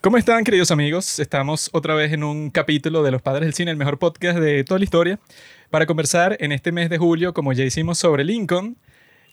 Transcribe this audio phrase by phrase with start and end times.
[0.00, 1.18] ¿Cómo están, queridos amigos?
[1.18, 4.64] Estamos otra vez en un capítulo de Los Padres del Cine, el mejor podcast de
[4.64, 5.18] toda la historia,
[5.70, 8.76] para conversar en este mes de julio, como ya hicimos sobre Lincoln.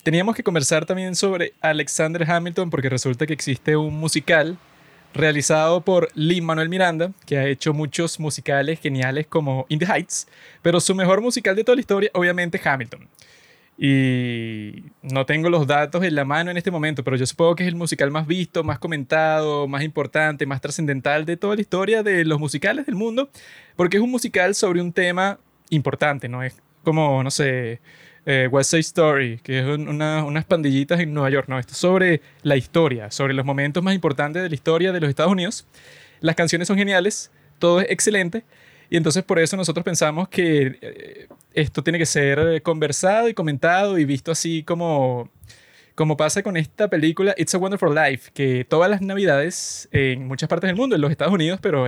[0.04, 4.57] Teníamos que conversar también sobre Alexander Hamilton, porque resulta que existe un musical
[5.14, 10.27] realizado por Lin Manuel Miranda, que ha hecho muchos musicales geniales como In the Heights,
[10.61, 13.07] pero su mejor musical de toda la historia, obviamente, Hamilton.
[13.78, 17.64] Y no tengo los datos en la mano en este momento, pero yo supongo que
[17.64, 22.02] es el musical más visto, más comentado, más importante, más trascendental de toda la historia
[22.02, 23.30] de los musicales del mundo,
[23.75, 26.42] porque es un musical sobre un tema importante, ¿no?
[26.42, 27.82] Es como, no sé,
[28.25, 31.60] eh, West Side Story, que es unas pandillitas en Nueva York, ¿no?
[31.60, 35.09] Esto es sobre la historia, sobre los momentos más importantes de la historia de los
[35.09, 35.67] Estados Unidos.
[36.22, 38.45] Las canciones son geniales, todo es excelente,
[38.89, 43.97] y entonces por eso nosotros pensamos que eh, esto tiene que ser conversado y comentado
[43.97, 45.31] y visto así como,
[45.95, 50.49] como pasa con esta película It's a Wonderful Life, que todas las navidades en muchas
[50.49, 51.85] partes del mundo, en los Estados Unidos, pero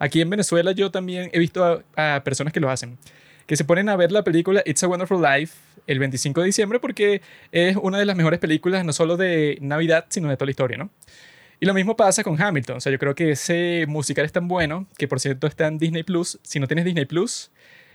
[0.00, 2.98] aquí en Venezuela yo también he visto a, personas que lo hacen,
[3.46, 5.54] que se ponen a ver la película It's a Wonderful Life
[5.86, 10.06] el 25 de diciembre porque es una de las mejores películas no solo de Navidad,
[10.08, 10.90] sino de toda la historia, ¿no?
[11.60, 12.76] Y lo mismo pasa con Hamilton.
[12.76, 15.78] O sea, yo creo que ese musical es tan bueno que, por cierto, está en
[15.78, 16.38] Disney Plus.
[16.44, 17.50] Si no tienes Disney Plus,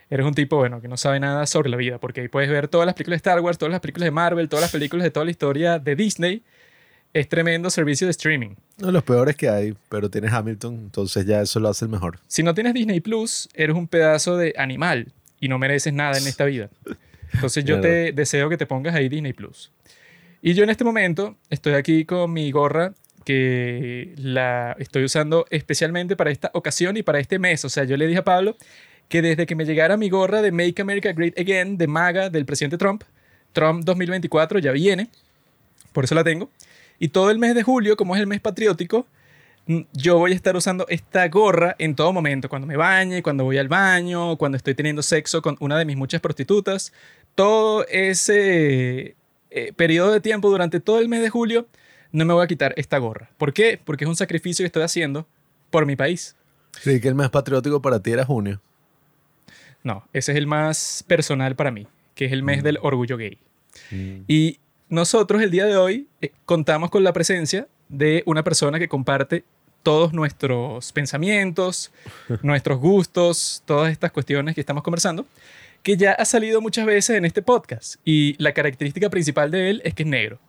[0.09, 2.67] eres un tipo, bueno, que no sabe nada sobre la vida, porque ahí puedes ver
[2.67, 5.11] todas las películas de Star Wars, todas las películas de Marvel, todas las películas de
[5.11, 6.43] toda la historia de Disney.
[7.13, 8.55] Es tremendo servicio de streaming.
[8.79, 12.19] No, los peores que hay, pero tienes Hamilton, entonces ya eso lo hace el mejor.
[12.27, 16.25] Si no tienes Disney Plus, eres un pedazo de animal y no mereces nada en
[16.25, 16.69] esta vida.
[17.33, 19.71] Entonces yo te deseo que te pongas ahí Disney Plus.
[20.41, 22.93] Y yo en este momento estoy aquí con mi gorra
[23.23, 27.63] que la estoy usando especialmente para esta ocasión y para este mes.
[27.63, 28.57] O sea, yo le dije a Pablo
[29.09, 32.45] que desde que me llegara mi gorra de Make America Great Again, de MAGA, del
[32.45, 33.03] presidente Trump,
[33.53, 35.09] Trump 2024 ya viene,
[35.91, 36.49] por eso la tengo.
[36.99, 39.05] Y todo el mes de julio, como es el mes patriótico,
[39.67, 43.43] mm, yo voy a estar usando esta gorra en todo momento, cuando me bañe, cuando
[43.43, 46.91] voy al baño, cuando estoy teniendo sexo con una de mis muchas prostitutas.
[47.35, 49.15] Todo ese
[49.51, 51.67] eh, periodo de tiempo durante todo el mes de julio
[52.11, 53.29] no me voy a quitar esta gorra.
[53.37, 53.79] ¿Por qué?
[53.83, 55.27] Porque es un sacrificio que estoy haciendo
[55.69, 56.35] por mi país.
[56.79, 58.61] Sí, que el más patriótico para ti era junio.
[59.83, 62.63] No, ese es el más personal para mí, que es el mes mm.
[62.63, 63.37] del orgullo gay.
[63.91, 64.21] Mm.
[64.27, 68.87] Y nosotros el día de hoy eh, contamos con la presencia de una persona que
[68.87, 69.43] comparte
[69.83, 71.91] todos nuestros pensamientos,
[72.41, 75.25] nuestros gustos, todas estas cuestiones que estamos conversando,
[75.83, 77.95] que ya ha salido muchas veces en este podcast.
[78.05, 80.39] Y la característica principal de él es que es negro.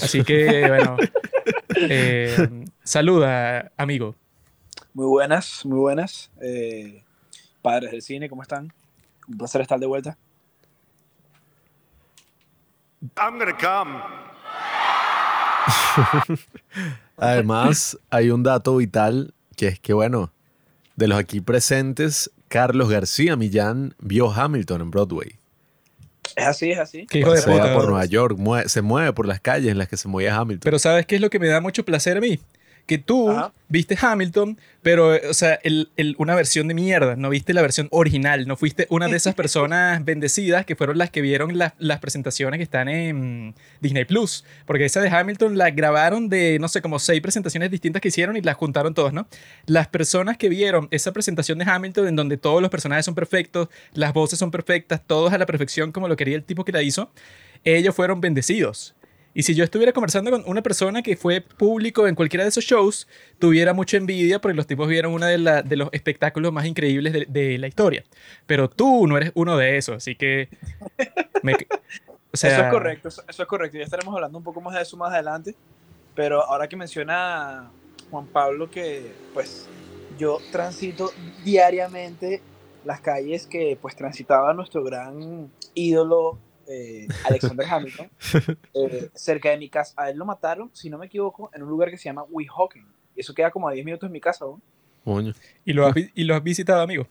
[0.00, 0.98] Así que, bueno,
[1.76, 4.14] eh, saluda, amigo.
[4.92, 6.30] Muy buenas, muy buenas.
[6.42, 7.02] Eh,
[7.66, 8.72] padres del cine, ¿cómo están?
[9.26, 10.16] Un placer estar de vuelta.
[13.16, 13.98] I'm gonna come.
[17.16, 20.30] Además, hay un dato vital que es que, bueno,
[20.94, 25.34] de los aquí presentes, Carlos García Millán vio Hamilton en Broadway.
[26.36, 27.08] Es así, es así.
[27.10, 27.74] hijo de puta.
[27.74, 30.62] por Nueva York, se mueve por las calles en las que se movía Hamilton.
[30.62, 32.38] Pero ¿sabes qué es lo que me da mucho placer a mí?
[32.86, 33.28] Que tú
[33.68, 35.88] viste Hamilton, pero, o sea, el,
[36.18, 40.04] una versión de mierda, no viste la versión original, no fuiste una de esas personas
[40.04, 45.00] bendecidas que fueron las que vieron las presentaciones que están en Disney Plus, porque esa
[45.00, 48.56] de Hamilton la grabaron de, no sé, como seis presentaciones distintas que hicieron y las
[48.56, 49.26] juntaron todas, ¿no?
[49.66, 53.68] Las personas que vieron esa presentación de Hamilton en donde todos los personajes son perfectos,
[53.94, 56.82] las voces son perfectas, todos a la perfección como lo quería el tipo que la
[56.82, 57.10] hizo,
[57.64, 58.94] ellos fueron bendecidos.
[59.36, 62.64] Y si yo estuviera conversando con una persona que fue público en cualquiera de esos
[62.64, 63.06] shows,
[63.38, 67.66] tuviera mucha envidia porque los tipos vieron uno de, los espectáculos más increíbles de, la
[67.66, 68.02] historia.
[68.46, 70.48] Pero tú no eres uno de esos, así que...
[72.32, 73.76] eso es correcto, eso, es correcto.
[73.76, 75.54] Ya estaremos hablando un poco más de eso más adelante.
[76.14, 77.70] Pero ahora que menciona
[78.10, 79.68] Juan Pablo que pues
[80.18, 81.10] yo transito
[81.44, 82.40] diariamente
[82.86, 88.10] las calles que pues transitaba nuestro gran ídolo eh, Alexander Hamilton,
[88.74, 89.94] eh, cerca de mi casa.
[89.96, 92.86] A él lo mataron, si no me equivoco, en un lugar que se llama Weehawken.
[93.14, 94.44] Y eso queda como a 10 minutos de mi casa
[95.64, 97.06] ¿Y lo, has, ¿Y lo has visitado, amigo?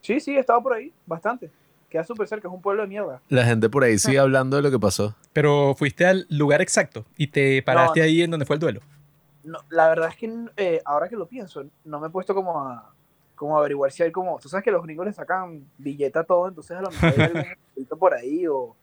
[0.00, 1.50] Sí, sí, he estado por ahí, bastante.
[1.90, 3.20] Queda súper cerca, es un pueblo de mierda.
[3.28, 5.16] La gente por ahí sigue hablando de lo que pasó.
[5.32, 8.80] Pero fuiste al lugar exacto y te paraste ahí en donde fue el duelo.
[9.42, 12.66] No, la verdad es que eh, ahora que lo pienso, no me he puesto como
[12.66, 12.92] a,
[13.34, 14.38] como averiguar si hay como.
[14.38, 17.20] Tú sabes que los gringos le sacan billeta a todo, entonces a lo mejor hay
[17.20, 18.74] algún por ahí o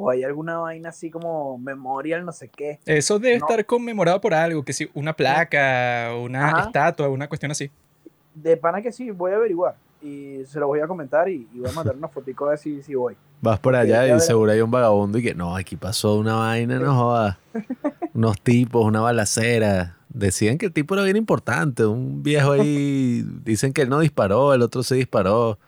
[0.00, 2.78] o hay alguna vaina así como memorial, no sé qué.
[2.86, 7.70] Eso debe estar conmemorado por algo, que si una placa, una estatua, una cuestión así.
[8.34, 11.68] De pana que sí, voy a averiguar y se lo voy a comentar y, voy
[11.68, 13.16] a mandar una fotico a ver si, voy.
[13.42, 16.78] Vas por allá y seguro hay un vagabundo y que no, aquí pasó una vaina,
[16.78, 17.36] no jodas.
[18.14, 21.86] Unos tipos, una balacera, decían que el tipo era bien importante.
[21.86, 25.58] Un viejo ahí, dicen que él no disparó, el otro se disparó.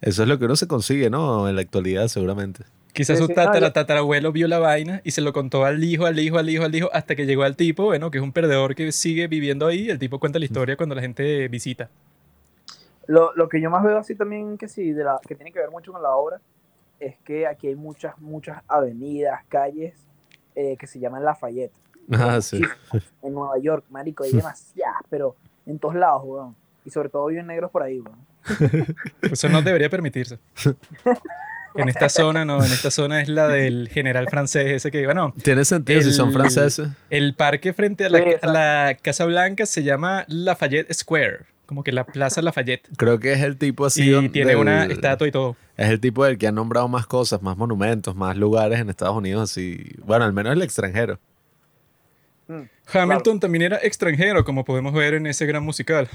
[0.00, 1.48] Eso es lo que uno se consigue, ¿no?
[1.48, 2.64] En la actualidad, seguramente.
[2.96, 6.38] Quizás su tatara, tatarabuelo vio la vaina y se lo contó al hijo, al hijo,
[6.38, 8.90] al hijo, al hijo, hasta que llegó al tipo, bueno, que es un perdedor que
[8.90, 9.90] sigue viviendo ahí.
[9.90, 11.90] El tipo cuenta la historia cuando la gente visita.
[13.06, 15.58] Lo, lo que yo más veo así también, que sí, de la, que tiene que
[15.58, 16.40] ver mucho con la obra,
[16.98, 19.92] es que aquí hay muchas, muchas avenidas, calles
[20.54, 21.74] eh, que se llaman Lafayette.
[22.12, 22.62] Ah, sí.
[23.22, 26.56] En Nueva York, marico, hay demasiadas, pero en todos lados, weón.
[26.86, 28.16] Y sobre todo viven negros por ahí, weón.
[29.20, 30.38] Eso no debería permitirse.
[31.76, 35.34] En esta zona, no, en esta zona es la del general francés, ese que, bueno.
[35.42, 36.88] Tiene sentido si son franceses.
[37.10, 41.92] El parque frente a la, a la Casa Blanca se llama Lafayette Square como que
[41.92, 42.88] la Plaza Lafayette.
[42.96, 44.14] Creo que es el tipo así.
[44.14, 45.56] Y tiene una estatua y todo.
[45.76, 49.16] Es el tipo del que ha nombrado más cosas, más monumentos, más lugares en Estados
[49.16, 49.84] Unidos, así.
[50.04, 51.18] Bueno, al menos el extranjero.
[52.46, 52.62] Mm,
[52.92, 56.08] Hamilton también era extranjero, como podemos ver en ese gran musical.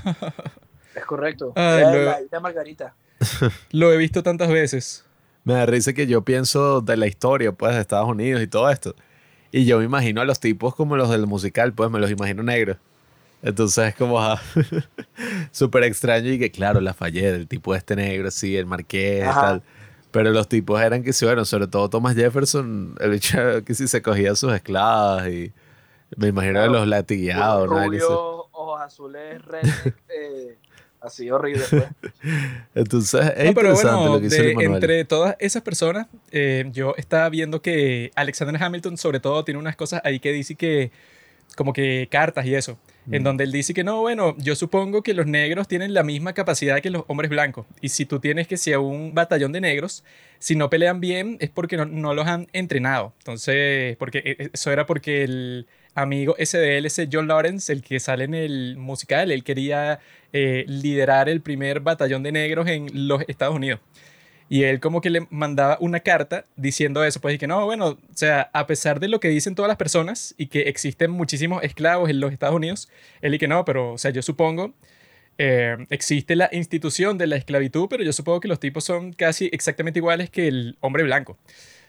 [0.95, 1.53] es correcto.
[1.55, 2.95] la, Margarita.
[3.71, 5.05] lo he visto tantas veces.
[5.43, 8.69] Me da risa que yo pienso de la historia, pues, de Estados Unidos y todo
[8.69, 8.95] esto.
[9.51, 12.43] Y yo me imagino a los tipos como los del musical, pues, me los imagino
[12.43, 12.77] negros.
[13.43, 14.19] Entonces es como
[15.51, 19.33] súper extraño y que claro, la fallé, el tipo este negro, sí, el marqués, y
[19.33, 19.63] tal.
[20.11, 23.87] Pero los tipos eran que sí, bueno, sobre todo Thomas Jefferson, el hecho que sí
[23.87, 25.51] se cogía sus esclavas y
[26.17, 28.47] me imagino de los latigueados, ¿no?
[28.51, 29.63] ojos azules, red,
[30.09, 30.57] eh,
[31.01, 31.63] así horrible.
[31.69, 31.83] Pues.
[32.75, 38.11] Entonces es interesante lo que de, Entre todas esas personas, eh, yo estaba viendo que
[38.15, 40.91] Alexander Hamilton sobre todo tiene unas cosas ahí que dice que
[41.55, 42.77] como que cartas y eso
[43.09, 43.25] en mm.
[43.25, 46.81] donde él dice que no, bueno, yo supongo que los negros tienen la misma capacidad
[46.81, 47.65] que los hombres blancos.
[47.81, 50.03] Y si tú tienes que ser un batallón de negros,
[50.39, 53.13] si no pelean bien es porque no, los han entrenado.
[53.19, 58.25] Entonces, porque e, e, eso era porque el amigo SDLC John Lawrence, el que sale
[58.25, 59.99] en el musical, él quería
[60.33, 63.79] eh, liderar el primer batallón de negros en los Estados Unidos.
[64.49, 67.87] Y él como que le mandaba una carta diciendo eso, pues y que no, bueno,
[67.87, 71.63] o sea, a pesar de lo que dicen todas las personas y que existen muchísimos
[71.63, 72.89] esclavos en los Estados Unidos,
[73.21, 74.73] él y que no, pero, o sea, yo supongo,
[75.37, 79.49] eh, existe la institución de la esclavitud, pero yo supongo que los tipos son casi
[79.53, 81.37] exactamente iguales que el hombre blanco.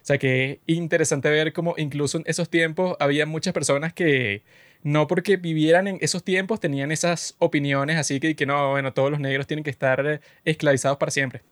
[0.03, 4.43] O sea, que es interesante ver cómo incluso en esos tiempos había muchas personas que
[4.83, 9.13] no porque vivieran en esos tiempos tenían esas opiniones así que, que no, bueno, todos
[9.13, 11.45] los negros tienen que estar esclavizados para siempre.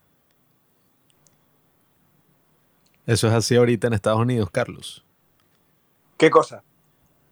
[3.06, 5.04] Eso es así ahorita en Estados Unidos, Carlos.
[6.16, 6.64] ¿Qué cosa?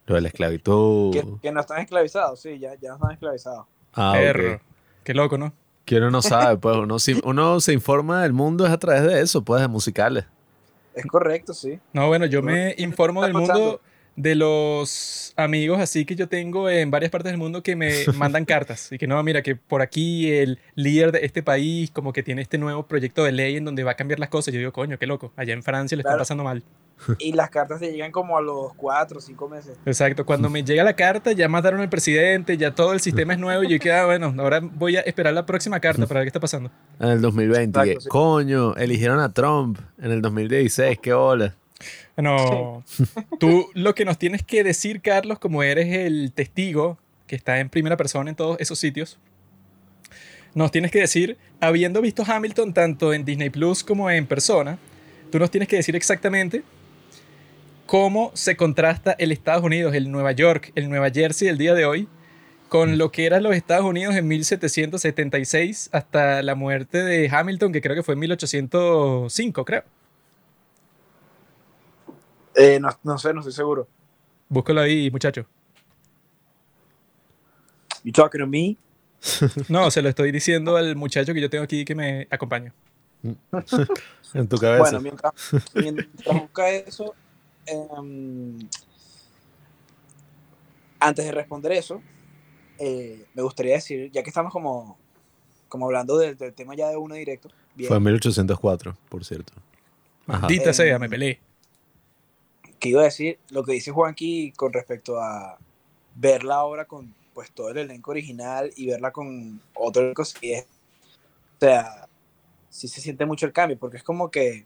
[0.07, 1.39] Lo de la esclavitud.
[1.41, 3.65] Que, no están esclavizados, sí, ya, ya no están esclavizados.
[3.93, 4.15] Ah,
[5.03, 5.53] Qué loco, ¿no?
[5.83, 9.21] Que uno no sabe, pues uno, uno se informa del mundo es a través de
[9.21, 10.25] eso, pues de musicales.
[10.99, 11.79] Es correcto, sí.
[11.93, 13.81] No, bueno, yo me informo del mundo
[14.19, 18.43] de los amigos así que yo tengo en varias partes del mundo que me mandan
[18.43, 22.21] cartas y que no, mira, que por aquí el líder de este país como que
[22.21, 24.53] tiene este nuevo proyecto de ley en donde va a cambiar las cosas.
[24.53, 26.63] Yo digo, coño, qué loco, allá en Francia le está pasando mal.
[27.17, 29.77] Y las cartas te llegan como a los cuatro o cinco meses.
[29.85, 33.39] Exacto, cuando me llega la carta ya mataron al presidente, ya todo el sistema es
[33.39, 36.29] nuevo y yo queda, bueno, ahora voy a esperar la próxima carta para ver qué
[36.29, 36.69] está pasando.
[36.99, 41.55] En el 2020, coño, eligieron a Trump en el 2016, qué hola.
[42.21, 42.83] Bueno,
[43.39, 47.69] tú lo que nos tienes que decir, Carlos, como eres el testigo que está en
[47.69, 49.17] primera persona en todos esos sitios,
[50.53, 54.77] nos tienes que decir, habiendo visto Hamilton tanto en Disney Plus como en persona,
[55.31, 56.63] tú nos tienes que decir exactamente
[57.85, 61.85] cómo se contrasta el Estados Unidos, el Nueva York, el Nueva Jersey del día de
[61.85, 62.09] hoy,
[62.67, 67.79] con lo que eran los Estados Unidos en 1776 hasta la muerte de Hamilton, que
[67.79, 69.85] creo que fue en 1805, creo.
[72.59, 73.87] Eh, no, sé, no estoy seguro.
[74.49, 75.45] Búscalo ahí, muchacho.
[78.03, 78.75] You talking to me?
[79.69, 82.73] No, se lo estoy diciendo al muchacho que yo tengo aquí que me acompaña.
[84.33, 84.99] en tu cabeza.
[84.99, 87.15] Bueno, mientras, busca eso,
[87.65, 88.59] em,
[90.99, 92.01] antes de responder eso,
[92.77, 94.97] eh, me gustaría decir, ya que estamos como,
[95.69, 97.49] como hablando del, tema ya de uno directo.
[97.87, 99.53] Fue en 1804, por cierto.
[100.25, 101.39] Maldita sea, me peleé
[102.79, 105.57] que iba a decir lo que dice Juanqui con respecto a
[106.15, 110.53] ver la obra con pues todo el elenco original y verla con otro elenco sí
[110.53, 112.07] es, o sea,
[112.69, 114.65] sí se siente mucho el cambio, porque es como que,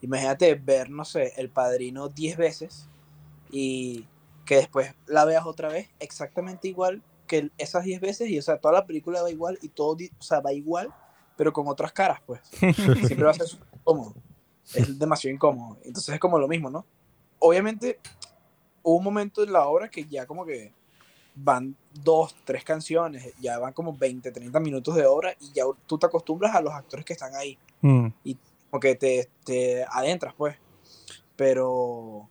[0.00, 2.88] imagínate ver, no sé, El Padrino 10 veces
[3.50, 4.06] y
[4.44, 8.58] que después la veas otra vez exactamente igual que esas 10 veces y, o sea,
[8.58, 10.92] toda la película va igual y todo, o sea, va igual,
[11.36, 12.40] pero con otras caras, pues.
[12.52, 14.14] Siempre va a ser incómodo.
[14.74, 15.78] Es demasiado incómodo.
[15.82, 16.86] Entonces es como lo mismo, ¿no?
[17.42, 17.98] Obviamente
[18.82, 20.72] hubo un momento en la obra que ya como que
[21.34, 25.98] van dos, tres canciones, ya van como 20, 30 minutos de obra y ya tú
[25.98, 27.58] te acostumbras a los actores que están ahí.
[27.80, 28.08] Mm.
[28.24, 28.36] Y
[28.70, 30.56] como que te, te, adentras, pues.
[31.36, 32.28] Pero.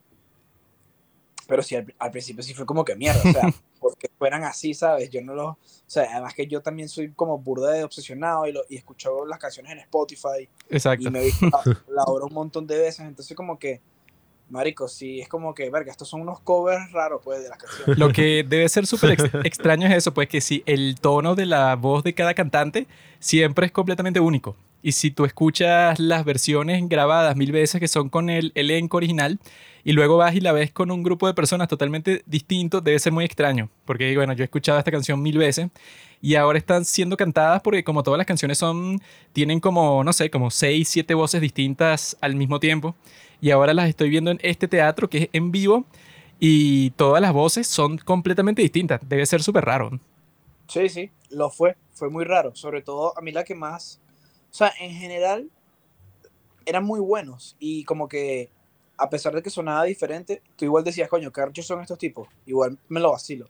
[1.47, 5.09] Pero sí, al, principio sí fue como que mierda, o sea, porque fueran así, ¿sabes?
[5.09, 5.47] Yo no lo.
[5.47, 9.25] O sea, además que yo también soy como burda de obsesionado y, lo, y escucho
[9.25, 10.47] las canciones en Spotify.
[10.69, 11.07] Exacto.
[11.07, 11.49] Y me he visto
[11.89, 13.81] la obra un montón de veces, entonces como que
[14.51, 17.97] Marico, sí, es como que, verga, estos son unos covers raros, pues, de las canciones.
[17.97, 19.11] Lo que debe ser súper
[19.45, 22.85] extraño es eso, pues, que si el tono de la voz de cada cantante
[23.19, 24.57] siempre es completamente único.
[24.83, 29.39] Y si tú escuchas las versiones grabadas mil veces que son con el elenco original
[29.85, 33.13] y luego vas y la ves con un grupo de personas totalmente distintos, debe ser
[33.13, 33.69] muy extraño.
[33.85, 35.69] Porque, bueno, yo he escuchado esta canción mil veces
[36.19, 38.99] y ahora están siendo cantadas porque como todas las canciones son,
[39.31, 42.95] tienen como, no sé, como seis, siete voces distintas al mismo tiempo
[43.41, 45.85] y ahora las estoy viendo en este teatro que es en vivo
[46.39, 49.01] y todas las voces son completamente distintas.
[49.07, 49.91] Debe ser súper raro.
[50.67, 51.75] Sí, sí, lo fue.
[51.93, 52.55] Fue muy raro.
[52.55, 53.99] Sobre todo a mí la que más...
[54.51, 55.49] O sea, en general
[56.65, 58.49] eran muy buenos y como que
[58.97, 62.27] a pesar de que sonaba diferente, tú igual decías, coño, ¿qué son estos tipos?
[62.45, 63.49] Igual me lo vacilo.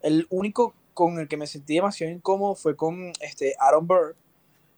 [0.00, 4.16] El único con el que me sentí demasiado incómodo fue con este Aaron Burr,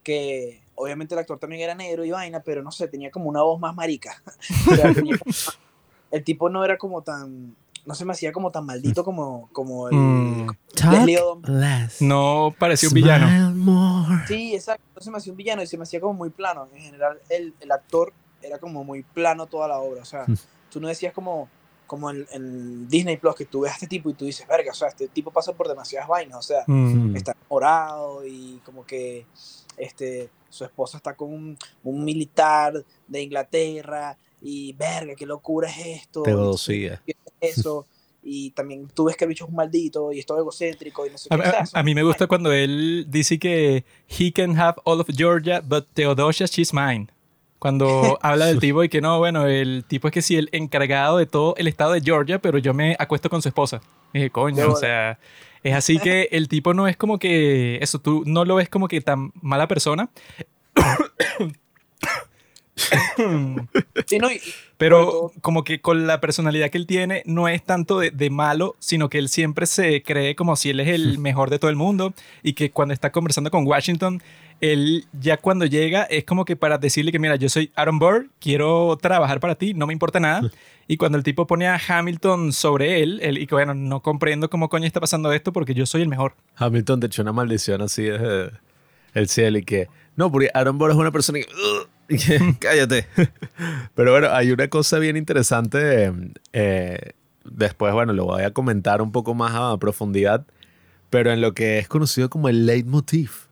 [0.02, 3.42] que obviamente el actor también era negro y vaina, pero no sé, tenía como una
[3.42, 4.22] voz más marica.
[6.10, 7.54] el tipo no era como tan,
[7.84, 9.96] no se me hacía como tan maldito como, como el...
[9.96, 10.50] Mm.
[12.00, 14.24] no parecía un villano.
[14.26, 16.68] Sí, exacto, no se me hacía un villano y se me hacía como muy plano.
[16.74, 20.02] En general, el, el actor era como muy plano toda la obra.
[20.02, 20.36] O sea, mm.
[20.70, 21.48] tú no decías como,
[21.88, 24.74] como en, Disney Plus que tú ves a este tipo y tú dices, verga, o
[24.74, 26.38] sea, este tipo pasa por demasiadas vainas.
[26.38, 27.16] O sea, mm.
[27.16, 29.26] está enamorado y como que
[29.76, 36.02] este, su esposa está con un, un militar de Inglaterra y verga, qué locura es
[36.02, 36.22] esto.
[36.22, 37.02] Teodosía.
[37.40, 37.86] Eso.
[38.22, 41.10] y también tú ves que el bicho es un maldito y es todo egocéntrico y
[41.10, 41.70] no sé a, qué.
[41.72, 45.86] A, mí me gusta cuando él dice que he can have all of Georgia, but
[45.94, 47.08] Theodosia, she's mine.
[47.58, 51.18] Cuando habla del tipo y que no, bueno, el tipo es que sí, el encargado
[51.18, 53.80] de todo el estado de Georgia, pero yo me acuesto con su esposa.
[54.12, 55.18] Y dije, coño, o sea,
[55.62, 58.88] es así que el tipo no es como que, eso, tú no lo ves como
[58.88, 60.08] que tan mala persona.
[64.76, 68.76] pero como que con la personalidad que él tiene no es tanto de, de, malo,
[68.78, 71.76] sino que él siempre se cree como si él es el mejor de todo el
[71.76, 74.22] mundo y que cuando está conversando con Washington,
[74.60, 78.30] él ya cuando llega es como que para decirle que mira, yo soy Aaron Burr,
[78.40, 80.50] quiero trabajar para ti, no me importa nada.
[80.86, 84.48] Y cuando el tipo pone a Hamilton sobre él, él y que bueno, no comprendo
[84.48, 86.34] cómo coño está pasando esto porque yo soy el mejor.
[86.56, 88.50] Hamilton te echó una maldición así desde
[89.14, 91.46] el cielo y que, no, porque Aaron Burr es una persona que,
[92.58, 93.06] cállate.
[93.94, 96.12] Pero bueno, hay una cosa bien interesante.
[96.52, 97.12] Eh,
[97.44, 100.46] después, bueno, lo voy a comentar un poco más a profundidad,
[101.10, 103.47] pero en lo que es conocido como el leitmotiv,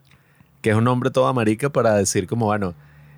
[0.66, 2.75] que es un nombre todo amarica para decir como, bueno,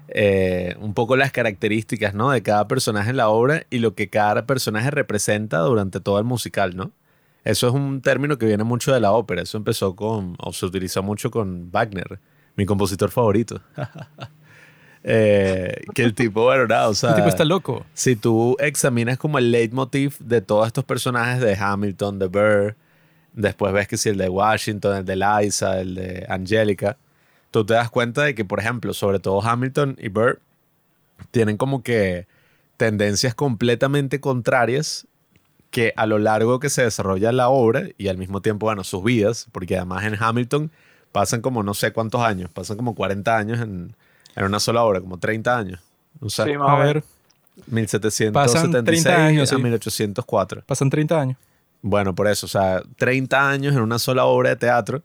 [0.08, 2.30] eh, un poco las características ¿no?
[2.30, 6.26] de cada personaje en la obra y lo que cada personaje representa durante todo el
[6.26, 6.92] musical, ¿no?
[7.44, 9.40] Eso es un término que viene mucho de la ópera.
[9.40, 12.20] Eso empezó con, o se utilizó mucho con Wagner,
[12.54, 13.62] mi compositor favorito.
[15.04, 17.10] Eh, que el tipo, bueno, nada, o sea.
[17.10, 17.86] El tipo está loco.
[17.94, 22.76] Si tú examinas como el leitmotiv de todos estos personajes de Hamilton, de Burr,
[23.32, 26.98] después ves que si el de Washington, el de Liza, el de Angelica,
[27.50, 30.40] tú te das cuenta de que, por ejemplo, sobre todo Hamilton y Burr
[31.30, 32.26] tienen como que
[32.76, 35.06] tendencias completamente contrarias
[35.70, 39.04] que a lo largo que se desarrolla la obra y al mismo tiempo, bueno, sus
[39.04, 40.70] vidas, porque además en Hamilton
[41.12, 43.94] pasan como no sé cuántos años, pasan como 40 años en,
[44.36, 45.80] en una sola obra, como 30 años.
[46.20, 47.04] O sea, a ver.
[47.66, 50.62] 1776 años, a 1804.
[50.64, 51.36] Pasan 30 años.
[51.82, 55.02] Bueno, por eso, o sea, 30 años en una sola obra de teatro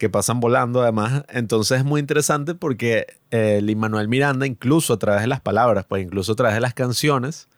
[0.00, 1.24] que pasan volando además.
[1.28, 5.84] Entonces es muy interesante porque el eh, Manuel Miranda, incluso a través de las palabras,
[5.86, 7.48] pues incluso a través de las canciones,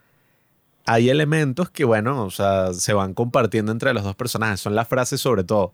[0.84, 4.58] hay elementos que, bueno, o sea, se van compartiendo entre los dos personajes.
[4.58, 5.72] Son las frases sobre todo.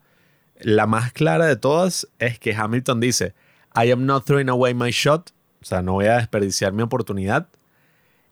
[0.60, 3.34] La más clara de todas es que Hamilton dice,
[3.75, 5.30] I am not throwing away my shot,
[5.62, 7.48] o sea, no voy a desperdiciar mi oportunidad.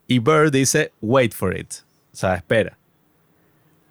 [0.06, 1.72] Y Bird dice, wait for it,
[2.12, 2.76] o sea, espera.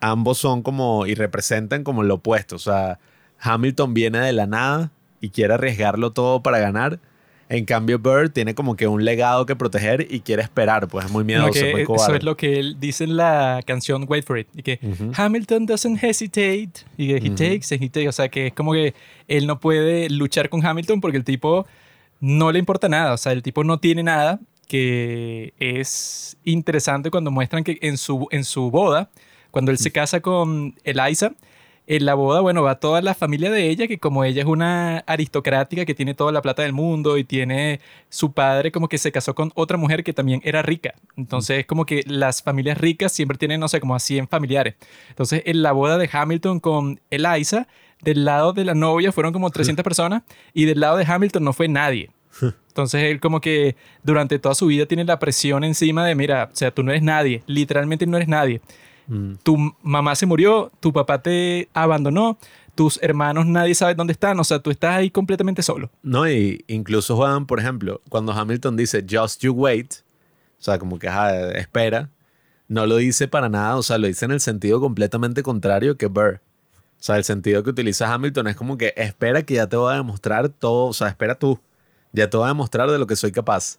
[0.02, 3.00] Ambos son como, y representan como lo opuesto, o sea,
[3.46, 7.00] Hamilton viene de la nada y quiere arriesgarlo todo para ganar.
[7.48, 11.12] En cambio, Bird tiene como que un legado que proteger y quiere esperar, pues es
[11.12, 14.48] muy miedoso, muy Eso es lo que él dice en la canción Wait for It.
[14.56, 14.80] Y que
[15.16, 16.72] Hamilton doesn't hesitate.
[16.98, 18.08] Y que he takes and he takes.
[18.08, 18.96] O sea, que es como que
[19.28, 21.68] él no puede luchar con Hamilton porque el tipo
[22.20, 23.14] no le importa nada.
[23.14, 24.40] O sea, el tipo no tiene nada.
[24.68, 29.12] Que es interesante cuando muestran que en su, en su boda,
[29.52, 31.34] cuando él se casa con Eliza,
[31.88, 35.00] en la boda, bueno, va toda la familia de ella, que como ella es una
[35.00, 39.12] aristocrática que tiene toda la plata del mundo y tiene su padre como que se
[39.12, 40.96] casó con otra mujer que también era rica.
[41.16, 44.76] Entonces, como que las familias ricas siempre tienen, no sé, como a 100 familiares.
[45.10, 47.68] Entonces, en la boda de Hamilton con Eliza,
[48.02, 50.24] del lado de la novia fueron como 300 personas
[50.54, 52.10] y del lado de Hamilton no fue nadie.
[52.42, 56.56] Entonces él como que durante toda su vida tiene la presión encima de, mira, o
[56.56, 58.62] sea, tú no eres nadie, literalmente no eres nadie.
[59.08, 59.34] Mm.
[59.44, 62.38] Tu mamá se murió, tu papá te abandonó,
[62.76, 65.90] tus hermanos nadie sabe dónde están, o sea, tú estás ahí completamente solo.
[66.04, 69.94] No, y incluso Juan, por ejemplo, cuando Hamilton dice just you wait,
[70.60, 71.10] o sea, como que
[71.56, 72.10] espera,
[72.68, 76.08] no lo dice para nada, o sea, lo dice en el sentido completamente contrario que
[76.08, 76.42] Burr.
[77.00, 79.94] O sea, el sentido que utiliza Hamilton es como que espera que ya te voy
[79.94, 81.60] a demostrar todo, o sea, espera tú,
[82.12, 83.78] ya te voy a demostrar de lo que soy capaz.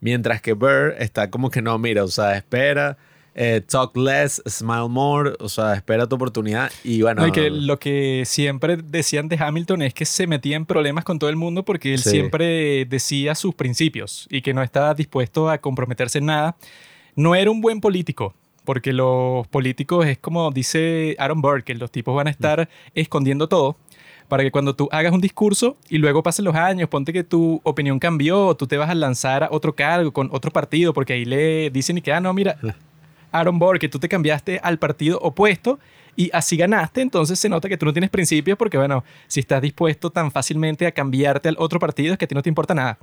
[0.00, 2.98] Mientras que Burr está como que no, mira, o sea, espera,
[3.34, 7.30] eh, talk less, smile more, o sea, espera tu oportunidad y bueno.
[7.32, 11.30] que lo que siempre decían de Hamilton es que se metía en problemas con todo
[11.30, 16.18] el mundo porque él siempre decía sus principios y que no estaba dispuesto a comprometerse
[16.18, 16.56] en nada.
[17.16, 21.90] No era un buen político, porque los políticos es como dice Aaron Burr, que los
[21.90, 23.76] tipos van a estar escondiendo todo
[24.28, 27.60] para que cuando tú hagas un discurso y luego pasen los años, ponte que tu
[27.62, 31.24] opinión cambió, tú te vas a lanzar a otro cargo con otro partido, porque ahí
[31.24, 32.56] le dicen y que, ah, no, mira,
[33.34, 35.78] Aaron Burr, que tú te cambiaste al partido opuesto
[36.16, 39.60] y así ganaste, entonces se nota que tú no tienes principios porque, bueno, si estás
[39.60, 42.74] dispuesto tan fácilmente a cambiarte al otro partido es que a ti no te importa
[42.74, 42.98] nada.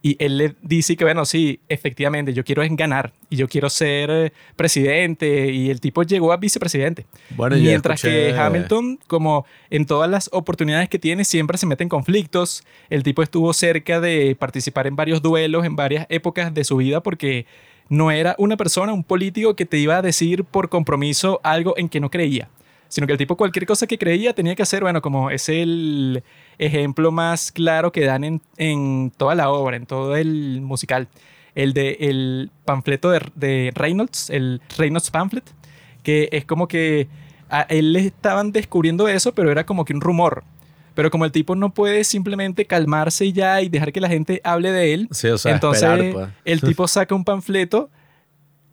[0.00, 4.10] Y él le dice que, bueno, sí, efectivamente, yo quiero ganar y yo quiero ser
[4.10, 5.50] eh, presidente.
[5.50, 7.04] Y el tipo llegó a vicepresidente.
[7.30, 11.88] Bueno, Mientras que Hamilton, como en todas las oportunidades que tiene, siempre se mete en
[11.88, 12.62] conflictos.
[12.90, 17.02] El tipo estuvo cerca de participar en varios duelos en varias épocas de su vida
[17.02, 17.46] porque
[17.88, 21.88] no era una persona, un político que te iba a decir por compromiso algo en
[21.88, 22.48] que no creía,
[22.88, 26.22] sino que el tipo cualquier cosa que creía tenía que hacer, bueno, como es el
[26.58, 31.08] ejemplo más claro que dan en, toda la obra, en todo el musical,
[31.54, 35.44] el de el panfleto de, Reynolds, el Reynolds pamphlet,
[36.02, 37.08] que es como que
[37.50, 40.44] a él le estaban descubriendo eso, pero era como que un rumor.
[40.98, 44.72] Pero como el tipo no puede simplemente calmarse ya y dejar que la gente hable
[44.72, 45.08] de él,
[45.44, 46.28] entonces pues.
[46.44, 47.88] el tipo saca un panfleto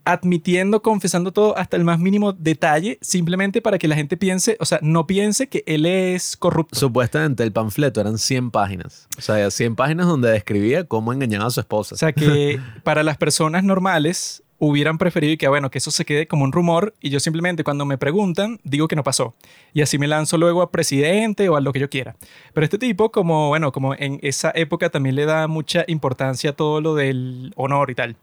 [0.06, 4.66] admitiendo, confesando todo hasta el más mínimo detalle, simplemente para que la gente piense, o
[4.66, 6.80] sea, no piense que él es corrupto.
[6.80, 9.08] Supuestamente el panfleto eran 100 páginas.
[9.20, 11.94] O sea, 100 páginas donde describía cómo engañaba a su esposa.
[11.94, 16.28] O sea, que para las personas normales, hubieran preferido que, bueno, que eso se quede
[16.28, 19.36] como un rumor y yo simplemente cuando me preguntan digo que no pasó.
[19.74, 22.15] Y así me lanzo luego a presidente o a lo que yo quiera.
[22.54, 26.54] Pero este tipo, como, bueno, como en esa época también le da mucha importancia a
[26.54, 28.15] todo lo del honor y tal.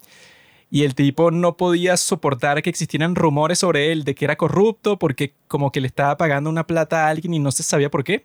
[0.70, 4.98] Y el tipo no podía soportar que existieran rumores sobre él de que era corrupto
[4.98, 8.04] porque como que le estaba pagando una plata a alguien y no se sabía por
[8.04, 8.24] qué.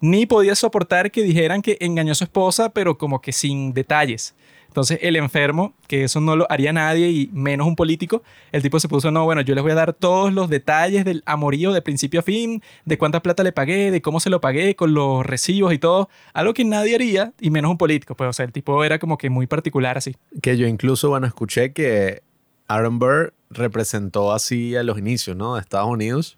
[0.00, 4.34] Ni podía soportar que dijeran que engañó a su esposa, pero como que sin detalles.
[4.68, 8.78] Entonces el enfermo, que eso no lo haría nadie y menos un político, el tipo
[8.78, 11.82] se puso, no, bueno, yo les voy a dar todos los detalles del amorío de
[11.82, 15.26] principio a fin, de cuánta plata le pagué, de cómo se lo pagué, con los
[15.26, 18.14] recibos y todo, algo que nadie haría y menos un político.
[18.14, 20.16] Pues o sea, el tipo era como que muy particular así.
[20.42, 22.22] Que yo incluso, bueno, escuché que
[22.68, 25.54] Aaron Burr representó así a los inicios, ¿no?
[25.54, 26.36] De Estados Unidos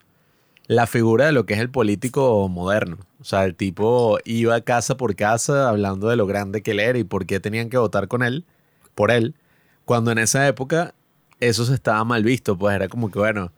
[0.71, 2.99] la figura de lo que es el político moderno.
[3.21, 6.97] O sea, el tipo iba casa por casa hablando de lo grande que él era
[6.97, 8.45] y por qué tenían que votar con él,
[8.95, 9.35] por él,
[9.85, 10.95] cuando en esa época
[11.41, 13.51] eso se estaba mal visto, pues era como que, bueno,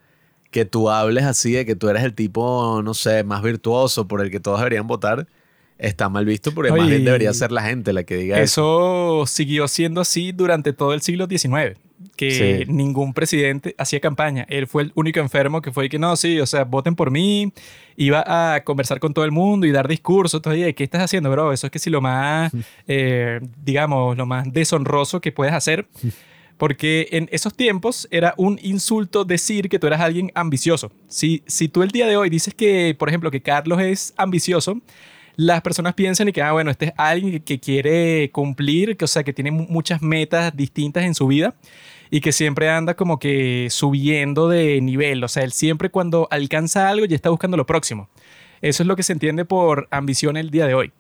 [0.51, 4.23] que tú hables así de que tú eres el tipo, no sé, más virtuoso por
[4.23, 5.29] el que todos deberían votar,
[5.77, 9.25] está mal visto porque más bien debería ser la gente la que diga eso.
[9.25, 11.79] Eso siguió siendo así durante todo el siglo XIX
[12.17, 14.47] que ningún presidente hacía campaña.
[14.49, 17.53] Él fue el único enfermo que fue que no, sí, o sea, voten por mí.
[17.97, 20.41] Iba a conversar con todo el mundo y dar discursos.
[20.41, 21.53] Todavía, ¿qué estás haciendo, bro?
[21.53, 22.53] Eso es que si lo más,
[22.87, 25.87] eh, digamos, lo más deshonroso que puedes hacer.
[26.57, 30.93] Porque en esos tiempos era un insulto decir que tú eras alguien ambicioso.
[31.09, 34.81] Si, si tú el día de hoy dices que, por ejemplo, que Carlos es ambicioso,
[35.37, 39.09] las personas piensan y que, ah, bueno, este es alguien que, quiere cumplir, que, o
[39.09, 41.55] sea, que tiene muchas metas distintas en su vida
[42.15, 45.25] y que siempre anda como que subiendo de nivel.
[45.25, 48.11] O sea, él siempre cuando alcanza algo ya está buscando lo próximo.
[48.61, 50.93] Eso es lo que se entiende por ambición el día de hoy.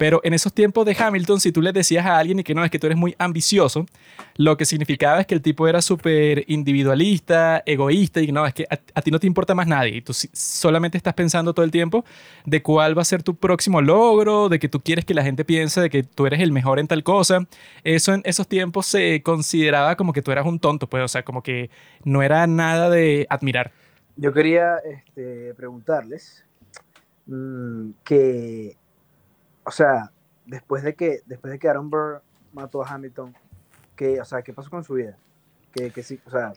[0.00, 2.64] Pero en esos tiempos de Hamilton, si tú le decías a alguien y que no,
[2.64, 3.84] es que tú eres muy ambicioso,
[4.38, 8.54] lo que significaba es que el tipo era súper individualista, egoísta y que no, es
[8.54, 9.96] que a, ti no te importa más nadie.
[9.96, 12.02] Y tú solamente estás pensando todo el tiempo
[12.46, 15.44] de cuál va a ser tu próximo logro, de que tú quieres que la gente
[15.44, 17.46] piense de que tú eres el mejor en tal cosa.
[17.84, 21.24] Eso en esos tiempos se consideraba como que tú eras un tonto, pues, o sea,
[21.24, 21.68] como que
[22.04, 23.70] no era nada de admirar.
[24.16, 26.42] Yo quería este, preguntarles
[27.26, 28.79] mm, que,
[29.64, 30.10] o sea,
[30.46, 33.34] después de que, después de que Aaron Burr mató a Hamilton,
[33.96, 35.16] que, o sea, ¿qué pasó con su vida?
[35.72, 36.52] Que, que o sea,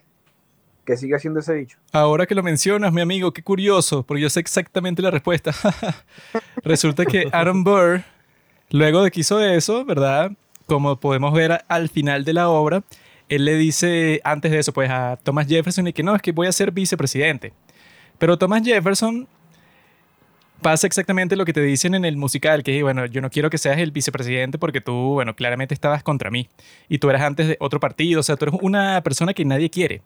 [0.84, 1.78] que sigue haciendo ese bicho.
[1.92, 5.52] Ahora que lo mencionas, mi amigo, qué curioso, porque yo sé exactamente la respuesta.
[6.64, 8.02] Resulta que Aaron Burr,
[8.70, 10.32] luego de que hizo eso, ¿verdad?
[10.66, 12.82] Como podemos ver al final de la obra,
[13.28, 16.32] él le dice antes de eso, pues a Thomas Jefferson, y que no, es que
[16.32, 17.52] voy a ser vicepresidente.
[18.18, 19.26] Pero Thomas Jefferson
[20.64, 23.58] pasa exactamente lo que te dicen en el musical, que bueno, yo no quiero que
[23.58, 26.48] seas el vicepresidente porque tú, bueno, claramente estabas contra mí
[26.88, 29.68] y tú eras antes de otro partido, o sea, tú eres una persona que nadie
[29.68, 30.00] quiere.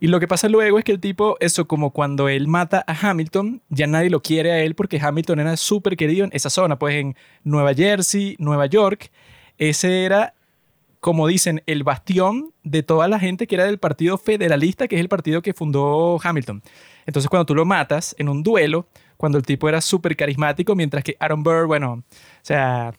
[0.00, 3.10] Y lo que pasa luego es que el tipo, eso como cuando él mata a
[3.10, 6.78] Hamilton, ya nadie lo quiere a él porque Hamilton era súper querido en esa zona,
[6.78, 9.10] pues en Nueva Jersey, Nueva York,
[9.58, 10.32] ese era,
[11.00, 15.02] como dicen, el bastión de toda la gente que era del Partido Federalista, que es
[15.02, 16.62] el partido que fundó Hamilton.
[17.04, 18.86] Entonces cuando tú lo matas en un duelo,
[19.20, 22.04] cuando el tipo era súper carismático, mientras que Aaron Burr, bueno, o
[22.40, 22.94] sea,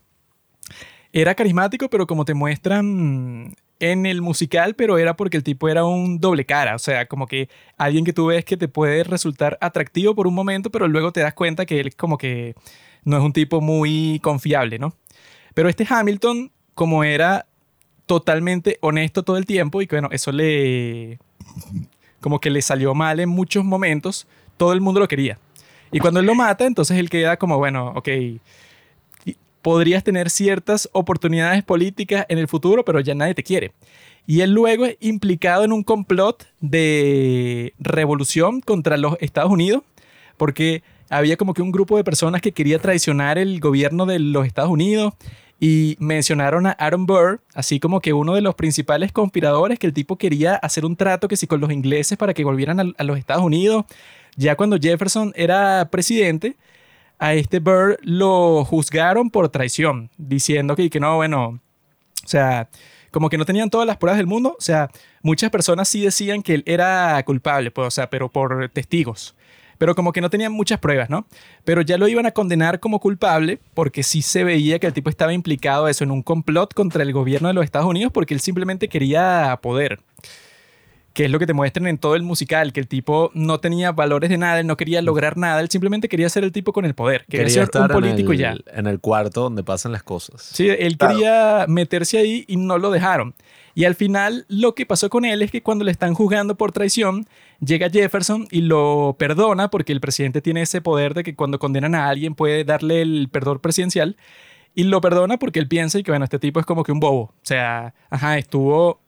[1.12, 5.84] era carismático, pero como te muestran en el musical, pero era porque el tipo era
[5.84, 9.58] un doble cara, o sea, como que alguien que tú ves que te puede resultar
[9.62, 12.54] atractivo por un momento, pero luego te das cuenta que él como que
[13.04, 14.94] no es un tipo muy confiable, ¿no?
[15.56, 17.48] Pero este Hamilton, como era
[18.06, 21.18] totalmente honesto todo el tiempo y que bueno, eso le
[22.20, 25.40] como que le salió mal en muchos momentos, todo el mundo lo quería.
[25.92, 28.10] Y cuando él lo mata, entonces él queda como, bueno, ok,
[29.62, 33.74] podrías tener ciertas oportunidades políticas en el futuro, pero ya nadie te quiere.
[34.28, 39.84] Y él luego es implicado en un complot de revolución contra los Estados Unidos,
[40.38, 44.46] porque había como que un grupo de personas que quería traicionar el gobierno de los
[44.46, 45.14] Estados Unidos
[45.60, 49.94] y mencionaron a Aaron Burr, así como que uno de los principales conspiradores, que el
[49.94, 53.04] tipo quería hacer un trato que sí con los ingleses para que volvieran a, a
[53.04, 53.86] los Estados Unidos.
[54.36, 56.56] Ya cuando Jefferson era presidente,
[57.20, 61.60] a este Burr lo juzgaron por traición, diciendo que, que no, bueno,
[62.24, 62.68] o sea,
[63.12, 64.56] como que no tenían todas las pruebas del mundo.
[64.58, 64.90] O sea,
[65.22, 69.36] muchas personas sí decían que él era culpable, pues, o sea, pero por testigos.
[69.78, 71.26] Pero como que no tenían muchas pruebas, ¿no?
[71.64, 75.10] Pero ya lo iban a condenar como culpable porque sí se veía que el tipo
[75.10, 78.40] estaba implicado eso en un complot contra el gobierno de los Estados Unidos porque él
[78.40, 80.00] simplemente quería poder
[81.14, 83.92] que es lo que te muestran en todo el musical, que el tipo no tenía
[83.92, 86.86] valores de nada, él no quería lograr nada, él simplemente quería ser el tipo con
[86.86, 88.56] el poder, quería, ser un político ya.
[88.74, 90.42] En el cuarto donde pasan las cosas.
[90.42, 93.34] Sí, él quería meterse ahí y no lo dejaron.
[93.74, 96.72] Y al final lo que pasó con él es que cuando le están juzgando por
[96.72, 97.26] traición,
[97.60, 101.96] llega Jefferson y lo perdona porque el presidente tiene ese poder de que cuando condenan
[101.96, 104.18] a alguien puede darle el perdón presidencial.
[104.74, 107.02] Y lo perdona porque él piensa y que, bueno, este tipo es como que un
[107.02, 107.24] bobo.
[107.24, 109.01] O sea, ajá, estuvo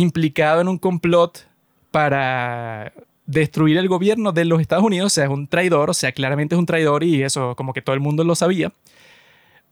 [0.00, 1.48] implicado en un complot
[1.90, 2.92] para
[3.24, 6.54] destruir el gobierno de los Estados Unidos, o sea, es un traidor, o sea, claramente
[6.54, 8.72] es un traidor y eso como que todo el mundo lo sabía.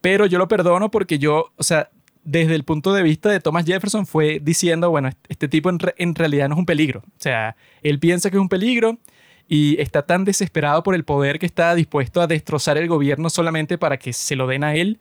[0.01, 1.91] Pero yo lo perdono porque yo, o sea,
[2.25, 6.15] desde el punto de vista de Thomas Jefferson fue diciendo, bueno, este tipo en, en
[6.15, 7.01] realidad no es un peligro.
[7.07, 8.99] O sea, él piensa que es un peligro
[9.47, 13.77] y está tan desesperado por el poder que está dispuesto a destrozar el gobierno solamente
[13.77, 14.99] para que se lo den a él,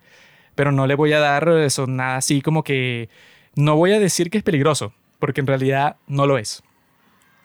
[0.55, 3.09] pero no le voy a dar eso, nada así como que,
[3.55, 6.63] no voy a decir que es peligroso, porque en realidad no lo es.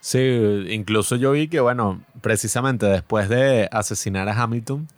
[0.01, 0.19] Sí,
[0.69, 4.89] incluso yo vi que, bueno, precisamente después de asesinar a Hamilton,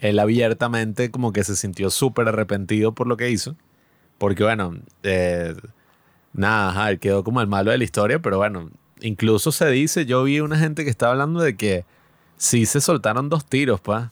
[0.00, 3.54] él abiertamente como que se sintió súper arrepentido por lo que hizo.
[4.18, 5.54] Porque, bueno, eh,
[6.32, 8.70] nada, él quedó como el malo de la historia, pero bueno,
[9.00, 11.84] incluso se dice, yo vi una gente que estaba hablando de que
[12.36, 14.10] sí se soltaron dos tiros, pa.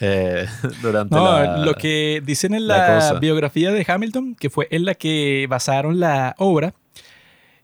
[0.00, 0.46] Eh,
[0.80, 5.46] durante no, lo que dicen en la biografía de Hamilton, que fue en la que
[5.50, 6.72] basaron la obra,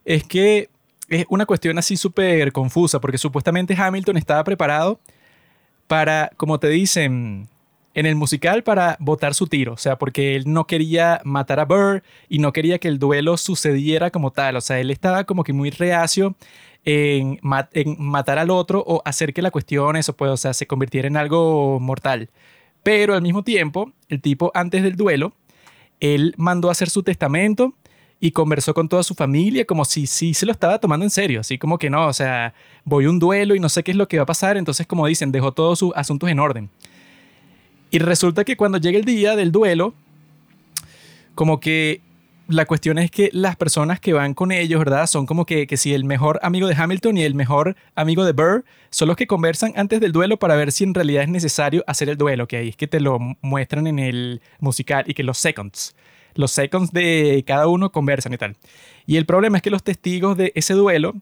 [0.05, 0.69] es que
[1.09, 4.99] es una cuestión así súper confusa, porque supuestamente Hamilton estaba preparado
[5.87, 7.49] para, como te dicen
[7.93, 11.65] en el musical, para botar su tiro, o sea, porque él no quería matar a
[11.65, 15.43] Burr y no quería que el duelo sucediera como tal, o sea, él estaba como
[15.43, 16.35] que muy reacio
[16.85, 21.07] en, matar al otro o hacer que la cuestión, eso pues, o sea, se convirtiera
[21.07, 22.29] en algo mortal.
[22.83, 25.33] Pero al mismo tiempo, el tipo antes del duelo,
[25.99, 27.75] él mandó a hacer su testamento
[28.23, 31.39] y conversó con toda su familia como si sí se lo estaba tomando en serio,
[31.39, 32.53] así como que no, o sea,
[32.85, 34.85] voy a un duelo y no sé qué es lo que va a pasar, entonces
[34.85, 36.69] como dicen, dejó todos sus asuntos en orden.
[37.89, 39.95] Y resulta que cuando llega el día del duelo,
[41.33, 42.01] como que
[42.47, 45.07] la cuestión es que las personas que van con ellos, ¿verdad?
[45.07, 48.33] Son como que, que si el mejor amigo de Hamilton y el mejor amigo de
[48.33, 51.83] Burr son los que conversan antes del duelo para ver si en realidad es necesario
[51.87, 55.23] hacer el duelo, que ahí es que te lo muestran en el musical y que
[55.23, 55.95] los seconds
[56.35, 58.55] los seconds de cada uno conversan y tal.
[59.05, 61.15] Y el problema es que los testigos de ese duelo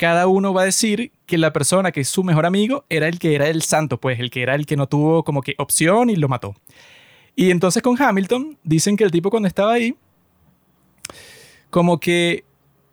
[0.00, 3.18] cada uno va a decir que la persona que es su mejor amigo era el
[3.18, 6.08] que era el santo, pues el que era el que no tuvo como que opción
[6.08, 6.54] y lo mató.
[7.36, 9.94] Y entonces con Hamilton dicen que el tipo cuando estaba ahí,
[11.68, 12.44] como que,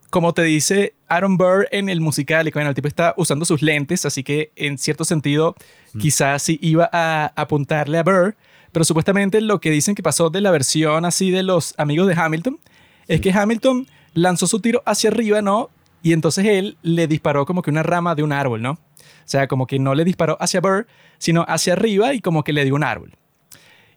[0.10, 3.62] como te dice Aaron Burr en el musical, y bueno, el tipo está usando sus
[3.62, 5.56] lentes, así que en cierto sentido
[5.94, 6.00] mm.
[6.00, 8.36] quizás sí iba a apuntarle a Burr,
[8.72, 12.14] pero supuestamente lo que dicen que pasó de la versión así de los amigos de
[12.16, 12.60] Hamilton
[13.08, 15.70] es que Hamilton lanzó su tiro hacia arriba, ¿no?
[16.04, 18.72] Y entonces él le disparó como que una rama de un árbol, ¿no?
[18.72, 22.54] O sea, como que no le disparó hacia Burr, sino hacia arriba y como que
[22.54, 23.14] le dio un árbol.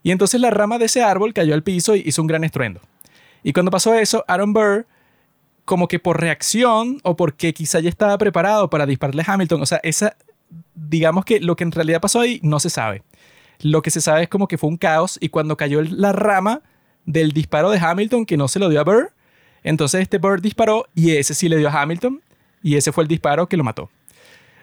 [0.02, 2.80] Y entonces la rama de ese árbol cayó al piso y hizo un gran estruendo.
[3.42, 4.86] Y cuando pasó eso, Aaron Burr,
[5.64, 9.66] como que por reacción o porque quizá ya estaba preparado para dispararle a Hamilton, o
[9.66, 10.16] sea, esa,
[10.74, 13.02] digamos que lo que en realidad pasó ahí no se sabe.
[13.62, 16.62] Lo que se sabe es como que fue un caos y cuando cayó la rama
[17.04, 19.12] del disparo de Hamilton que no se lo dio a Burr,
[19.62, 22.22] entonces este Bird disparó y ese sí le dio a Hamilton
[22.62, 23.90] y ese fue el disparo que lo mató.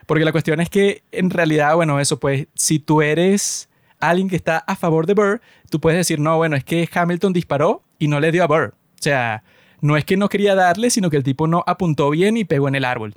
[0.06, 4.36] Porque la cuestión es que en realidad, bueno, eso pues, si tú eres alguien que
[4.36, 8.08] está a favor de Burr, tú puedes decir, no, bueno, es que Hamilton disparó y
[8.08, 8.74] no le dio a Burr.
[9.00, 9.44] O sea,
[9.82, 12.68] no es que no quería darle, sino que el tipo no apuntó bien y pegó
[12.68, 13.14] en el árbol.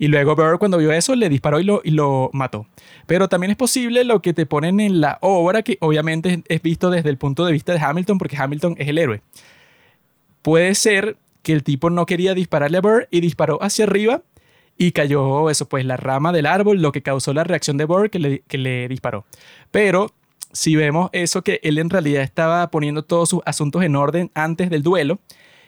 [0.00, 2.66] Y luego Burr cuando vio eso le disparó y lo, y lo mató.
[3.06, 6.88] Pero también es posible lo que te ponen en la obra, que obviamente es visto
[6.88, 9.20] desde el punto de vista de Hamilton, porque Hamilton es el héroe.
[10.40, 14.22] Puede ser que el tipo no quería dispararle a Burr y disparó hacia arriba
[14.78, 18.08] y cayó eso, pues la rama del árbol, lo que causó la reacción de Burr
[18.08, 19.26] que le, que le disparó.
[19.70, 20.14] Pero
[20.50, 24.70] si vemos eso que él en realidad estaba poniendo todos sus asuntos en orden antes
[24.70, 25.18] del duelo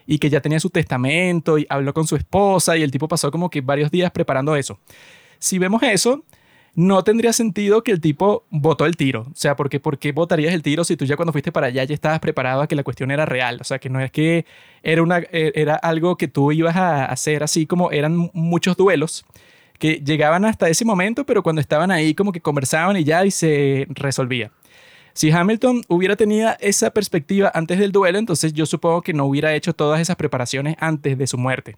[0.06, 3.30] y que ya tenía su testamento y habló con su esposa y el tipo pasó
[3.30, 4.78] como que varios días preparando eso.
[5.38, 6.24] Si vemos eso,
[6.74, 9.26] no tendría sentido que el tipo votó el tiro.
[9.30, 11.84] O sea, porque ¿por qué votarías el tiro si tú ya cuando fuiste para allá
[11.84, 13.58] ya estabas preparado a que la cuestión era real?
[13.60, 14.46] O sea, que no es que
[14.82, 19.24] era, una, e, era algo que tú ibas a hacer así como eran muchos duelos
[19.78, 23.30] que llegaban hasta ese momento, pero cuando estaban ahí como que conversaban y ya y
[23.30, 24.52] se resolvía.
[25.14, 29.54] Si Hamilton hubiera tenido esa perspectiva antes del duelo, entonces yo supongo que no hubiera
[29.54, 31.76] hecho todas esas preparaciones antes de su muerte.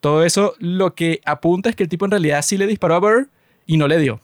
[0.00, 3.00] Todo eso lo que apunta es que el tipo en realidad sí le disparó a
[3.00, 3.28] Burr,
[3.68, 4.20] y no le dio.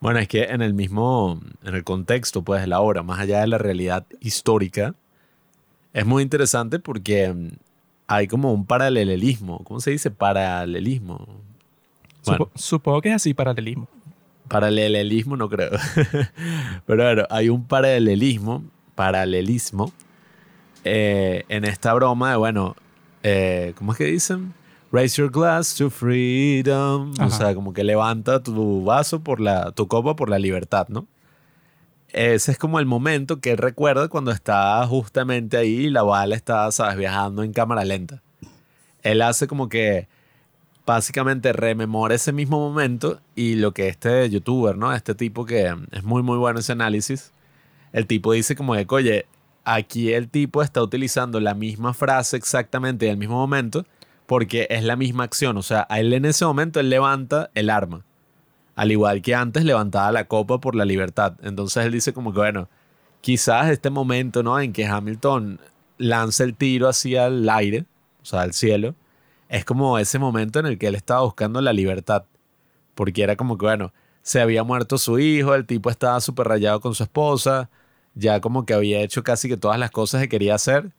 [0.00, 3.42] Bueno, es que en el mismo, en el contexto, pues, de la obra, más allá
[3.42, 4.96] de la realidad histórica,
[5.92, 7.50] es muy interesante porque mm,
[8.08, 9.62] hay como un paralelismo.
[9.62, 10.10] ¿Cómo se dice?
[10.10, 11.28] Paralelismo.
[12.56, 13.86] supongo que es así, paralelismo.
[14.48, 15.70] Paralelismo no creo.
[16.86, 19.92] Pero bueno, hay un paralelismo, paralelismo,
[20.84, 22.76] eh, en esta broma de, bueno,
[23.22, 24.52] eh, ¿cómo es que dicen?
[24.90, 27.14] Raise your glass to freedom.
[27.20, 31.06] O sea, como que levanta tu vaso por la, tu copa por la libertad, ¿no?
[32.08, 36.36] Ese es como el momento que él recuerda cuando está justamente ahí y la bala
[36.36, 38.22] está, sabes, viajando en cámara lenta.
[39.02, 40.08] Él hace como que
[40.86, 44.92] básicamente rememora ese mismo momento y lo que este youtuber, ¿no?
[44.92, 47.32] Este tipo que es muy, muy bueno ese análisis.
[47.92, 49.26] El tipo dice como que, oye,
[49.64, 53.84] aquí el tipo está utilizando la misma frase exactamente en el mismo momento
[54.26, 55.56] porque es la misma acción.
[55.56, 58.04] O sea, a él en ese momento él levanta el arma.
[58.74, 61.34] Al igual que antes levantaba la copa por la libertad.
[61.42, 62.68] Entonces él dice como que, bueno,
[63.20, 64.58] quizás este momento, ¿no?
[64.58, 65.60] En que Hamilton
[65.98, 67.84] lanza el tiro hacia el aire,
[68.22, 68.94] o sea, al cielo,
[69.52, 72.24] es como ese momento en el que él estaba buscando la libertad.
[72.96, 76.80] Porque era como que, bueno, se había muerto su hijo, el tipo estaba súper rayado
[76.80, 77.70] con su esposa,
[78.14, 80.92] ya como que había hecho casi que todas las cosas que quería hacer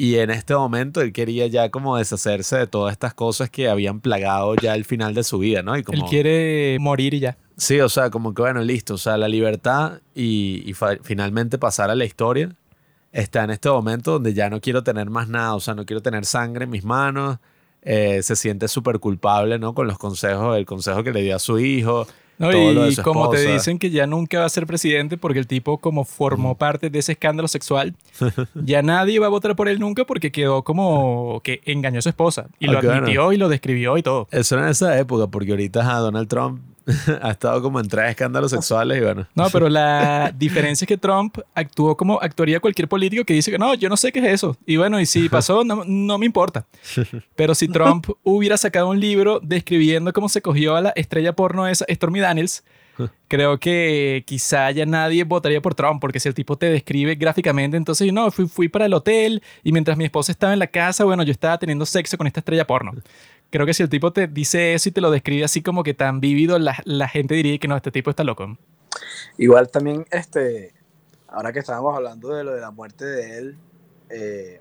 [0.00, 3.98] y en este momento él quería ya como deshacerse de todas estas cosas que habían
[3.98, 5.76] plagado ya el final de su vida, ¿no?
[5.76, 7.36] Y como, él quiere morir y ya.
[7.56, 10.72] Sí, o sea, como que bueno, listo, o sea, la libertad y,
[11.02, 12.54] finalmente pasar a la historia
[13.10, 16.00] está en este momento donde ya no quiero tener más nada, o sea, no quiero
[16.00, 17.38] tener sangre en mis manos,
[17.82, 19.74] eh, se siente súper culpable, ¿no?
[19.74, 22.06] Con los consejos, el consejo que le dio a su hijo,
[22.38, 25.78] no, y como te dicen que ya nunca va a ser presidente porque el tipo
[25.78, 27.94] como formó parte de ese escándalo sexual,
[28.54, 32.08] ya nadie va a votar por él nunca porque quedó como que engañó a su
[32.08, 34.28] esposa y lo admitió y lo describió y todo.
[34.30, 36.60] Eso era en esa época porque ahorita a Donald Trump
[37.22, 39.26] ha estado como en tres escándalos sexuales y bueno.
[39.34, 43.58] No, pero la diferencia es que Trump actuó como actuaría cualquier político que dice que
[43.58, 44.56] no, yo no sé qué es eso.
[44.66, 46.66] Y bueno, y si pasó, no, no me importa.
[47.36, 51.66] Pero si Trump hubiera sacado un libro describiendo cómo se cogió a la estrella porno
[51.68, 52.64] esa, Stormy Daniels,
[53.28, 57.76] creo que quizá ya nadie votaría por Trump, porque si el tipo te describe gráficamente,
[57.76, 60.66] entonces yo no, fui, fui para el hotel y mientras mi esposa estaba en la
[60.66, 62.92] casa, bueno, yo estaba teniendo sexo con esta estrella porno
[63.50, 65.94] creo que si el tipo te dice eso y te lo describe así como que
[65.94, 68.56] tan vívido, la, la gente diría que no, este tipo está loco.
[69.36, 70.74] Igual también, este,
[71.28, 73.58] ahora que estábamos hablando de lo de la muerte de él,
[74.10, 74.60] eh,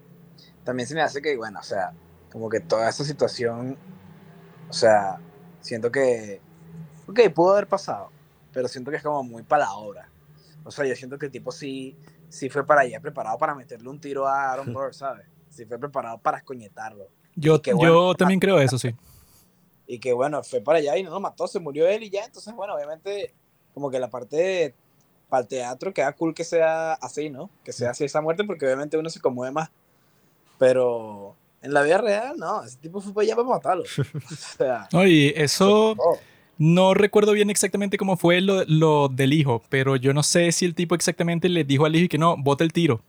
[0.64, 1.92] también se me hace que, bueno, o sea,
[2.32, 3.78] como que toda esa situación,
[4.70, 5.20] o sea,
[5.68, 6.40] Siento que,
[7.08, 8.10] ok, pudo haber pasado,
[8.54, 10.10] pero siento que es como muy para la obra.
[10.64, 11.98] O sea, yo siento que el tipo sí,
[12.30, 15.28] sí fue para allá preparado para meterle un tiro a Aaron Burr, ¿sabes?
[15.50, 17.10] Sí fue preparado para escoñetarlo.
[17.38, 18.94] Yo, yo también creo eso, sí.
[19.86, 22.26] Y que bueno, fue para allá y no lo mató, se murió él y ya.
[22.26, 23.34] Entonces, bueno, obviamente,
[23.74, 24.74] como que la parte
[25.30, 27.50] para el teatro queda cool que sea así, ¿no?
[27.64, 29.70] Que sea así esa muerte, porque obviamente uno se conmueve más.
[30.58, 33.84] Pero en la vida real, no, ese tipo fue para allá para matarlo.
[34.16, 34.90] o sea,
[35.36, 35.96] eso.
[36.60, 40.66] No recuerdo bien exactamente cómo fue lo, lo, del hijo, pero yo no sé si
[40.66, 43.00] el tipo exactamente le dijo al hijo que no, bote el tiro.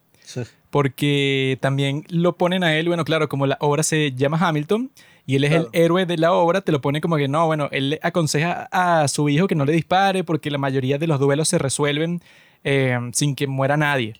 [0.70, 4.90] Porque también lo ponen a él, bueno, claro, como la obra se llama Hamilton
[5.28, 7.68] y él es el héroe de la obra, te lo pone como que no, bueno,
[7.70, 11.20] él le aconseja a su hijo que no le dispare porque la mayoría de los
[11.20, 12.22] duelos se resuelven
[12.64, 14.14] eh, sin que muera nadie.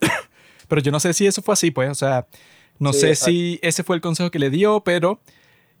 [0.68, 2.26] pero yo no sé si eso fue así, pues, o sea,
[2.78, 5.20] no sé si ese fue el consejo que le dio, pero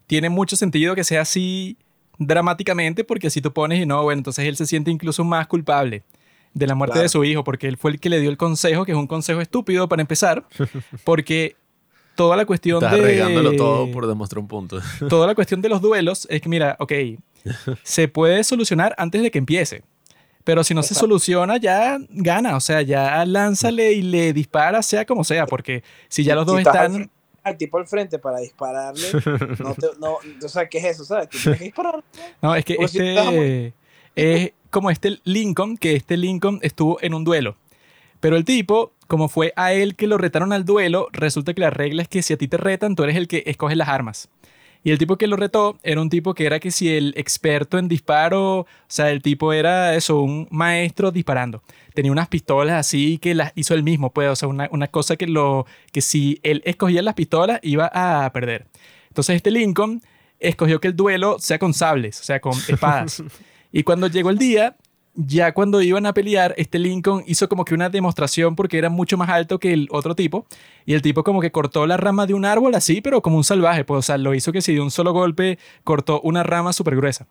[0.06, 1.76] tiene mucho sentido que sea así
[2.18, 6.02] dramáticamente porque así tú pones y no, bueno, entonces él se siente incluso más culpable
[6.54, 8.84] de la muerte de su hijo porque él fue el que le dio el consejo,
[8.84, 10.46] que es un consejo estúpido para empezar,
[11.04, 11.56] porque
[12.14, 13.54] toda la cuestión Estás de...
[13.56, 14.80] todo por demostrar un punto.
[15.08, 16.92] toda la cuestión de los duelos es que, mira, ok,
[17.82, 19.82] se puede solucionar antes de que empiece.
[20.44, 22.56] Pero si no se soluciona, ya gana.
[22.56, 26.58] O sea, ya lánzale y le dispara, sea como sea, porque si ya los dos
[26.58, 27.10] están
[27.42, 29.06] al tipo al frente para dispararle,
[29.58, 31.04] no, te, no o sea, ¿qué es eso?
[31.04, 31.28] ¿Sabes?
[31.28, 32.02] tienes que disparar.
[32.40, 33.74] No, es que este
[34.16, 37.56] es como este Lincoln, que este Lincoln estuvo en un duelo.
[38.20, 41.70] Pero el tipo, como fue a él que lo retaron al duelo, resulta que la
[41.70, 44.28] regla es que si a ti te retan, tú eres el que escoge las armas.
[44.82, 47.78] Y el tipo que lo retó era un tipo que era que si el experto
[47.78, 51.62] en disparo, o sea, el tipo era eso, un maestro disparando.
[51.94, 55.16] Tenía unas pistolas así que las hizo él mismo, pues, o sea, una, una cosa
[55.16, 58.66] que, lo, que si él escogía las pistolas iba a perder.
[59.08, 60.02] Entonces este Lincoln
[60.38, 63.22] escogió que el duelo sea con sables, o sea, con espadas.
[63.76, 64.76] Y cuando llegó el día,
[65.14, 69.16] ya cuando iban a pelear, este Lincoln hizo como que una demostración porque era mucho
[69.16, 70.46] más alto que el otro tipo.
[70.86, 73.42] Y el tipo como que cortó la rama de un árbol así, pero como un
[73.42, 73.84] salvaje.
[73.84, 76.94] Pues, o sea, lo hizo que si de un solo golpe cortó una rama súper
[76.94, 77.26] gruesa.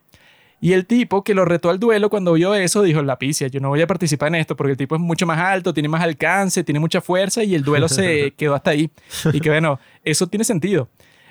[0.60, 3.62] Y el tipo que lo retó al duelo cuando vio eso dijo, la picia, yo
[3.62, 6.04] no voy a participar en esto porque el tipo es mucho más alto, tiene más
[6.04, 8.92] alcance, tiene mucha fuerza y el duelo se quedó hasta ahí.
[9.32, 10.90] Y que bueno, eso tiene sentido.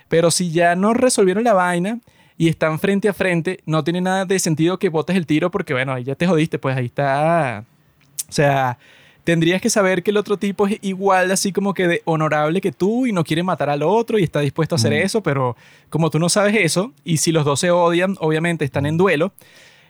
[0.09, 2.01] Pero si ya no resolvieron la vaina
[2.37, 5.73] y están frente a frente, no tiene nada de sentido que botes el tiro porque,
[5.73, 7.65] bueno, ahí ya te jodiste, pues ahí está.
[8.29, 8.79] O sea,
[9.25, 12.73] tendrías que saber que el otro tipo es igual, así como que de honorable que
[12.73, 15.57] tú y no quiere matar al otro y está dispuesto a hacer eso, pero
[15.91, 19.33] como tú no sabes eso, y si los dos se odian, obviamente están en duelo.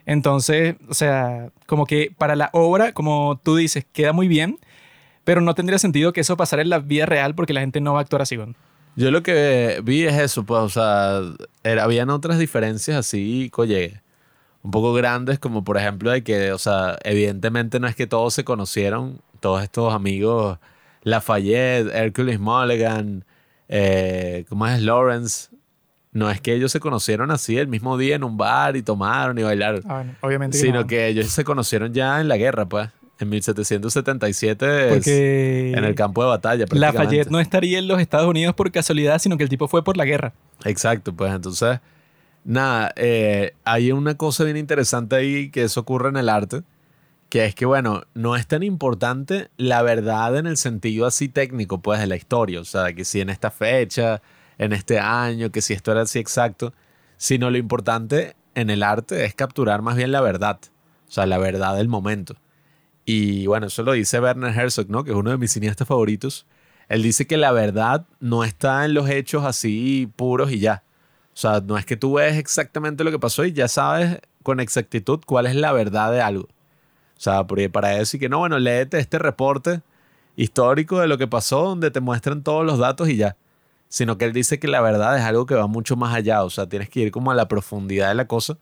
[0.05, 4.59] Entonces, o sea, como que para la obra, como tú dices, queda muy bien,
[5.25, 7.93] pero no tendría sentido que eso pasara en la vida real porque la gente no
[7.93, 8.37] va a actuar así.
[8.95, 11.21] Yo lo que vi es eso, pues, o sea,
[11.63, 14.03] era, habían otras diferencias así, coye,
[14.63, 18.35] un poco grandes, como por ejemplo de que, o sea, evidentemente no es que todos
[18.35, 20.59] se conocieron, todos estos amigos,
[21.03, 23.25] Lafayette, Hercules Mulligan,
[23.69, 25.49] eh, ¿cómo es Lawrence?
[26.13, 29.39] No es que ellos se conocieron así el mismo día en un bar y tomaron
[29.39, 29.83] y bailaron.
[29.89, 30.59] Ah, obviamente.
[30.59, 32.91] Sino que ellos se conocieron ya en la guerra, pues
[33.23, 36.67] en 1777 en el campo de batalla.
[36.71, 39.97] Lafayette no estaría en los Estados Unidos por casualidad, sino que el tipo fue por
[39.97, 40.35] la guerra.
[40.65, 41.81] Exacto, pues entonces,
[42.45, 46.63] nada, eh, hay una cosa bien interesante ahí que eso ocurre en el arte,
[47.29, 51.81] que es que, bueno, no es tan importante la verdad en el sentido así técnico,
[51.81, 54.21] pues, de la historia, o sea, que si en esta fecha,
[54.59, 56.75] en este año, que si esto era así exacto,
[57.17, 60.59] sino lo importante en el arte es capturar más bien la verdad,
[61.09, 62.37] o sea, la verdad del momento.
[63.05, 65.05] Y bueno, eso lo dice Werner Herzog, ¿no?
[65.05, 66.47] Que es uno de mis cineastas favoritos.
[66.89, 70.85] Él dice que la verdad no está en los hechos así puros y ya.
[71.35, 74.61] O sea, no es que tú ves exactamente lo que pasó y ya sabes con
[74.61, 76.45] exactitud cuál es la verdad de algo.
[76.45, 79.81] O sea, para decir que no, bueno, léete este reporte
[80.37, 83.37] histórico de lo que pasó donde te muestran todos los datos y ya.
[83.89, 86.45] Sino que él dice que la verdad es algo que va mucho más allá.
[86.45, 88.59] O sea, tienes que ir como a la profundidad de la cosa.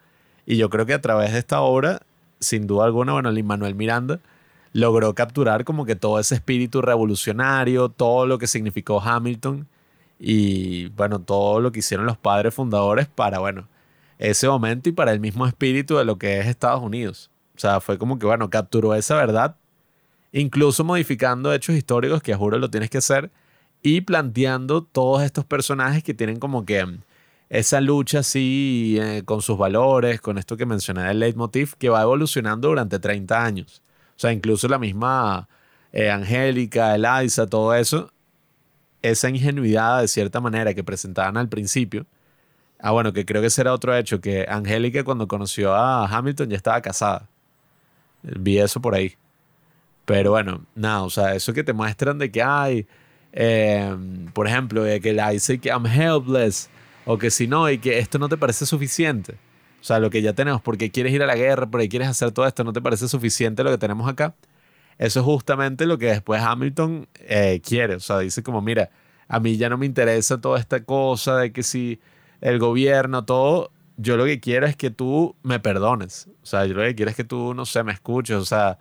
[0.46, 2.02] Y yo creo que a través de esta obra,
[2.40, 4.20] sin duda alguna, bueno, el Manuel Miranda
[4.72, 9.66] logró capturar como que todo ese espíritu revolucionario, todo lo que significó Hamilton
[10.18, 13.68] y bueno, todo lo que hicieron los padres fundadores para, bueno,
[14.18, 17.30] ese momento y para el mismo espíritu de lo que es Estados Unidos.
[17.56, 19.56] O sea, fue como que, bueno, capturó esa verdad,
[20.32, 23.30] incluso modificando hechos históricos que a juro lo tienes que hacer
[23.82, 26.86] y planteando todos estos personajes que tienen como que
[27.48, 32.02] esa lucha así eh, con sus valores, con esto que mencioné del leitmotiv, que va
[32.02, 33.82] evolucionando durante 30 años.
[34.20, 35.48] O sea, incluso la misma
[35.92, 38.12] eh, Angélica, Eliza, todo eso,
[39.00, 42.06] esa ingenuidad de cierta manera que presentaban al principio,
[42.82, 46.48] Ah, bueno, que creo que ese era otro hecho, que Angélica cuando conoció a Hamilton
[46.50, 47.28] ya estaba casada.
[48.22, 49.16] Vi eso por ahí.
[50.06, 52.86] Pero bueno, nada, o sea, eso que te muestran de que hay,
[53.32, 56.70] em, por ejemplo, de que la dice que I'm helpless,
[57.04, 59.36] o que si no, y que esto no te parece suficiente.
[59.80, 62.32] O sea, lo que ya tenemos, porque quieres ir a la guerra, porque quieres hacer
[62.32, 64.34] todo esto, no te parece suficiente lo que tenemos acá.
[64.98, 67.94] Eso es justamente lo que después Hamilton eh, quiere.
[67.94, 68.90] O sea, dice como, mira,
[69.28, 72.00] a mí ya no me interesa toda esta cosa de que si
[72.42, 76.28] el gobierno, todo, yo lo que quiero es que tú me perdones.
[76.42, 78.36] O sea, yo lo que quiero es que tú, no sé, me escuches.
[78.36, 78.78] O sea,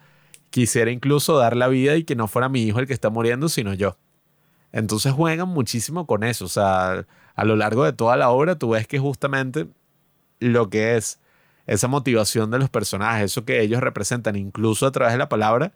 [0.50, 3.48] quisiera incluso dar la vida y que no fuera mi hijo el que está muriendo,
[3.48, 3.98] sino yo.
[4.72, 6.46] Entonces juegan muchísimo con eso.
[6.46, 9.68] O sea, a lo largo de toda la obra tú ves que justamente
[10.40, 11.20] lo que es
[11.68, 15.74] esa motivación de los personajes, eso que ellos representan, incluso a través de la palabra,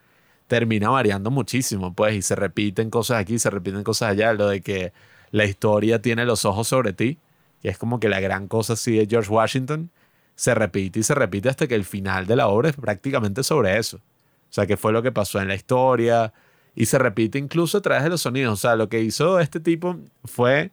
[0.47, 4.61] termina variando muchísimo, pues, y se repiten cosas aquí, se repiten cosas allá, lo de
[4.61, 4.93] que
[5.32, 7.20] la historia tiene los ojos sobre ti
[7.64, 9.89] que es como que la gran cosa así de George Washington,
[10.36, 13.78] se repite y se repite hasta que el final de la obra es prácticamente sobre
[13.78, 13.97] eso.
[13.97, 16.34] O sea, que fue lo que pasó en la historia
[16.76, 18.53] y se repite incluso a través de los sonidos.
[18.53, 20.72] O sea, lo que hizo este tipo fue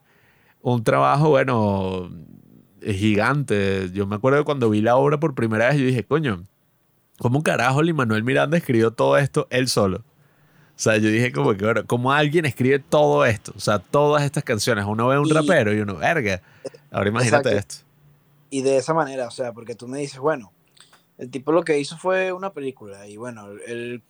[0.63, 2.11] un trabajo, bueno,
[2.83, 3.91] gigante.
[3.93, 6.45] Yo me acuerdo que cuando vi la obra por primera vez, yo dije, coño,
[7.19, 9.99] ¿cómo carajo Manuel Miranda escribió todo esto él solo?
[9.99, 13.53] O sea, yo dije como que, bueno, ¿cómo alguien escribe todo esto?
[13.55, 14.87] O sea, todas estas canciones.
[14.87, 16.41] Uno ve un rapero y uno, verga.
[16.91, 17.77] Ahora imagínate esto.
[18.49, 20.53] Y de esa manera, o sea, porque tú me dices, bueno,
[21.19, 24.03] el tipo lo que hizo fue una película y bueno, él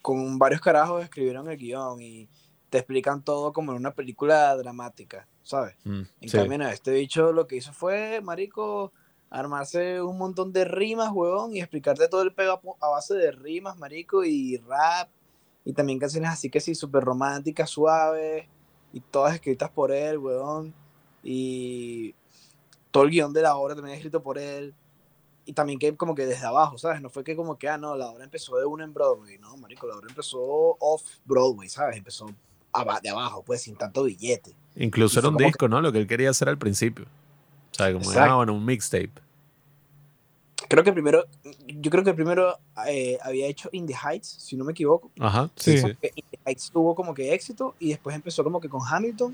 [0.00, 2.26] con varios carajos escribieron el guion y
[2.70, 5.76] te explican todo como en una película dramática, ¿sabes?
[5.84, 8.92] Mm, en cambio, este bicho lo que hizo fue, marico,
[9.30, 13.78] armarse un montón de rimas, huevón, y explicarte todo el pego a base de rimas,
[13.78, 15.08] marico, y rap
[15.64, 18.46] y también canciones así que sí, súper románticas, suaves,
[18.92, 20.74] y todas escritas por él, weón.
[21.22, 22.14] Y
[22.90, 24.74] todo el guion de la obra también escrito por él.
[25.46, 27.00] Y también que como que desde abajo, ¿sabes?
[27.00, 29.56] No fue que como que, ah, no, la obra empezó de una en Broadway, no,
[29.56, 31.96] marico, la obra empezó off Broadway, ¿sabes?
[31.96, 32.26] Empezó
[33.02, 34.54] de abajo, pues, sin tanto billete.
[34.78, 35.80] Incluso era un disco, ¿no?
[35.80, 37.04] Lo que él quería hacer al principio.
[37.72, 39.20] O sea, como, ah, bueno, un mixtape
[40.68, 41.24] creo que primero,
[41.66, 45.10] yo creo que primero eh, había hecho In the Heights, si no me equivoco.
[45.18, 45.78] Ajá, sí.
[45.78, 45.86] sí.
[45.86, 49.32] In the Heights tuvo como que éxito y después empezó como que con Hamilton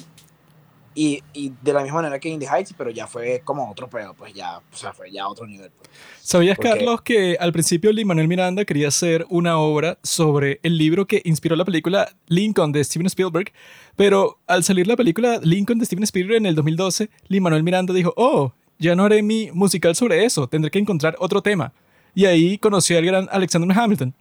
[0.95, 3.89] y, y, de la misma manera que In the Heights, pero ya fue como otro
[3.89, 5.71] pedo, pues ya, o sea, fue ya otro nivel.
[5.77, 5.91] Pues.
[6.21, 11.07] ¿Sabías, Carlos, que al principio Lin Manuel Miranda quería hacer una obra sobre el libro
[11.07, 13.53] que inspiró la película Lincoln de Steven Spielberg?
[13.97, 17.93] Pero al salir la película Lincoln de Steven Spielberg en el 2012, Lin Manuel Miranda
[17.93, 21.73] dijo, oh, ya no haré mi musical sobre eso, tendré que encontrar otro tema.
[22.15, 24.15] Y ahí conocí al gran Alexander Hamilton.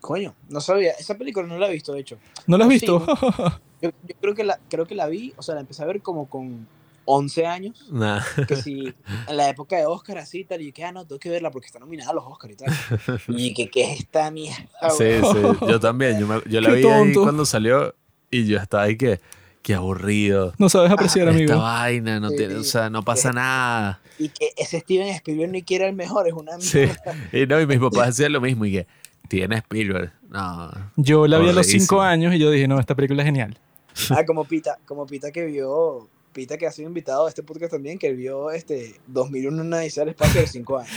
[0.00, 0.92] Coño, no sabía.
[0.92, 2.18] Esa película no la he visto, de hecho.
[2.46, 3.04] ¿No la has visto?
[3.82, 3.90] yo,
[4.20, 6.66] creo, que la, creo que la vi, o sea, la empecé a ver como con
[7.04, 7.88] 11 años.
[7.90, 8.22] Nah.
[8.46, 8.94] Que si
[9.28, 11.50] en la época de Oscar así tal, y yo que, ah, no, tengo que verla
[11.50, 12.72] porque está nominada a los Oscar y tal.
[13.28, 14.90] Y que, ¿qué es esta mierda?
[14.90, 16.18] Sí, sí, yo también.
[16.18, 17.94] Yo, yo la vi ahí cuando salió
[18.30, 19.20] y yo estaba ahí que
[19.62, 20.54] Qué aburrido.
[20.58, 21.52] No sabes apreciar, ah, amigo.
[21.52, 24.00] Esta vaina, no tiene, o sea, no pasa nada.
[24.18, 26.86] Y que ese Steven Spielberg ni quiera el mejor, es una Sí.
[27.32, 28.86] Y no, y mis papás decían lo mismo y que
[29.30, 30.12] tiene Spielberg.
[30.28, 30.70] No.
[30.96, 33.56] Yo la vi a los cinco años y yo dije, no, esta película es genial.
[34.10, 37.72] Ah, como Pita, como Pita que vio, Pita que ha sido invitado a este podcast
[37.72, 40.92] también, que vio este 2001 una dice al espacio de cinco años.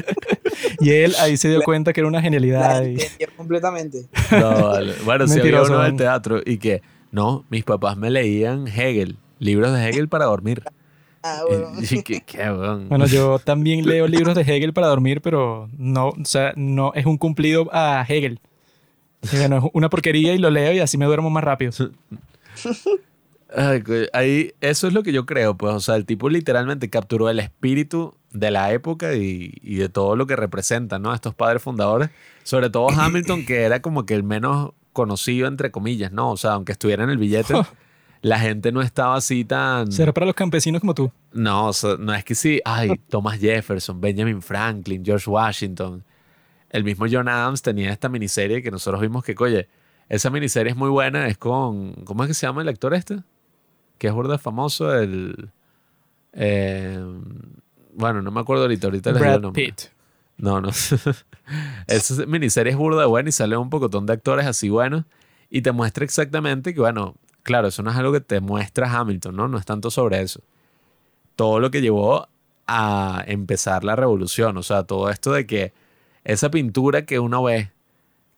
[0.80, 2.82] y él ahí se dio cuenta que era una genialidad.
[2.82, 2.96] y...
[3.36, 4.08] completamente.
[4.32, 4.94] No, vale.
[5.04, 6.82] Bueno, si había uno del teatro y que
[7.12, 10.64] no, mis papás me leían Hegel, libros de Hegel para dormir.
[11.22, 11.72] Ah, bueno.
[12.04, 13.06] qué, bueno.
[13.06, 17.18] yo también leo libros de Hegel para dormir, pero no, o sea, no es un
[17.18, 18.40] cumplido a Hegel.
[19.32, 21.72] Bueno, es una porquería y lo leo y así me duermo más rápido.
[24.12, 27.40] ahí, eso es lo que yo creo, pues, o sea, el tipo literalmente capturó el
[27.40, 31.14] espíritu de la época y, y, de todo lo que representan, ¿no?
[31.14, 32.10] Estos padres fundadores,
[32.44, 36.30] sobre todo Hamilton, que era como que el menos conocido, entre comillas, ¿no?
[36.30, 37.54] O sea, aunque estuviera en el billete,
[38.20, 39.90] la gente no estaba así tan...
[39.92, 41.10] ¿Será para los campesinos como tú?
[41.32, 46.02] No, no es que sí, ay, Thomas Jefferson, Benjamin Franklin, George Washington.
[46.70, 49.68] El mismo John Adams tenía esta miniserie que nosotros vimos que, oye,
[50.08, 51.92] esa miniserie es muy buena, es con...
[52.04, 53.22] ¿Cómo es que se llama el actor este?
[53.98, 55.50] Que es burda famoso, el...
[56.32, 57.02] Eh,
[57.94, 59.64] bueno, no me acuerdo ahorita, ahorita les digo el nombre.
[59.64, 59.82] Pitt.
[60.36, 60.68] No, no.
[61.86, 65.04] Esa miniserie es burda buena y sale un pocotón de actores así buenos
[65.50, 67.16] y te muestra exactamente que, bueno,
[67.48, 69.48] claro, eso no es algo que te muestra Hamilton, ¿no?
[69.48, 70.42] No es tanto sobre eso.
[71.36, 72.28] Todo lo que llevó
[72.66, 75.72] a empezar la revolución, o sea, todo esto de que
[76.24, 77.72] esa pintura que uno ve,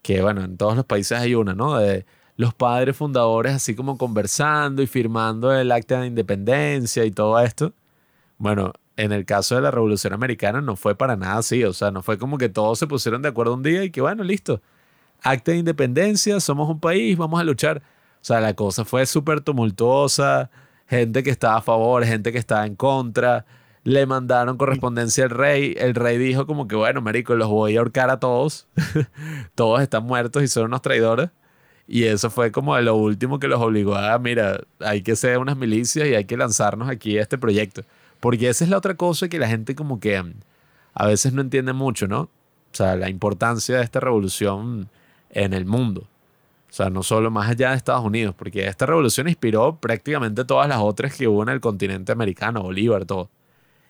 [0.02, 1.76] que bueno, en todos los países hay una, ¿no?
[1.78, 2.06] De
[2.36, 7.74] los padres fundadores así como conversando y firmando el acta de independencia y todo esto
[8.38, 11.90] Bueno, en el caso de la Revolución Americana no fue para nada así, o sea,
[11.90, 14.62] no fue como que todos se pusieron de acuerdo un día y que bueno, listo,
[15.22, 17.82] acta de independencia, somos un país, vamos a luchar.
[18.22, 20.50] O sea, la cosa fue súper tumultuosa,
[20.86, 23.46] gente que estaba a favor, gente que estaba en contra,
[23.84, 27.80] le mandaron correspondencia al rey, el rey dijo como que bueno, marico, los voy a
[27.80, 28.68] ahorcar a todos,
[29.54, 31.30] todos están muertos y son unos traidores.
[31.92, 35.56] Y eso fue como lo último que los obligó a, mira, hay que ser unas
[35.56, 37.82] milicias y hay que lanzarnos aquí a este proyecto.
[38.20, 40.34] Porque esa es la otra cosa que la gente como que mm,
[40.94, 42.20] a veces no entiende mucho, ¿no?
[42.22, 42.30] O
[42.72, 44.88] sea, la importancia de esta revolución
[45.30, 46.06] en el mundo.
[46.70, 50.68] O sea, no solo más allá de Estados Unidos, porque esta revolución inspiró prácticamente todas
[50.68, 53.28] las otras que hubo en el continente americano, Bolívar, todo.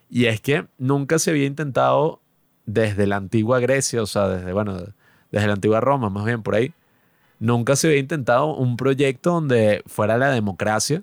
[0.08, 2.20] Y es que nunca se había intentado
[2.66, 4.78] desde la antigua Grecia, o sea, desde, bueno,
[5.30, 6.72] desde la antigua Roma, más bien por ahí,
[7.38, 11.02] nunca se había intentado un proyecto donde fuera la democracia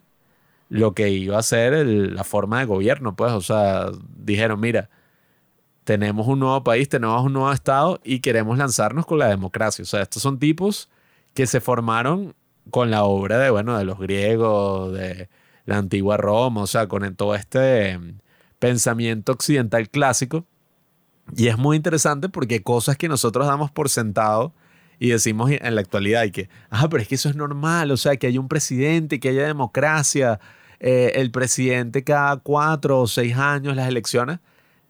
[0.69, 4.89] lo que iba a ser la forma de gobierno, pues, o sea, dijeron, mira,
[5.84, 9.84] tenemos un nuevo país, tenemos un nuevo Estado y queremos lanzarnos con la democracia.
[9.84, 10.89] O sea, estos son tipos
[11.38, 12.33] que se formaron
[12.71, 15.29] con la obra de, bueno, de los griegos, de
[15.65, 18.17] la antigua Roma, o sea, con todo este em,
[18.57, 20.47] pensamiento occidental clásico.
[21.35, 24.51] Y es muy interesante porque cosas que nosotros damos por sentado
[24.97, 27.97] y decimos en la actualidad y que, ah, pero es que eso es normal, o
[27.97, 30.39] sea, que haya un presidente, que haya democracia,
[30.79, 34.39] eh, el presidente cada cuatro o seis años las elecciones,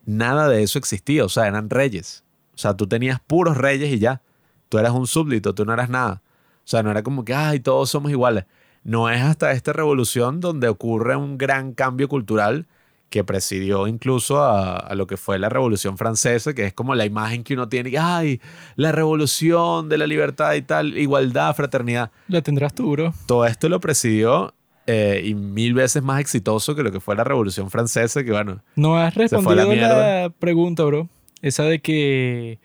[0.05, 2.23] nada de eso existía, o sea, eran reyes.
[2.55, 4.21] O sea, tú tenías puros reyes y ya.
[4.69, 6.21] Tú eras un súbdito, tú no eras nada.
[6.67, 8.43] O sea, no era como que, ay, todos somos iguales.
[8.83, 12.65] No es hasta esta revolución donde ocurre un gran cambio cultural
[13.09, 17.45] que presidió incluso a, lo que fue la Revolución Francesa, que es como la imagen
[17.45, 18.41] que uno tiene, ay,
[18.75, 22.11] la revolución de la libertad y tal, igualdad, fraternidad.
[22.27, 23.13] La tendrás tú, bro.
[23.27, 24.53] Todo esto lo presidió
[24.87, 28.61] eh, y mil veces más exitoso que lo que fue la Revolución Francesa, que bueno.
[28.75, 31.07] No has respondido la, la pregunta, bro.
[31.41, 32.59] Esa de que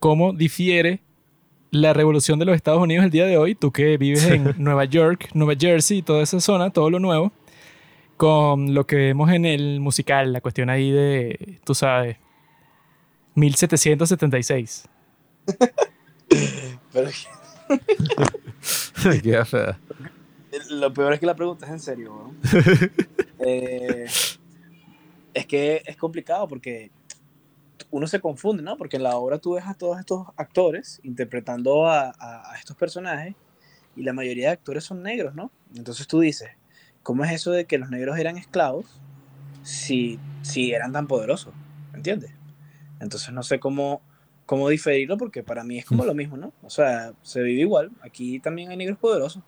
[0.00, 1.03] cómo difiere
[1.74, 4.84] la revolución de los Estados Unidos el día de hoy, tú que vives en Nueva
[4.84, 7.32] York, Nueva Jersey, toda esa zona, todo lo nuevo,
[8.16, 12.16] con lo que vemos en el musical, la cuestión ahí de, tú sabes,
[13.34, 14.88] 1776.
[16.92, 17.10] Pero...
[19.22, 19.78] Qué fea
[20.70, 22.34] lo peor es que la pregunta es en serio.
[23.46, 24.06] Eh,
[25.34, 26.90] es que es complicado porque
[27.90, 28.76] uno se confunde, ¿no?
[28.76, 32.12] Porque en la obra tú ves a todos estos actores interpretando a,
[32.58, 33.34] estos personajes
[33.96, 35.50] y la mayoría de actores son negros, ¿no?
[35.76, 36.50] Entonces tú dices,
[37.02, 38.86] ¿cómo es eso de que los negros eran esclavos
[39.62, 41.54] si, si eran tan poderosos?
[41.94, 42.32] ¿Entiendes?
[43.00, 44.02] Entonces no sé cómo,
[44.46, 46.52] cómo diferirlo porque para mí es como lo mismo, ¿no?
[46.62, 47.90] O sea, se vive igual.
[48.02, 49.42] Aquí también hay negros poderosos.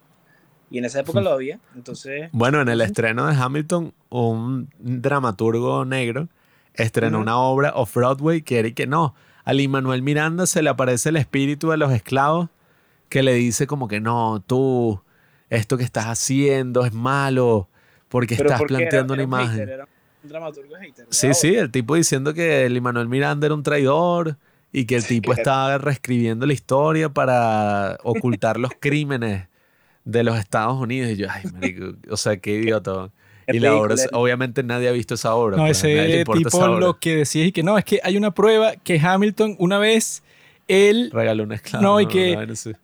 [0.71, 2.29] Y en esa época lo había, entonces...
[2.33, 6.29] Bueno, en el estreno de Hamilton, un dramaturgo negro
[6.77, 9.15] estrenó una obra off-Broadway que era y que no,
[9.45, 12.49] a Manuel Miranda se le aparece el espíritu de los esclavos
[13.09, 15.01] que le dice como que no, tú,
[15.51, 17.69] esto que estás haciendo es malo
[18.09, 19.69] porque estás planteando una imagen.
[20.23, 24.37] un dramaturgo hater, sí, sí, el tipo diciendo que el Manuel Miranda era un traidor
[24.73, 29.49] y que el tipo estaba reescribiendo la historia para ocultar los crímenes
[30.05, 31.13] de los Estados Unidos.
[31.13, 33.11] Y yo, ay, marico, o sea, qué idiota.
[33.53, 35.57] Y la obra, obviamente nadie ha visto esa obra.
[35.57, 38.75] No, pues, ese tipo lo que decía y que no, es que hay una prueba
[38.77, 40.23] que Hamilton una vez
[40.69, 41.83] él regaló un esclavo.
[41.83, 42.37] No, y que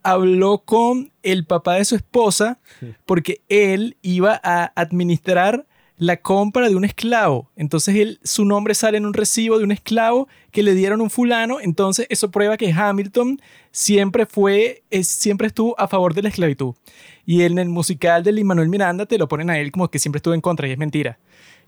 [0.03, 2.59] habló con el papá de su esposa
[3.07, 5.67] porque él iba a administrar
[6.03, 7.51] la compra de un esclavo.
[7.57, 11.11] Entonces él, su nombre sale en un recibo de un esclavo que le dieron un
[11.11, 11.61] fulano.
[11.61, 13.41] Entonces eso prueba que Hamilton
[13.71, 16.75] siempre fue, siempre estuvo a favor de la esclavitud.
[17.25, 19.99] Y en el musical de Lin Manuel Miranda te lo ponen a él como que
[19.99, 21.19] siempre estuvo en contra y es mentira.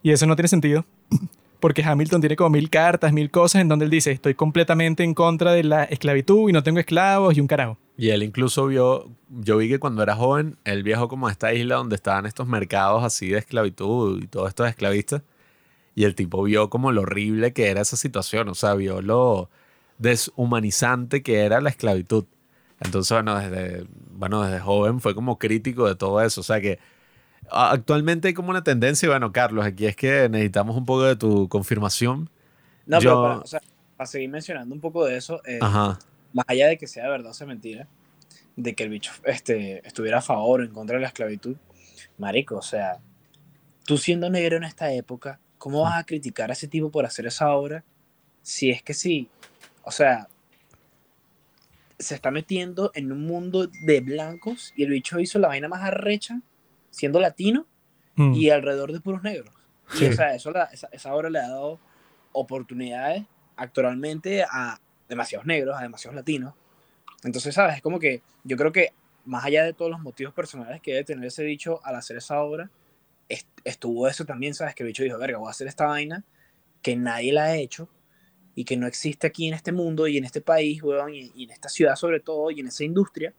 [0.02, 0.84] Y eso no tiene sentido.
[1.60, 5.14] Porque Hamilton tiene como mil cartas, mil cosas en donde él dice, estoy completamente en
[5.14, 7.78] contra de la esclavitud y no tengo esclavos y un carajo.
[7.96, 11.54] Y él incluso vio, yo vi que cuando era joven, él viajó como a esta
[11.54, 15.22] isla donde estaban estos mercados así de esclavitud y todos estos esclavistas.
[15.94, 19.48] Y el tipo vio como lo horrible que era esa situación, o sea, vio lo
[19.98, 22.24] deshumanizante que era la esclavitud.
[22.84, 26.40] Entonces, bueno, desde, bueno, desde joven fue como crítico de todo eso.
[26.40, 26.78] O sea que
[27.50, 31.16] actualmente hay como una tendencia, y bueno, Carlos, aquí es que necesitamos un poco de
[31.16, 32.30] tu confirmación.
[32.86, 33.60] No, pero para, o sea,
[33.96, 37.34] para, seguir mencionando un poco de eso, eh, más allá de que sea verdad o
[37.34, 37.86] sea mentira,
[38.56, 41.56] de que el bicho este, estuviera a favor o en contra de la esclavitud,
[42.18, 42.98] marico, o sea,
[43.84, 47.26] tú siendo negro en esta época, ¿cómo vas a criticar a ese tipo por hacer
[47.26, 47.84] esa obra?
[48.42, 49.28] Si es que sí,
[49.82, 50.28] o sea,
[51.98, 55.82] se está metiendo en un mundo de blancos y el bicho hizo la vaina más
[55.82, 56.40] arrecha
[56.90, 57.66] siendo latino
[58.16, 58.34] mm.
[58.34, 59.54] y alrededor de puros negros.
[59.92, 60.06] Sí.
[60.06, 61.78] o sea, eso esa, esa obra le ha dado
[62.32, 63.24] oportunidades
[63.56, 66.54] actualmente a demasiados negros, a demasiados latinos.
[67.22, 67.76] Entonces, ¿sabes?
[67.76, 68.92] Es como que yo creo que
[69.24, 72.40] más allá de todos los motivos personales que debe tener ese dicho al hacer esa
[72.40, 72.70] obra,
[73.64, 74.74] estuvo eso también, ¿sabes?
[74.74, 76.24] Que el bicho dijo, verga, voy a hacer esta vaina
[76.82, 77.88] que nadie la ha hecho
[78.54, 81.50] y que no existe aquí en este mundo y en este país, weón, y, en
[81.50, 83.32] esta ciudad sobre todo, y en esa industria.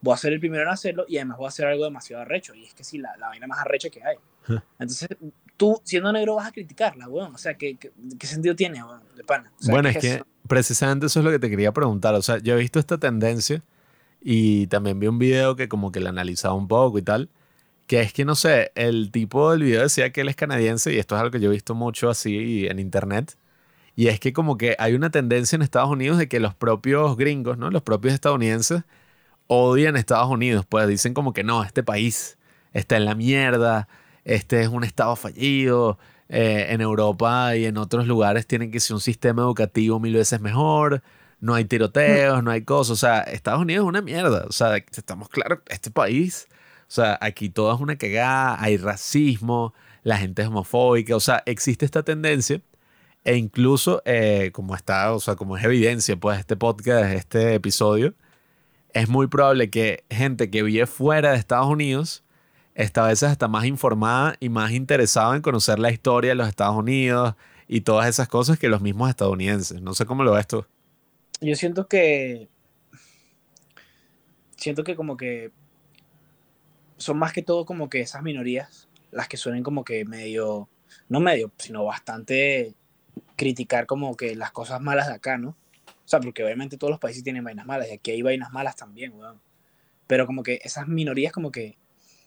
[0.00, 2.54] Voy a ser el primero en hacerlo y además voy a hacer algo demasiado arrecho.
[2.54, 4.16] Y es que sí, la, la vaina más arrecha que hay.
[4.78, 5.08] Entonces,
[5.56, 7.34] tú siendo negro vas a criticarla, weón.
[7.34, 9.00] O sea, ¿qué, qué, sentido tiene, weón?
[9.16, 9.50] De pana.
[9.66, 12.14] bueno, es, que precisamente eso es lo que te quería preguntar.
[12.14, 13.62] O sea, yo he visto esta tendencia
[14.20, 17.30] y también vi un video que como que la analizaba un poco y tal.
[17.86, 20.98] Que es que, no sé, el tipo del video decía que él es canadiense y
[20.98, 23.36] esto es algo que yo he visto mucho así en internet.
[23.96, 27.16] Y es que como que hay una tendencia en Estados Unidos de que los propios
[27.16, 27.70] gringos, ¿no?
[27.70, 28.82] Los propios estadounidenses
[29.46, 30.66] odian Estados Unidos.
[30.68, 32.38] Pues dicen como que no, este país
[32.72, 33.88] está en la mierda,
[34.24, 38.94] este es un estado fallido, eh, en Europa y en otros lugares tienen que ser
[38.94, 41.02] un sistema educativo mil veces mejor,
[41.38, 44.76] no hay tiroteos, no hay cosas, o sea, Estados Unidos es una mierda, o sea,
[44.76, 46.48] estamos claros, este país,
[46.88, 51.42] o sea, aquí todo es una cagada, hay racismo, la gente es homofóbica, o sea,
[51.44, 52.62] existe esta tendencia
[53.24, 58.14] e incluso eh, como está, o sea, como es evidencia, pues este podcast, este episodio,
[58.92, 62.24] es muy probable que gente que vive fuera de Estados Unidos
[62.74, 66.76] esta vez está más informada y más interesada en conocer la historia de los Estados
[66.76, 67.34] Unidos
[67.68, 69.80] y todas esas cosas que los mismos estadounidenses.
[69.80, 70.66] No sé cómo lo ves tú.
[71.40, 72.48] Yo siento que.
[74.56, 75.52] Siento que como que.
[76.96, 80.68] Son más que todo como que esas minorías las que suelen como que medio.
[81.08, 82.74] No medio, sino bastante
[83.36, 85.50] criticar como que las cosas malas de acá, ¿no?
[85.50, 88.76] O sea, porque obviamente todos los países tienen vainas malas y aquí hay vainas malas
[88.76, 89.40] también, weón.
[90.06, 91.78] Pero como que esas minorías como que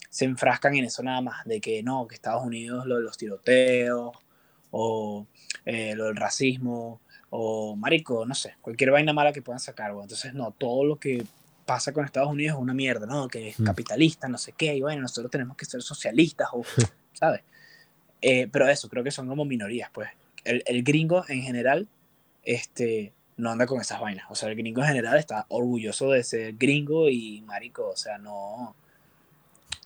[0.10, 3.18] se enfrascan en eso nada más, de que no, que Estados Unidos lo de los
[3.18, 4.16] tiroteos,
[4.72, 5.28] o
[5.66, 10.34] eh, lo del racismo, o marico, no sé, cualquier vaina mala que puedan sacar, entonces
[10.34, 11.24] no, todo lo que
[11.66, 13.28] pasa con Estados Unidos es una mierda, ¿no?
[13.28, 13.66] Que es hmm.
[13.66, 16.64] capitalista, no sé qué, y bueno, nosotros tenemos que ser socialistas, o,
[17.14, 17.42] ¿sabes?
[18.22, 20.10] Eh, pero eso, creo que son como minorías, pues.
[20.48, 21.88] El, el, gringo en general,
[22.44, 24.26] este, no anda con esas vainas.
[24.30, 28.18] O sea, el gringo en general está orgulloso de ser gringo y marico, o sea,
[28.18, 28.76] no,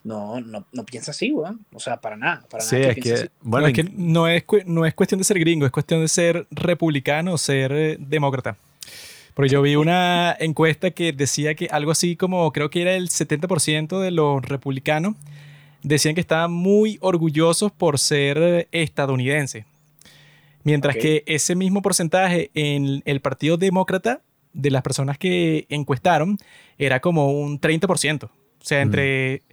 [0.04, 1.66] no, no, no piensa así, weón.
[1.74, 2.44] O sea, para nada.
[2.50, 5.66] Para sí, es que, bueno, es que no es, no es cuestión de ser gringo,
[5.66, 8.58] es cuestión de ser republicano o ser eh, demócrata.
[9.34, 13.10] Porque yo vi una encuesta que decía que algo así como, creo que era el
[13.10, 15.16] 70% de los republicanos,
[15.84, 19.66] decían que estaban muy orgullosos por ser estadounidenses.
[20.64, 24.22] Mientras que ese mismo porcentaje en el Partido Demócrata,
[24.54, 26.38] de las personas que encuestaron,
[26.78, 28.26] era como un 30%.
[28.26, 29.44] O sea, entre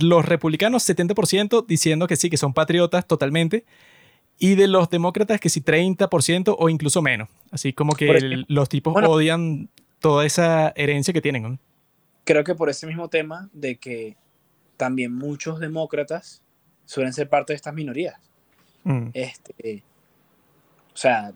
[0.00, 3.64] los republicanos 70% diciendo que sí, que son patriotas totalmente,
[4.38, 7.28] y de los demócratas que sí 30% o incluso menos.
[7.50, 9.68] Así como que los tipos odian
[10.00, 11.60] toda esa herencia que tienen.
[12.24, 14.16] Creo que por ese mismo tema de que
[14.76, 16.42] también muchos demócratas
[16.86, 18.16] suelen ser parte de estas minorías.
[18.84, 19.08] Mm.
[19.12, 19.84] Este,
[20.94, 21.32] o sea,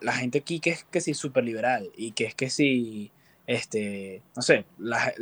[0.00, 3.10] la gente aquí que es que sí súper liberal y que es que sí,
[3.46, 5.12] este, no sé, la,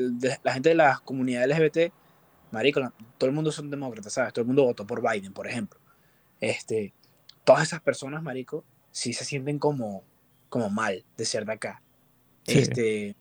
[0.43, 1.93] la gente de las comunidades LGBT
[2.51, 4.33] marico, todo el mundo son demócratas, ¿sabes?
[4.33, 5.79] Todo el mundo votó por Biden, por ejemplo.
[6.41, 6.93] Este,
[7.45, 10.03] todas esas personas, marico, sí se sienten como,
[10.49, 11.83] como mal de ser de acá.
[12.47, 13.16] Este,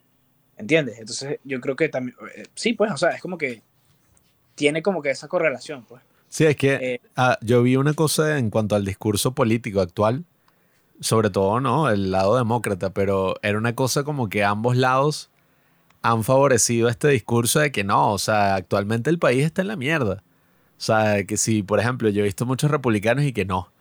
[0.58, 0.99] ¿entiendes?
[0.99, 3.62] Entonces yo creo que también, eh, sí, pues, o sea, es como que
[4.55, 6.01] tiene como que esa correlación, pues.
[6.30, 10.26] Sí, es que eh, ah, yo vi una cosa en cuanto al discurso político actual,
[10.99, 11.89] sobre todo, ¿no?
[11.89, 15.29] El lado demócrata, pero era una cosa como que ambos lados
[16.01, 19.75] han favorecido este discurso de que no, o sea, actualmente el país está en la
[19.75, 20.23] mierda.
[20.77, 23.71] O sea, que si, por ejemplo, yo he visto muchos republicanos y que no.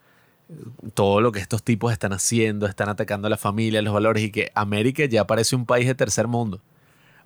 [0.94, 4.30] Todo lo que estos tipos están haciendo, están atacando a la familia, los valores y
[4.30, 6.60] que América ya parece un país de tercer mundo.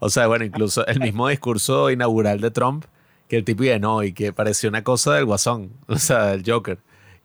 [0.00, 2.86] O sea, bueno, incluso el mismo discurso inaugural de Trump,
[3.28, 6.42] que el tipo ya no, y que pareció una cosa del guasón, o sea, del
[6.44, 6.78] Joker,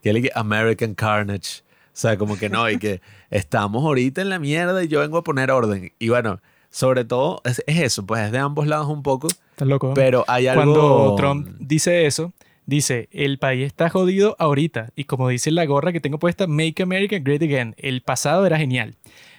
[0.04, 1.65] que él American Carnage.
[1.96, 5.18] O sea, como que no, y que estamos ahorita en la mierda y yo vengo
[5.18, 5.94] a poner orden.
[5.98, 9.30] Y bueno, sobre todo, es, eso, pues es de ambos lados un poco.
[9.52, 9.94] Estás loco.
[9.94, 10.74] Pero hay algo.
[10.74, 12.34] Cuando Trump dice eso,
[12.66, 14.90] dice: el país está jodido ahorita.
[14.98, 17.76] Y como dice la gorra que tengo puesta, Make America Great Again.
[17.78, 18.96] El pasado era genial.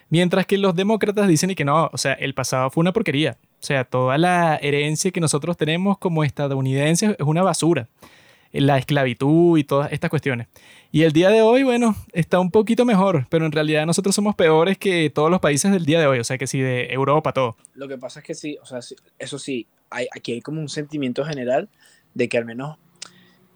[0.09, 3.37] Mientras que los demócratas dicen y que no, o sea, el pasado fue una porquería.
[3.61, 7.87] O sea, toda la herencia que nosotros tenemos como estadounidenses es una basura
[8.53, 10.49] la esclavitud y todas estas cuestiones.
[10.93, 14.35] Y el día de hoy, bueno, está un poquito mejor, pero en realidad nosotros somos
[14.35, 17.33] peores que todos los países del día de hoy, o sea que sí, de Europa,
[17.33, 17.57] todo.
[17.75, 18.81] Lo que pasa es que sí, o sea,
[19.19, 21.69] eso sí, hay, aquí hay como un sentimiento general
[22.15, 22.79] de que al menos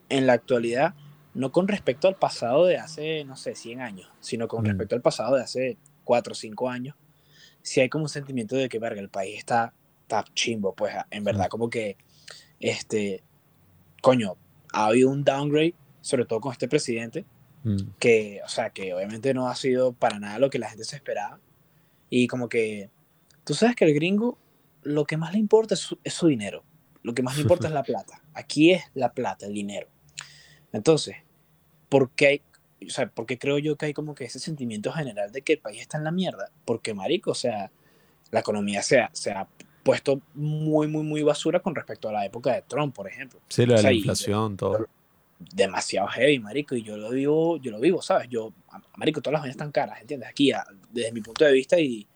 [0.09, 0.95] en la actualidad
[1.35, 4.67] no con respecto al pasado de hace, no sé, 100 años, sino con mm.
[4.67, 6.97] respecto al pasado de hace 4 o 5 años,
[7.63, 9.73] sí hay como un sentimiento de que, verga, el país está,
[10.03, 11.97] está chimbo, pues en verdad como que,
[12.59, 13.23] este,
[14.03, 14.37] coño,
[14.73, 17.25] ha habido un downgrade, sobre todo con este presidente,
[17.65, 17.77] mm.
[17.99, 20.97] que, o sea, que obviamente no ha sido para nada lo que la gente se
[20.97, 21.41] esperaba.
[22.09, 22.91] Y como que,
[23.45, 24.39] tú sabes que el gringo,
[24.83, 26.65] lo que más le importa es su, dinero,
[27.03, 28.23] lo que más le importa es la plata.
[28.35, 29.89] Aquí es la plata, el dinero.
[30.73, 31.17] Entonces,
[31.89, 32.43] ¿por qué hay,
[32.87, 35.59] o sea, porque creo yo que hay como que ese sentimiento general de que el
[35.59, 36.51] país está en la mierda?
[36.65, 37.71] Porque, marico, o sea,
[38.31, 39.49] la economía se ha, se ha
[39.83, 43.41] puesto muy, muy, muy basura con respecto a la época de Trump, por ejemplo.
[43.49, 44.87] Sí, la, inflación, todo.
[45.39, 48.29] Demasiado heavy, marico, y yo lo vivo, yo lo vivo, ¿sabes?
[48.29, 48.53] Yo,
[48.97, 50.29] marico, todas las vainas están caras, ¿entiendes?
[50.29, 50.53] Aquí,
[50.91, 52.07] desde mi punto de vista, y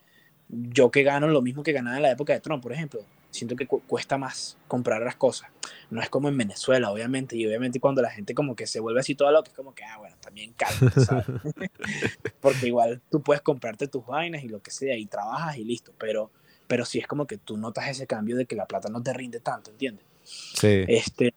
[0.49, 3.01] yo que gano lo mismo que ganaba en la época de Trump, por ejemplo,
[3.35, 5.51] siento que cuesta más comprar las cosas.
[5.91, 9.01] No es como en Venezuela, obviamente, y obviamente cuando la gente como que se vuelve
[9.01, 11.27] así todo lo que es como que, ah, bueno, también caro, ¿sabes?
[12.41, 15.93] Porque igual tú puedes comprarte tus vainas y lo que sea, y trabajas y listo,
[15.99, 16.31] pero,
[16.67, 19.13] pero sí es como que tú notas ese cambio de que la plata no te
[19.13, 20.05] rinde tanto, ¿entiendes?
[20.25, 20.85] Sí.
[20.89, 21.35] Este,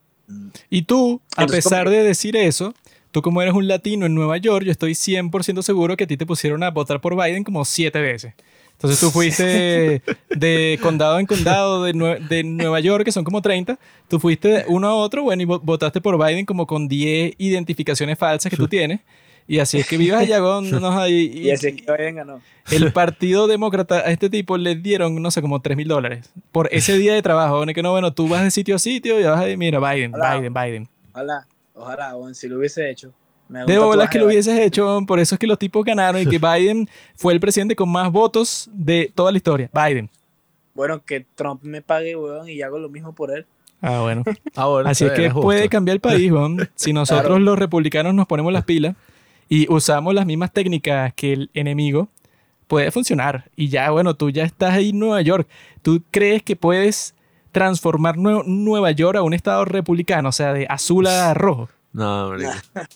[0.69, 2.73] y tú, a pesar de decir eso,
[3.11, 6.17] tú como eres un latino en Nueva York, yo estoy 100% seguro que a ti
[6.17, 8.33] te pusieron a votar por Biden como siete veces.
[8.73, 11.93] Entonces tú fuiste de condado en condado de,
[12.29, 13.79] de, Nueva York, que son como 30.
[14.07, 18.49] Tú fuiste uno a otro, bueno, y votaste por Biden como con 10 identificaciones falsas
[18.49, 18.99] que tú tienes.
[19.47, 20.69] Y así es que vivas allá con...
[20.69, 22.41] No, y, y, así es que Biden ganó.
[22.69, 26.67] El Partido Demócrata a este tipo le dieron, no sé, como 3 mil dólares por
[26.71, 27.65] ese día de trabajo.
[27.65, 30.53] que no, bueno, tú vas de sitio a sitio y vas a mira, Biden, Biden,
[30.53, 30.89] Biden.
[31.13, 33.13] Ojalá, ojalá, si lo hubiese hecho.
[33.49, 36.37] De bolas que lo hubieses hecho, por eso es que los tipos ganaron y que
[36.39, 39.69] Biden fue el presidente con más votos de toda la historia.
[39.73, 40.09] Biden.
[40.73, 43.45] Bueno, que Trump me pague, weón, y hago lo mismo por él.
[43.81, 44.23] Ah, bueno.
[44.85, 46.69] Así es que puede cambiar el país, weón.
[46.75, 48.95] Si nosotros los republicanos nos ponemos las pilas
[49.49, 52.09] y usamos las mismas técnicas que el enemigo,
[52.67, 53.49] puede funcionar.
[53.55, 55.47] Y ya, bueno, tú ya estás ahí en Nueva York.
[55.81, 57.15] ¿Tú crees que puedes
[57.51, 61.69] transformar Nueva York a un estado republicano, o sea, de azul a rojo?
[61.93, 62.49] No, no.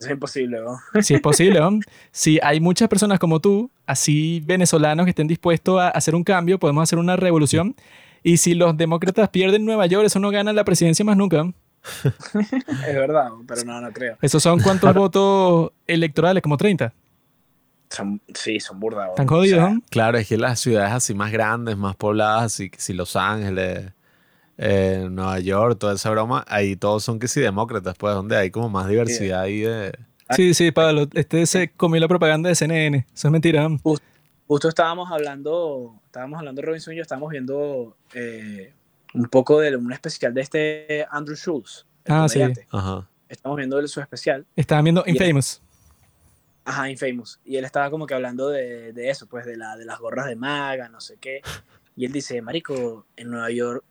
[0.00, 1.02] Es imposible, ¿no?
[1.02, 1.78] Sí, es posible, ¿no?
[2.12, 6.58] Si hay muchas personas como tú, así venezolanos que estén dispuestos a hacer un cambio,
[6.58, 7.74] podemos hacer una revolución.
[8.22, 11.50] Y si los demócratas pierden Nueva York, eso no gana la presidencia más nunca.
[12.04, 14.16] Es verdad, pero no, no creo.
[14.22, 16.42] ¿Esos son cuántos votos electorales?
[16.42, 16.92] ¿Como 30?
[18.34, 19.10] sí, son burdados.
[19.10, 19.70] ¿Están jodidos?
[19.90, 23.92] Claro, es que las ciudades así más grandes, más pobladas, así si Los Ángeles,
[24.58, 28.50] eh, Nueva York, toda esa broma, ahí todos son que sí demócratas, pues, donde hay
[28.50, 29.92] como más diversidad ahí de...
[30.30, 33.68] Sí, sí, Pablo, este se comió la propaganda de CNN, eso es mentira.
[34.46, 38.72] Justo, estábamos hablando, estábamos hablando de Robinson y yo, estábamos viendo eh,
[39.14, 41.86] un poco de un especial de este Andrew Schultz.
[42.06, 42.42] Ah, sí.
[42.70, 43.08] Ajá.
[43.28, 44.44] Estamos viendo su especial.
[44.54, 45.62] Estaban viendo Infamous.
[46.64, 47.40] ajá, Infamous.
[47.44, 50.26] Y él estaba como que hablando de, de eso, pues, de, la, de las gorras
[50.26, 51.40] de maga, no sé qué.
[51.96, 53.84] Y él dice, Marico, en Nueva York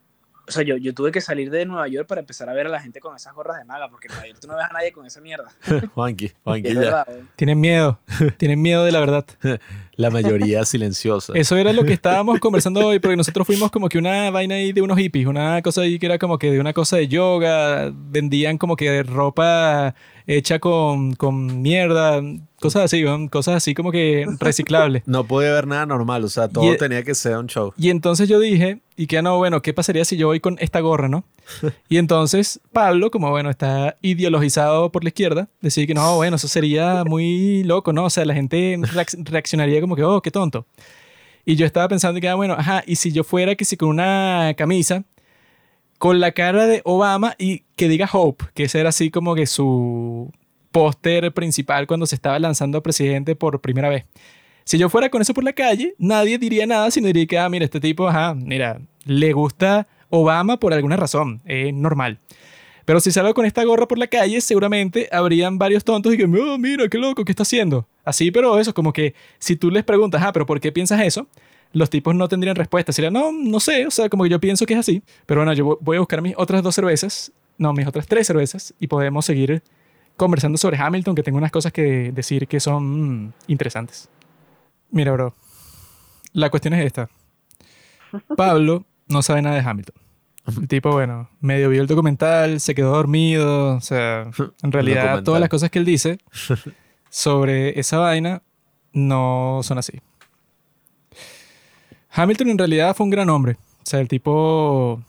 [0.46, 2.70] o sea, yo, yo tuve que salir de Nueva York para empezar a ver a
[2.70, 4.74] la gente con esas gorras de maga, porque en Nueva York tú no ves a
[4.74, 5.52] nadie con esa mierda.
[5.94, 7.06] Juanqui, Juanqui ya.
[7.36, 8.00] Tienen miedo,
[8.38, 9.26] tienen miedo de la verdad.
[9.96, 11.34] la mayoría silenciosa.
[11.36, 14.74] Eso era lo que estábamos conversando hoy, porque nosotros fuimos como que una vaina ahí
[14.74, 17.92] de unos hippies, una cosa ahí que era como que de una cosa de yoga,
[17.94, 19.96] vendían como que ropa
[20.28, 22.22] hecha con, con mierda,
[22.60, 25.04] cosas así, cosas así como que reciclables.
[25.08, 27.74] no podía haber nada normal, o sea, todo e tenía que ser un show.
[27.78, 30.80] Y entonces yo dije, y que no, bueno, ¿qué pasaría si yo voy con esta
[30.80, 31.26] gorra, no?
[31.90, 36.48] y entonces Pablo, como bueno, está ideologizado por la izquierda, decía que no, bueno, eso
[36.48, 38.06] sería muy loco, ¿no?
[38.06, 38.80] O sea, la gente
[39.18, 40.66] reaccionaría como que, oh, qué tonto.
[41.46, 43.90] Y yo estaba pensando que, ah, bueno, ajá, y si yo fuera que si con
[43.90, 45.04] una camisa
[46.04, 49.46] con la cara de Obama y que diga Hope, que ese era así como que
[49.46, 50.32] su
[50.72, 54.06] póster principal cuando se estaba lanzando a presidente por primera vez.
[54.66, 57.50] Si yo fuera con eso por la calle, nadie diría nada, sino diría que, ah,
[57.50, 62.20] mira, este tipo, ajá, mira, le gusta Obama por alguna razón, es normal.
[62.86, 66.26] Pero si salgo con esta gorra por la calle, seguramente habrían varios tontos y que,
[66.26, 67.88] oh, mira, qué loco, ¿qué está haciendo?
[68.04, 71.28] Así, pero eso, como que si tú les preguntas, ah, pero ¿por qué piensas eso?
[71.72, 72.92] Los tipos no tendrían respuesta.
[72.92, 75.02] Serían, no, no sé, o sea, como que yo pienso que es así.
[75.26, 78.74] Pero bueno, yo voy a buscar mis otras dos cervezas, no, mis otras tres cervezas,
[78.80, 79.64] y podemos seguir
[80.18, 84.10] conversando sobre Hamilton, que tengo unas cosas que decir que son mm, interesantes.
[84.92, 85.34] Mira, bro,
[86.34, 87.10] la cuestión es esta.
[88.38, 89.96] Pablo no sabe nada de Hamilton.
[90.46, 94.30] El tipo, bueno, medio vio el documental, se quedó dormido, o sea,
[94.62, 96.20] en realidad todas las cosas que él dice
[97.10, 98.42] sobre esa vaina
[98.92, 100.02] no son así.
[102.12, 105.02] Hamilton en realidad fue un gran hombre, o sea, el tipo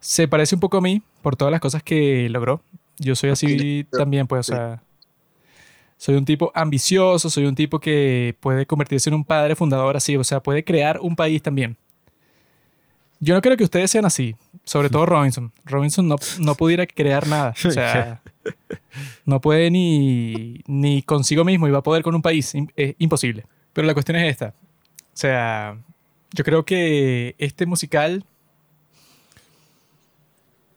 [0.00, 2.62] se parece un poco a mí por todas las cosas que logró.
[2.98, 4.82] Yo soy así también, pues, o sea,
[5.96, 10.16] soy un tipo ambicioso, soy un tipo que puede convertirse en un padre fundador así,
[10.16, 11.76] o sea, puede crear un país también.
[13.20, 15.52] Yo no creo que ustedes sean así, sobre todo Robinson.
[15.64, 18.22] Robinson no, no pudiera crear nada, o sea,
[19.24, 23.44] no puede ni, ni consigo mismo y va a poder con un país, es imposible.
[23.72, 25.76] Pero la cuestión es esta, o sea,
[26.32, 28.24] yo creo que este musical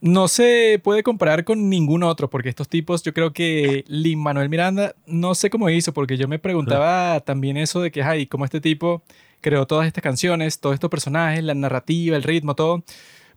[0.02, 4.50] no se puede comparar con ningún otro, porque estos tipos, yo creo que Lin Manuel
[4.50, 8.44] Miranda, no sé cómo hizo, porque yo me preguntaba también eso de que, ay, cómo
[8.44, 9.04] este tipo
[9.42, 12.84] creó todas estas canciones, todos estos personajes, la narrativa, el ritmo, todo.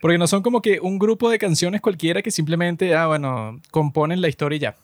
[0.00, 4.22] Porque no son como que un grupo de canciones cualquiera que simplemente, ah, bueno, componen
[4.22, 4.76] la historia y ya.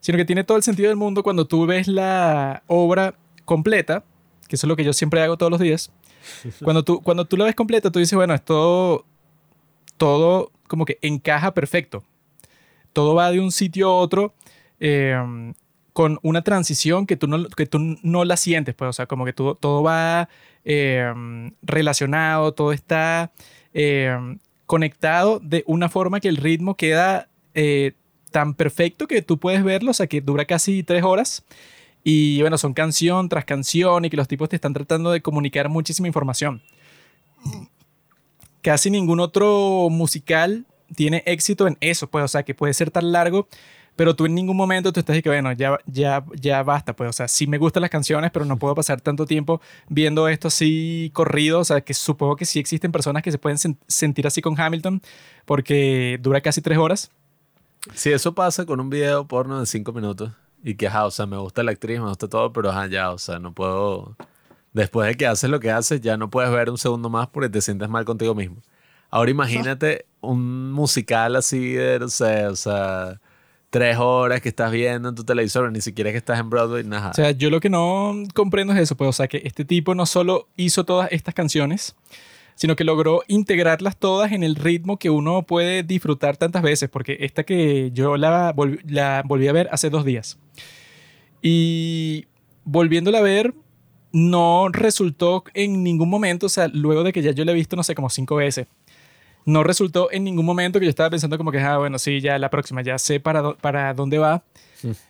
[0.00, 3.14] Sino que tiene todo el sentido del mundo cuando tú ves la obra
[3.44, 4.04] completa,
[4.48, 5.90] que eso es lo que yo siempre hago todos los días.
[6.62, 9.06] Cuando tú, cuando tú la ves completa, tú dices, bueno, esto
[9.96, 12.04] todo como que encaja perfecto.
[12.92, 14.34] Todo va de un sitio a otro
[14.78, 15.52] em,
[15.92, 19.24] con una transición que tú no, que tú no la sientes, pues, o sea, como
[19.24, 20.28] que todo va
[20.64, 23.32] em, relacionado, todo está
[23.74, 27.94] em, conectado de una forma que el ritmo queda eh,
[28.30, 31.44] tan perfecto que tú puedes verlo, o sea, que dura casi tres horas.
[32.04, 35.68] Y bueno, son canción tras canción y que los tipos te están tratando de comunicar
[35.68, 36.62] muchísima información
[38.62, 43.12] casi ningún otro musical tiene éxito en eso, pues, o sea, que puede ser tan
[43.12, 43.48] largo,
[43.96, 47.12] pero tú en ningún momento tú estás que, bueno, ya, ya, ya basta, pues, o
[47.12, 51.10] sea, sí me gustan las canciones, pero no puedo pasar tanto tiempo viendo esto así
[51.12, 54.58] corrido, o sea, que supongo que sí existen personas que se pueden sentir así con
[54.58, 55.02] Hamilton,
[55.44, 57.10] porque dura casi tres horas.
[57.94, 60.32] Si eso pasa con un video porno de cinco minutos
[60.62, 63.10] y que, ajá, o sea, me gusta la actriz, me gusta todo, pero ajá, ya,
[63.10, 64.16] o sea, no puedo
[64.72, 67.48] Después de que haces lo que haces, ya no puedes ver un segundo más porque
[67.48, 68.62] te sientes mal contigo mismo.
[69.10, 73.20] Ahora imagínate un musical así de, no o sea,
[73.70, 77.10] tres horas que estás viendo en tu televisor, ni siquiera que estás en Broadway, nada.
[77.10, 79.94] O sea, yo lo que no comprendo es eso, pues, o sea, que este tipo
[79.96, 81.96] no solo hizo todas estas canciones,
[82.54, 87.16] sino que logró integrarlas todas en el ritmo que uno puede disfrutar tantas veces, porque
[87.20, 90.38] esta que yo la volví a ver hace dos días.
[91.42, 92.26] Y
[92.64, 93.54] volviéndola a ver,
[94.12, 97.76] no resultó en ningún momento, o sea, luego de que ya yo la he visto,
[97.76, 98.66] no sé, como cinco veces,
[99.44, 102.38] no resultó en ningún momento que yo estaba pensando como que, ah, bueno, sí, ya
[102.38, 104.42] la próxima, ya sé para, para dónde va.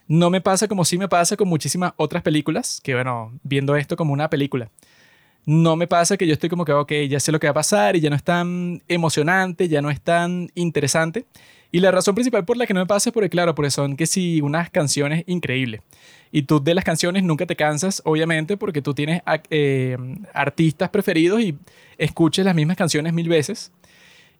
[0.08, 3.96] No me pasa como sí me pasa con muchísimas otras películas, que bueno, viendo esto
[3.96, 4.70] como una película.
[5.46, 7.54] No me pasa que yo estoy como que, ok, ya sé lo que va a
[7.54, 11.24] pasar y ya no es tan emocionante, ya no es tan interesante.
[11.72, 13.96] Y la razón principal por la que no me pasa es porque, claro, porque son
[13.96, 15.82] que si unas canciones increíbles.
[16.32, 19.96] Y tú de las canciones nunca te cansas, obviamente, porque tú tienes eh,
[20.32, 21.56] artistas preferidos y
[21.98, 23.72] escuches las mismas canciones mil veces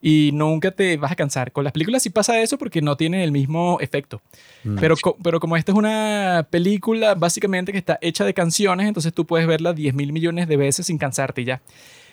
[0.03, 1.53] y nunca te vas a cansar.
[1.53, 4.23] Con las películas sí pasa eso porque no tienen el mismo efecto.
[4.65, 4.77] Mm.
[4.79, 9.27] Pero, pero como esta es una película básicamente que está hecha de canciones, entonces tú
[9.27, 11.61] puedes verla 10 mil millones de veces sin cansarte ya.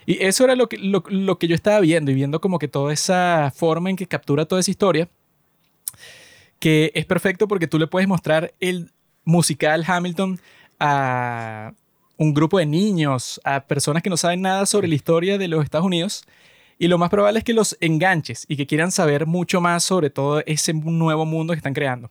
[0.06, 2.68] Y eso era lo que, lo, lo que yo estaba viendo y viendo como que
[2.68, 5.10] toda esa forma en que captura toda esa historia,
[6.60, 8.92] que es perfecto porque tú le puedes mostrar el
[9.28, 10.40] musical Hamilton
[10.80, 11.74] a
[12.18, 15.64] un grupo de niños, a personas que no saben nada sobre la historia de los
[15.64, 16.26] Estados Unidos.
[16.80, 20.10] Y lo más probable es que los enganches y que quieran saber mucho más sobre
[20.10, 22.10] todo ese nuevo mundo que están creando.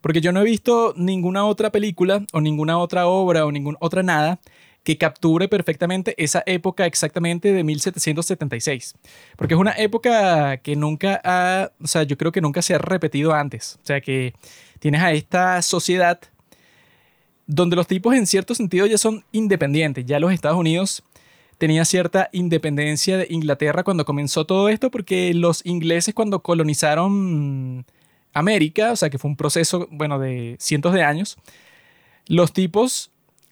[0.00, 4.02] Porque yo no he visto ninguna otra película o ninguna otra obra o ninguna otra
[4.02, 4.38] nada
[4.84, 8.94] que capture perfectamente esa época exactamente de 1776.
[9.36, 12.78] Porque es una época que nunca ha, o sea, yo creo que nunca se ha
[12.78, 13.78] repetido antes.
[13.82, 14.34] O sea, que
[14.78, 16.20] tienes a esta sociedad
[17.46, 20.04] donde los tipos en cierto sentido ya son independientes.
[20.06, 21.04] Ya los Estados Unidos
[21.58, 27.86] tenía cierta independencia de Inglaterra cuando comenzó todo esto, porque los ingleses cuando colonizaron
[28.32, 31.38] América, o sea que fue un proceso, bueno, de cientos de años,
[32.26, 33.10] los tipos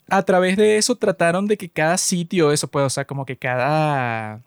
[0.09, 3.37] a través de eso trataron de que cada sitio, eso puede, o sea, como que
[3.37, 4.43] cada,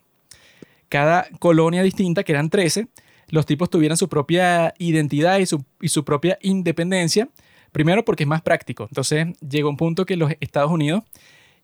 [0.90, 2.88] cada colonia distinta, que eran 13,
[3.30, 7.30] los tipos tuvieran su propia identidad y su, y su propia independencia
[7.72, 8.88] Primero porque es más práctico.
[8.90, 11.04] Entonces llegó un punto que los Estados Unidos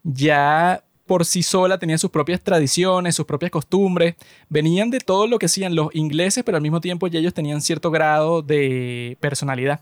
[0.04, 4.16] ya por sí sola tenían sus propias tradiciones, sus propias costumbres,
[4.50, 7.62] venían de todo lo que hacían los ingleses, pero al mismo tiempo ya ellos tenían
[7.62, 9.82] cierto grado de personalidad.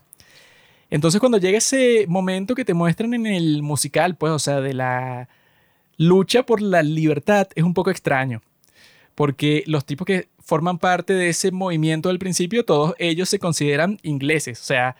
[0.90, 4.74] Entonces cuando llega ese momento que te muestran en el musical, pues, o sea, de
[4.74, 5.28] la
[5.96, 8.42] lucha por la libertad, es un poco extraño,
[9.14, 13.98] porque los tipos que forman parte de ese movimiento al principio, todos ellos se consideran
[14.02, 14.96] ingleses, o sea,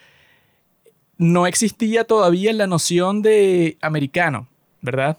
[1.22, 4.48] no existía todavía la noción de americano,
[4.80, 5.18] ¿verdad?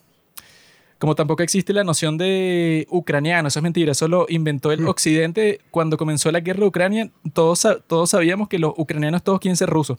[1.03, 4.87] como tampoco existe la noción de ucraniano, eso es mentira, eso lo inventó el mm.
[4.87, 9.57] occidente cuando comenzó la guerra de Ucrania, todos, todos sabíamos que los ucranianos todos quieren
[9.57, 9.97] ser rusos.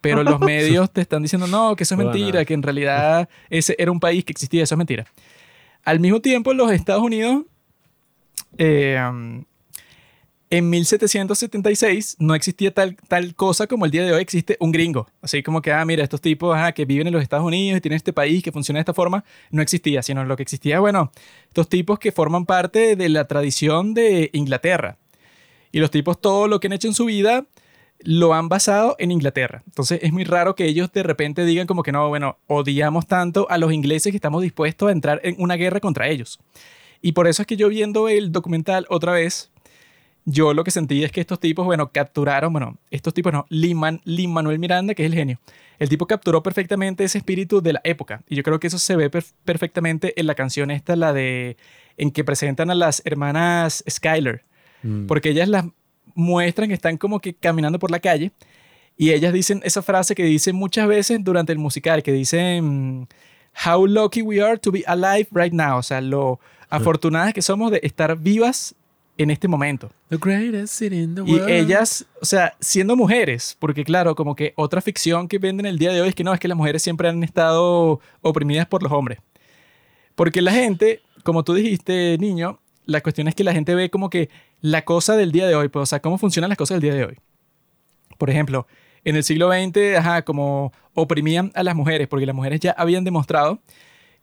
[0.00, 3.76] Pero los medios te están diciendo, no, que eso es mentira, que en realidad ese
[3.78, 5.06] era un país que existía, eso es mentira.
[5.84, 7.44] Al mismo tiempo, los Estados Unidos
[8.58, 8.98] eh,
[10.50, 15.06] en 1776 no existía tal, tal cosa como el día de hoy existe un gringo.
[15.22, 17.96] Así como que, ah, mira, estos tipos que viven en los Estados Unidos y tienen
[17.96, 21.12] este país que funciona de esta forma, no existía, sino lo que existía, bueno,
[21.46, 24.98] estos tipos que forman parte de la tradición de Inglaterra.
[25.70, 27.46] Y los tipos todo lo que han hecho en su vida
[28.00, 29.62] lo han basado en Inglaterra.
[29.66, 33.46] Entonces es muy raro que ellos de repente digan como que no, bueno, odiamos tanto
[33.50, 36.40] a los ingleses que estamos dispuestos a entrar en una guerra contra ellos.
[37.02, 39.49] Y por eso es que yo viendo el documental otra vez,
[40.24, 43.78] yo lo que sentí es que estos tipos, bueno, capturaron, bueno, estos tipos no, Lin,
[44.30, 45.38] Manuel Miranda, que es el genio.
[45.78, 48.22] El tipo capturó perfectamente ese espíritu de la época.
[48.28, 51.56] Y yo creo que eso se ve perfectamente en la canción esta, la de,
[51.96, 54.44] en que presentan a las hermanas Skyler.
[54.82, 55.06] Mm.
[55.06, 55.64] Porque ellas las
[56.14, 58.32] muestran que están como que caminando por la calle.
[58.96, 63.08] Y ellas dicen esa frase que dicen muchas veces durante el musical, que dicen,
[63.64, 65.78] How lucky we are to be alive right now.
[65.78, 68.74] O sea, lo afortunadas que somos de estar vivas
[69.22, 69.90] en este momento.
[71.26, 75.78] Y ellas, o sea, siendo mujeres, porque claro, como que otra ficción que venden el
[75.78, 78.82] día de hoy es que no, es que las mujeres siempre han estado oprimidas por
[78.82, 79.18] los hombres.
[80.14, 84.08] Porque la gente, como tú dijiste, niño, la cuestión es que la gente ve como
[84.08, 84.30] que
[84.62, 86.94] la cosa del día de hoy, pues, o sea, cómo funcionan las cosas del día
[86.94, 87.18] de hoy.
[88.16, 88.66] Por ejemplo,
[89.04, 93.04] en el siglo XX, ajá, como oprimían a las mujeres, porque las mujeres ya habían
[93.04, 93.60] demostrado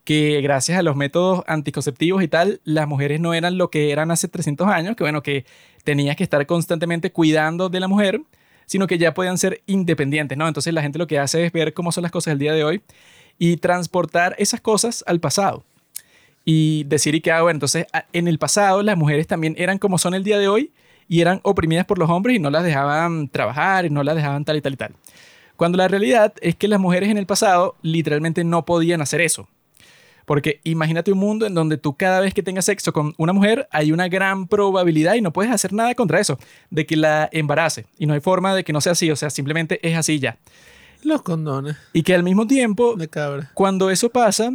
[0.08, 4.10] que gracias a los métodos anticonceptivos y tal, las mujeres no eran lo que eran
[4.10, 5.43] hace 300 años, que bueno, que
[5.84, 8.22] tenías que estar constantemente cuidando de la mujer,
[8.68, 10.47] sino que ya podían ser independientes, ¿no?
[10.47, 12.64] Entonces la gente lo que hace es ver cómo son las cosas del día de
[12.64, 12.82] hoy
[13.38, 15.66] y transportar esas cosas al pasado.
[16.45, 19.97] Y decir y que, ah, bueno, entonces en el pasado las mujeres también eran como
[19.97, 20.72] son el día de hoy
[21.10, 24.45] y eran oprimidas por los hombres y no las dejaban trabajar y no las dejaban
[24.45, 24.95] tal y tal y tal.
[25.58, 29.49] Cuando la realidad es que las mujeres en el pasado literalmente no podían hacer eso.
[30.28, 33.65] Porque imagínate un mundo en donde tú cada vez que tengas sexo con una mujer
[33.71, 36.38] hay una gran probabilidad y no puedes hacer nada contra eso,
[36.69, 37.86] de que la embarace.
[37.97, 40.38] Y no hay forma de que no sea así, o sea, simplemente es así ya.
[41.01, 41.78] Los condones.
[41.93, 43.51] Y que al mismo tiempo, de cabra.
[43.53, 44.51] cuando eso pasa,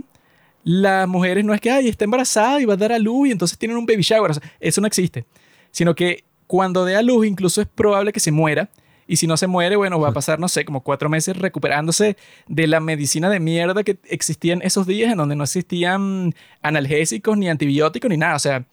[0.63, 3.33] las mujeres no es que, ay, está embarazada y va a dar a luz y
[3.33, 4.33] entonces tienen un baby shower.
[4.61, 5.25] eso no existe.
[5.71, 8.69] Sino que cuando dé a luz incluso es probable que se muera
[9.13, 12.17] y si no se muere, bueno, va a pasar, no sé, como cuatro meses recuperándose
[12.49, 17.37] de la medicina de mierda que existía en esos días en donde no existían analgésicos,
[17.37, 18.37] ni antibióticos, ni nada.
[18.37, 18.65] O sea,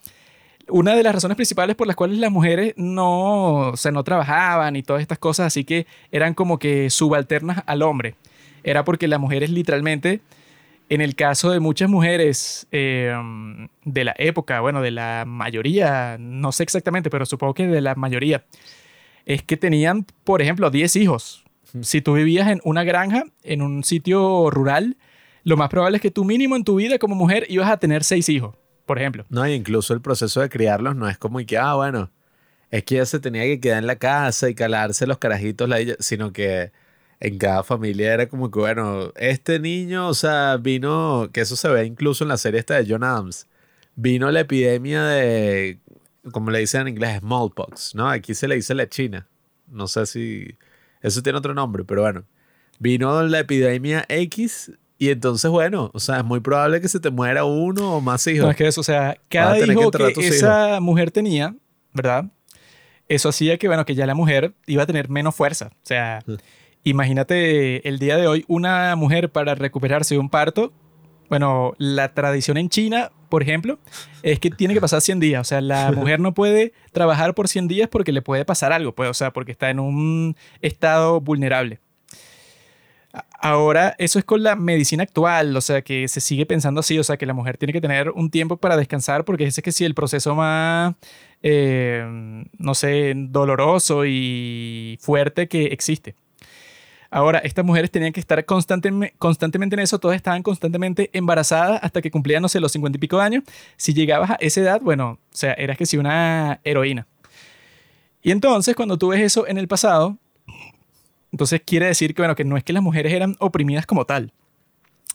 [0.69, 4.77] una de las razones principales por las cuales las mujeres no, o sea, no trabajaban
[4.77, 8.15] y todas estas cosas, así que eran como que subalternas al hombre,
[8.63, 10.21] era porque las mujeres literalmente,
[10.87, 13.13] en el caso de muchas mujeres eh,
[13.83, 17.95] de la época, bueno, de la mayoría, no sé exactamente, pero supongo que de la
[17.95, 18.45] mayoría,
[19.29, 21.45] es que tenían, por ejemplo, 10 hijos.
[21.81, 24.97] Si tú vivías en una granja, en un sitio rural,
[25.43, 28.03] lo más probable es que tú mínimo en tu vida como mujer ibas a tener
[28.03, 28.55] 6 hijos,
[28.87, 29.27] por ejemplo.
[29.29, 32.09] No, incluso el proceso de criarlos no es como que, ah, bueno,
[32.71, 35.69] es que ella se tenía que quedar en la casa y calarse los carajitos,
[35.99, 36.71] sino que
[37.19, 41.69] en cada familia era como que, bueno, este niño, o sea, vino, que eso se
[41.69, 43.47] ve incluso en la serie esta de John Adams,
[43.95, 45.77] vino la epidemia de
[46.31, 48.09] como le dicen en inglés, smallpox, ¿no?
[48.09, 49.27] Aquí se le dice la china.
[49.67, 50.57] No sé si
[51.01, 52.25] eso tiene otro nombre, pero bueno.
[52.79, 57.09] Vino la epidemia X y entonces, bueno, o sea, es muy probable que se te
[57.09, 58.45] muera uno o más hijos.
[58.45, 61.55] No, es que eso, o sea, cada hijo que, esa mujer tenía,
[61.93, 62.25] ¿verdad?
[63.07, 65.71] Eso hacía que, bueno, que ya la mujer iba a tener menos fuerza.
[65.73, 66.23] O sea,
[66.83, 70.73] imagínate el día de hoy, una mujer para recuperarse de un parto
[71.29, 73.79] bueno, la tradición en China, por ejemplo,
[74.23, 75.41] es que tiene que pasar 100 días.
[75.41, 78.93] O sea, la mujer no puede trabajar por 100 días porque le puede pasar algo,
[78.93, 81.79] pues, o sea, porque está en un estado vulnerable.
[83.41, 87.03] Ahora, eso es con la medicina actual, o sea, que se sigue pensando así, o
[87.03, 89.71] sea, que la mujer tiene que tener un tiempo para descansar porque ese es que
[89.71, 90.93] sí, el proceso más,
[91.41, 92.05] eh,
[92.57, 96.15] no sé, doloroso y fuerte que existe.
[97.11, 102.11] Ahora, estas mujeres tenían que estar constantemente, en eso, todas estaban constantemente embarazadas hasta que
[102.11, 103.43] cumplían, no sé, los cincuenta y pico de años.
[103.77, 107.07] Si llegabas a esa edad, bueno, o sea, eras que sí una heroína.
[108.21, 110.17] Y entonces, cuando tú ves eso en el pasado,
[111.31, 114.31] entonces quiere decir que, bueno, que no es que las mujeres eran oprimidas como tal,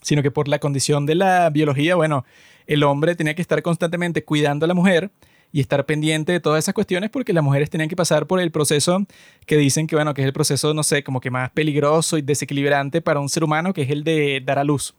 [0.02, 2.24] sino que por la condición de la biología, bueno,
[2.66, 5.10] el hombre tenía que estar constantemente cuidando a la mujer
[5.54, 8.50] y estar pendiente de todas esas cuestiones porque las mujeres tenían que pasar por el
[8.50, 9.06] proceso
[9.46, 12.22] que dicen que, bueno, que es el proceso, no sé, como que más peligroso y
[12.22, 14.96] desequilibrante para un ser humano, que es el de dar a luz.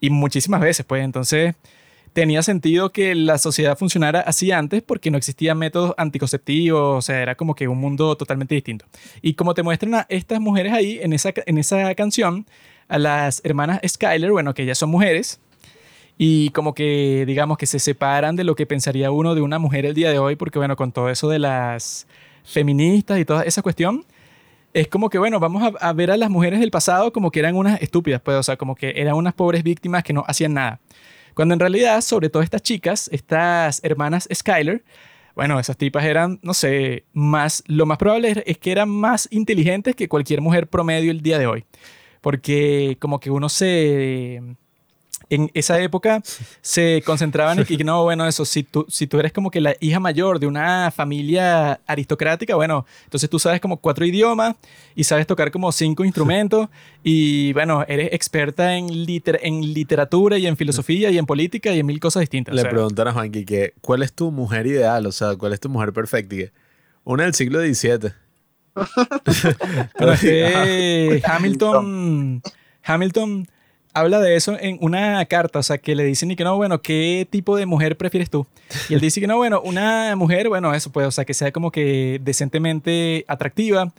[0.00, 1.54] y muchísimas veces, pues entonces
[2.12, 7.22] tenía sentido que la sociedad funcionara así antes porque no existían métodos anticonceptivos, o sea,
[7.22, 8.84] era como que un mundo totalmente distinto.
[9.22, 12.46] Y como te muestran a estas mujeres ahí en esa, en esa canción,
[12.88, 15.40] a las hermanas Skyler, bueno, que ellas son mujeres,
[16.18, 19.86] y como que digamos que se separan de lo que pensaría uno de una mujer
[19.86, 22.06] el día de hoy, porque bueno, con todo eso de las
[22.44, 24.04] feministas y toda esa cuestión,
[24.74, 27.56] es como que, bueno, vamos a, ver a las mujeres del pasado como que eran
[27.56, 30.80] unas estúpidas, pues, o sea, como que eran unas pobres víctimas que no hacían nada.
[31.34, 34.84] Cuando en realidad, sobre todo estas chicas, estas hermanas Skyler,
[35.34, 39.96] bueno, esas tipas eran, no sé, más, lo más probable es que eran más inteligentes
[39.96, 41.64] que cualquier mujer promedio el día de hoy.
[42.20, 44.40] Porque como que uno se,
[45.30, 46.22] en esa época
[46.60, 49.74] se concentraban en que, no, bueno, eso, si tú, si tú eres como que la
[49.80, 54.56] hija mayor de una familia aristocrática, bueno, entonces tú sabes como cuatro idiomas
[54.94, 56.68] y sabes tocar como cinco instrumentos
[57.04, 61.86] y, bueno, eres experta en, en literatura y en filosofía y en política y en
[61.86, 62.54] mil cosas distintas.
[62.54, 65.06] Le preguntaron a Juanqui que, ¿cuál es tu mujer ideal?
[65.06, 66.22] O sea, ¿cuál es tu mujer perfecta?
[67.04, 68.12] Una del siglo XVII.
[69.98, 72.42] Pero es que Hamilton...
[72.84, 73.48] Hamilton
[73.94, 76.80] habla de eso en una carta, o sea, que le dicen y que no, bueno,
[76.80, 78.46] ¿qué tipo de mujer prefieres tú?
[78.88, 81.52] Y él dice que no, bueno, una mujer, bueno, eso pues, o sea, que sea
[81.52, 83.92] como que decentemente atractiva,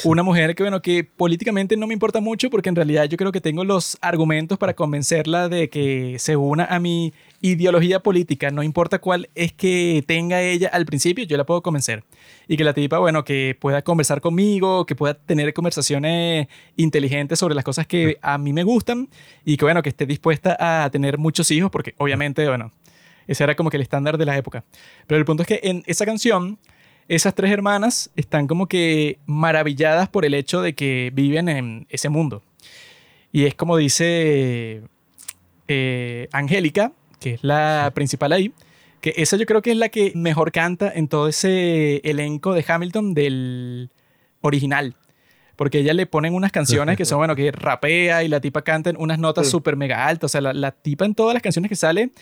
[0.04, 3.32] una mujer que, bueno, que políticamente no me importa mucho porque en realidad yo creo
[3.32, 8.62] que tengo los argumentos para convencerla de que se una a mi ideología política, no
[8.62, 12.04] importa cuál es que tenga ella al principio, yo la puedo convencer.
[12.48, 17.54] Y que la tipa, bueno, que pueda conversar conmigo, que pueda tener conversaciones inteligentes sobre
[17.54, 19.08] las cosas que a mí me gustan
[19.44, 22.72] y que, bueno, que esté dispuesta a tener muchos hijos porque obviamente, bueno,
[23.26, 24.64] ese era como que el estándar de la época.
[25.06, 26.58] Pero el punto es que en esa canción
[27.08, 32.10] esas tres hermanas están como que maravilladas por el hecho de que viven en ese
[32.10, 32.42] mundo.
[33.32, 34.82] Y es como dice
[35.68, 38.52] eh, Angélica, que es la principal ahí,
[39.00, 42.64] que esa yo creo que es la que mejor canta en todo ese elenco de
[42.66, 43.90] Hamilton del
[44.40, 44.94] original.
[45.56, 48.90] Porque ella le ponen unas canciones que son, bueno, que rapea y la tipa canta
[48.90, 50.30] en unas notas súper mega altas.
[50.30, 52.12] O sea, la, la, tipa en todas las canciones que sale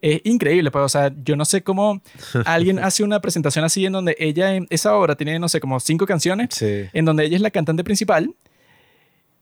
[0.00, 2.00] es increíble, pues, o sea, yo no sé cómo
[2.44, 5.80] alguien hace una presentación así en donde ella, en esa obra tiene, no sé, como
[5.80, 8.34] cinco canciones, en donde ella es la cantante principal.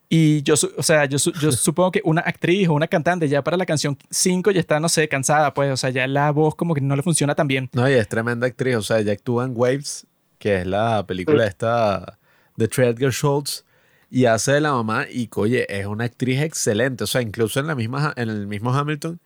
[0.08, 3.56] Y yo, o sea, yo, yo supongo que una actriz o una cantante ya para
[3.56, 6.74] la canción 5 ya está, no sé, cansada, pues, o sea, ya la voz como
[6.74, 7.70] que no le funciona tan bien.
[7.72, 10.06] No, y es tremenda actriz, o sea, ella actúa en Waves,
[10.38, 12.18] que es la película esta
[12.56, 13.64] de Edgar Schultz,
[14.10, 17.66] y hace de la mamá, y oye, es una actriz excelente, o sea, incluso en,
[17.66, 19.18] la misma, en el mismo Hamilton,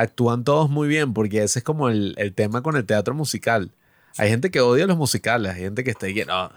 [0.00, 3.72] actúan todos muy bien, porque ese es como el, tema con el teatro musical.
[4.16, 6.50] Hay gente que odia los musicales, hay gente que está ahí no,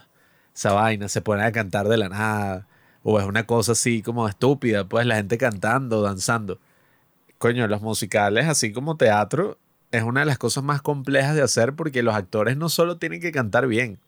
[0.56, 2.68] esa vaina se pone a cantar de la nada,
[3.04, 6.60] o es una cosa así como estúpida, pues la gente cantando, danzando.
[7.38, 9.58] Coño, los musicales, así como teatro,
[9.92, 13.20] es una de las cosas más complejas de hacer porque los actores no solo tienen
[13.20, 14.00] que cantar bien,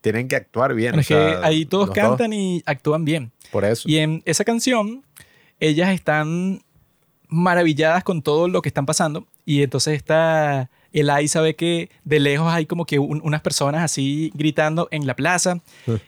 [0.00, 0.98] tienen que actuar bien.
[0.98, 3.30] Es que ahí todos cantan y actúan bien.
[3.52, 3.88] Por eso.
[3.88, 5.04] Y en esa canción,
[5.60, 6.62] ellas están
[7.28, 9.26] maravilladas con todo lo que están pasando.
[9.44, 10.68] Y entonces está
[11.10, 15.60] ahí sabe que de lejos hay como que unas personas así gritando en la plaza.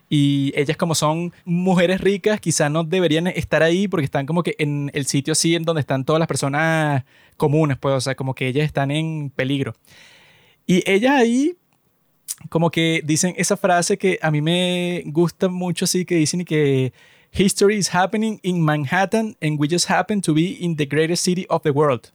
[0.08, 4.56] Y ellas como son mujeres ricas quizás no deberían estar ahí porque están como que
[4.58, 7.04] en el sitio así en donde están todas las personas
[7.36, 9.74] comunes pues o sea como que ellas están en peligro.
[10.66, 11.56] Y ellas ahí
[12.48, 16.92] como que dicen esa frase que a mí me gusta mucho así que dicen que
[17.32, 21.46] History is happening in Manhattan and we just happen to be in the greatest city
[21.48, 22.10] of the world.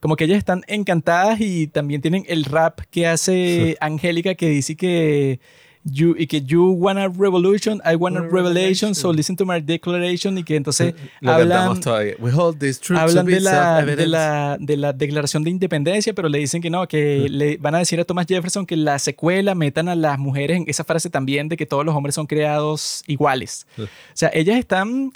[0.00, 4.76] Como que ellas están encantadas y también tienen el rap que hace Angélica que dice
[4.76, 5.40] que
[5.84, 9.60] you, y que you want a revolution, I want a revelation, so listen to my
[9.60, 10.94] declaration y que entonces
[11.24, 16.70] hablan, hablan de, la, de, la, de la declaración de independencia, pero le dicen que
[16.70, 20.18] no, que le van a decir a Thomas Jefferson que la secuela metan a las
[20.18, 23.66] mujeres en esa frase también de que todos los hombres son creados iguales.
[23.78, 25.12] O sea, ellas están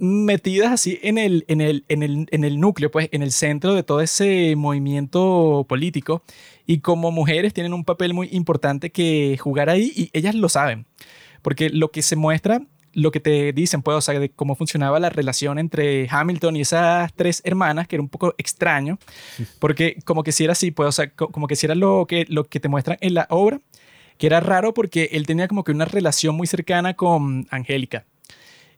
[0.00, 3.74] metidas así en el, en el, en el, en el núcleo, pues en el centro
[3.74, 6.22] de todo ese movimiento político
[6.70, 10.86] y como mujeres tienen un papel muy importante que jugar ahí y ellas lo saben,
[11.42, 15.00] porque lo que se muestra, lo que te dicen, pues, o sea, de cómo funcionaba
[15.00, 19.00] la relación entre Hamilton y esas tres hermanas, que era un poco extraño,
[19.58, 22.24] porque como que si era así, pues, o sea, como que si era lo que,
[22.28, 23.60] lo que te muestran en la obra,
[24.16, 28.06] que era raro porque él tenía como que una relación muy cercana con Angélica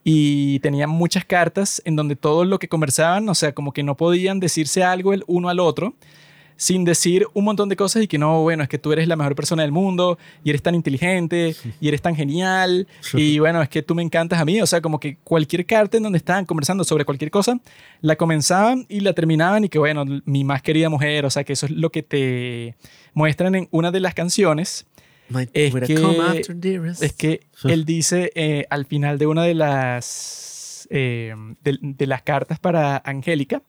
[0.02, 3.98] y tenían muchas cartas en donde todo lo que conversaban, o sea, como que no
[3.98, 5.94] podían decirse algo el uno al otro
[6.62, 9.16] sin decir un montón de cosas y que no, bueno, es que tú eres la
[9.16, 13.68] mejor persona del mundo y eres tan inteligente y eres tan genial y bueno, es
[13.68, 14.62] que tú me encantas a mí.
[14.62, 17.58] O sea, como que cualquier carta en donde estaban conversando sobre cualquier cosa,
[18.00, 21.54] la comenzaban y la terminaban y que bueno, mi más querida mujer, o sea, que
[21.54, 22.76] eso es lo que te
[23.12, 24.86] muestran en una de las canciones.
[25.52, 31.34] Es que, es que, él dice eh, al final de una de las, eh,
[31.64, 33.62] de las cartas para Angélica,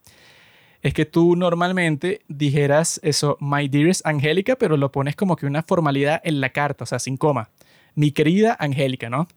[0.83, 5.63] es que tú normalmente dijeras eso, my dearest Angélica, pero lo pones como que una
[5.63, 7.49] formalidad en la carta, o sea, sin coma.
[7.95, 9.27] Mi querida Angélica, ¿no?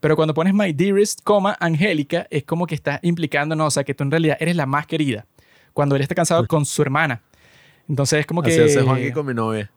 [0.00, 3.84] Pero cuando pones my dearest, coma, Angélica, es como que está implicando, no, o sea,
[3.84, 5.24] que tú en realidad eres la más querida.
[5.72, 7.22] Cuando él está cansado con su hermana.
[7.88, 8.50] Entonces es como que...
[8.50, 9.70] Así hace Juanqui con mi novia.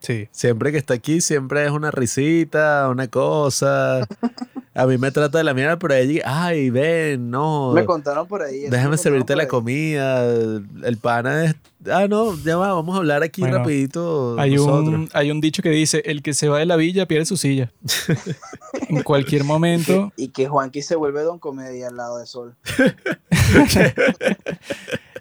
[0.00, 0.28] Sí.
[0.32, 4.06] Siempre que está aquí, siempre es una risita, una cosa.
[4.78, 7.72] A mí me trata de la mierda, pero allí, ay, ven, no.
[7.72, 8.68] Me contaron por ahí.
[8.70, 10.24] Déjame servirte la comida.
[10.24, 11.56] El pana es.
[11.90, 14.38] Ah, no, ya va, vamos a hablar aquí rapidito.
[14.38, 17.26] Hay un, hay un dicho que dice: el que se va de la villa pierde
[17.26, 17.72] su silla.
[18.88, 20.12] en cualquier momento.
[20.16, 22.54] Y que, Juanqui se vuelve Don Comedia al lado de Sol.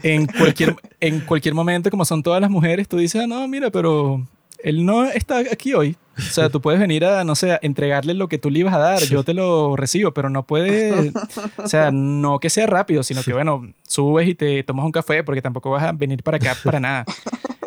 [0.04, 3.72] en, cualquier, en cualquier momento, como son todas las mujeres, tú dices, ah, no, mira,
[3.72, 4.24] pero
[4.60, 5.98] él no está aquí hoy.
[6.18, 8.80] O sea, tú puedes venir a, no sé, entregarle lo que tú le ibas a
[8.80, 11.12] dar, yo te lo recibo, pero no puede,
[11.58, 15.24] o sea, no que sea rápido, sino que, bueno, subes y te tomas un café
[15.24, 17.06] porque tampoco vas a venir para acá para nada.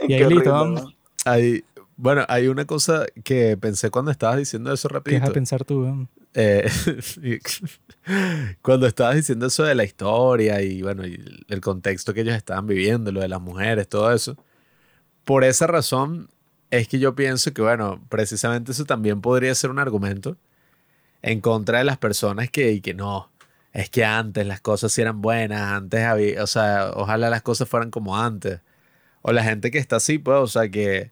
[0.08, 0.92] Y ahí listo.
[1.26, 1.62] Hay,
[1.96, 5.16] bueno, hay una cosa que pensé cuando estabas diciendo eso rápido.
[5.16, 6.08] ¿Qué vas a pensar tú?
[6.32, 6.68] Eh,
[8.62, 12.66] cuando estabas diciendo eso de la historia y, bueno, y el contexto que ellos estaban
[12.66, 14.36] viviendo, lo de las mujeres, todo eso,
[15.24, 16.30] por esa razón
[16.70, 20.36] es que yo pienso que, bueno, precisamente eso también podría ser un argumento
[21.22, 23.30] en contra de las personas que, que no,
[23.72, 28.18] es que antes las cosas eran buenas, antes o sea, ojalá las cosas fueran como
[28.18, 28.60] antes.
[29.22, 31.10] O la gente que está así, pues, o sea, que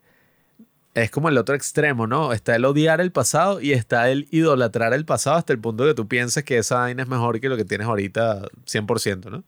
[0.94, 2.32] es como el otro extremo, ¿no?
[2.32, 5.94] Está el odiar el pasado y está el idolatrar el pasado hasta el punto que
[5.94, 9.44] tú piensas que esa vaina es mejor que lo que tienes ahorita 100%, ¿no?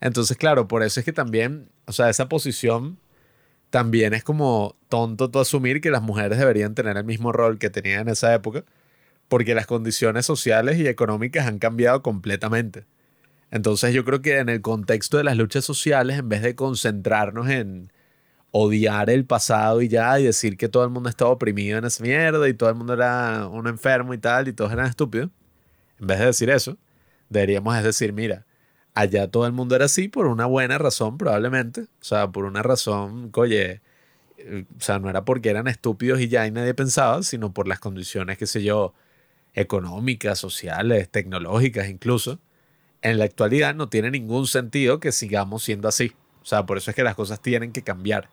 [0.00, 2.98] Entonces, claro, por eso es que también, o sea, esa posición
[3.70, 7.70] también es como tonto tú asumir que las mujeres deberían tener el mismo rol que
[7.70, 8.64] tenían en esa época,
[9.28, 12.86] porque las condiciones sociales y económicas han cambiado completamente.
[13.50, 17.48] Entonces yo creo que en el contexto de las luchas sociales, en vez de concentrarnos
[17.48, 17.92] en
[18.50, 22.02] odiar el pasado y ya, y decir que todo el mundo estaba oprimido en esa
[22.02, 25.30] mierda y todo el mundo era un enfermo y tal, y todos eran estúpidos,
[26.00, 26.78] en vez de decir eso,
[27.28, 28.46] deberíamos decir, mira,
[28.98, 31.82] allá todo el mundo era así por una buena razón, probablemente.
[31.82, 33.80] O sea, por una razón, oye,
[34.38, 37.68] eh, o sea, no era porque eran estúpidos y ya y nadie pensaba, sino por
[37.68, 38.94] las condiciones, qué sé yo,
[39.54, 42.40] económicas, sociales, tecnológicas incluso.
[43.00, 46.12] En la actualidad no tiene ningún sentido que sigamos siendo así.
[46.42, 48.28] O sea, por eso es que las cosas tienen que cambiar.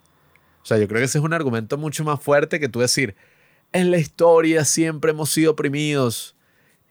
[0.63, 3.15] O sea, yo creo que ese es un argumento mucho más fuerte que tú decir,
[3.71, 6.34] en la historia siempre hemos sido oprimidos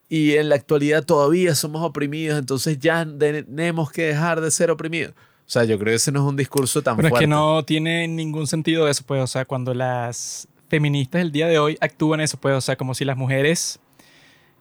[0.08, 5.14] y en la actualidad todavía somos oprimidos, entonces ya tenemos que dejar de ser oprimidos.
[5.46, 7.24] O sea, yo creo que ese no es un discurso tan Pero fuerte.
[7.24, 9.22] es que no tiene ningún sentido eso, pues.
[9.22, 12.54] O sea, cuando las feministas del día de hoy actúan eso, pues.
[12.54, 13.78] O sea, como si las mujeres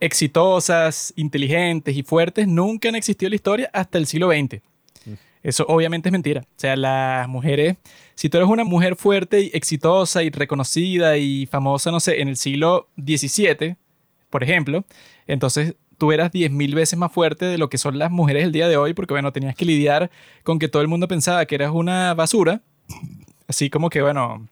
[0.01, 4.61] exitosas, inteligentes y fuertes nunca han existido en la historia hasta el siglo XX.
[5.05, 5.13] Mm.
[5.41, 6.41] Eso obviamente es mentira.
[6.41, 7.77] O sea, las mujeres,
[8.15, 12.27] si tú eres una mujer fuerte y exitosa y reconocida y famosa, no sé, en
[12.27, 13.77] el siglo XVII,
[14.29, 14.83] por ejemplo,
[15.27, 18.67] entonces tú eras 10.000 veces más fuerte de lo que son las mujeres el día
[18.67, 20.11] de hoy, porque bueno, tenías que lidiar
[20.43, 22.61] con que todo el mundo pensaba que eras una basura,
[23.47, 24.47] así como que bueno,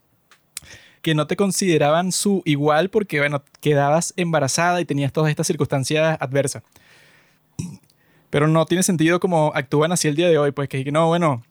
[1.02, 6.18] que no te consideraban su igual porque bueno, quedabas embarazada y tenías todas estas circunstancias
[6.20, 6.64] adversas.
[8.30, 11.44] Pero no tiene sentido como actúan así el día de hoy, pues que no, bueno,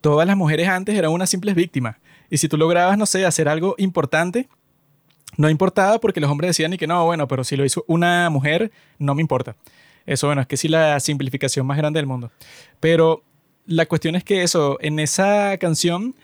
[0.00, 1.96] todas las mujeres antes eran unas simples víctimas.
[2.30, 4.48] Y si tú lograbas, no sé, hacer algo importante,
[5.36, 8.30] no importaba porque los hombres decían y que no, bueno, pero si lo hizo una
[8.30, 9.56] mujer, no me importa.
[10.06, 12.30] Eso, bueno, es que sí la simplificación más grande del mundo.
[12.80, 13.22] Pero
[13.66, 16.14] la cuestión es que eso, en esa canción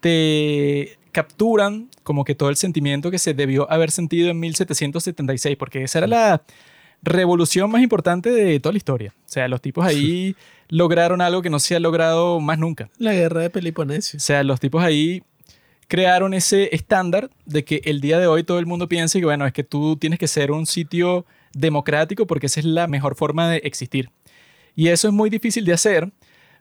[0.00, 5.82] te capturan como que todo el sentimiento que se debió haber sentido en 1776, porque
[5.82, 6.42] esa era la
[7.02, 9.14] revolución más importante de toda la historia.
[9.16, 10.34] O sea, los tipos ahí
[10.68, 12.88] lograron algo que no se ha logrado más nunca.
[12.98, 14.16] La guerra de Peloponeso.
[14.16, 15.22] O sea, los tipos ahí
[15.88, 19.46] crearon ese estándar de que el día de hoy todo el mundo piensa que, bueno,
[19.46, 21.24] es que tú tienes que ser un sitio
[21.54, 24.10] democrático porque esa es la mejor forma de existir.
[24.76, 26.12] Y eso es muy difícil de hacer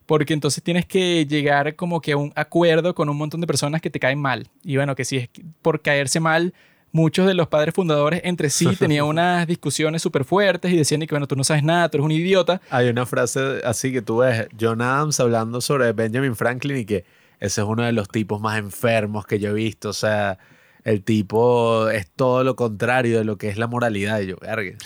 [0.06, 3.82] porque entonces tienes que llegar como que a un acuerdo con un montón de personas
[3.82, 4.49] que te caen mal.
[4.64, 5.30] Y bueno, que si es
[5.62, 6.54] por caerse mal,
[6.94, 11.08] muchos de los padres fundadores entre sí tenían unas discusiones súper fuertes y decían que,
[11.08, 12.62] bueno, tú no sabes nada, tú eres un idiota.
[12.70, 17.04] Hay una frase así que tú ves, John Adams hablando sobre Benjamin Franklin y que
[17.39, 19.89] ese es uno de los tipos más enfermos que yo he visto.
[19.89, 20.38] O sea,
[20.84, 24.19] el tipo es todo lo contrario de lo que es la moralidad.
[24.22, 24.77] Y yo, verga.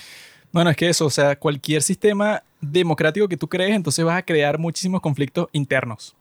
[0.52, 4.23] Bueno, es que eso, o sea, cualquier sistema democrático que tú crees, entonces vas a
[4.23, 6.15] crear muchísimos conflictos internos.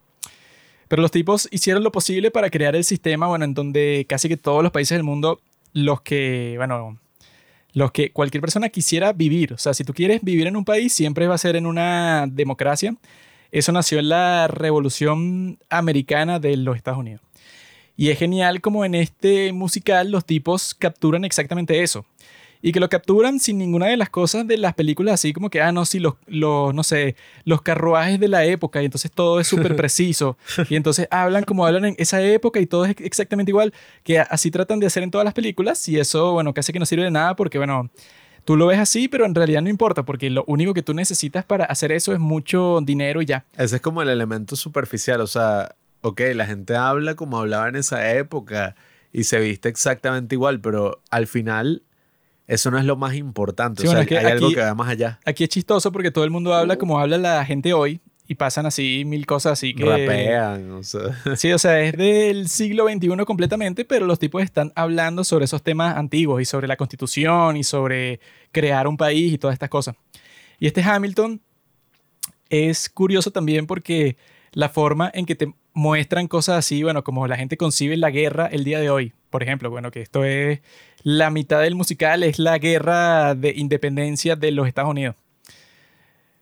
[0.87, 4.37] Pero los tipos hicieron lo posible para crear el sistema, bueno, en donde casi que
[4.37, 5.41] todos los países del mundo,
[5.73, 6.99] los que, bueno,
[7.73, 10.93] los que cualquier persona quisiera vivir, o sea, si tú quieres vivir en un país,
[10.93, 12.95] siempre va a ser en una democracia.
[13.53, 17.23] Eso nació en la Revolución Americana de los Estados Unidos.
[17.97, 22.07] Y es genial como en este musical los tipos capturan exactamente eso
[22.63, 25.61] y que lo capturan sin ninguna de las cosas de las películas, así como que,
[25.61, 29.41] ah, no, sí, los, los no sé, los carruajes de la época, y entonces todo
[29.41, 30.37] es súper preciso,
[30.69, 33.73] y entonces hablan como hablan en esa época y todo es exactamente igual,
[34.05, 36.87] que así tratan de hacer en todas las películas, y eso, bueno, casi que no
[36.87, 37.91] sirve de nada porque, bueno,
[38.45, 41.45] tú lo ves así, pero en realidad no importa, porque lo único que tú necesitas
[41.45, 43.45] para hacer eso es mucho dinero y ya.
[43.57, 47.77] Ese es como el elemento superficial, o sea, ok, la gente habla como hablaba en
[47.77, 48.77] esa época
[49.13, 51.83] y se viste exactamente igual, pero al final
[52.47, 53.87] eso no es lo más importante.
[53.87, 55.21] o sea, hay algo que va más allá.
[55.25, 58.01] Aquí es chistoso porque todo el mundo habla como habla la gente hoy
[58.31, 59.85] y pasan así mil cosas así que...
[59.85, 61.01] Rapean, o sea.
[61.35, 65.65] Sí, o sea, es del siglo XXI completamente, pero los tipos están hablando sobre esos
[65.65, 68.21] temas antiguos y sobre la constitución y sobre
[68.53, 69.97] crear un país y todas estas cosas.
[70.61, 71.41] Y este Hamilton
[72.51, 74.17] es curioso también porque
[74.53, 78.47] la forma en que te muestran cosas así, bueno, como la gente concibe la guerra
[78.47, 79.13] el día de hoy.
[79.31, 80.61] Por ejemplo, bueno, que esto es
[81.03, 85.17] la mitad del musical, es la guerra de independencia de los Estados Unidos.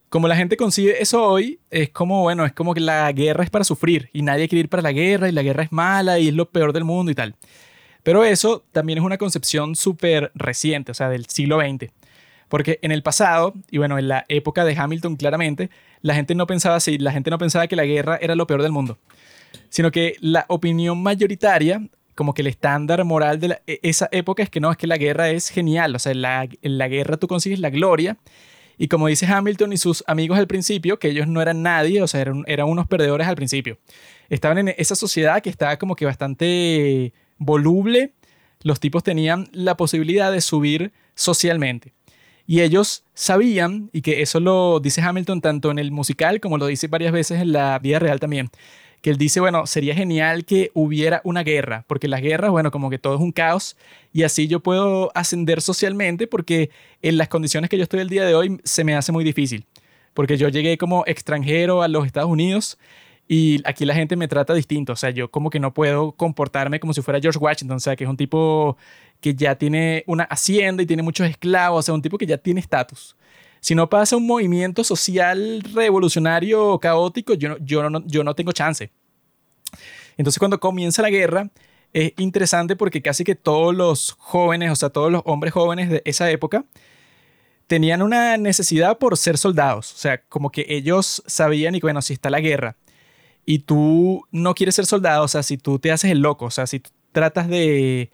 [0.08, 3.50] Como la gente concibe eso hoy, es como, bueno, es como que la guerra es
[3.50, 6.28] para sufrir y nadie quiere ir para la guerra y la guerra es mala y
[6.28, 7.34] es lo peor del mundo y tal.
[8.02, 11.92] Pero eso también es una concepción súper reciente, o sea, del siglo XX.
[12.48, 15.68] Porque en el pasado, y bueno, en la época de Hamilton claramente,
[16.00, 18.62] la gente no pensaba así, la gente no pensaba que la guerra era lo peor
[18.62, 18.96] del mundo,
[19.68, 21.82] sino que la opinión mayoritaria
[22.14, 24.96] como que el estándar moral de e, esa época es que no, es que la
[24.96, 28.16] guerra es genial, o sea, en la guerra tú consigues la gloria.
[28.78, 32.06] Y como dice Hamilton y sus amigos al principio, que ellos no eran nadie, o
[32.06, 33.78] sea, eran, unos perdedores al principio.
[34.28, 38.12] Estaban en esa sociedad que estaba como que bastante voluble.
[38.62, 41.92] Los tipos tenían la posibilidad de subir socialmente.
[42.46, 46.66] Y ellos sabían, y que eso lo dice Hamilton tanto en el musical como lo
[46.66, 48.48] dice varias veces en la vida real también,
[49.02, 52.90] que él dice, bueno, sería genial que hubiera una guerra, porque las guerras, bueno, como
[52.90, 53.76] que todo es un caos
[54.12, 56.70] y así yo puedo ascender socialmente porque
[57.02, 59.66] en las condiciones que yo estoy el día de hoy se me hace muy difícil,
[60.14, 62.78] porque yo llegué como extranjero a los Estados Unidos
[63.28, 66.80] y aquí la gente me trata distinto, o sea, yo como que no puedo comportarme
[66.80, 68.76] como si fuera George Washington, o sea, que es un tipo
[69.20, 72.38] que ya tiene una hacienda y tiene muchos esclavos, o sea, un tipo que ya
[72.38, 73.16] tiene estatus.
[73.60, 78.90] Si no pasa un movimiento social revolucionario caótico, yo no, tengo chance.
[80.16, 81.50] Entonces cuando comienza la guerra,
[81.92, 86.02] es interesante porque casi que todos los jóvenes, o sea, todos los hombres jóvenes de
[86.04, 86.64] esa época,
[87.66, 89.92] tenían una necesidad por ser soldados.
[89.92, 92.76] O sea, como que ellos sabían y bueno, si está la guerra
[93.44, 96.50] y tú no quieres ser soldado, o sea, si tú te haces el loco, o
[96.50, 98.10] sea, si tú tratas de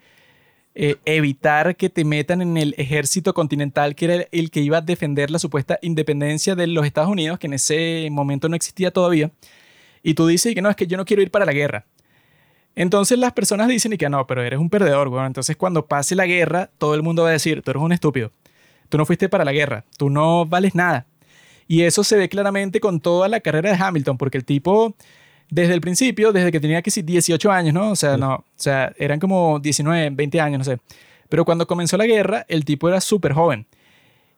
[0.76, 4.80] eh, evitar que te metan en el ejército continental, que era el que iba a
[4.80, 9.30] defender la supuesta independencia de los Estados Unidos, que en ese momento no existía todavía,
[10.02, 11.86] y tú dices que no, es que yo no quiero ir para la guerra.
[12.74, 16.16] Entonces las personas dicen y que no, pero eres un perdedor, bueno, entonces cuando pase
[16.16, 18.32] la guerra, todo el mundo va a decir, tú eres un estúpido,
[18.88, 21.06] tú no fuiste para la guerra, tú no vales nada.
[21.68, 24.96] Y eso se ve claramente con toda la carrera de Hamilton, porque el tipo
[25.50, 27.90] desde el principio, desde que tenía que 18 años, ¿no?
[27.90, 30.78] O sea, no, o sea, eran como 19, 20 años, no sé.
[31.28, 33.66] Pero cuando comenzó la guerra, el tipo era súper joven.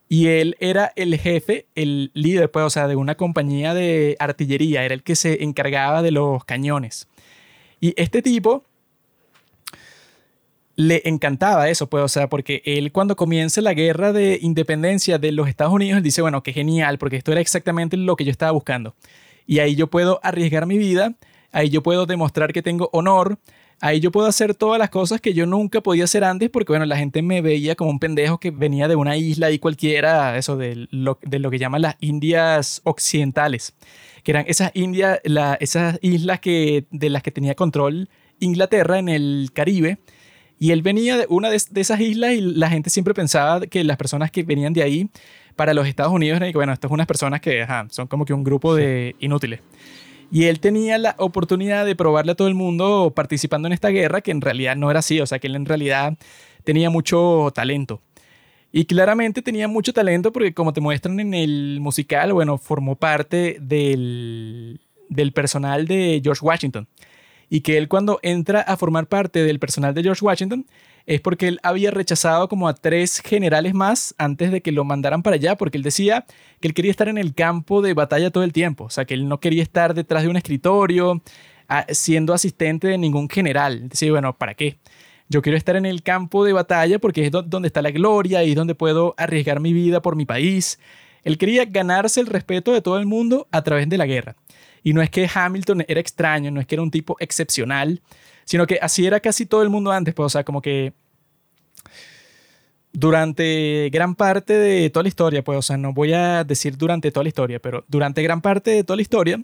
[0.09, 4.85] Y él era el jefe, el líder, pues, o sea, de una compañía de artillería,
[4.85, 7.09] era el que se encargaba de los cañones.
[7.81, 8.65] Y este tipo
[10.77, 15.33] le encantaba eso, pues, o sea, porque él cuando comienza la guerra de independencia de
[15.33, 18.31] los Estados Unidos, él dice, bueno, qué genial, porque esto era exactamente lo que yo
[18.31, 18.95] estaba buscando.
[19.47, 21.15] Y ahí yo puedo arriesgar mi vida,
[21.53, 23.39] ahí yo puedo demostrar que tengo honor,
[23.81, 26.87] ahí yo puedo hacer todas las cosas que yo nunca podía hacer antes porque, bueno,
[26.87, 30.57] la gente me veía como un pendejo que venía de una isla y cualquiera, eso
[30.57, 33.75] de lo, de lo que llaman las Indias Occidentales,
[34.25, 35.21] que eran esas, Indias,
[35.61, 38.09] esas islas que, de las que tenía control
[38.41, 39.99] Inglaterra en el Caribe.
[40.59, 43.85] Y él venía de una de, de esas islas y la gente siempre pensaba que
[43.85, 45.11] las personas que venían de ahí
[45.57, 48.75] para los Estados Unidos bueno, estas son unas personas que son como que un grupo
[48.75, 49.61] de inútiles.
[50.31, 54.21] Y él tenía la oportunidad de probarle a todo el mundo participando en esta guerra,
[54.21, 56.17] que en realidad no era así, o sea, que él en realidad
[56.65, 58.03] tenía mucho talento.
[58.73, 63.57] Y claramente tenía mucho talento porque como te muestran en el musical, bueno, formó parte
[63.61, 66.89] del, del personal de George Washington.
[67.49, 70.67] y que él cuando entra a formar parte del personal de George Washington
[71.07, 75.23] es porque él había rechazado como a tres generales más antes de que lo mandaran
[75.23, 76.27] para allá, porque él decía
[76.61, 79.15] que él quería estar en el campo de batalla todo el tiempo, o sea, que
[79.15, 81.23] él no quería estar detrás de un escritorio
[81.91, 83.89] siendo asistente de ningún general.
[83.89, 84.79] Decía, bueno, ¿para qué?
[85.29, 88.51] Yo quiero estar en el campo de batalla porque es donde está la gloria y
[88.51, 90.79] es donde puedo arriesgar mi vida por mi país.
[91.25, 94.37] Él quería ganarse el respeto de todo el mundo a través de la guerra.
[94.85, 98.01] Y no es que Hamilton era extraño, no es que era un tipo excepcional,
[98.47, 100.95] sino que así era casi todo el mundo antes, pues, o sea, como que
[102.93, 107.11] durante gran parte de toda la historia, pues, o sea, no voy a decir durante
[107.11, 109.43] toda la historia, pero durante gran parte de toda la historia,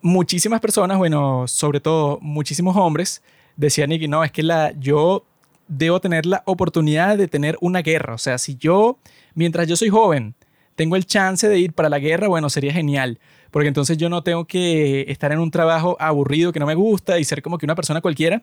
[0.00, 3.22] muchísimas personas, bueno, sobre todo muchísimos hombres,
[3.56, 5.24] decían que no, es que la, yo
[5.68, 8.14] debo tener la oportunidad de tener una guerra.
[8.14, 8.98] O sea, si yo,
[9.34, 10.34] mientras yo soy joven,
[10.74, 13.18] tengo el chance de ir para la guerra, bueno, sería genial.
[13.54, 17.20] Porque entonces yo no tengo que estar en un trabajo aburrido que no me gusta
[17.20, 18.42] y ser como que una persona cualquiera,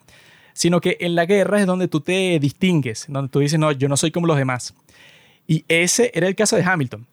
[0.54, 3.90] sino que en la guerra es donde tú te distingues, donde tú dices, no, yo
[3.90, 4.72] no soy como los demás.
[5.46, 7.06] Y ese era el caso de Hamilton.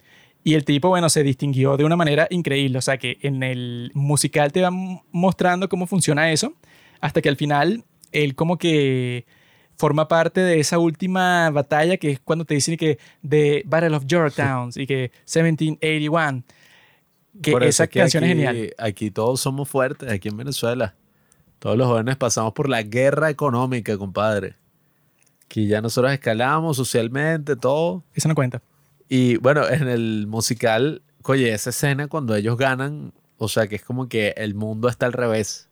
[0.46, 2.78] Y el tipo, bueno, se distinguió de una manera increíble.
[2.78, 4.72] O sea que en el musical te va
[5.12, 6.54] mostrando cómo funciona eso,
[7.02, 9.26] hasta que al final él como que
[9.76, 12.98] forma parte de esa última batalla que es cuando te dicen que
[13.28, 16.44] The Battle of Yorktown y que 1781.
[17.42, 18.74] Que esa canción es genial.
[18.78, 20.96] Aquí todos somos fuertes, aquí en Venezuela.
[21.60, 24.56] Todos los jóvenes pasamos por la guerra económica, compadre.
[25.48, 28.04] Que ya nosotros escalamos socialmente, todo.
[28.14, 28.62] Eso no cuenta.
[29.08, 33.84] Y bueno, en el musical, oye, esa escena cuando ellos ganan, o sea, que es
[33.84, 35.69] como que el mundo está al revés.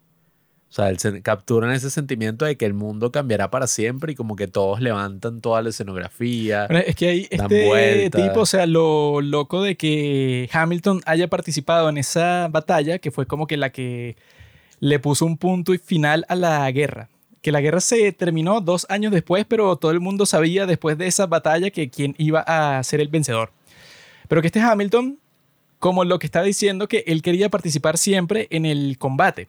[0.69, 0.91] O sea,
[1.23, 5.39] capturan ese sentimiento de que el mundo cambiará para siempre y como que todos levantan
[5.39, 6.65] toda la escenografía.
[6.65, 11.97] es que hay este tipo, o sea, lo loco de que Hamilton haya participado en
[11.97, 14.17] esa batalla, que fue como que la que
[14.79, 17.09] le puso un punto y final a la guerra.
[17.41, 21.07] Que la guerra se terminó dos años después, pero todo el mundo sabía después de
[21.07, 23.51] esa batalla que quién iba a ser el vencedor.
[24.27, 25.17] Pero que este Hamilton,
[25.79, 29.47] como lo que estaba diciendo, que él quería participar siempre en el combate.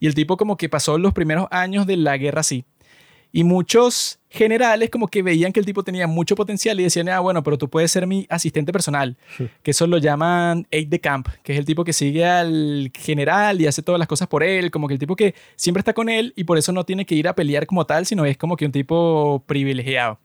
[0.00, 2.64] Y el tipo como que pasó los primeros años de la guerra así.
[3.32, 7.20] Y muchos generales como que veían que el tipo tenía mucho potencial y decían, ah,
[7.20, 9.16] bueno, pero tú puedes ser mi asistente personal.
[9.62, 13.60] Que eso lo llaman aide de camp, que es el tipo que sigue al general
[13.60, 16.08] y hace todas las cosas por él, como que el tipo que siempre está con
[16.08, 18.56] él y por eso no tiene que ir a pelear como tal, sino es como
[18.56, 20.18] que un tipo privilegiado.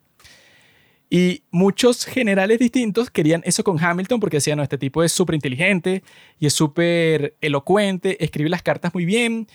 [1.10, 5.36] Y muchos generales distintos querían eso con Hamilton porque decían, no, este tipo es súper
[5.36, 6.03] inteligente
[6.40, 9.48] y es súper elocuente, escribe las cartas muy bien,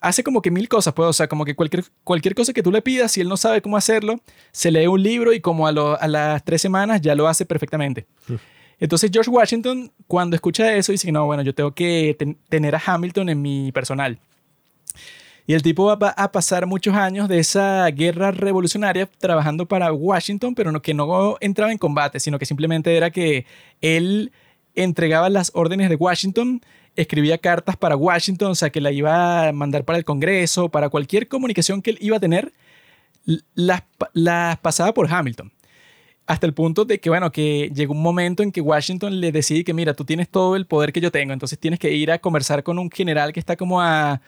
[0.00, 2.70] hace como que mil cosas, pues, o sea, como que cualquier, cualquier cosa que tú
[2.70, 4.20] le pidas, si él no sabe cómo hacerlo,
[4.52, 8.06] se lee un libro y como a, a las tres semanas ya lo hace perfectamente.
[8.78, 12.16] Entonces George Washington, cuando escucha eso, dice, no, bueno, yo tengo que
[12.48, 14.18] tener a Hamilton en mi personal.
[15.46, 20.54] Y el tipo va a pasar muchos años de esa guerra revolucionaria trabajando para Washington,
[20.54, 23.44] pero que no entraba en combate, sino que simplemente era que
[23.80, 24.32] él
[24.74, 26.60] entregaba las órdenes de Washington,
[26.94, 30.88] escribía cartas para Washington, o sea, que la iba a mandar para el Congreso, para
[30.88, 32.52] cualquier comunicación que él iba a tener,
[33.54, 33.82] las,
[34.12, 35.52] las pasaba por Hamilton.
[36.26, 39.64] Hasta el punto de que, bueno, que llegó un momento en que Washington le decide
[39.64, 42.20] que, mira, tú tienes todo el poder que yo tengo, entonces tienes que ir a
[42.20, 44.20] conversar con un general que está como a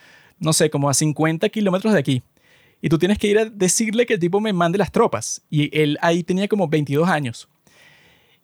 [0.44, 2.22] no sé, como a 50 kilómetros de aquí.
[2.80, 5.42] Y tú tienes que ir a decirle que el tipo me mande las tropas.
[5.48, 7.48] Y él ahí tenía como 22 años.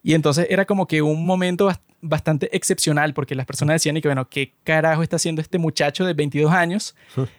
[0.03, 1.71] Y entonces era como que un momento
[2.01, 6.07] bastante excepcional porque las personas decían y que, bueno, ¿qué carajo está haciendo este muchacho
[6.07, 6.95] de 22 años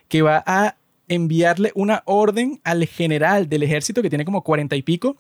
[0.08, 0.76] que va a
[1.08, 5.18] enviarle una orden al general del ejército que tiene como 40 y pico?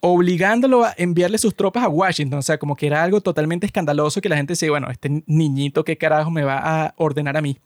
[0.00, 2.38] obligándolo a enviarle sus tropas a Washington.
[2.38, 5.84] O sea, como que era algo totalmente escandaloso que la gente decía, bueno, este niñito,
[5.84, 7.58] ¿qué carajo me va a ordenar a mí?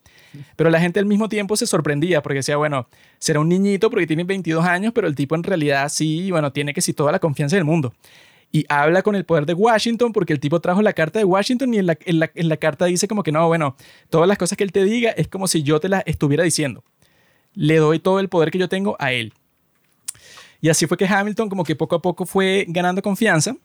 [0.56, 2.88] Pero la gente al mismo tiempo se sorprendía porque decía, bueno,
[3.18, 6.72] será un niñito porque tiene 22 años, pero el tipo en realidad sí, bueno, tiene
[6.74, 7.92] que sí toda la confianza del mundo.
[8.52, 11.72] Y habla con el poder de Washington porque el tipo trajo la carta de Washington
[11.72, 13.76] y en la, en la carta dice como que no, bueno,
[14.08, 16.82] todas las cosas que él te diga es como si yo te las estuviera diciendo.
[17.54, 19.32] Le doy todo el poder que yo tengo a él.
[20.60, 23.56] Y así fue que Hamilton como que poco a poco fue ganando confianza.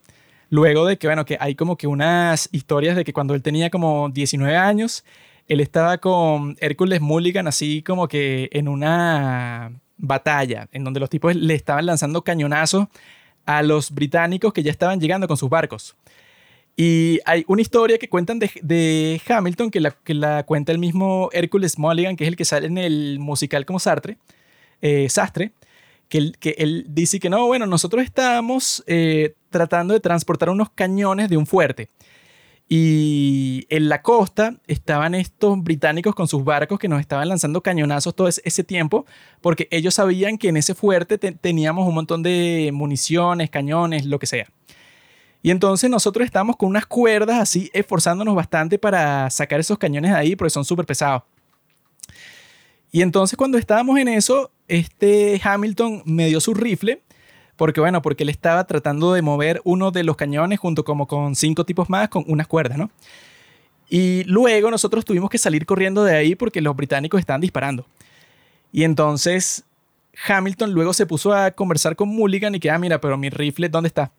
[0.48, 3.68] Luego de que, bueno, que hay como que unas historias de que cuando él tenía
[3.68, 5.04] como 19 años,
[5.48, 11.34] él estaba con Hércules Mulligan así como que en una batalla en donde los tipos
[11.34, 12.88] le estaban lanzando cañonazos
[13.46, 15.96] a los británicos que ya estaban llegando con sus barcos.
[16.76, 21.30] Y hay una historia que cuentan de, Hamilton, que la, que la, cuenta el mismo
[21.32, 24.18] Hércules Mulligan, que es el que sale en el musical como Sartre,
[24.82, 25.52] eh, Sastre,
[26.10, 30.68] que él, que él dice que no, bueno, nosotros estábamos eh, tratando de transportar unos
[30.70, 31.88] cañones de un fuerte
[32.68, 38.14] Y en la costa estaban estos británicos con sus barcos que nos estaban lanzando cañonazos
[38.14, 39.06] todo ese tiempo,
[39.40, 44.26] porque ellos sabían que en ese fuerte teníamos un montón de municiones, cañones, lo que
[44.26, 44.50] sea.
[45.42, 50.16] Y entonces nosotros estábamos con unas cuerdas así, esforzándonos bastante para sacar esos cañones de
[50.16, 51.22] ahí, porque son súper pesados.
[52.90, 57.00] Y entonces cuando estábamos en eso, este Hamilton me dio su rifle
[57.56, 61.34] porque bueno, porque él estaba tratando de mover uno de los cañones junto como con
[61.34, 62.90] cinco tipos más con unas cuerdas, ¿no?
[63.88, 67.86] Y luego nosotros tuvimos que salir corriendo de ahí porque los británicos estaban disparando.
[68.72, 69.64] Y entonces
[70.26, 73.68] Hamilton luego se puso a conversar con Mulligan y que, ah, mira, pero mi rifle,
[73.68, 74.12] ¿dónde está?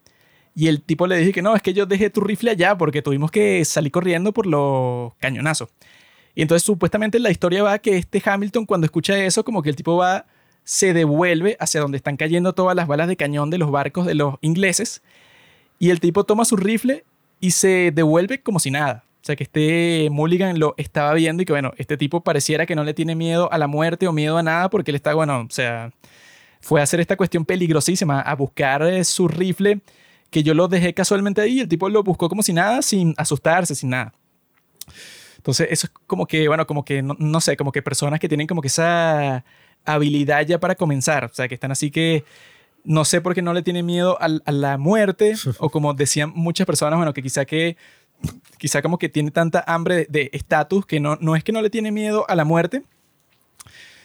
[0.56, 3.02] Y el tipo le dije que no, es que yo dejé tu rifle allá porque
[3.02, 5.70] tuvimos que salir corriendo por los cañonazos.
[6.34, 9.76] Y entonces supuestamente la historia va que este Hamilton cuando escucha eso, como que el
[9.76, 10.26] tipo va
[10.68, 14.16] se devuelve hacia donde están cayendo todas las balas de cañón de los barcos de
[14.16, 15.02] los ingleses
[15.80, 17.06] y el tipo toma su rifle
[17.40, 19.06] y se devuelve como si nada.
[19.22, 22.76] O sea, que este Mulligan lo estaba viendo y que, bueno, este tipo pareciera que
[22.76, 25.40] no le tiene miedo a la muerte o miedo a nada porque él está, bueno,
[25.40, 25.94] o sea,
[26.60, 29.80] fue a hacer esta cuestión peligrosísima, a buscar eh, su rifle
[30.30, 33.14] que yo lo dejé casualmente ahí y el tipo lo buscó como si nada, sin
[33.16, 34.14] asustarse, sin nada.
[35.38, 38.28] Entonces, eso es como que, bueno, como que, no, no sé, como que personas que
[38.28, 39.46] tienen como que esa
[39.88, 41.26] habilidad ya para comenzar.
[41.26, 42.24] O sea, que están así que
[42.84, 46.68] no sé por qué no le tiene miedo a, la muerte o como decían muchas
[46.68, 47.78] personas, bueno, que quizá que
[48.58, 51.70] quizá como que tiene tanta hambre de estatus que no, no es que no le
[51.70, 52.82] tiene miedo a la muerte,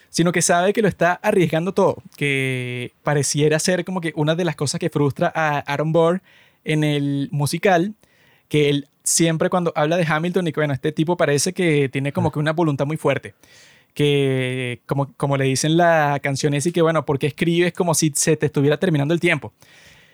[0.09, 4.45] sino que sabe que lo está arriesgando todo, que pareciera ser como que una de
[4.45, 6.21] las cosas que frustra a Aaron Burr
[6.63, 7.95] en el musical,
[8.49, 12.13] que él siempre cuando habla de Hamilton y que bueno, este tipo parece que tiene
[12.13, 13.33] como que una voluntad muy fuerte
[13.93, 18.11] que como, como le dicen la canción es y que bueno, porque escribes como si
[18.15, 19.53] se te estuviera terminando el tiempo.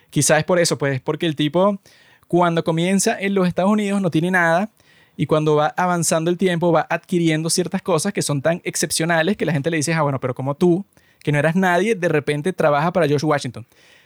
[0.10, 1.80] Quizás es por eso, pues porque el tipo
[2.28, 4.70] cuando comienza en los Estados Unidos no tiene nada
[5.18, 9.46] y cuando va avanzando el tiempo va adquiriendo ciertas cosas que son tan excepcionales que
[9.46, 10.86] la gente le dice, ah, bueno, pero como tú,
[11.22, 13.66] que no eras nadie, de repente trabaja para George Washington.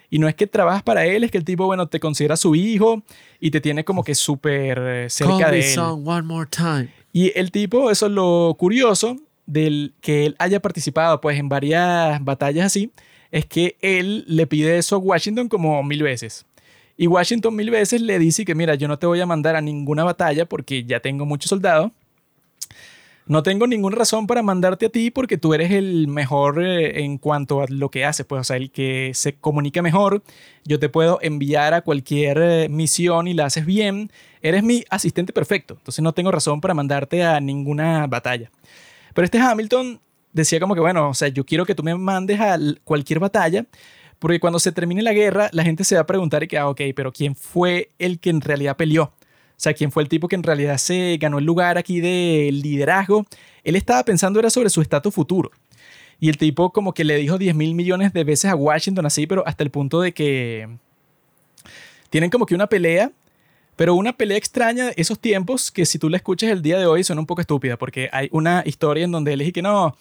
[0.09, 2.55] Y no es que trabajas para él, es que el tipo, bueno, te considera su
[2.55, 3.03] hijo
[3.39, 5.63] y te tiene como que súper eh, cerca de él.
[7.11, 12.23] Y el tipo, eso es lo curioso, del que él haya participado pues en varias
[12.23, 12.91] batallas así,
[13.31, 16.45] es que él le pide eso a Washington como mil veces.
[16.97, 19.61] Y Washington mil veces le dice que mira, yo no te voy a mandar a
[19.61, 21.91] ninguna batalla porque ya tengo muchos soldados.
[23.25, 27.17] No tengo ninguna razón para mandarte a ti porque tú eres el mejor eh, en
[27.17, 30.21] cuanto a lo que haces, pues, o sea, el que se comunica mejor.
[30.65, 34.11] Yo te puedo enviar a cualquier eh, misión y la haces bien.
[34.41, 38.51] Eres mi asistente perfecto, entonces no tengo razón para mandarte a ninguna batalla.
[39.13, 39.99] Pero este Hamilton
[40.31, 43.65] decía como que, bueno, o sea, yo quiero que tú me mandes a cualquier batalla,
[44.19, 46.69] porque cuando se termine la guerra, la gente se va a preguntar y que, ah,
[46.69, 49.03] ok, pero ¿quién fue el que en realidad peleó?
[49.03, 52.49] O sea, ¿quién fue el tipo que en realidad se ganó el lugar aquí de
[52.51, 53.25] liderazgo?
[53.63, 55.51] Él estaba pensando era sobre su estatus futuro.
[56.19, 59.27] Y el tipo como que le dijo 10 mil millones de veces a Washington así,
[59.27, 60.69] pero hasta el punto de que
[62.09, 63.11] tienen como que una pelea
[63.75, 66.85] pero una pelea extraña de esos tiempos que si tú la escuchas el día de
[66.85, 69.95] hoy son un poco estúpida porque hay una historia en donde él dice que no,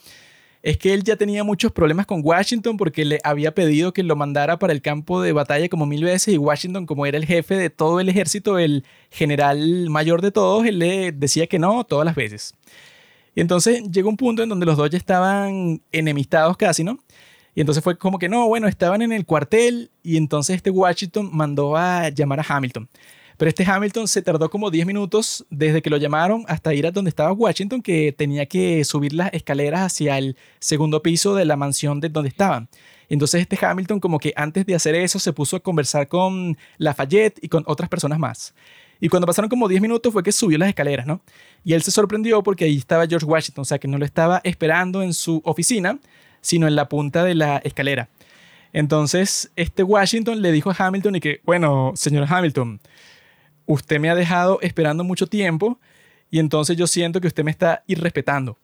[0.62, 4.14] es que él ya tenía muchos problemas con Washington porque le había pedido que lo
[4.14, 7.56] mandara para el campo de batalla como mil veces y Washington como era el jefe
[7.56, 12.06] de todo el ejército, el general mayor de todos, él le decía que no todas
[12.06, 12.54] las veces.
[13.34, 16.98] Y entonces llegó un punto en donde los dos ya estaban enemistados casi, ¿no?
[17.54, 21.30] Y entonces fue como que no, bueno, estaban en el cuartel y entonces este Washington
[21.32, 22.88] mandó a llamar a Hamilton.
[23.36, 26.90] Pero este Hamilton se tardó como 10 minutos desde que lo llamaron hasta ir a
[26.90, 31.56] donde estaba Washington, que tenía que subir las escaleras hacia el segundo piso de la
[31.56, 32.68] mansión de donde estaban.
[33.08, 37.38] Entonces este Hamilton como que antes de hacer eso se puso a conversar con Lafayette
[37.42, 38.54] y con otras personas más.
[39.00, 41.20] Y cuando pasaron como 10 minutos fue que subió las escaleras, ¿no?
[41.64, 44.40] Y él se sorprendió porque ahí estaba George Washington, o sea que no lo estaba
[44.44, 45.98] esperando en su oficina,
[46.40, 48.08] sino en la punta de la escalera.
[48.72, 52.80] Entonces, este Washington le dijo a Hamilton y que, bueno, señor Hamilton,
[53.72, 55.78] usted me ha dejado esperando mucho tiempo
[56.30, 58.58] y entonces yo siento que usted me está irrespetando.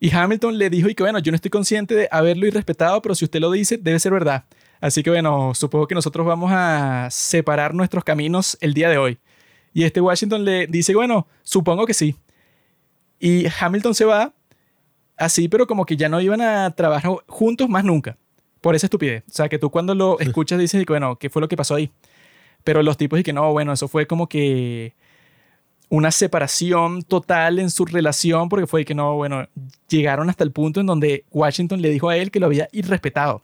[0.00, 3.14] Y Hamilton le dijo y que bueno, yo no estoy consciente de haberlo irrespetado, pero
[3.14, 4.44] si usted lo dice, debe ser verdad.
[4.80, 9.18] Así que bueno, supongo que nosotros vamos a separar nuestros caminos el día de hoy.
[9.72, 12.16] Y este Washington le dice, bueno, supongo que sí.
[13.20, 14.34] Y Hamilton se va
[15.16, 18.18] así, pero como que ya no iban a trabajar juntos más nunca.
[18.60, 19.24] Por esa estupidez.
[19.28, 21.90] O sea, que tú cuando lo escuchas dices, bueno, ¿qué fue lo que pasó ahí?
[22.64, 24.94] Pero los tipos y que no, bueno, eso fue como que
[25.88, 29.46] una separación total en su relación porque fue que no, bueno,
[29.88, 33.42] llegaron hasta el punto en donde Washington le dijo a él que lo había irrespetado.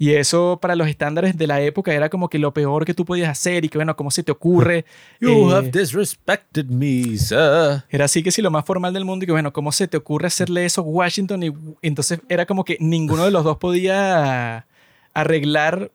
[0.00, 3.04] Y eso para los estándares de la época era como que lo peor que tú
[3.04, 4.84] podías hacer y que bueno, ¿cómo se te ocurre?
[5.20, 7.84] You have disrespected me, sir.
[7.90, 9.96] Era así que sí, lo más formal del mundo y que bueno, ¿cómo se te
[9.96, 11.42] ocurre hacerle eso a Washington?
[11.42, 11.52] Y
[11.82, 14.66] entonces era como que ninguno de los dos podía
[15.12, 15.90] arreglar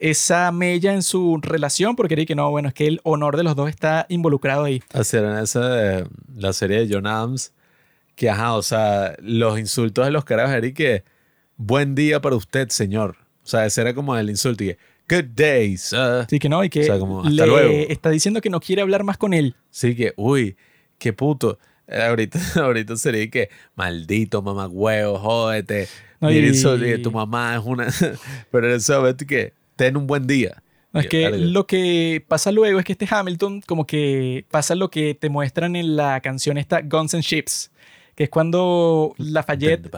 [0.00, 3.44] esa mella en su relación porque era que no, bueno, es que el honor de
[3.44, 4.82] los dos está involucrado ahí.
[4.92, 7.52] Así era en esa de, la serie de John Adams,
[8.16, 11.04] que ajá, o sea, los insultos de los carajos era que
[11.56, 13.18] buen día para usted, señor.
[13.44, 14.78] O sea, ese era como el insulto y que
[15.16, 16.26] good day, sir.
[16.28, 16.88] Sí, que no, y que
[17.28, 19.54] le está diciendo que no quiere hablar más con él.
[19.70, 20.56] Sí, que, uy,
[20.98, 21.58] qué puto.
[21.86, 25.88] Eh, ahorita, ahorita sería que maldito mamagüeo, jódete.
[26.20, 27.02] No, y...
[27.02, 27.88] tu mamá es una.
[28.50, 30.62] Pero en ese momento que ten un buen día.
[30.92, 35.14] es que lo que pasa luego es que este Hamilton, como que pasa lo que
[35.14, 37.70] te muestran en la canción esta Guns and Ships,
[38.14, 39.90] que es cuando Lafayette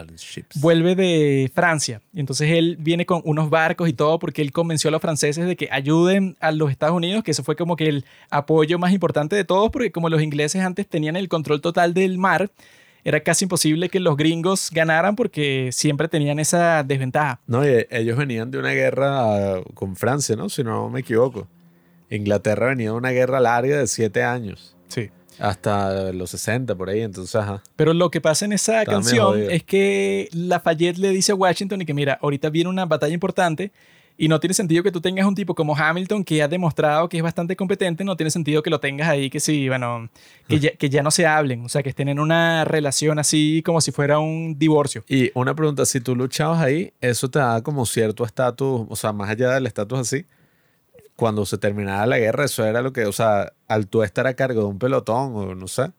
[0.60, 2.00] vuelve de Francia.
[2.12, 5.48] Y entonces él viene con unos barcos y todo porque él convenció a los franceses
[5.48, 8.92] de que ayuden a los Estados Unidos, que eso fue como que el apoyo más
[8.92, 12.52] importante de todos, porque como los ingleses antes tenían el control total del mar,
[13.04, 17.40] era casi imposible que los gringos ganaran porque siempre tenían esa desventaja.
[17.46, 20.48] No, y ellos venían de una guerra con Francia, ¿no?
[20.48, 21.48] Si no me equivoco.
[22.10, 24.76] Inglaterra venía de una guerra larga de siete años.
[24.88, 25.10] Sí.
[25.38, 27.62] Hasta los 60 por ahí, entonces, ajá.
[27.74, 31.86] Pero lo que pasa en esa canción es que Lafayette le dice a Washington y
[31.86, 33.72] que mira, ahorita viene una batalla importante
[34.16, 37.16] y no tiene sentido que tú tengas un tipo como Hamilton que ha demostrado que
[37.16, 40.08] es bastante competente, no tiene sentido que lo tengas ahí, que sí, bueno,
[40.48, 43.62] que ya, que ya no se hablen, o sea, que estén en una relación así
[43.64, 45.04] como si fuera un divorcio.
[45.08, 49.12] Y una pregunta, si tú luchabas ahí, eso te da como cierto estatus, o sea,
[49.12, 50.26] más allá del estatus así,
[51.16, 54.34] cuando se terminaba la guerra, eso era lo que, o sea, al tú estar a
[54.34, 55.92] cargo de un pelotón o no sé,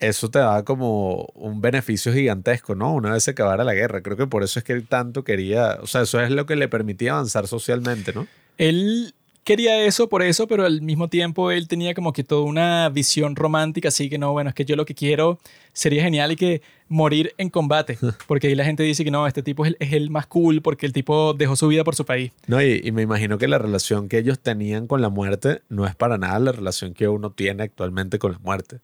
[0.00, 2.94] eso te da como un beneficio gigantesco, ¿no?
[2.94, 4.02] Una vez se acabara la guerra.
[4.02, 6.56] Creo que por eso es que él tanto quería, o sea, eso es lo que
[6.56, 8.26] le permitía avanzar socialmente, ¿no?
[8.56, 9.14] Él
[9.44, 13.36] quería eso por eso, pero al mismo tiempo él tenía como que toda una visión
[13.36, 15.38] romántica, así que no, bueno, es que yo lo que quiero
[15.72, 19.42] sería genial y que morir en combate, porque ahí la gente dice que no, este
[19.42, 22.32] tipo es el, más cool porque el tipo dejó su vida por su país.
[22.46, 25.86] No, y, y, me imagino que la relación que ellos tenían con la muerte no
[25.86, 28.80] es para nada la relación que uno tiene actualmente con la muerte.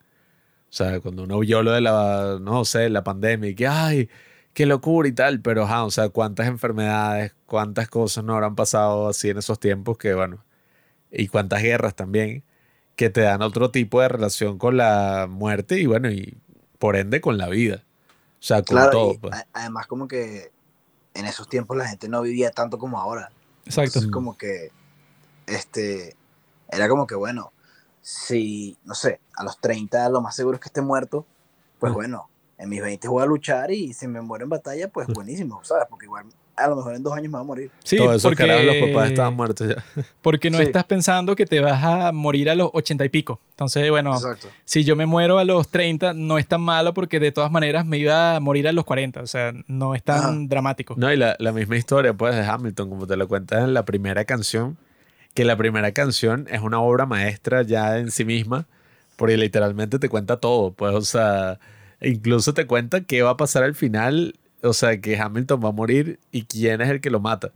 [0.69, 4.09] O sea, cuando uno oyó lo de la, no sé, la pandemia y que, ay,
[4.53, 9.09] qué locura y tal, pero, ajá, o sea, cuántas enfermedades, cuántas cosas no habrán pasado
[9.09, 10.45] así en esos tiempos que, bueno,
[11.11, 12.43] y cuántas guerras también,
[12.97, 16.37] que te dan otro tipo de relación con la muerte y, bueno, y
[16.79, 17.85] por ende con la vida.
[18.41, 19.19] O sea, con todo.
[19.19, 19.35] Pues.
[19.53, 20.51] Además, como que
[21.15, 23.31] en esos tiempos la gente no vivía tanto como ahora.
[23.65, 23.99] Exacto.
[23.99, 24.71] Es como que,
[25.47, 26.17] este,
[26.71, 27.53] era como que, bueno,
[28.07, 31.27] si, no sé, a los 30 lo más seguro es que esté muerto,
[31.81, 35.09] pues bueno, en mis 20 voy a luchar y si me muero en batalla, pues
[35.09, 35.89] buenísimo, ¿sabes?
[35.91, 37.71] Porque igual a lo mejor en dos años me voy a morir.
[37.83, 39.85] Sí, porque los papás estaban muertos ya.
[40.23, 43.41] Porque no estás pensando que te vas a morir a los 80 y pico.
[43.51, 44.17] Entonces, bueno,
[44.65, 47.85] si yo me muero a los 30, no es tan malo porque de todas maneras
[47.85, 49.21] me iba a morir a los 40.
[49.21, 50.95] O sea, no es tan dramático.
[50.97, 53.85] No, y la, la misma historia, pues, de Hamilton, como te lo cuentas en la
[53.85, 54.79] primera canción
[55.37, 58.67] que la primera canción es una obra maestra ya en sí misma,
[59.17, 61.61] porque literalmente te cuenta todo, pues, o sea,
[62.01, 65.73] incluso te cuenta qué va a pasar al final, o sea, que Hamilton va a
[65.73, 67.53] morir y quién es el que lo mata.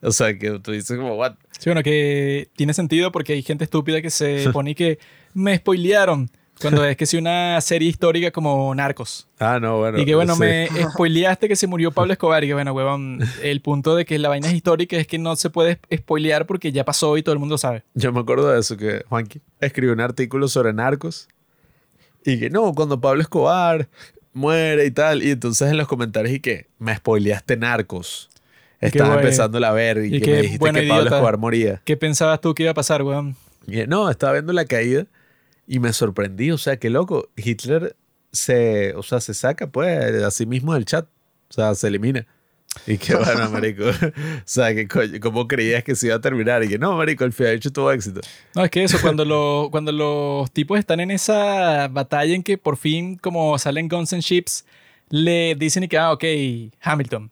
[0.00, 1.34] O sea, que tú dices como, what?
[1.58, 4.98] Sí, bueno, que tiene sentido porque hay gente estúpida que se pone que
[5.34, 6.30] me spoilearon.
[6.60, 9.26] Cuando es que si una serie histórica como Narcos.
[9.38, 9.98] Ah, no, bueno.
[9.98, 12.44] Y que bueno, me spoileaste que se murió Pablo Escobar.
[12.44, 15.36] Y que bueno, huevón, el punto de que la vaina es histórica es que no
[15.36, 17.82] se puede spoilear porque ya pasó y todo el mundo sabe.
[17.94, 21.28] Yo me acuerdo de eso, que Juanqui escribió un artículo sobre Narcos.
[22.24, 23.88] Y que no, cuando Pablo Escobar
[24.34, 25.22] muere y tal.
[25.22, 28.28] Y entonces en los comentarios y que me spoileaste Narcos.
[28.80, 31.80] Estaba empezando a ver y, que, me dijiste que Pablo Escobar moría.
[31.84, 33.36] ¿Qué pensabas tú que iba a pasar, weón?
[33.86, 35.06] no, estaba viendo la caída
[35.66, 37.28] y me sorprendí, o sea, qué loco.
[37.36, 37.96] Hitler
[38.32, 41.06] se, o sea, se saca pues a sí mismo del chat,
[41.48, 42.26] o sea, se elimina.
[42.86, 43.84] Y qué bueno, marico.
[43.84, 43.92] o
[44.44, 44.88] sea, que
[45.20, 46.62] ¿cómo creías que se iba a terminar?
[46.62, 48.20] Y que no, marico, el de hecho tuvo éxito.
[48.54, 52.58] No, es que eso, cuando, lo, cuando los tipos están en esa batalla en que
[52.58, 54.64] por fin, como salen Guns and Ships,
[55.08, 56.24] le dicen y que, ah, ok,
[56.80, 57.30] Hamilton,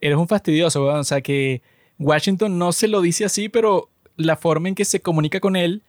[0.00, 1.62] eres un fastidioso, O sea, que
[1.98, 5.82] Washington no se lo dice así, pero la forma en que se comunica con él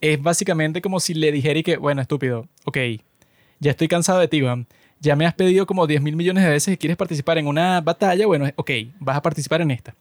[0.00, 2.78] es básicamente como si le dijera y que, bueno, estúpido, ok,
[3.60, 4.42] ya estoy cansado de ti,
[5.00, 7.80] Ya me has pedido como 10 mil millones de veces que quieres participar en una
[7.80, 9.94] batalla, bueno, ok, vas a participar en esta.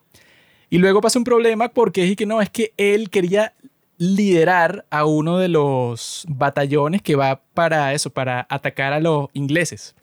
[0.69, 3.53] Y luego pasa un problema porque es que no, es que él quería
[3.97, 9.95] liderar a uno de los batallones que va para eso, para atacar a los ingleses.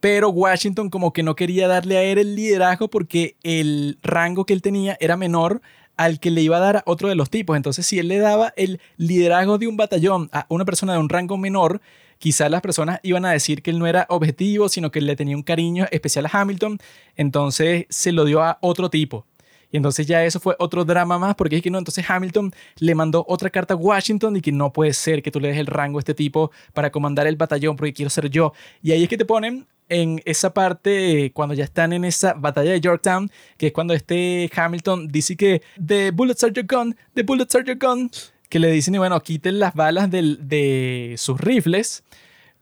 [0.00, 4.52] pero Washington como que no quería darle a él el liderazgo porque el rango que
[4.52, 5.62] él tenía era menor
[5.96, 7.56] al que le iba a dar a otro de los tipos.
[7.56, 11.08] Entonces, si él le daba el liderazgo de un batallón a una persona de un
[11.08, 11.80] rango menor,
[12.18, 15.36] quizás las personas iban a decir que él no era objetivo, sino que le tenía
[15.36, 16.78] un cariño especial a Hamilton.
[17.16, 19.26] Entonces, se lo dio a otro tipo.
[19.72, 22.94] Y entonces ya eso fue otro drama más, porque es que no, entonces Hamilton le
[22.94, 25.66] mandó otra carta a Washington y que no puede ser que tú le des el
[25.66, 28.52] rango a este tipo para comandar el batallón, porque quiero ser yo.
[28.82, 32.72] Y ahí es que te ponen en esa parte, cuando ya están en esa batalla
[32.72, 37.22] de Yorktown, que es cuando este Hamilton dice que The bullets are your gun, the
[37.22, 38.10] bullets are your gun,
[38.48, 42.04] que le dicen, y bueno, quiten las balas de sus rifles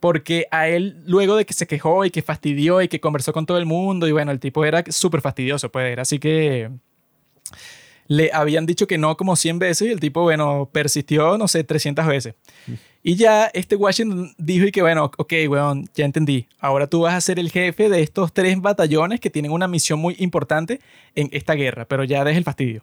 [0.01, 3.45] porque a él, luego de que se quejó y que fastidió y que conversó con
[3.45, 6.71] todo el mundo, y bueno, el tipo era súper fastidioso, pues era así que
[8.09, 11.63] le habían dicho que no como 100 veces y el tipo, bueno, persistió, no sé,
[11.63, 12.35] 300 veces.
[13.03, 16.47] Y ya este Washington dijo y que, bueno, ok, weón, ya entendí.
[16.59, 19.99] Ahora tú vas a ser el jefe de estos tres batallones que tienen una misión
[19.99, 20.81] muy importante
[21.15, 22.83] en esta guerra, pero ya deja el fastidio.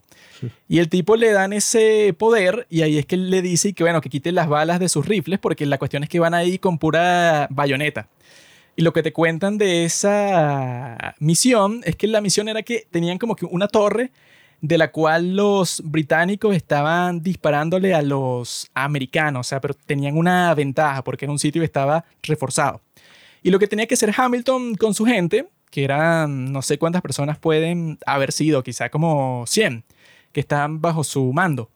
[0.67, 4.01] Y el tipo le dan ese poder y ahí es que le dice que, bueno,
[4.01, 6.79] que quite las balas de sus rifles porque la cuestión es que van ahí con
[6.79, 8.07] pura bayoneta.
[8.75, 13.19] Y lo que te cuentan de esa misión es que la misión era que tenían
[13.19, 14.11] como que una torre
[14.61, 20.53] de la cual los británicos estaban disparándole a los americanos, o sea, pero tenían una
[20.55, 22.81] ventaja porque en un sitio estaba reforzado.
[23.43, 27.01] Y lo que tenía que hacer Hamilton con su gente, que eran no sé cuántas
[27.01, 29.83] personas pueden haber sido, quizá como 100,
[30.31, 31.69] que estaban bajo su mando.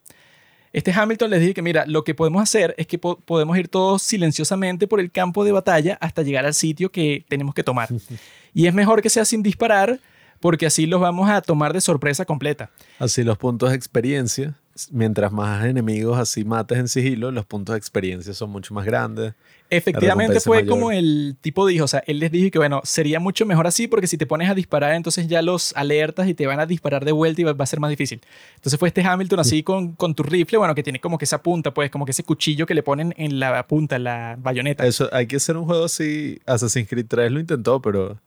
[0.73, 4.01] Este Hamilton les dice que, mira, lo que podemos hacer es que podemos ir todos
[4.01, 7.89] silenciosamente por el campo de batalla hasta llegar al sitio que tenemos que tomar.
[8.53, 9.99] y es mejor que sea sin disparar
[10.41, 12.71] porque así los vamos a tomar de sorpresa completa.
[12.99, 14.55] Así los puntos de experiencia,
[14.91, 19.33] mientras más enemigos así mates en sigilo, los puntos de experiencia son mucho más grandes.
[19.69, 23.45] Efectivamente fue como el tipo dijo, o sea, él les dijo que bueno, sería mucho
[23.45, 26.59] mejor así porque si te pones a disparar entonces ya los alertas y te van
[26.59, 28.19] a disparar de vuelta y va, a ser más difícil.
[28.55, 31.41] Entonces fue este Hamilton así con, con tu rifle, bueno, que tiene como que esa
[31.41, 34.85] punta, pues como que ese cuchillo que le ponen en la punta, la bayoneta.
[34.85, 38.17] Eso, hay que hacer un juego así, Assassin's Creed 3 lo intentó, pero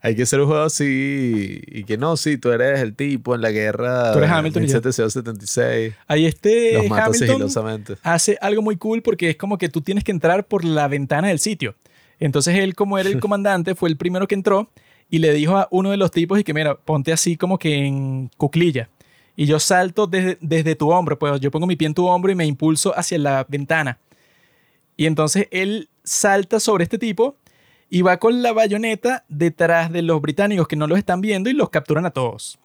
[0.00, 3.40] hay que ser un juego así y que no, sí, tú eres el tipo en
[3.40, 4.12] la guerra.
[4.12, 4.62] Tú eres Hamilton.
[4.62, 5.94] 1776.
[6.06, 10.12] Ahí este los Hamilton hace algo muy cool porque es como que tú tienes que
[10.12, 11.74] entrar por la ventana del sitio.
[12.20, 14.70] Entonces él, como era el comandante, fue el primero que entró
[15.10, 17.86] y le dijo a uno de los tipos y que mira, ponte así como que
[17.86, 18.88] en cuclilla.
[19.36, 22.32] Y yo salto desde, desde tu hombro, pues yo pongo mi pie en tu hombro
[22.32, 23.98] y me impulso hacia la ventana.
[24.96, 27.36] Y entonces él salta sobre este tipo
[27.88, 31.52] y va con la bayoneta detrás de los británicos que no los están viendo y
[31.52, 32.58] los capturan a todos.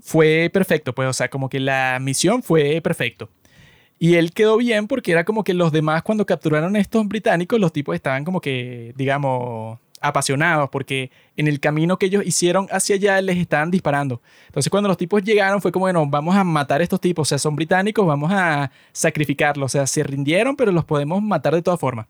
[0.00, 3.30] Fue perfecto, pues, o sea, como que la misión fue perfecto.
[3.98, 7.58] Y él quedó bien porque era como que los demás cuando capturaron a estos británicos,
[7.58, 12.96] los tipos estaban como que, digamos, apasionados porque en el camino que ellos hicieron hacia
[12.96, 14.20] allá les estaban disparando.
[14.46, 17.28] Entonces cuando los tipos llegaron fue como, bueno, vamos a matar a estos tipos, o
[17.28, 21.62] sea, son británicos, vamos a sacrificarlos, o sea, se rindieron, pero los podemos matar de
[21.62, 22.06] todas formas.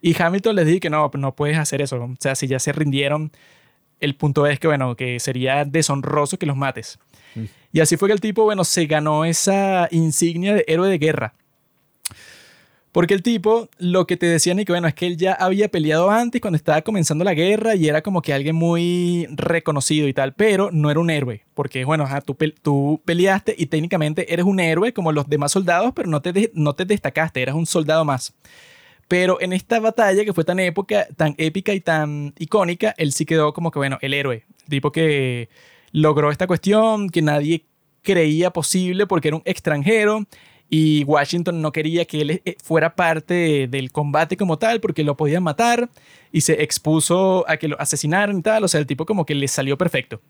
[0.00, 1.96] Y Hamilton les dijo que no, no puedes hacer eso.
[1.96, 3.32] O sea, si ya se rindieron,
[4.00, 6.98] el punto es que, bueno, que sería deshonroso que los mates.
[7.34, 7.44] Mm.
[7.72, 11.34] Y así fue que el tipo, bueno, se ganó esa insignia de héroe de guerra.
[12.92, 15.68] Porque el tipo, lo que te decían y que bueno, es que él ya había
[15.68, 20.14] peleado antes cuando estaba comenzando la guerra y era como que alguien muy reconocido y
[20.14, 21.44] tal, pero no era un héroe.
[21.54, 26.08] Porque bueno, tú, tú peleaste y técnicamente eres un héroe como los demás soldados, pero
[26.08, 28.34] no te, no te destacaste, eras un soldado más.
[29.08, 33.24] Pero en esta batalla que fue tan época, tan épica y tan icónica, él sí
[33.24, 34.44] quedó como que, bueno, el héroe.
[34.68, 35.48] tipo que
[35.92, 37.64] logró esta cuestión que nadie
[38.02, 40.26] creía posible porque era un extranjero
[40.70, 45.16] y Washington no quería que él eh, fuera parte del combate como tal porque lo
[45.16, 45.88] podían matar
[46.30, 48.64] y se expuso a que lo asesinaran y tal.
[48.64, 50.20] O sea, el tipo como que le salió perfecto.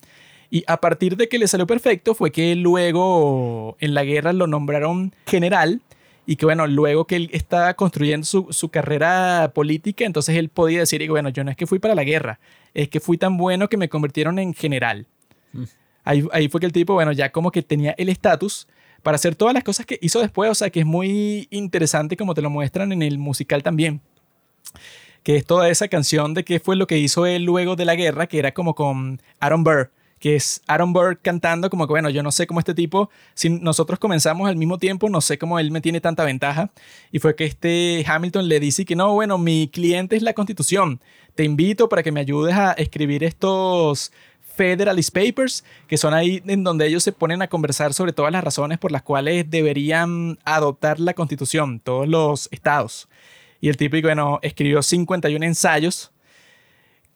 [0.51, 4.47] Y a partir de que le salió perfecto fue que luego en la guerra lo
[4.47, 5.83] nombraron general
[6.31, 10.81] y que bueno, luego que él estaba construyendo su, su, carrera política, entonces él podía
[10.81, 12.39] decir, y bueno, yo no es que fui para la guerra,
[12.75, 15.07] es que fui tan bueno que me convirtieron en general.
[15.55, 15.63] Mm.
[16.05, 18.69] Ahí, ahí fue que el tipo, bueno, ya como que tenía el estatus
[19.03, 22.35] para hacer todas las cosas que hizo después, o sea, que es muy interesante como
[22.35, 24.03] te lo muestran en el musical también
[25.23, 27.97] que es toda esa canción de qué fue lo que hizo él luego de la
[27.97, 32.11] guerra, que era como con Aaron Burr, que es Aaron Burr cantando como que, bueno,
[32.11, 35.59] yo no sé cómo este tipo, si nosotros comenzamos al mismo tiempo, no sé cómo
[35.59, 36.71] él me tiene tanta ventaja.
[37.13, 41.01] Y fue que este Hamilton le dice que no, bueno, mi cliente es la constitución.
[41.35, 44.13] Te invito para que me ayudes a escribir estos
[44.59, 48.43] Federalist Papers, que son ahí en donde ellos se ponen a conversar sobre todas las
[48.43, 53.09] razones por las cuales deberían adoptar la constitución, todos los estados.
[53.61, 56.11] Y el tipo, bueno, escribió 51 ensayos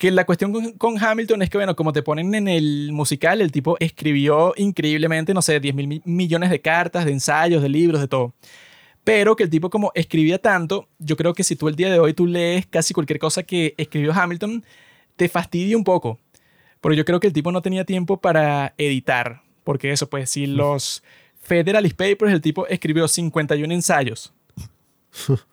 [0.03, 3.53] que la cuestión con, Hamilton es que, bueno, como te ponen en el musical, el
[3.53, 8.09] tipo escribió increíblemente, no sé, 10 mil millones de cartas, de ensayos, de libros, de
[8.09, 8.35] todo.
[9.05, 12.01] Pero que el tipo como escribía tanto, yo creo que si tú el día de
[12.01, 14.65] hoy tú lees casi cualquier cosa que escribió Hamilton,
[15.15, 16.19] te fastidia un poco.
[16.81, 19.43] Pero yo creo que el tipo no tenía tiempo para editar.
[19.63, 21.05] Porque eso, pues, si los
[21.43, 24.35] Federalist Papers, el tipo escribió 51 ensayos.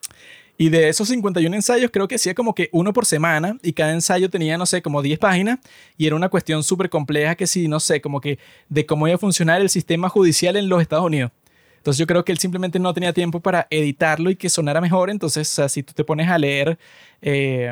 [0.61, 3.94] Y de esos 51 ensayos, creo que hacía como que uno por semana y cada
[3.94, 5.60] ensayo tenía, no sé, como 10 páginas
[5.95, 9.15] y era una cuestión súper compleja que sí, no sé, como que de cómo iba
[9.15, 11.31] a funcionar el sistema judicial en los Estados Unidos.
[11.77, 15.10] Entonces yo creo que él simplemente no tenía tiempo para editarlo y que sonara mejor.
[15.10, 16.77] Entonces, si tú te pones a leer
[17.22, 17.72] eh,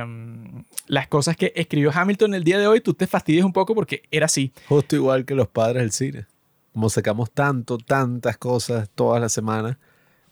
[0.87, 4.03] las cosas que escribió Hamilton el día de hoy, tú te fastidias un poco porque
[4.11, 4.53] era así.
[4.69, 6.25] Justo igual que los padres del cine.
[6.71, 9.75] Como sacamos tanto, tantas cosas todas las semanas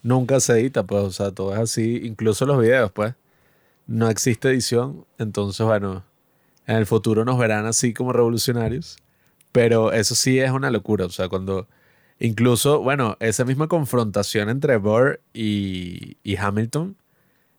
[0.06, 3.16] nunca se edita, pues, o sea, todo es así, incluso los videos, pues,
[3.88, 6.06] no existe edición, entonces, bueno,
[6.68, 8.98] en el futuro nos verán así como revolucionarios,
[9.52, 11.68] pero eso sí es una locura, o sea, cuando,
[12.20, 16.96] incluso, bueno, esa misma confrontación entre Burr y, y Hamilton,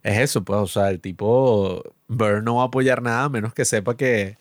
[0.05, 3.65] es eso, pues, o sea, el tipo, Burr no va a apoyar nada menos que
[3.65, 4.39] sepa que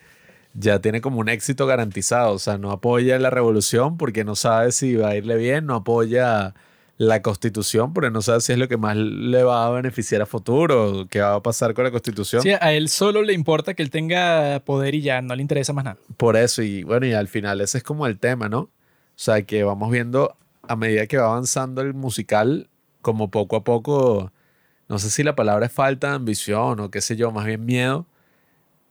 [0.53, 4.71] ya tiene como un éxito garantizado, o sea, no apoya la revolución porque no sabe
[4.71, 6.53] si va a irle bien, no apoya
[6.97, 10.25] la constitución, porque no sabe si es lo que más le va a beneficiar a
[10.25, 12.41] futuro, qué va a pasar con la constitución.
[12.41, 15.73] Sí, a él solo le importa que él tenga poder y ya, no le interesa
[15.73, 15.97] más nada.
[16.15, 18.59] Por eso, y bueno, y al final ese es como el tema, ¿no?
[18.59, 18.69] O
[19.17, 22.69] sea, que vamos viendo a medida que va avanzando el musical,
[23.01, 24.31] como poco a poco,
[24.87, 27.65] no sé si la palabra es falta de ambición o qué sé yo, más bien
[27.65, 28.05] miedo,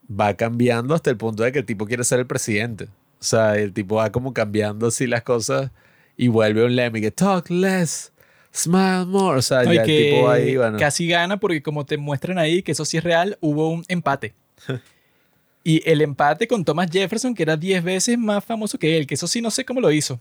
[0.08, 2.84] va cambiando hasta el punto de que el tipo quiere ser el presidente.
[3.18, 5.70] O sea, el tipo va como cambiando así las cosas
[6.16, 8.12] y vuelve un Lemmy que talk less,
[8.54, 9.38] smile more.
[9.38, 10.78] O sea, ya el tipo ahí, bueno.
[10.78, 14.34] Casi gana porque como te muestran ahí, que eso sí es real, hubo un empate.
[15.64, 19.14] y el empate con Thomas Jefferson, que era 10 veces más famoso que él, que
[19.14, 20.20] eso sí no sé cómo lo hizo.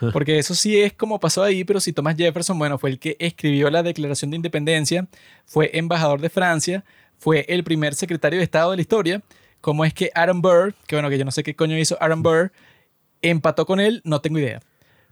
[0.12, 3.16] Porque eso sí es como pasó ahí, pero si Thomas Jefferson, bueno, fue el que
[3.18, 5.06] escribió la Declaración de Independencia,
[5.46, 6.84] fue embajador de Francia,
[7.18, 9.22] fue el primer secretario de Estado de la historia,
[9.62, 12.22] como es que Aaron Burr, que bueno, que yo no sé qué coño hizo Aaron
[12.22, 12.52] Burr,
[13.22, 14.60] empató con él, no tengo idea.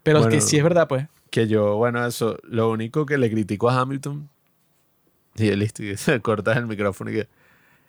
[0.04, 1.08] Pero es que sí es verdad, pues.
[1.30, 4.28] Que yo, bueno, eso, lo único que le critico a Hamilton,
[5.34, 7.28] y listo, y se corta el micrófono, y que,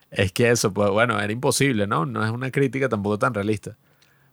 [0.10, 2.06] es que eso, pues bueno, era imposible, ¿no?
[2.06, 3.78] No es una crítica tampoco tan realista.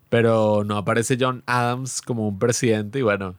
[0.08, 3.34] Pero no aparece John Adams como un presidente, y bueno,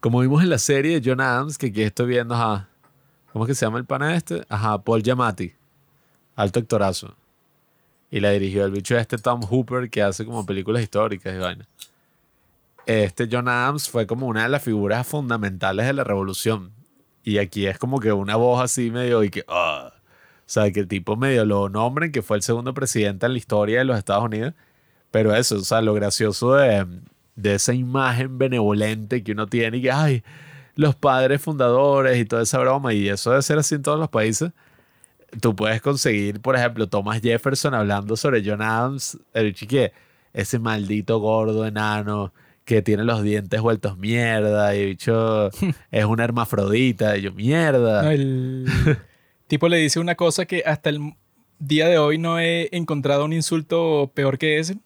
[0.00, 2.68] como vimos en la serie de John Adams, que aquí estoy viendo, ajá,
[3.32, 4.42] ¿cómo es que se llama el pana este?
[4.48, 5.52] Ajá, Paul Giamatti,
[6.34, 7.14] alto actorazo.
[8.10, 11.68] Y la dirigió el bicho este Tom Hooper, que hace como películas históricas y vaina
[12.90, 16.72] este John Adams fue como una de las figuras fundamentales de la revolución.
[17.22, 20.80] Y aquí es como que una voz así medio y que, ah", o sea, que
[20.80, 23.98] el tipo medio lo nombren, que fue el segundo presidente en la historia de los
[23.98, 24.54] Estados Unidos.
[25.10, 26.86] Pero eso, o sea, lo gracioso de,
[27.36, 30.24] de esa imagen benevolente que uno tiene y que, ay,
[30.76, 34.08] los padres fundadores y toda esa broma, y eso debe ser así en todos los
[34.08, 34.52] países.
[35.40, 39.92] Tú puedes conseguir, por ejemplo, Thomas Jefferson hablando sobre John Adams, el chique,
[40.32, 42.32] ese maldito gordo enano
[42.64, 45.50] que tiene los dientes vueltos mierda y bicho
[45.90, 48.12] es una hermafrodita y yo mierda.
[48.12, 48.66] el
[49.46, 51.14] tipo le dice una cosa que hasta el
[51.60, 54.76] día de hoy no he encontrado un insulto peor que ese.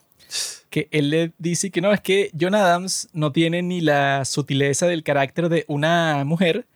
[0.68, 4.86] Que él le dice que no, es que John Adams no tiene ni la sutileza
[4.86, 6.66] del carácter de una mujer,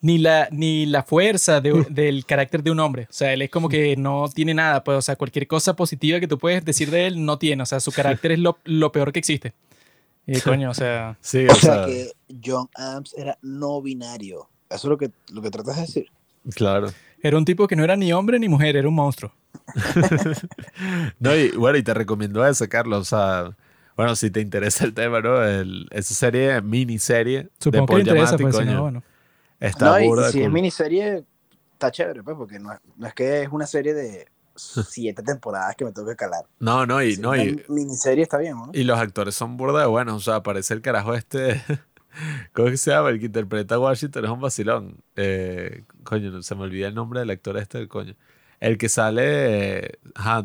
[0.00, 1.60] ni la, ni la fuerza
[1.90, 3.08] del carácter de un hombre.
[3.10, 4.84] O sea, él es como que no tiene nada.
[4.84, 7.64] Pues, o sea, cualquier cosa positiva que tú puedes decir de él no tiene.
[7.64, 9.52] O sea, su carácter es lo, lo peor que existe.
[10.26, 11.16] Y coño, o sea.
[11.20, 12.12] Sí, o, sea, que
[12.44, 14.48] John Adams era no binario.
[14.68, 16.06] Eso es lo que, lo que tratas de decir.
[16.54, 16.88] Claro.
[17.22, 19.32] Era un tipo que no era ni hombre ni mujer, era un monstruo.
[21.20, 23.00] no, y bueno, y te recomiendo eso, Carlos.
[23.00, 23.56] O sea,
[23.96, 25.44] bueno, si te interesa el tema, ¿no?
[25.44, 29.02] El, esa serie, miniserie Supongo de Paul que interesa, pues, coño, no, bueno.
[29.60, 31.24] Está no, y, si es miniserie,
[31.74, 32.72] está chévere, pues, porque no
[33.06, 34.26] es que es una serie de
[34.56, 36.44] siete temporadas que me tengo que calar.
[36.58, 37.16] No, no, y.
[37.16, 38.70] no, y miniserie está bien, ¿no?
[38.72, 40.14] Y los actores son burda de buenos.
[40.14, 41.62] O sea, aparece el carajo este.
[42.52, 43.10] ¿Cómo es que se llama?
[43.10, 45.02] El que interpreta a Washington es un vacilón.
[45.16, 48.14] Eh, coño, se me olvida el nombre del actor este del coño.
[48.60, 49.98] El que sale.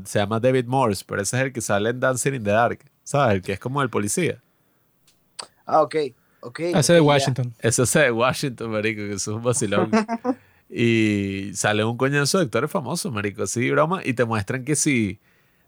[0.06, 2.80] se llama David Morse, pero ese es el que sale en Dancing in the Dark.
[3.04, 3.36] ¿Sabes?
[3.36, 4.42] El que es como el policía.
[5.66, 5.96] Ah, ok.
[6.42, 7.54] okay ese de Washington.
[7.60, 9.92] Ese es de Washington, marico, que es un vacilón.
[10.70, 14.02] Y sale un coñazo de actores famosos, marico, así, broma.
[14.04, 15.20] Y te muestran que si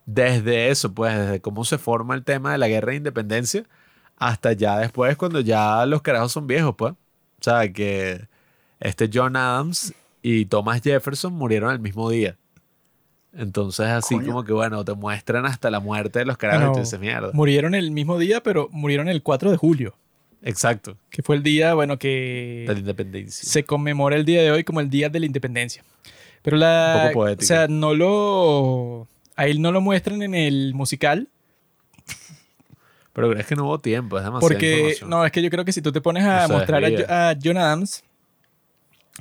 [0.06, 3.64] desde eso, pues, desde cómo se forma el tema de la guerra de independencia,
[4.18, 6.94] hasta ya después, cuando ya los carajos son viejos, pues.
[6.94, 8.28] O sea, que
[8.80, 12.38] este John Adams y Thomas Jefferson murieron el mismo día.
[13.32, 17.00] Entonces, así como que, bueno, te muestran hasta la muerte de los carajos y dices,
[17.00, 17.32] mierda.
[17.34, 19.96] Murieron el mismo día, pero murieron el 4 de julio.
[20.44, 20.98] Exacto.
[21.10, 22.66] Que fue el día, bueno, que...
[22.68, 23.49] De la independencia.
[23.49, 25.84] Se conmemora el día de hoy como el Día de la Independencia.
[26.41, 26.94] Pero la...
[26.95, 27.44] Un poco poético.
[27.44, 29.07] O sea, no lo...
[29.36, 31.28] A él no lo muestran en el musical.
[33.14, 35.74] Pero es que no hubo tiempo, es demasiado Porque, no, es que yo creo que
[35.74, 38.03] si tú te pones a mostrar a, a John Adams,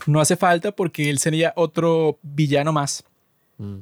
[0.07, 3.05] no hace falta porque él sería otro villano más.
[3.57, 3.79] Mm.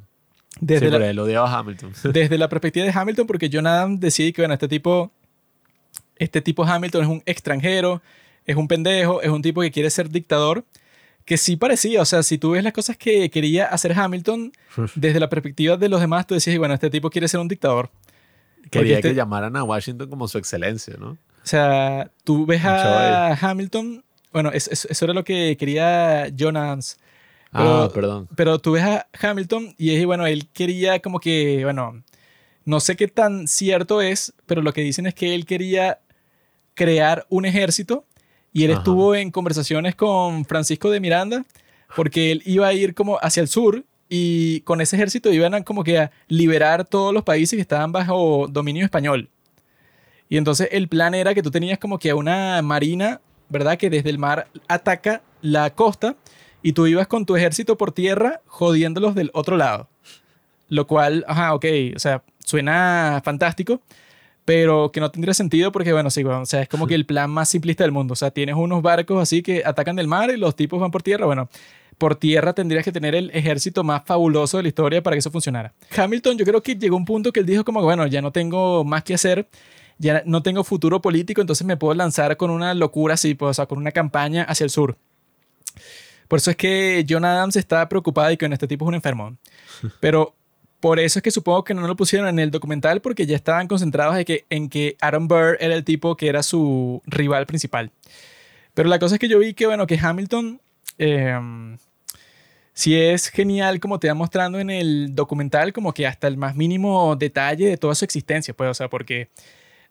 [0.59, 1.93] Desde sí, la, él odiaba a Hamilton.
[2.11, 5.11] Desde la perspectiva de Hamilton, porque John Adams decide que, bueno, este tipo,
[6.19, 8.01] este tipo Hamilton es un extranjero,
[8.45, 10.65] es un pendejo, es un tipo que quiere ser dictador,
[11.25, 14.51] que sí parecía, o sea, si tú ves las cosas que quería hacer Hamilton,
[14.95, 17.89] desde la perspectiva de los demás, tú decías, bueno, este tipo quiere ser un dictador.
[18.71, 21.11] Quería que este llamaran a Washington como su excelencia, ¿no?
[21.11, 24.03] O sea, tú ves a Hamilton,
[24.33, 26.97] bueno, eso, era lo que quería John Adams
[27.53, 28.27] ah, perdón.
[28.35, 32.03] Pero tú ves a Hamilton y es, bueno, él quería como que, bueno,
[32.65, 35.99] no sé qué tan cierto es, pero lo que dicen es que él quería
[36.77, 38.05] crear un ejército
[38.53, 41.43] y él estuvo en conversaciones con Francisco de Miranda
[41.95, 45.63] porque él iba a ir como hacia el sur y con ese ejército iban a
[45.63, 49.29] como que a liberar todos los países que estaban bajo dominio español.
[50.29, 53.77] Y entonces el plan era que tú tenías como que una marina, ¿verdad?
[53.77, 56.15] Que desde el mar ataca la costa
[56.61, 59.89] y tú ibas con tu ejército por tierra jodiéndolos del otro lado.
[60.69, 63.81] Lo cual, ajá, ok, o sea, suena fantástico,
[64.47, 67.29] pero que no tendría sentido porque, bueno, sí, o sea, es como que el plan
[67.29, 68.13] más simplista del mundo.
[68.13, 71.03] O sea, tienes unos barcos así que atacan del mar y los tipos van por
[71.03, 71.25] tierra.
[71.25, 71.49] Bueno,
[71.97, 75.31] por tierra tendrías que tener el ejército más fabuloso de la historia para que eso
[75.31, 75.73] funcionara.
[75.93, 78.85] Hamilton, yo creo que llegó un punto que él dijo como, bueno, ya no tengo
[78.85, 79.49] más que hacer,
[79.97, 83.53] ya no tengo futuro político, entonces me puedo lanzar con una locura así, pues, o
[83.53, 84.97] sea, con una campaña hacia el sur.
[86.29, 89.35] Por eso es que John Adams estaba preocupado y que este tipo es un enfermo.
[89.99, 90.36] Pero
[90.79, 93.67] por eso es que supongo que no lo pusieron en el documental porque ya estaban
[93.67, 97.91] concentrados en que, en que Aaron Burr era el tipo que era su rival principal.
[98.73, 100.61] Pero la cosa es que yo vi que, bueno, que Hamilton
[100.99, 101.77] eh,
[102.73, 106.55] sí es genial como te va mostrando en el documental, como que hasta el más
[106.55, 109.29] mínimo detalle de toda su existencia, pues, o sea, porque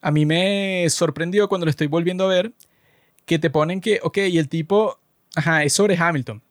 [0.01, 2.53] a mí me sorprendió cuando lo estoy volviendo a ver
[3.25, 5.01] que te ponen que, ok, y el tipo
[5.37, 6.43] Ajá, es sobre Hamilton.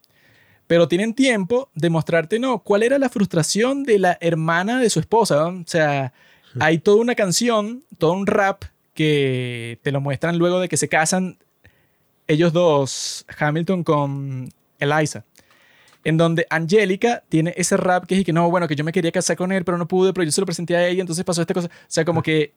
[0.67, 4.99] Pero tienen tiempo de mostrarte, no, cuál era la frustración de la hermana de su
[4.99, 5.45] esposa.
[5.45, 6.11] O sea,
[6.59, 8.63] hay toda una canción, todo un rap
[8.93, 11.37] que te lo muestran luego de que se casan
[12.27, 15.23] ellos dos, Hamilton con Eliza.
[16.03, 19.11] En donde Angélica tiene ese rap que es que no, bueno, que yo me quería
[19.11, 21.41] casar con él, pero no pude, pero yo se lo presenté a ella, entonces pasó
[21.41, 21.67] esta cosa.
[21.67, 22.53] O sea, como que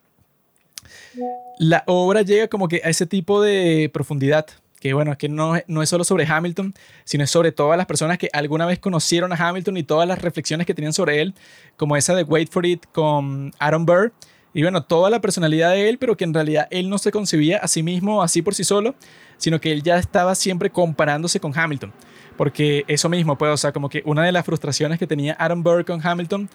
[1.59, 4.47] la obra llega como que a ese tipo de profundidad
[4.81, 6.75] que bueno, es que no, no es solo sobre Hamilton,
[7.05, 10.23] sino es sobre todas las personas que alguna vez conocieron a Hamilton y todas las
[10.23, 11.35] reflexiones que tenían sobre él,
[11.77, 14.13] como esa de Wait for It con Aaron Burr.
[14.55, 17.59] Y bueno, toda la personalidad de él, pero que en realidad él no se concebía
[17.59, 18.95] a sí mismo así por sí solo,
[19.37, 21.93] sino que él ya estaba siempre comparándose con Hamilton.
[22.37, 25.63] Porque eso mismo, pues, o sea, como que una de las frustraciones que tenía Aaron
[25.63, 26.49] Burr con Hamilton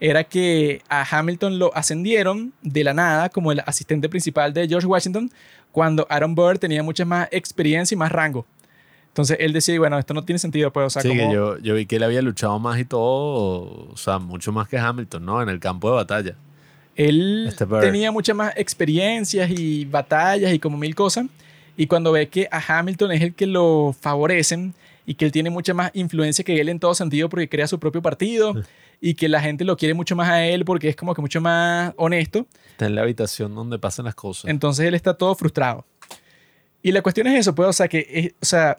[0.00, 4.86] era que a Hamilton lo ascendieron de la nada como el asistente principal de George
[4.86, 5.30] Washington,
[5.70, 8.46] cuando Aaron Burr tenía mucha más experiencia y más rango.
[9.08, 11.74] Entonces él decía, bueno, esto no tiene sentido, pues, o sea, sí, que yo, yo
[11.74, 15.42] vi que él había luchado más y todo, o sea, mucho más que Hamilton, ¿no?
[15.42, 16.36] En el campo de batalla.
[16.96, 21.26] Él este tenía muchas más experiencias y batallas y como mil cosas.
[21.76, 24.74] Y cuando ve que a Hamilton es el que lo favorecen
[25.06, 27.78] y que él tiene mucha más influencia que él en todo sentido porque crea su
[27.78, 28.54] propio partido
[29.00, 31.40] y que la gente lo quiere mucho más a él porque es como que mucho
[31.40, 32.46] más honesto.
[32.72, 34.50] Está en la habitación donde pasan las cosas.
[34.50, 35.86] Entonces él está todo frustrado.
[36.82, 38.78] Y la cuestión es eso, pues, o sea, que, o sea,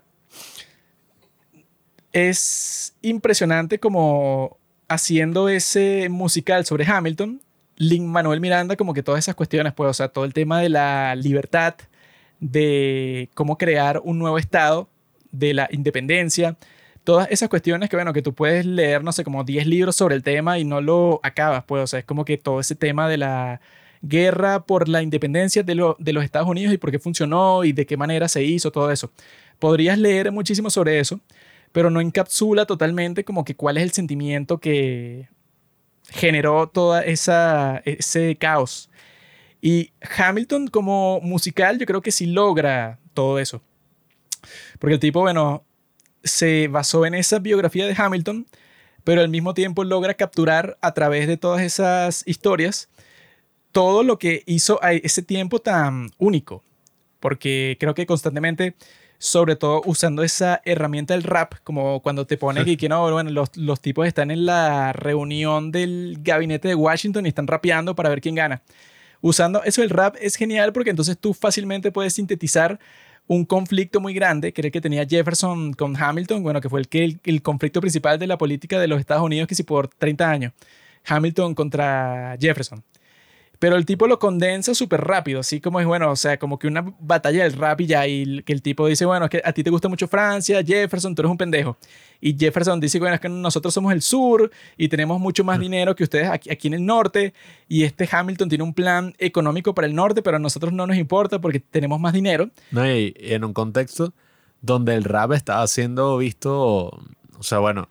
[2.11, 4.57] es impresionante como
[4.88, 7.41] haciendo ese musical sobre Hamilton,
[7.77, 10.69] Lin Manuel Miranda, como que todas esas cuestiones, pues, o sea, todo el tema de
[10.69, 11.76] la libertad,
[12.39, 14.89] de cómo crear un nuevo estado,
[15.31, 16.57] de la independencia,
[17.03, 20.15] todas esas cuestiones que, bueno, que tú puedes leer, no sé, como 10 libros sobre
[20.15, 23.10] el tema y no lo acabas, pues, o sea, es como que todo ese tema
[23.10, 23.61] de la
[24.02, 27.86] guerra por la independencia de, de los Estados Unidos y por qué funcionó y de
[27.86, 29.11] qué manera se hizo, todo eso.
[29.60, 31.19] Podrías leer muchísimo sobre eso,
[31.72, 35.30] pero no encapsula totalmente como que cuál es el sentimiento que
[36.10, 36.72] generó
[37.06, 38.90] esa ese caos.
[39.61, 43.61] Y Hamilton como musical yo creo que sí logra todo eso.
[44.80, 45.64] Porque el tipo, bueno,
[46.23, 48.48] se basó en esa biografía de Hamilton,
[49.03, 52.89] pero al mismo tiempo logra capturar a través de todas esas historias
[53.72, 56.64] todo lo que hizo a ese tiempo tan único.
[57.19, 58.76] Porque creo que constantemente
[59.22, 63.30] sobre todo usando esa herramienta del rap, como cuando te pones y que no, bueno,
[63.30, 68.10] los, los tipos están en la reunión del gabinete de Washington y están rapeando para
[68.10, 68.64] ver quién gana.
[69.22, 72.80] Usando eso el rap es genial porque entonces tú fácilmente puedes sintetizar
[73.33, 77.17] un conflicto muy grande, el que tenía Jefferson con Hamilton, bueno, que fue el, que,
[77.23, 80.53] el, conflicto principal de la política de los Estados Unidos, que sí por 30 años,
[81.05, 82.83] Hamilton contra Jefferson.
[83.61, 86.65] Pero el tipo lo condensa súper rápido, así como es, bueno, o sea, como que
[86.65, 89.53] una batalla del rap y ya, y que el tipo dice, bueno, es que a
[89.53, 91.77] ti te gusta mucho Francia, Jefferson, tú eres un pendejo.
[92.19, 95.95] Y Jefferson dice, bueno, es que nosotros somos el sur y tenemos mucho más dinero
[95.95, 97.35] que ustedes aquí, aquí en el norte.
[97.67, 100.97] Y este Hamilton tiene un plan económico para el norte, pero a nosotros no nos
[100.97, 102.49] importa porque tenemos más dinero.
[102.71, 104.11] No, y en un contexto
[104.61, 106.85] donde el rap estaba siendo visto,
[107.38, 107.89] o sea, bueno,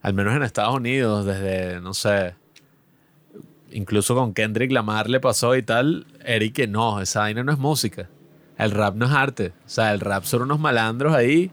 [0.00, 2.34] al menos en Estados Unidos, desde, no sé,
[3.72, 8.08] incluso con Kendrick Lamar le pasó y tal, Eric no, esa vaina no es música.
[8.58, 9.52] El rap no es arte.
[9.66, 11.50] O sea, el rap son unos malandros ahí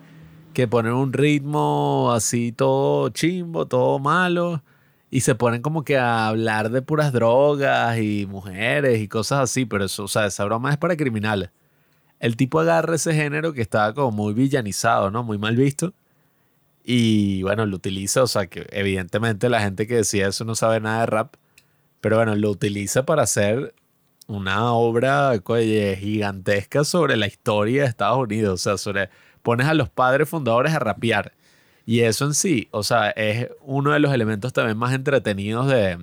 [0.54, 4.64] que ponen un ritmo así todo chimbo, todo malo.
[5.12, 9.66] Y se ponen como que a hablar de puras drogas y mujeres y cosas así.
[9.66, 11.50] Pero eso, o sea, esa broma es para criminales.
[12.20, 15.24] El tipo agarra ese género que estaba como muy villanizado, ¿no?
[15.24, 15.94] Muy mal visto.
[16.84, 18.22] Y bueno, lo utiliza.
[18.24, 21.36] O sea, que evidentemente la gente que decía eso no sabe nada de rap
[22.02, 23.74] pero bueno, lo utiliza para hacer
[24.28, 25.34] una obra
[26.00, 28.54] gigantesca sobre la historia de Estados Unidos.
[28.54, 29.10] O sea, sobre,
[29.42, 31.34] pones a los padres fundadores a rapear.
[31.86, 35.98] Y eso en sí, o sea, es uno de los elementos también más entretenidos de,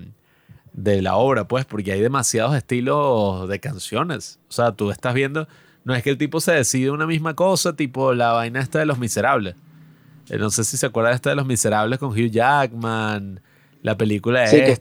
[0.72, 4.40] de la obra, pues, porque hay demasiados estilos de canciones.
[4.48, 5.46] O sea, tú estás viendo,
[5.84, 8.86] no es que el tipo se decide una misma cosa, tipo la vaina esta de
[8.86, 9.54] Los Miserables.
[10.28, 13.40] Eh, no sé si se acuerda de esta de Los Miserables con Hugh Jackman,
[13.82, 14.78] la película es sí, que,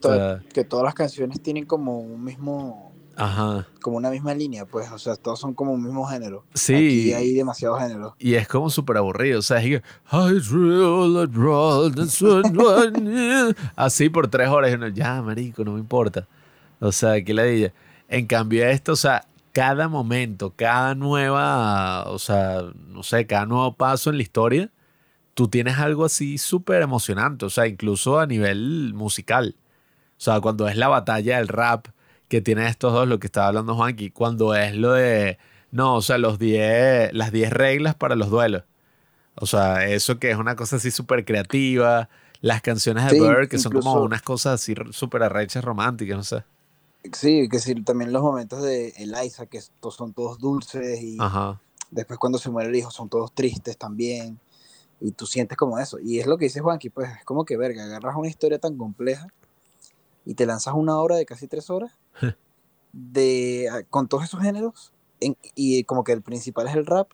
[0.54, 3.68] que, todas las canciones tienen como un mismo Ajá.
[3.82, 6.44] como una misma línea pues o sea todos son como un mismo género.
[6.54, 7.08] Sí.
[7.10, 9.84] Y hay demasiado género y es como súper aburrido o sea es que
[13.76, 16.28] así por tres horas y uno ya marico no me importa
[16.80, 17.72] o sea que la diga
[18.10, 23.74] en cambio esto o sea cada momento cada nueva o sea no sé cada nuevo
[23.74, 24.70] paso en la historia
[25.36, 29.56] tú tienes algo así súper emocionante, o sea, incluso a nivel musical.
[30.18, 31.88] O sea, cuando es la batalla del rap
[32.30, 35.38] que tiene estos dos, lo que estaba hablando Juanqui, cuando es lo de,
[35.72, 38.64] no, o sea, los diez, las 10 reglas para los duelos.
[39.36, 42.10] O sea, eso que es una cosa así súper creativa,
[42.40, 46.44] las canciones de Bird, que son como unas cosas así súper arrechas románticas, no sé.
[47.12, 51.18] Sí, que sí, también los momentos de Eliza, que son todos dulces y
[51.92, 54.40] después cuando se muere el hijo son todos tristes también
[55.00, 56.00] y tú sientes como eso.
[56.00, 58.78] Y es lo que dice Juanqui, pues es como que, verga, agarras una historia tan
[58.78, 59.28] compleja
[60.26, 61.92] y te lanzas una hora de casi tres horas
[62.94, 64.94] de, ah, con todos esos géneros
[65.56, 67.10] y como que el principal es el rap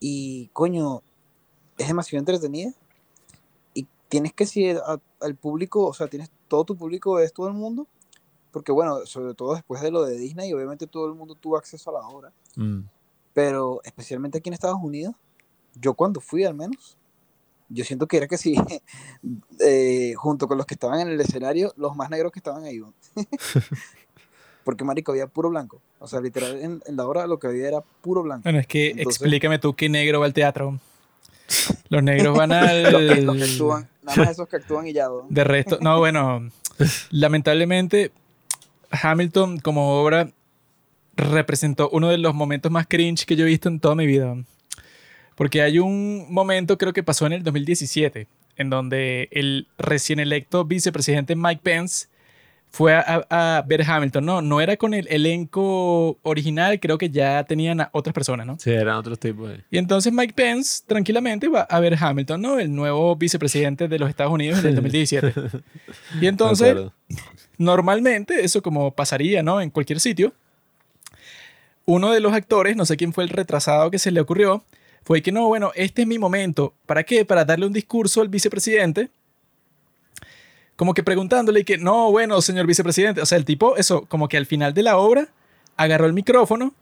[0.00, 1.02] y coño,
[1.78, 2.72] es demasiado entretenida
[3.74, 4.74] y tienes que si
[5.20, 7.86] al público, o sea, tienes todo tu público es todo el mundo,
[8.50, 11.90] porque bueno, sobre todo después de lo de Disney, obviamente todo el mundo tuvo acceso
[11.90, 12.80] a la obra, mm.
[13.32, 15.14] pero especialmente aquí en Estados Unidos,
[15.74, 16.96] yo cuando fui al menos,
[17.68, 18.54] yo siento que era que sí,
[19.60, 22.80] eh, junto con los que estaban en el escenario, los más negros que estaban ahí.
[24.64, 25.80] Porque, marico, había puro blanco.
[25.98, 28.44] O sea, literal, en, la hora lo que había era puro blanco.
[28.44, 30.78] Bueno, es que explícame tú qué negro va al teatro.
[31.88, 32.82] Los negros van al...
[33.24, 35.08] los, que, actúan, nada más esos que actúan y ya.
[35.28, 36.48] De resto, no, bueno,
[37.10, 38.12] lamentablemente,
[38.90, 40.30] Hamilton como obra
[41.16, 44.36] representó uno de los momentos más cringe que yo he visto en toda mi vida.
[45.34, 48.26] Porque hay un momento, creo que pasó en el 2017,
[48.56, 52.06] en donde el recién electo vicepresidente Mike Pence
[52.72, 54.24] fue a, ver Hamilton.
[54.24, 58.58] No, no era con el elenco original, creo que ya tenían a otras personas, ¿no?
[58.58, 59.52] Sí, eran otros tipos.
[59.70, 62.58] Y entonces Mike Pence tranquilamente va a ver Hamilton, ¿no?
[62.58, 65.34] El nuevo vicepresidente de los Estados Unidos en el 2017.
[66.22, 66.78] y entonces,
[67.58, 69.60] normalmente, eso como pasaría, ¿no?
[69.60, 70.32] En cualquier sitio,
[71.84, 74.64] uno de los actores, no sé quién fue el retrasado que se le ocurrió,
[75.04, 76.74] fue que no, bueno, este es mi momento.
[76.86, 77.24] ¿Para qué?
[77.24, 79.10] Para darle un discurso al vicepresidente.
[80.76, 83.20] Como que preguntándole que, no, bueno, señor vicepresidente.
[83.20, 85.28] O sea, el tipo, eso, como que al final de la obra,
[85.76, 86.72] agarró el micrófono.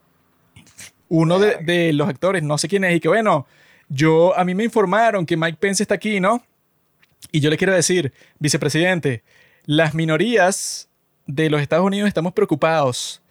[1.08, 3.46] Uno de, de los actores, no sé quién es, y que, bueno,
[3.88, 6.42] yo, a mí me informaron que Mike Pence está aquí, ¿no?
[7.32, 9.24] Y yo le quiero decir, vicepresidente,
[9.66, 10.88] las minorías
[11.26, 13.22] de los Estados Unidos estamos preocupados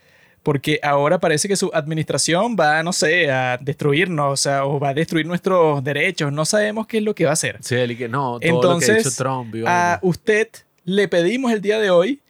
[0.44, 4.90] porque ahora parece que su administración va, no sé, a destruirnos, o, sea, o va
[4.90, 6.32] a destruir nuestros derechos.
[6.32, 7.58] No sabemos qué es lo que va a hacer.
[7.62, 9.56] Sí, que no, todo Entonces, lo que ha dicho Trump.
[9.68, 10.48] a usted
[10.86, 12.22] le pedimos el día de hoy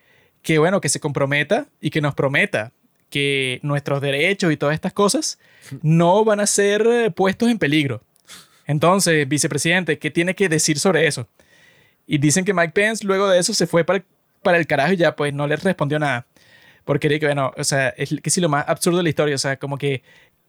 [0.41, 2.71] que, bueno, que se comprometa y que nos prometa
[3.09, 5.39] que nuestros derechos y todas estas cosas
[5.81, 8.01] no van a ser eh, puestos en peligro.
[8.65, 11.27] Entonces, vicepresidente, ¿qué tiene que decir sobre eso?
[12.05, 14.05] Y dicen que Mike Pence luego de eso se fue para el,
[14.43, 16.25] para el carajo y ya pues no le respondió nada.
[16.85, 19.57] Porque, bueno, o sea, es que sí lo más absurdo de la historia, o sea,
[19.57, 20.03] como que,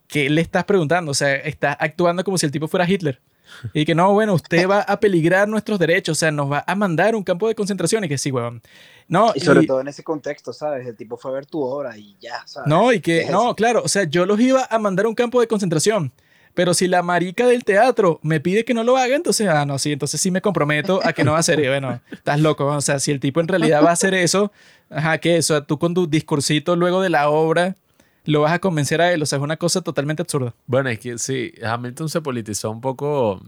[0.07, 1.11] ¿qué le estás preguntando?
[1.11, 3.21] O sea, está actuando como si el tipo fuera Hitler.
[3.75, 6.75] Y que no, bueno, usted va a peligrar nuestros derechos, o sea, nos va a
[6.75, 8.63] mandar un campo de concentración y que sí, weón.
[9.09, 10.87] No, y sobre todo en ese contexto, ¿sabes?
[10.87, 12.69] El tipo fue a ver tu obra y ya, ¿sabes?
[12.69, 15.41] No, y que, no, claro, o sea, yo los iba a mandar a un campo
[15.41, 16.13] de concentración.
[16.53, 19.79] Pero si la marica del teatro me pide que no lo haga, entonces, ah, no,
[19.79, 21.61] sí, entonces sí me comprometo a que no va a hacer.
[21.61, 22.67] Y bueno, estás loco.
[22.67, 24.51] O sea, si el tipo en realidad va a hacer eso,
[24.91, 27.77] ajá, que eso, tú con tu discursito luego de la obra
[28.25, 29.23] lo vas a convencer a él.
[29.23, 30.55] O sea, es una cosa totalmente absurda.
[30.67, 33.41] Bueno, es que sí, Hamilton se politizó un poco,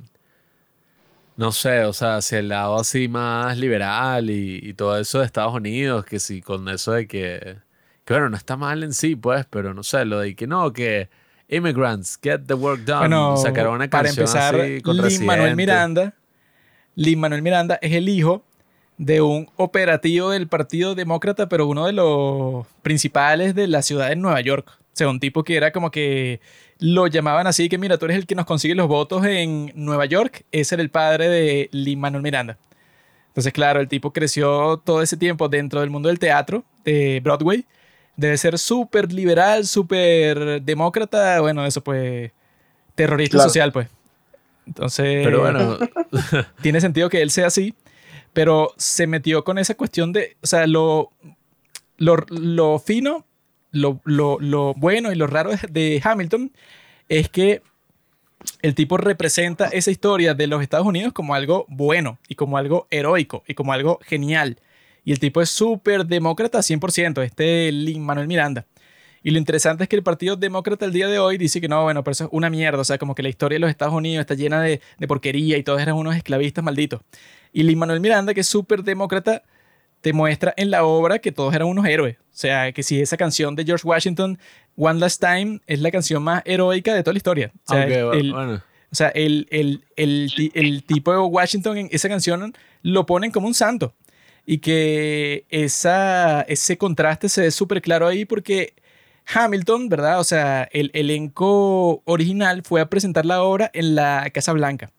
[1.37, 5.55] no sé, o sea, hacia el lado así más liberal y, todo eso de Estados
[5.55, 7.59] Unidos, que sí, con eso de que,
[8.05, 10.73] que, bueno, no está mal en sí, pues, pero no sé, lo de que no,
[10.73, 11.09] que
[11.49, 13.01] immigrants, get the work done.
[13.01, 16.15] Bueno, Sacaron una canción para empezar, así con Lin Manuel Miranda,
[16.95, 18.45] Lin Manuel Miranda es el hijo
[18.99, 24.17] de un operativo del Partido Demócrata, pero uno de los principales de la ciudad de
[24.17, 24.67] Nueva York.
[24.69, 26.41] O sea, un tipo que era como que
[26.79, 30.05] lo llamaban así, que mira, tú eres el que nos consigue los votos en Nueva
[30.05, 30.45] York.
[30.53, 32.59] Ese era el padre de Lin Manuel Miranda.
[33.29, 37.65] Entonces, claro, el tipo creció todo ese tiempo dentro del mundo del teatro, de Broadway.
[38.17, 41.41] Debe ser súper liberal, súper demócrata.
[41.41, 42.31] Bueno, eso pues,
[42.95, 43.89] terrorista social, pues.
[44.67, 45.79] Entonces, pero bueno,
[46.61, 47.75] tiene sentido que él sea así
[48.33, 51.11] pero se metió con esa cuestión de, o sea, lo,
[51.99, 53.27] lo, fino,
[53.71, 56.53] lo, lo, bueno y lo raro de Hamilton
[57.09, 57.63] es que
[58.61, 62.87] el tipo representa esa historia de los Estados Unidos como algo bueno y como algo
[62.91, 64.59] heroico y como algo genial.
[65.05, 68.67] Y el tipo es súper demócrata 100%, este Lin Manuel Miranda.
[69.25, 71.85] Y lo interesante es que el Partido Demócrata el día de hoy dice que no,
[71.85, 72.81] bueno, pero eso es una mierda.
[72.81, 75.63] O sea, como que la historia de los Estados Unidos está llena de porquería y
[75.63, 77.03] todos eran unos esclavistas malditos.
[77.53, 79.43] Y Lin Manuel Miranda, que es súper demócrata,
[80.01, 82.17] te muestra en la obra que todos eran unos héroes.
[82.19, 84.39] O sea, que si esa canción de George Washington,
[84.77, 87.53] One Last Time, es la canción más heroica de toda la historia.
[87.67, 92.53] O sea, el, o sea, el, el, el, tipo de Washington en esa canción
[92.83, 93.95] lo ponen como un santo.
[94.45, 98.75] Y que esa, ese contraste se ve súper claro ahí porque
[99.33, 100.19] Hamilton, ¿verdad?
[100.19, 104.91] O sea, el elenco original fue a presentar la obra en la Casa Blanca.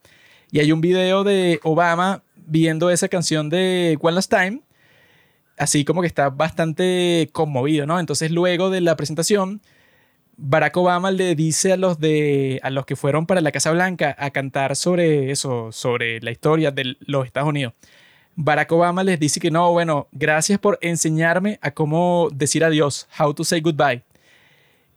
[0.50, 4.62] Y hay un video de Obama viendo esa canción de One Last Time,
[5.58, 8.00] así como que está bastante conmovido, ¿no?
[8.00, 9.62] Entonces luego de la presentación,
[10.38, 14.16] Barack Obama le dice a los, de, a los que fueron para la Casa Blanca
[14.18, 17.74] a cantar sobre eso, sobre la historia de los Estados Unidos.
[18.36, 23.34] Barack Obama les dice que no, bueno, gracias por enseñarme a cómo decir adiós, how
[23.34, 24.04] to say goodbye.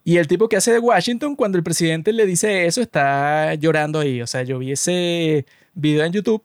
[0.03, 3.99] Y el tipo que hace de Washington, cuando el presidente le dice eso, está llorando
[3.99, 4.21] ahí.
[4.21, 6.41] O sea, yo vi ese video en YouTube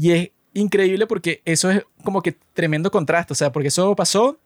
[0.00, 3.34] y es increíble porque eso es como que tremendo contraste.
[3.34, 4.38] O sea, porque eso pasó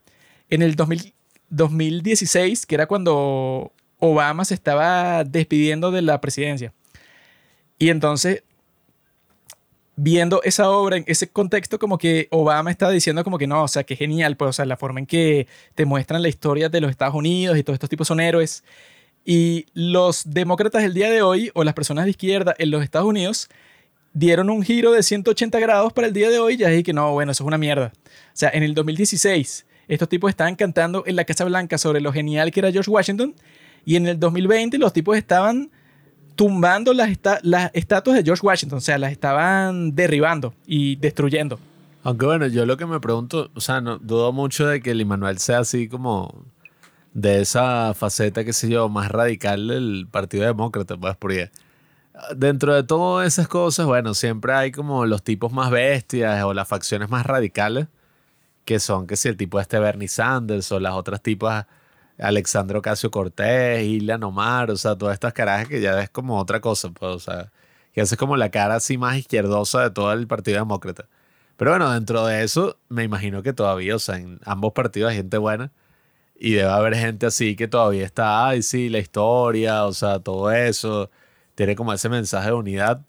[0.49, 6.73] en el 2016, que era cuando Obama se estaba despidiendo de la presidencia.
[7.79, 8.43] Y entonces
[9.95, 13.67] viendo esa obra en ese contexto, como que Obama está diciendo como que no, o
[13.69, 16.81] sea, que genial, pues, o sea, la forma en que te muestran la historia de
[16.81, 18.65] los Estados Unidos y todos estos tipos son héroes.
[19.23, 23.07] Y los demócratas del día de hoy, o las personas de izquierda en los Estados
[23.07, 23.49] Unidos,
[24.15, 26.93] dieron un giro de 180 grados para el día de hoy y ya dije que
[26.93, 27.91] no, bueno, eso es una mierda.
[27.95, 32.11] O sea, en el 2016, estos tipos estaban cantando en la Casa Blanca sobre lo
[32.13, 33.35] genial que era George Washington,
[33.83, 35.69] y en el 2020 los tipos estaban
[36.35, 37.09] tumbando las,
[37.43, 41.59] las estatuas de George Washington, o sea, las estaban derribando y destruyendo.
[42.03, 45.01] Aunque bueno, yo lo que me pregunto, o sea, no dudo mucho de que el
[45.01, 46.45] Immanuel sea así como
[47.13, 51.49] de esa faceta, qué sé yo, más radical del Partido Demócrata, pues, porque
[52.35, 56.67] dentro de todas esas cosas, bueno, siempre hay como los tipos más bestias o las
[56.67, 57.87] facciones más radicales,
[58.65, 61.65] que son que si el tipo este Bernie Sanders o las otras tipas
[62.19, 66.61] Alexandro Casio Cortés, Ilian Omar, o sea, todas estas carajas que ya es como otra
[66.61, 67.51] cosa, pues, o sea,
[67.93, 71.07] que hace como la cara así más izquierdosa de todo el Partido Demócrata.
[71.57, 75.17] Pero bueno, dentro de eso, me imagino que todavía, o sea, en ambos partidos hay
[75.17, 75.71] gente buena
[76.37, 80.51] y debe haber gente así que todavía está, ay, sí, la historia, o sea, todo
[80.51, 81.09] eso,
[81.55, 83.01] tiene como ese mensaje de unidad.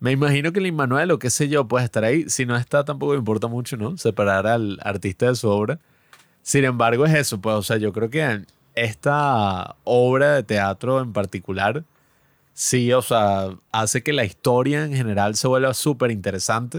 [0.00, 2.28] Me imagino que el Immanuel o qué sé yo puede estar ahí.
[2.28, 3.96] Si no está, tampoco me importa mucho, ¿no?
[3.96, 5.78] Separar al artista de su obra.
[6.42, 8.44] Sin embargo, es eso, pues, o sea, yo creo que
[8.74, 11.84] esta obra de teatro en particular,
[12.54, 16.78] sí, o sea, hace que la historia en general se vuelva súper interesante.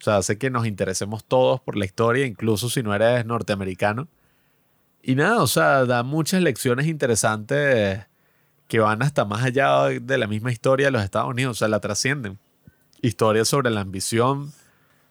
[0.00, 4.08] O sea, hace que nos interesemos todos por la historia, incluso si no eres norteamericano.
[5.02, 8.06] y nada, o sea, da muchas lecciones interesantes
[8.72, 11.68] que van hasta más allá de la misma historia de los Estados Unidos, o sea,
[11.68, 12.38] la trascienden.
[13.02, 14.50] Historias sobre la ambición,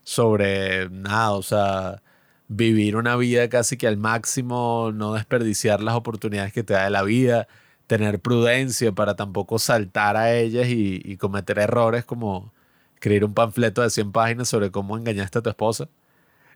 [0.01, 2.01] sobre nada, o sea,
[2.47, 7.03] vivir una vida casi que al máximo, no desperdiciar las oportunidades que te da la
[7.03, 7.47] vida,
[7.85, 12.51] tener prudencia para tampoco saltar a ellas y, cometer errores como
[12.95, 15.87] escribir un panfleto de 100 páginas sobre cómo engañaste a tu esposa.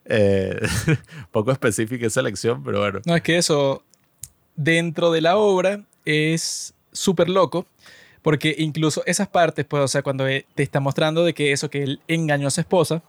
[0.06, 0.58] Eh,
[1.30, 3.00] poco específica esa lección, pero bueno.
[3.06, 3.84] No, es que eso
[4.56, 7.66] dentro de la obra es súper loco,
[8.22, 11.82] porque incluso esas partes, pues, o sea, cuando te está mostrando de que eso, que
[11.82, 13.02] él engañó a su esposa,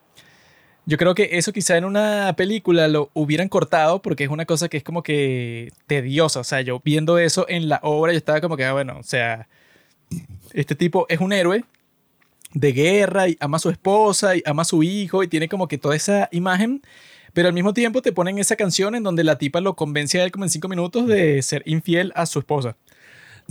[0.87, 4.69] yo creo que eso quizá en una película lo hubieran cortado porque es una cosa
[4.69, 6.39] que es como que tediosa.
[6.39, 9.03] O sea, yo viendo eso en la obra, yo estaba como que, ah, bueno, o
[9.03, 9.49] sea,
[10.53, 11.65] este tipo es un héroe
[12.53, 15.67] de guerra y ama a su esposa y ama a su hijo y tiene como
[15.67, 16.81] que toda esa imagen.
[17.33, 20.23] Pero al mismo tiempo te ponen esa canción en donde la tipa lo convence a
[20.23, 22.77] él como en cinco minutos de ser infiel a su esposa.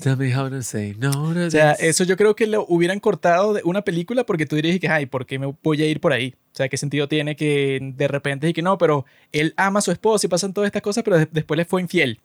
[0.00, 3.54] Tell me how to say no o sea, eso yo creo que lo hubieran cortado
[3.54, 6.12] de una película porque tú dirías que, ay, ¿por qué me voy a ir por
[6.12, 6.34] ahí?
[6.52, 9.82] O sea, ¿qué sentido tiene que de repente y que no, pero él ama a
[9.82, 12.20] su esposa y pasan todas estas cosas, pero después le fue infiel?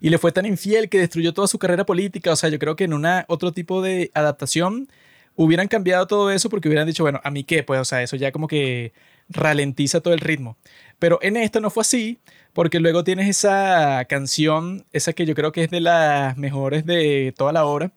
[0.00, 2.32] Y le fue tan infiel que destruyó toda su carrera política.
[2.32, 4.88] O sea, yo creo que en una otro tipo de adaptación
[5.34, 7.62] hubieran cambiado todo eso porque hubieran dicho, bueno, ¿a mí qué?
[7.62, 8.92] Pues, o sea, eso ya como que
[9.28, 10.56] ralentiza todo el ritmo.
[10.98, 12.18] Pero en esto no fue así,
[12.56, 17.34] porque luego tienes esa canción, esa que yo creo que es de las mejores de
[17.36, 17.92] toda la obra,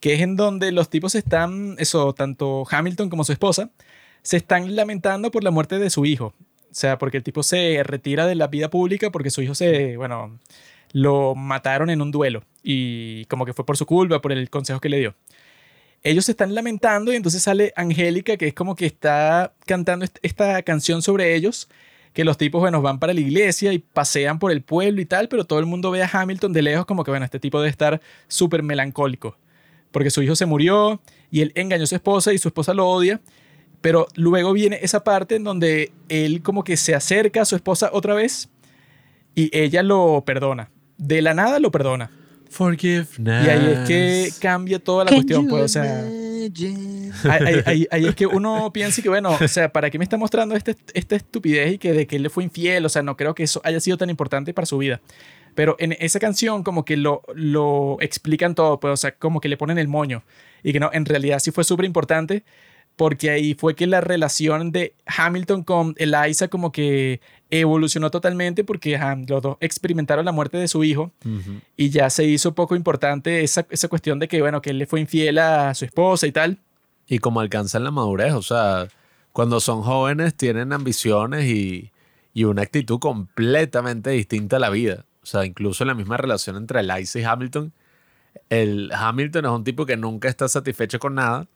[0.00, 3.68] que es en donde los tipos están, eso, tanto Hamilton como su esposa,
[4.22, 6.32] se están lamentando por la muerte de su hijo.
[6.70, 9.98] O sea, porque el tipo se retira de la vida pública porque su hijo se,
[9.98, 10.38] bueno,
[10.92, 14.80] lo mataron en un duelo y como que fue por su culpa, por el consejo
[14.80, 15.14] que le dio
[16.04, 20.62] ellos se están lamentando y entonces sale Angélica, que es como que está cantando esta
[20.62, 21.68] canción sobre ellos,
[22.12, 25.28] que los tipos, bueno, van para la iglesia y pasean por el pueblo y tal,
[25.28, 27.70] pero todo el mundo ve a Hamilton de lejos como que, bueno, este tipo debe
[27.70, 29.36] estar súper melancólico,
[29.90, 32.88] porque su hijo se murió y él engañó a su esposa y su esposa lo
[32.88, 33.20] odia,
[33.80, 37.90] pero luego viene esa parte en donde él como que se acerca a su esposa
[37.92, 38.48] otra vez
[39.34, 40.70] y ella lo perdona.
[40.98, 42.10] De la nada lo perdona.
[42.50, 43.46] Forgiveness.
[43.46, 46.04] Y ahí es que cambia toda la cuestión, pues, o sea.
[47.28, 50.76] Ahí, es que uno piensa que, bueno, o sea, ¿para qué me está mostrando este,
[50.94, 52.84] esta estupidez y que de que él fue infiel?
[52.84, 55.00] O sea, no creo que eso haya sido tan importante para su vida.
[55.54, 59.48] Pero en esa canción como que lo, lo explican todo, pues, o sea, como que
[59.48, 60.22] le ponen el moño.
[60.62, 62.44] Y que no, en realidad sí fue súper importante
[62.96, 67.20] porque ahí fue que la relación de Hamilton con Eliza como que
[67.50, 68.98] evolucionó totalmente porque
[69.28, 71.12] los dos experimentaron la muerte de su hijo
[71.76, 74.86] y ya se hizo poco importante esa, esa, cuestión de que, bueno, que él le
[74.86, 76.58] fue infiel a su esposa y tal.
[77.06, 78.88] Y como alcanzan la madurez, o sea,
[79.32, 81.92] cuando son jóvenes tienen ambiciones y,
[82.32, 85.04] y una actitud completamente distinta a la vida.
[85.22, 87.72] O sea, incluso en la misma relación entre Eliza y Hamilton,
[88.48, 91.46] el Hamilton es un tipo que nunca está satisfecho con nada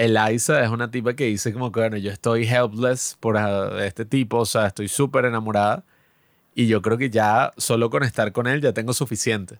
[0.00, 4.06] Eliza es una tipa que dice como que, bueno, yo estoy helpless por ah, este
[4.06, 5.84] tipo, o sea, estoy súper enamorada
[6.54, 9.58] y yo creo que ya solo con estar con él ya tengo suficiente.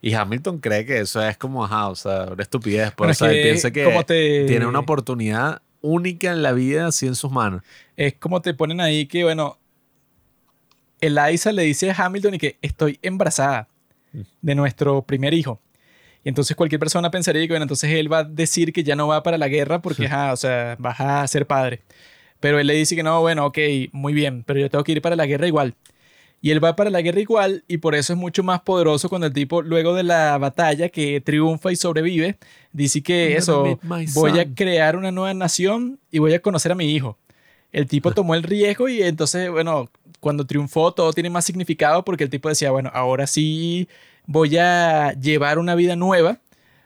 [0.00, 2.92] Y Hamilton cree que eso es como, ajá, o sea, una estupidez.
[2.92, 7.32] Por eso él piensa que tiene una oportunidad única en la vida así en sus
[7.32, 7.62] manos.
[7.96, 9.58] Es como te ponen ahí que, bueno,
[11.00, 13.66] Eliza le dice a Hamilton y que estoy embarazada
[14.12, 14.20] mm.
[14.40, 15.60] de nuestro primer hijo.
[16.24, 19.08] Y entonces cualquier persona pensaría que, bueno, entonces él va a decir que ya no
[19.08, 21.82] va para la guerra porque, o sea, vas a ser padre.
[22.40, 23.58] Pero él le dice que no, bueno, ok,
[23.92, 25.74] muy bien, pero yo tengo que ir para la guerra igual.
[26.40, 29.26] Y él va para la guerra igual y por eso es mucho más poderoso cuando
[29.26, 32.36] el tipo, luego de la batalla que triunfa y sobrevive,
[32.72, 33.78] dice que eso,
[34.14, 37.18] voy a crear una nueva nación y voy a conocer a mi hijo.
[37.72, 39.90] El tipo tomó el riesgo y entonces, bueno,
[40.20, 43.88] cuando triunfó todo tiene más significado porque el tipo decía, bueno, ahora sí
[44.26, 46.38] voy a llevar una vida nueva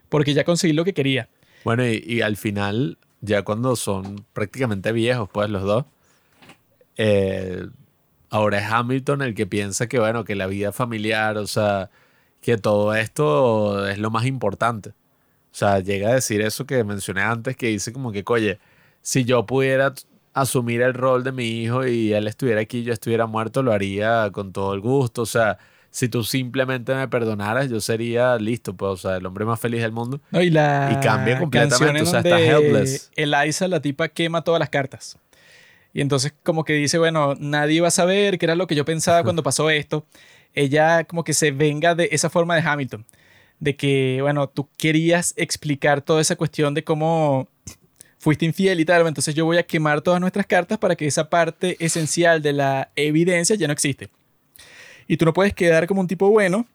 [0.09, 1.29] porque ya conseguí lo que quería.
[1.63, 5.85] Bueno, y, al final, ya cuando son prácticamente viejos, pues los dos,
[6.97, 7.67] eh,
[8.29, 11.89] ahora es Hamilton el que piensa que, bueno, que la vida familiar, o sea,
[12.41, 14.89] que todo esto es lo más importante.
[14.89, 18.59] O sea, llega a decir eso que mencioné antes, que dice como que, oye,
[19.01, 19.93] si yo pudiera
[20.33, 24.29] asumir el rol de mi hijo y él estuviera aquí yo estuviera muerto, lo haría
[24.31, 25.23] con todo el gusto.
[25.23, 25.57] O sea,
[25.91, 29.81] si tú simplemente me perdonaras, yo sería listo, pues, o sea, el hombre más feliz
[29.81, 30.21] del mundo.
[30.31, 33.11] y, la cambia completamente, o sea, está helpless.
[33.15, 35.17] Eliza, la tipa, quema todas las cartas.
[35.93, 38.85] Y entonces como que dice, bueno, nadie va a saber qué era lo que yo
[38.85, 40.05] pensaba cuando pasó esto.
[40.53, 43.05] Ella como que se venga de esa forma de Hamilton.
[43.59, 47.49] De que, bueno, tú querías explicar toda esa cuestión de cómo
[48.19, 49.05] fuiste infiel y tal.
[49.07, 52.91] Entonces yo voy a quemar todas nuestras cartas para que esa parte esencial de la
[52.95, 54.09] evidencia ya no existe.
[55.09, 56.67] Y tú no puedes quedar como un tipo bueno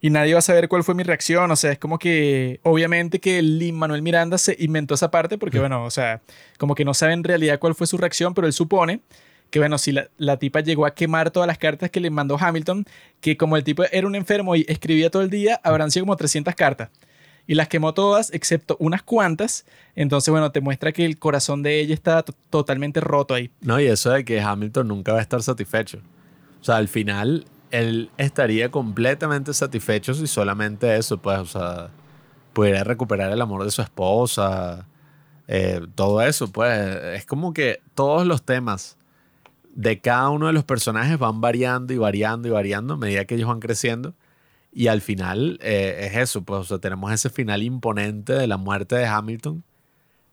[0.00, 1.50] y nadie va a saber cuál fue mi reacción.
[1.50, 5.58] O sea, es como que obviamente que Lin Manuel Miranda se inventó esa parte porque,
[5.58, 6.22] bueno, o sea,
[6.56, 9.00] como que no sabe en realidad cuál fue su reacción, pero él supone
[9.50, 12.38] que, bueno, si la, la, tipa llegó a quemar todas las cartas que le mandó
[12.40, 12.86] Hamilton,
[13.20, 16.16] que como el tipo era un enfermo y escribía todo el día, habrán sido como
[16.16, 16.88] 300 cartas.
[17.46, 19.66] Y las quemó todas, excepto unas cuantas.
[19.94, 23.50] Entonces, bueno, te muestra que el corazón de ella está totalmente roto ahí.
[23.60, 26.00] No, y eso de que Hamilton nunca va a estar satisfecho.
[26.60, 31.90] O sea, al final, él estaría completamente satisfecho si solamente eso, pues, o sea,
[32.52, 34.86] pudiera recuperar el amor de su esposa,
[35.46, 36.78] eh, todo eso, pues,
[37.14, 38.98] es como que todos los temas
[39.74, 43.36] de cada uno de los personajes van variando y variando y variando a medida que
[43.36, 44.14] ellos van creciendo.
[44.72, 48.56] Y al final eh, es eso, pues, o sea, tenemos ese final imponente de la
[48.56, 49.64] muerte de Hamilton,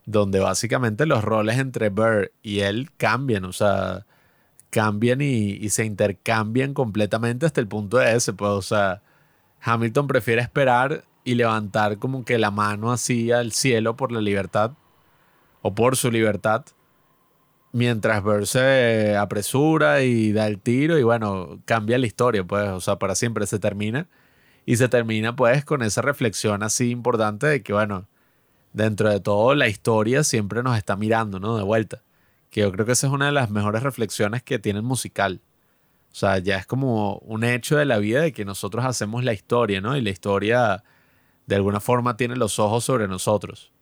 [0.05, 4.05] donde básicamente los roles entre Burr y él cambian, o sea,
[4.75, 8.33] cambian y, se intercambian completamente hasta el punto de ese.
[8.33, 9.01] Pues, o sea,
[9.61, 14.71] Hamilton prefiere esperar y levantar como que la mano así al cielo por la libertad
[15.61, 16.65] o por su libertad,
[17.71, 22.81] mientras Burr se apresura y da el tiro y bueno, cambia la historia, pues, o
[22.81, 24.07] sea, para siempre se termina.
[24.65, 28.07] Y se termina pues con esa reflexión así importante de que bueno,
[28.73, 31.57] dentro de todo la historia siempre nos está mirando, ¿no?
[31.57, 32.01] De vuelta
[32.55, 35.41] que yo creo que esa es una de las mejores reflexiones que tiene el musical.
[36.09, 39.33] O sea, ya es como un hecho de la vida de que nosotros hacemos la
[39.33, 39.97] historia, ¿no?
[39.97, 40.81] Y la historia
[41.47, 43.73] de alguna forma tiene los ojos sobre nosotros.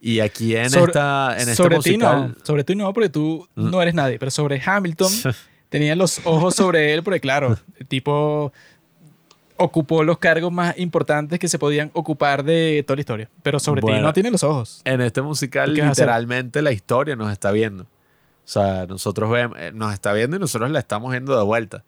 [0.00, 3.46] Y aquí en esta en este sobre musical, ti no, sobre ti no, porque tú
[3.54, 3.70] mm.
[3.70, 5.12] no eres nadie, pero sobre Hamilton
[5.68, 8.50] tenían los ojos sobre él, porque claro, el tipo
[9.58, 13.30] ocupó los cargos más importantes que se podían ocupar de toda la historia.
[13.42, 14.80] Pero sobre ti no tiene los ojos.
[14.86, 17.86] En este musical, literalmente la historia nos está viendo.
[18.46, 21.84] O sea, nosotros vemos, eh, nos está viendo y nosotros la estamos viendo de vuelta.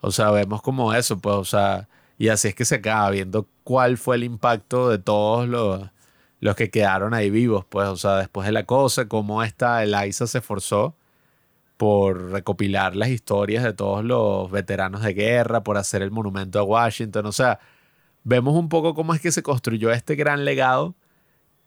[0.00, 3.48] O sea, vemos como eso, pues, o sea, y así es que se acaba viendo
[3.64, 5.90] cuál fue el impacto de todos los,
[6.40, 10.28] los que quedaron ahí vivos, pues, o sea, después de la cosa, cómo esta Eliza
[10.28, 10.94] se esforzó
[11.76, 16.62] por recopilar las historias de todos los veteranos de guerra, por hacer el monumento a
[16.64, 17.58] Washington, o sea,
[18.24, 20.94] vemos un poco cómo es que se construyó este gran legado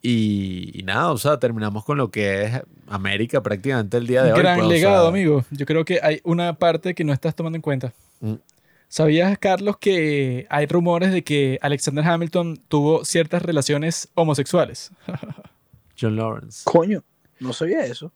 [0.01, 4.39] y, nada, o sea, terminamos con lo que es América prácticamente el día de hoy.
[4.39, 5.43] Gran pues, legado, amigo.
[5.51, 7.93] Yo creo que hay una parte que no estás tomando en cuenta.
[8.21, 8.35] Mm.
[8.87, 14.91] ¿Sabías, Carlos, que hay rumores de que Alexander Hamilton tuvo ciertas relaciones homosexuales?
[15.99, 16.61] John Lawrence.
[16.63, 17.03] Coño,
[17.39, 18.11] no sabía eso.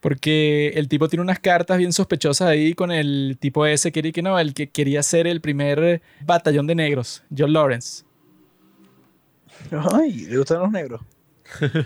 [0.00, 4.22] Porque el tipo tiene unas cartas bien sospechosas ahí con el tipo ese que, que
[4.22, 8.04] no, el que quería ser el primer batallón de negros, John Lawrence.
[9.92, 11.00] Ay, le gustan los negros.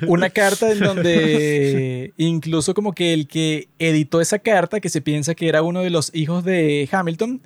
[0.07, 5.35] Una carta en donde incluso como que el que editó esa carta, que se piensa
[5.35, 7.43] que era uno de los hijos de Hamilton,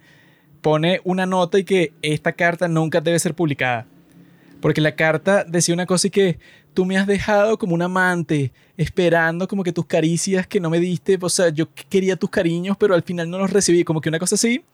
[0.60, 3.86] pone una nota y que esta carta nunca debe ser publicada.
[4.60, 6.38] Porque la carta decía una cosa y que
[6.72, 10.80] tú me has dejado como un amante, esperando como que tus caricias que no me
[10.80, 14.08] diste, o sea, yo quería tus cariños, pero al final no los recibí, como que
[14.08, 14.64] una cosa así.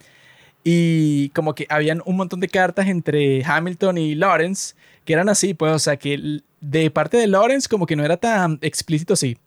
[0.63, 4.75] Y como que habían un montón de cartas entre Hamilton y Lawrence
[5.05, 8.17] que eran así, pues, o sea, que de parte de Lawrence como que no era
[8.17, 9.39] tan explícito así.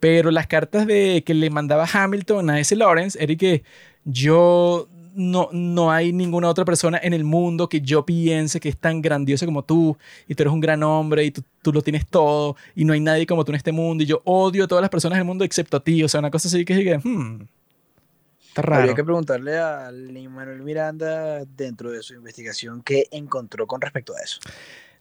[0.00, 3.64] Pero las cartas de que le mandaba Hamilton a ese Lawrence era que
[4.04, 8.76] yo no, no hay ninguna otra persona en el mundo que yo piense que es
[8.76, 9.96] tan grandiosa como tú
[10.28, 13.00] y tú eres un gran hombre y tú, tú, lo tienes todo y no hay
[13.00, 15.44] nadie como tú en este mundo y yo odio a todas las personas del mundo
[15.44, 16.02] excepto a ti.
[16.02, 17.46] O sea, una cosa así que que, hmm,
[18.54, 18.82] está raro.
[18.82, 19.90] Habría que preguntarle a
[20.30, 24.38] Manuel Miranda dentro de su investigación qué encontró con respecto a eso.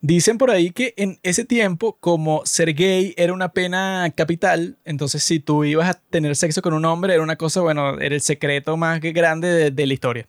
[0.02, 5.24] Dicen por ahí que en ese tiempo, como ser gay era una pena capital, entonces
[5.24, 8.22] si tú ibas a tener sexo con un hombre, era una cosa, bueno, era el
[8.22, 10.28] secreto más grande de, la historia.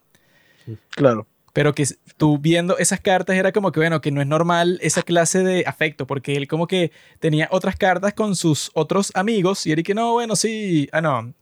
[0.91, 1.27] Claro.
[1.53, 1.87] Pero que
[2.17, 5.65] tú viendo esas cartas era como que, bueno, que no es normal esa clase de
[5.67, 9.95] afecto, porque él como que tenía otras cartas con sus otros amigos y era que
[9.95, 11.35] no, bueno, sí, ah, no.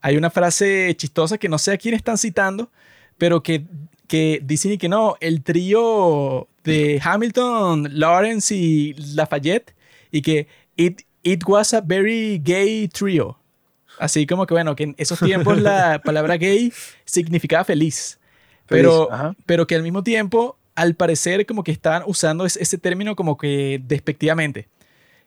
[0.00, 2.70] Hay una frase chistosa que no sé a quién están citando,
[3.18, 3.64] pero que,
[4.06, 9.74] que dicen y que no, el trío de Hamilton, Lawrence y Lafayette
[10.10, 10.46] y que
[10.76, 13.38] it, it was a very gay trio.
[13.98, 16.72] Así como que, bueno, que en esos tiempos la palabra gay
[17.04, 18.18] significaba feliz.
[18.66, 19.08] Pero,
[19.46, 23.80] pero que al mismo tiempo, al parecer, como que estaban usando ese, término como que
[23.84, 24.68] despectivamente.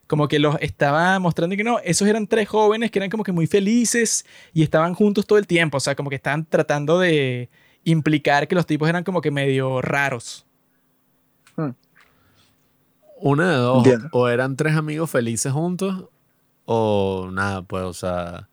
[0.07, 3.31] Como que los estaba mostrando que no, esos eran tres jóvenes que eran como que
[3.31, 5.77] muy felices y estaban juntos todo el tiempo.
[5.77, 7.49] O sea, como que estaban tratando de
[7.83, 10.45] implicar que los tipos eran como que medio raros.
[11.55, 11.71] Hmm.
[13.17, 13.87] Una de dos.
[14.11, 16.09] O eran tres amigos felices juntos,
[16.65, 18.49] o nada, pues, o sea,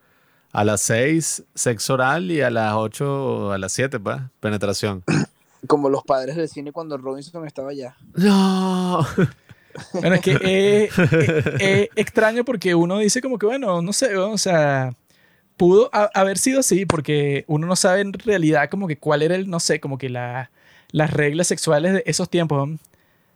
[0.52, 5.04] A las 6, sexo oral y a las 8, a las 7, pues, penetración.
[5.66, 7.96] Como los padres del cine cuando Robinson estaba allá.
[8.14, 9.06] No.
[9.92, 10.90] Bueno, es que
[11.60, 14.94] es, extraño porque uno dice como que, bueno, no sé, o sea,
[15.56, 19.48] pudo haber sido así porque uno no sabe en realidad como que cuál era el,
[19.48, 20.50] no sé, como que la,
[20.92, 22.68] las reglas sexuales de esos tiempos.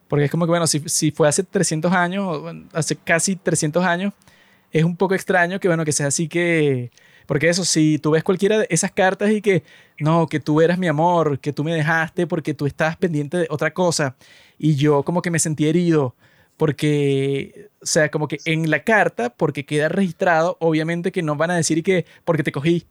[0.09, 2.43] Porque es como que, bueno, si, si fue hace 300 años,
[2.73, 4.13] hace casi 300 años,
[4.71, 6.91] es un poco extraño que, bueno, que sea así que...
[7.27, 9.63] Porque eso, si tú ves cualquiera de esas cartas y que,
[9.99, 13.47] no, que tú eras mi amor, que tú me dejaste porque tú estabas pendiente de
[13.49, 14.15] otra cosa
[14.59, 16.15] y yo como que me sentí herido
[16.57, 21.51] porque, o sea, como que en la carta, porque queda registrado, obviamente que no van
[21.51, 22.87] a decir que porque te cogí,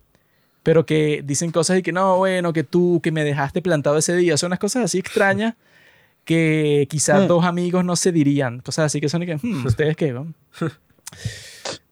[0.64, 4.16] pero que dicen cosas y que no, bueno, que tú, que me dejaste plantado ese
[4.16, 5.56] día, son unas cosas así extrañas
[6.26, 7.28] que quizás hmm.
[7.28, 10.14] dos amigos no se dirían, cosas así que son y que, hmm, ¿ustedes qué?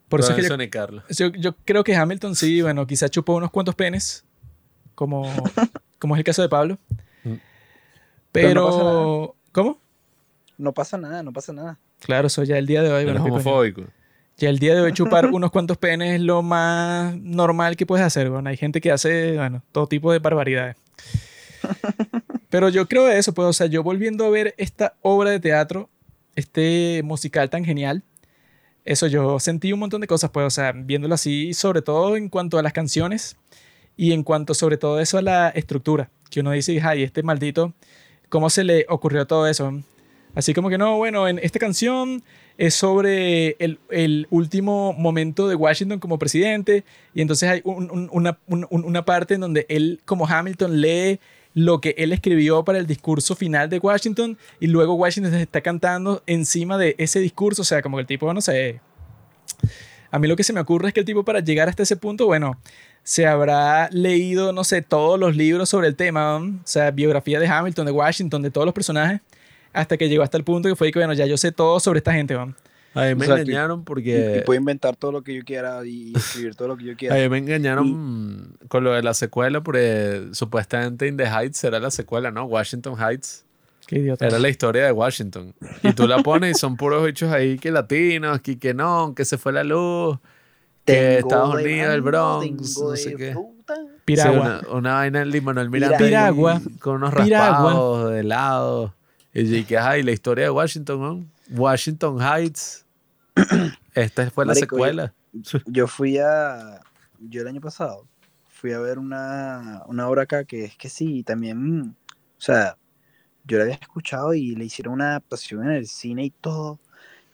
[0.07, 0.69] Por eso es que
[1.15, 4.26] yo, yo, creo que Hamilton sí, bueno, quizás chupó unos cuantos penes,
[4.93, 5.23] como,
[5.99, 6.77] como es el caso de Pablo.
[7.23, 7.35] Mm.
[8.34, 9.80] Pero, ¿cómo?
[10.61, 11.79] No pasa nada, no pasa nada.
[11.99, 13.03] Claro, eso ya el día de hoy.
[13.03, 13.83] Bueno, homofóbico.
[14.38, 18.05] Ya el día de hoy chupar unos cuantos penes es lo más normal que puedes
[18.05, 18.29] hacer.
[18.29, 20.77] Bueno, hay gente que hace, bueno, todo tipo de barbaridades.
[22.51, 25.89] Pero yo creo eso, pues, o sea, yo volviendo a ver esta obra de teatro,
[26.35, 28.03] este musical tan genial,
[28.85, 32.29] eso yo sentí un montón de cosas, pues, o sea, viéndolo así, sobre todo en
[32.29, 33.35] cuanto a las canciones
[33.97, 37.73] y en cuanto sobre todo eso a la estructura, que uno dice, ay, este maldito,
[38.29, 39.81] ¿cómo se le ocurrió todo eso?
[40.33, 42.23] Así como que no, bueno, en esta canción
[42.57, 46.83] es sobre el, último momento de Washington como presidente
[47.13, 51.19] y entonces hay una, parte en donde él como Hamilton lee
[51.53, 56.23] lo que él escribió para el discurso final de Washington y luego Washington está cantando
[56.27, 57.63] encima de ese discurso.
[57.63, 58.79] O sea, como que el tipo, no sé.
[60.11, 61.95] A mí lo que se me ocurre es que el tipo para llegar hasta ese
[61.95, 62.57] punto, bueno,
[63.03, 67.47] se habrá leído, no sé, todos los libros sobre el tema, o sea, biografía de
[67.47, 69.21] Hamilton, de Washington, de todos los personajes,
[69.73, 71.99] hasta que llegó hasta el punto que fue que, bueno, ya yo sé todo sobre
[71.99, 72.53] esta gente, ¿no?
[72.93, 74.39] A mí me engañaron porque...
[74.39, 77.15] Y, puedo inventar todo lo que yo quiera y escribir todo lo que yo quiera.
[77.15, 81.80] A mí me engañaron con lo de la secuela porque supuestamente In the Heights era
[81.80, 82.45] la secuela, ¿no?
[82.45, 83.45] Washington Heights.
[83.88, 84.27] Qué idiota.
[84.27, 85.53] Era la historia de Washington.
[85.84, 89.23] Y tú la pones y son puros hechos ahí que latinos, que, que no, que
[89.23, 90.18] se fue la luz,
[90.85, 93.35] que Estados Unidos, el Bronx, no sé qué.
[94.03, 94.61] Piragua.
[94.72, 95.98] una, vaina en Manuel Miranda.
[95.98, 96.61] Piragua.
[96.80, 98.93] Con unos raspados de helado.
[99.33, 101.25] Y que, ay, la historia de Washington, ¿no?
[101.49, 102.85] Washington Heights.
[103.95, 105.13] Esta fue la secuela.
[105.65, 106.81] Yo, fui a.
[107.19, 108.07] Yo el año pasado
[108.49, 111.95] fui a ver una, una obra acá que es que sí, también.
[112.37, 112.77] O sea,
[113.45, 116.79] yo la había escuchado y le hicieron una adaptación en el cine y todo.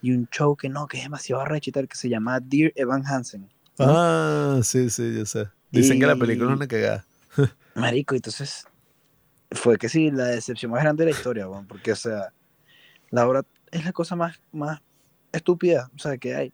[0.01, 3.49] Y un show que no, que es demasiado arrecho que se llama Dear Evan Hansen.
[3.79, 5.49] Ah, sí, sí, yo sé.
[5.71, 7.05] Dicen que la película es una cagada.
[7.75, 8.65] Marico, entonces
[9.51, 12.33] fue que sí, la decepción más grande de la historia, porque, o sea,
[13.09, 14.81] la obra es la cosa más, más
[15.31, 16.53] estúpida, o sea, que hay.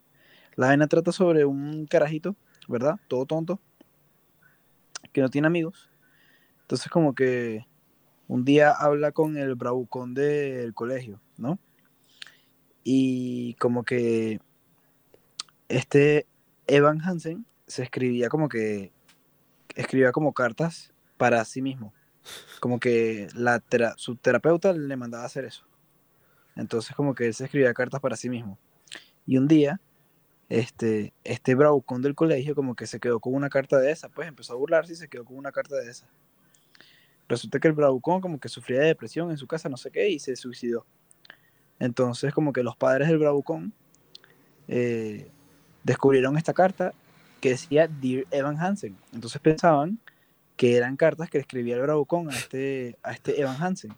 [0.56, 2.36] La vaina trata sobre un carajito,
[2.68, 3.00] ¿verdad?
[3.08, 3.60] Todo tonto,
[5.12, 5.90] que no tiene amigos.
[6.62, 7.66] Entonces, como que
[8.28, 11.60] un día habla con el bravucón del colegio, ¿no?
[12.84, 14.40] Y como que
[15.70, 16.28] este
[16.68, 18.92] Evan Hansen se escribía como que
[19.76, 21.94] escribía como cartas para sí mismo.
[22.60, 23.62] Como que la
[23.98, 25.66] su terapeuta le mandaba hacer eso.
[26.56, 28.58] Entonces como que él se escribía cartas para sí mismo.
[29.26, 29.80] Y un día,
[30.50, 34.28] este, este bravucón del colegio como que se quedó con una carta de esa, pues
[34.28, 36.08] empezó a burlarse y se quedó con una carta de esa.
[37.28, 40.10] Resulta que el bravucón como que sufría de depresión en su casa, no sé qué,
[40.10, 40.86] y se suicidó.
[41.80, 43.74] Entonces como que los padres del bravucón
[44.68, 45.30] eh,
[45.84, 46.94] descubrieron esta carta
[47.42, 48.96] que decía Dear Evan Hansen.
[49.14, 50.00] Entonces pensaban
[50.64, 53.94] que eran cartas que escribía el bravucón a este, a este Evan Hansen.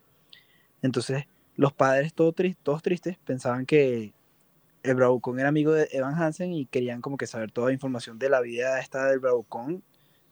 [0.82, 1.26] Entonces
[1.56, 2.34] los padres todos
[2.82, 4.16] tristes pensaban que
[4.82, 8.18] el Bravucón era amigo de Evan Hansen y querían como que saber toda la información
[8.18, 9.84] de la vida esta del Bravucón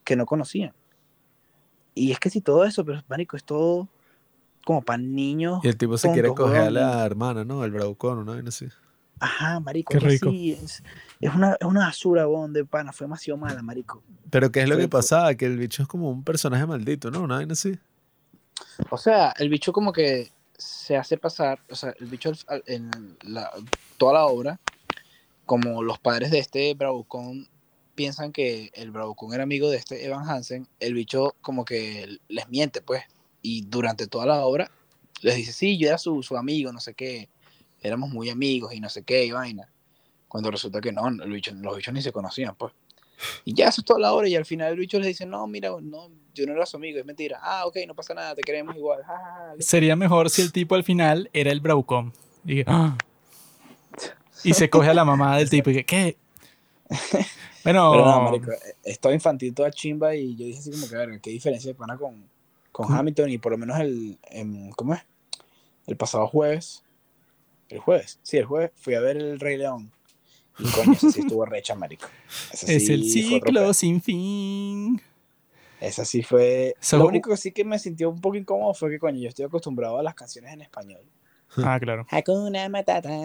[0.02, 0.72] que no conocían.
[1.94, 3.86] Y es que si todo eso, pero marico, es todo
[4.64, 5.60] como para niños.
[5.62, 7.64] Y el tipo se quiere coger a la hermana, ¿no?
[7.64, 8.42] El Bravucón, ¿no?
[8.42, 8.70] no sé.
[9.24, 9.90] Ajá, marico.
[9.90, 10.30] Qué rico.
[10.30, 10.82] es,
[11.34, 12.92] una, es una basura, bon, de pana.
[12.92, 14.02] Fue demasiado mala, marico.
[14.28, 15.34] Pero ¿qué es lo que pasaba?
[15.34, 17.22] Que el bicho es como un personaje maldito, ¿no?
[17.22, 17.78] Una vaina así.
[18.90, 22.32] O sea, el bicho como que se hace pasar, o sea, el bicho
[22.66, 22.90] en
[23.96, 24.60] toda la obra,
[25.46, 27.48] como los padres de este Bravucón
[27.94, 32.48] piensan que el Bravucón era amigo de este Evan Hansen, el bicho como que les
[32.50, 33.04] miente, pues,
[33.40, 34.70] y durante toda la obra
[35.22, 37.30] les dice, sí, yo era su, su amigo, no sé qué,
[37.84, 39.70] éramos muy amigos y no sé qué, y vaina.
[40.26, 42.72] Cuando resulta que no, los bichos ni se conocían, pues.
[43.44, 44.26] Y ya, eso es toda la hora.
[44.28, 46.98] Y al final el bicho le dice, no, mira, no, yo no era su amigo,
[46.98, 47.38] es mentira.
[47.40, 49.02] Ah, ok, no pasa nada, te queremos igual.
[49.60, 52.10] Sería mejor si el tipo al final era el Braucom.
[52.44, 52.96] Y, ah".
[54.42, 56.16] y se coge a la mamá del tipo y que, ¿qué?
[57.64, 58.50] Bueno, Pero no, marico,
[58.82, 61.96] estaba infantil toda chimba y yo dije así como que, ver, ¿qué diferencia de pana
[61.96, 62.28] con,
[62.70, 63.30] con Hamilton?
[63.30, 64.18] Y por lo menos el,
[64.76, 65.00] ¿cómo es?
[65.86, 66.82] El pasado jueves,
[67.74, 69.90] el jueves, sí, el jueves, fui a ver El Rey León.
[70.58, 72.06] Y coño, ese sí estuvo recha, marico.
[72.52, 75.02] es el ciclo sin fin.
[75.80, 76.74] Esa sí fue.
[76.92, 79.44] Lo único que sí que me sintió un poco incómodo fue que, coño, yo estoy
[79.44, 81.02] acostumbrado a las canciones en español.
[81.56, 82.06] Ah, claro.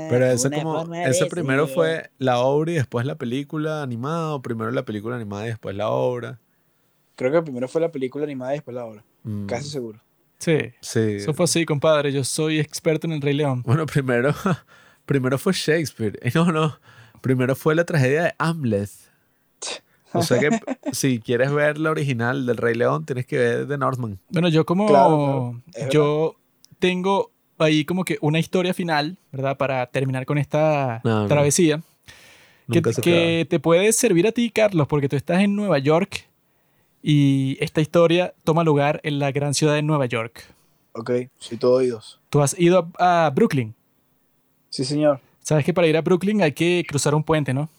[0.09, 4.71] Pero ese, como, ese primero fue la obra y después la película animada, o primero
[4.71, 6.39] la película animada y después la obra.
[7.15, 9.03] Creo que primero fue la película animada y después la obra.
[9.23, 9.45] Mm.
[9.45, 9.99] Casi seguro.
[10.39, 10.57] Sí.
[10.81, 10.99] Sí.
[11.17, 12.11] Eso fue así, compadre.
[12.11, 13.61] Yo soy experto en el Rey León.
[13.65, 14.33] Bueno, primero,
[15.05, 16.19] primero fue Shakespeare.
[16.33, 16.79] No, no.
[17.21, 18.89] Primero fue la tragedia de Hamlet.
[20.11, 20.49] O sea que
[20.91, 24.17] si quieres ver la original del Rey León, tienes que ver de Northman.
[24.29, 25.61] Bueno, yo como.
[25.91, 26.35] Yo
[26.79, 27.29] tengo
[27.59, 29.55] ahí como que una historia final, ¿verdad?
[29.55, 31.83] Para terminar con esta travesía.
[32.71, 36.27] Que, que te puede servir a ti, Carlos, porque tú estás en Nueva York
[37.01, 40.43] y esta historia toma lugar en la gran ciudad de Nueva York.
[40.93, 42.19] Ok, sí, todo oídos.
[42.29, 43.73] Tú has ido a, Brooklyn.
[44.69, 45.19] Sí, señor.
[45.41, 47.69] Sabes que para ir a Brooklyn hay que cruzar un puente, ¿no?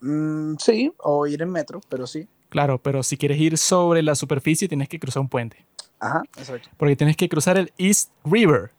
[0.00, 2.26] Mm, sí, o ir en metro, pero sí.
[2.48, 5.64] Claro, pero si quieres ir sobre la superficie tienes que cruzar un puente.
[6.00, 6.68] Ajá, exacto.
[6.76, 8.70] Porque tienes que cruzar el East River.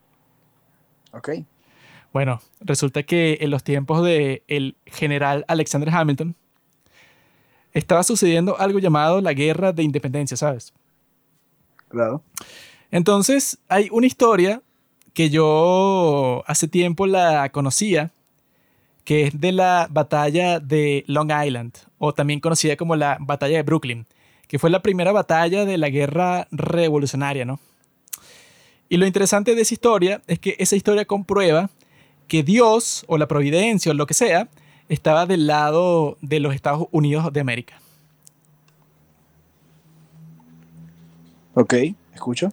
[1.13, 1.29] Ok.
[2.11, 6.35] Bueno, resulta que en los tiempos del el general Alexander Hamilton
[7.73, 10.73] estaba sucediendo algo llamado la Guerra de Independencia, ¿sabes?
[11.89, 12.23] Claro.
[12.91, 14.61] Entonces, hay una historia
[15.13, 18.11] que yo hace tiempo la conocía,
[19.03, 23.63] que es de la batalla de Long Island, o también conocida como la batalla de
[23.63, 24.05] Brooklyn
[24.51, 27.61] que fue la primera batalla de la guerra revolucionaria, ¿no?
[28.89, 31.69] Y lo interesante de esa historia es que esa historia comprueba
[32.27, 34.49] que Dios o la providencia o lo que sea
[34.89, 37.79] estaba del lado de los Estados Unidos de América.
[41.53, 41.73] Ok,
[42.13, 42.51] escucho.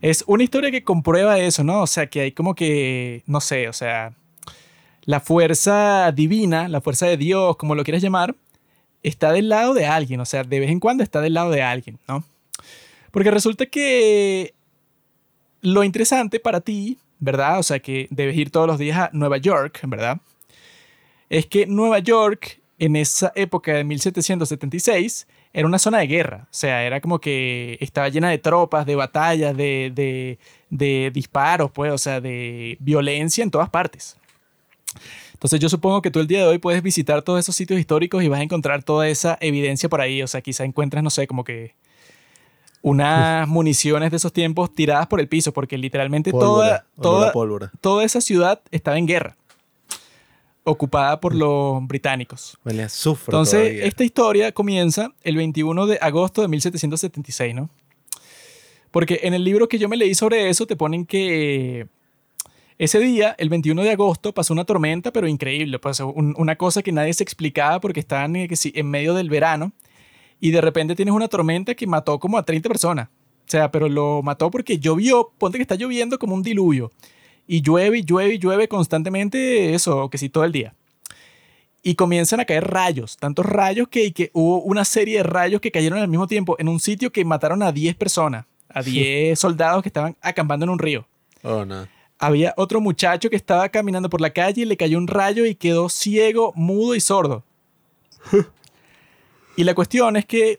[0.00, 1.82] Es una historia que comprueba eso, ¿no?
[1.82, 4.12] O sea, que hay como que, no sé, o sea,
[5.02, 8.36] la fuerza divina, la fuerza de Dios, como lo quieras llamar,
[9.02, 11.62] está del lado de alguien, o sea, de vez en cuando está del lado de
[11.62, 12.24] alguien, ¿no?
[13.10, 14.54] Porque resulta que
[15.62, 17.58] lo interesante para ti, ¿verdad?
[17.58, 20.20] O sea, que debes ir todos los días a Nueva York, ¿verdad?
[21.30, 26.44] Es que Nueva York, en esa época de 1776, era una zona de guerra.
[26.44, 30.38] O sea, era como que estaba llena de tropas, de batallas, de, de,
[30.70, 34.16] de disparos, pues, o sea, de violencia en todas partes.
[35.32, 38.24] Entonces yo supongo que tú el día de hoy puedes visitar todos esos sitios históricos
[38.24, 40.22] y vas a encontrar toda esa evidencia por ahí.
[40.22, 41.74] O sea, quizá encuentras, no sé, como que
[42.82, 47.32] unas municiones de esos tiempos tiradas por el piso, porque literalmente toda, toda,
[47.80, 49.36] toda esa ciudad estaba en guerra,
[50.68, 52.58] ocupada por los británicos.
[53.32, 57.70] Entonces, esta historia comienza el 21 de agosto de 1776, ¿no?
[58.90, 61.86] Porque en el libro que yo me leí sobre eso te ponen que
[62.78, 65.78] ese día, el 21 de agosto, pasó una tormenta, pero increíble.
[65.80, 69.72] Pasó una cosa que nadie se explicaba porque estaban eh, en medio del verano
[70.40, 73.08] y de repente tienes una tormenta que mató como a 30 personas.
[73.08, 76.92] O sea, pero lo mató porque llovió, ponte que está lloviendo como un diluvio.
[77.48, 80.74] Y llueve y llueve y llueve constantemente, eso, que sí, todo el día.
[81.82, 85.72] Y comienzan a caer rayos, tantos rayos que, que hubo una serie de rayos que
[85.72, 89.82] cayeron al mismo tiempo en un sitio que mataron a 10 personas, a 10 soldados
[89.82, 91.08] que estaban acampando en un río.
[91.42, 95.06] Oh, no había otro muchacho que estaba caminando por la calle y le cayó un
[95.06, 97.44] rayo y quedó ciego, mudo y sordo.
[99.56, 100.58] y la cuestión es que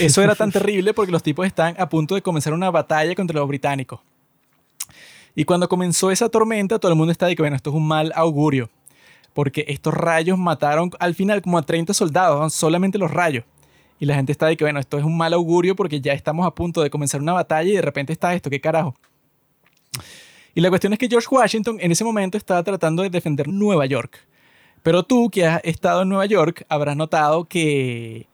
[0.00, 3.38] eso era tan terrible porque los tipos están a punto de comenzar una batalla contra
[3.38, 4.00] los británicos.
[5.36, 7.86] Y cuando comenzó esa tormenta, todo el mundo está de que, bueno, esto es un
[7.86, 8.70] mal augurio.
[9.34, 13.44] Porque estos rayos mataron al final como a 30 soldados, solamente los rayos.
[14.00, 16.46] Y la gente está de que, bueno, esto es un mal augurio porque ya estamos
[16.46, 18.94] a punto de comenzar una batalla y de repente está esto, ¿qué carajo?
[20.54, 23.84] Y la cuestión es que George Washington en ese momento estaba tratando de defender Nueva
[23.84, 24.18] York.
[24.82, 28.26] Pero tú que has estado en Nueva York habrás notado que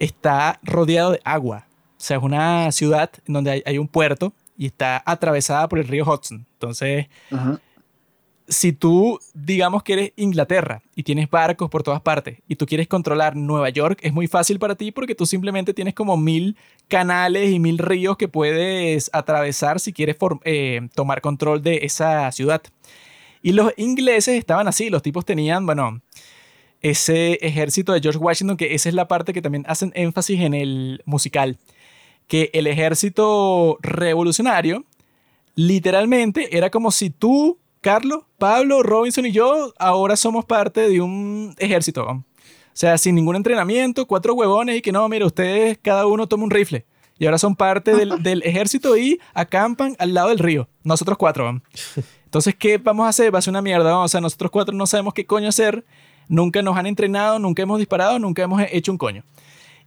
[0.00, 1.66] está rodeado de agua.
[1.96, 6.04] O sea, es una ciudad donde hay, un puerto y está atravesada por el río
[6.04, 6.46] Hudson.
[6.54, 7.06] Entonces,
[8.46, 12.88] si tú, digamos que eres Inglaterra y tienes barcos por todas partes y tú quieres
[12.88, 16.56] controlar Nueva York, es muy fácil para ti porque tú simplemente tienes como mil
[16.88, 22.62] canales y mil ríos que puedes atravesar si quieres eh, tomar control de esa ciudad.
[23.42, 26.00] Y los ingleses estaban así, los tipos tenían, bueno,
[26.80, 30.52] ese ejército de George Washington, que esa es la parte que también hacen énfasis en
[30.52, 31.58] el musical,
[32.26, 34.84] que el ejército revolucionario
[35.54, 41.54] literalmente era como si tú, Carlos, Pablo, Robinson y yo ahora somos parte de un
[41.58, 42.04] ejército.
[42.04, 42.24] O
[42.76, 46.50] sea, sin ningún entrenamiento, cuatro huevones y que no, mira, ustedes cada uno toma un
[46.50, 46.84] rifle.
[47.18, 50.68] Y ahora son parte del, ejército y acampan al lado del río.
[50.82, 51.62] Nosotros cuatro.
[52.24, 53.32] Entonces, ¿qué vamos a hacer?
[53.32, 53.96] Va a ser una mierda.
[53.98, 55.84] O sea, nosotros cuatro no sabemos qué coño hacer.
[56.26, 59.22] Nunca nos han entrenado, nunca hemos disparado, nunca hemos hecho un coño.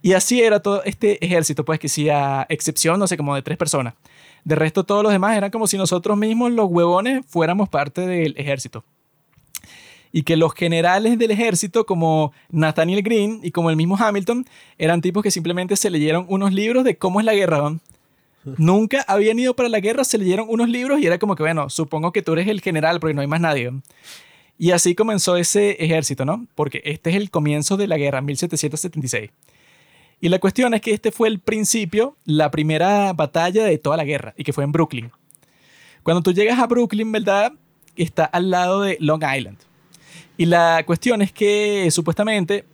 [0.02, 3.42] Y así era todo este ejército, pues que sí, a excepción, no sé, como de
[3.42, 3.94] tres personas.
[4.44, 8.36] De resto, todos los demás eran como si nosotros mismos, los huevones, fuéramos parte del
[8.38, 8.84] ejército.
[10.12, 14.46] Y que los generales del ejército, como Nathaniel Green y como el mismo Hamilton,
[14.78, 17.78] eran tipos que simplemente se leyeron unos libros de cómo es la guerra.
[18.58, 21.70] Nunca habían ido para la guerra, se leyeron unos libros y era como que, bueno,
[21.70, 23.74] supongo que tú eres el general porque no hay más nadie.
[24.58, 26.48] Y así comenzó ese ejército, ¿no?
[26.56, 29.30] Porque este es el comienzo de la guerra, 1776.
[30.20, 34.04] Y la cuestión es que este fue el principio, la primera batalla de toda la
[34.04, 35.12] guerra, y que fue en Brooklyn.
[36.02, 37.54] Cuando tú llegas a Brooklyn, ¿verdad?
[37.96, 39.58] Está al lado de Long Island.
[40.38, 42.66] Y la cuestión es que supuestamente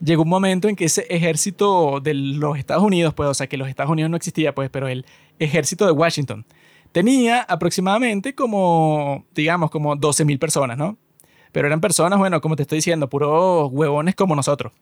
[0.00, 3.56] llegó un momento en que ese ejército de los Estados Unidos, pues, o sea, que
[3.56, 5.04] los Estados Unidos no existía, pues, pero el
[5.38, 6.44] ejército de Washington
[6.90, 10.96] tenía aproximadamente como, digamos, como 12.000 personas, ¿no?
[11.52, 14.72] Pero eran personas, bueno, como te estoy diciendo, puros huevones como nosotros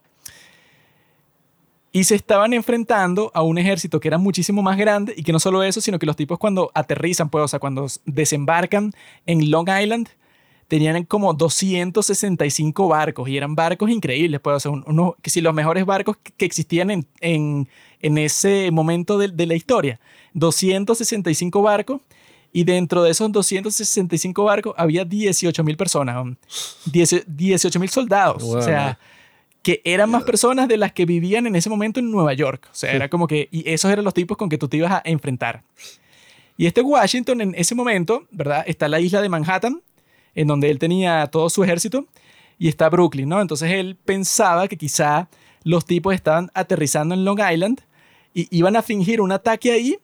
[1.95, 5.39] y se estaban enfrentando a un ejército que era muchísimo más grande y que no
[5.39, 8.91] solo eso, sino que los tipos cuando aterrizan, pues, o sea, cuando desembarcan
[9.27, 10.09] en Long Island,
[10.67, 15.53] tenían como 265 barcos y eran barcos increíbles, pues, o sea, uno, que si los
[15.53, 17.69] mejores barcos que existían en, en,
[18.01, 19.99] en ese momento de, de, la historia,
[20.33, 22.01] 265 barcos.
[22.55, 26.23] Y dentro de esos 265 barcos había 18 mil personas,
[26.85, 28.43] 18 mil soldados.
[28.43, 28.99] o sea,
[29.63, 32.67] que eran más personas de las que vivían en ese momento en Nueva York.
[32.69, 34.91] O sea, era como que, y esos eran los tipos con que tú te ibas
[34.91, 35.63] a enfrentar.
[36.57, 38.65] Y este Washington en ese momento, ¿verdad?
[38.67, 39.81] Está la isla de Manhattan,
[40.35, 42.05] en donde él tenía todo su ejército,
[42.59, 43.41] y está Brooklyn, ¿no?
[43.41, 45.29] Entonces él pensaba que quizá
[45.63, 47.79] los tipos estaban aterrizando en Long Island
[48.33, 49.97] y iban a fingir un ataque ahí,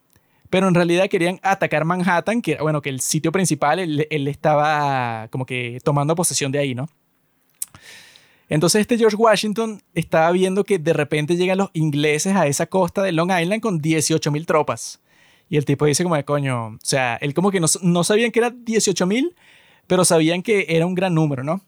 [0.49, 4.27] pero en realidad querían atacar Manhattan, que era, bueno, que el sitio principal, él, él
[4.29, 6.88] estaba como que tomando posesión de ahí, ¿no?
[8.50, 13.03] Entonces este George Washington estaba viendo que de repente llegan los ingleses a esa costa
[13.03, 15.00] de Long Island con 18 mil tropas.
[15.50, 18.40] Y el tipo dice como de coño, o sea, él como que no, sabían que
[18.40, 19.36] era 18 mil,
[19.88, 21.61] pero sabían que era un gran número, ¿no?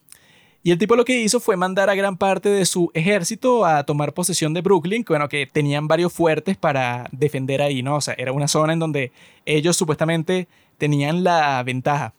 [0.64, 3.84] Y el tipo lo que hizo fue mandar a gran parte de su ejército a
[3.84, 7.96] tomar posesión de Brooklyn, que bueno, que tenían varios fuertes para defender ahí, ¿no?
[7.96, 9.12] O sea, era una zona en donde
[9.46, 12.14] ellos supuestamente tenían la ventaja.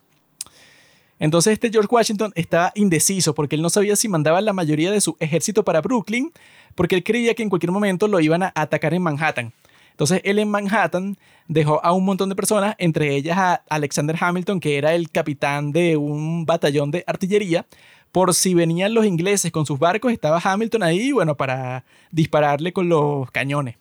[1.23, 5.01] Entonces este George Washington estaba indeciso porque él no sabía si mandaba la mayoría de
[5.01, 6.33] su ejército para Brooklyn,
[6.75, 9.53] porque él creía que en cualquier momento lo iban a atacar en Manhattan.
[9.93, 14.59] Entonces él en Manhattan dejó a un montón de personas, entre ellas a Alexander Hamilton,
[14.59, 17.67] que era el capitán de un batallón de artillería,
[18.11, 22.89] por si venían los ingleses con sus barcos, estaba Hamilton ahí, bueno, para dispararle con
[22.89, 23.77] los cañones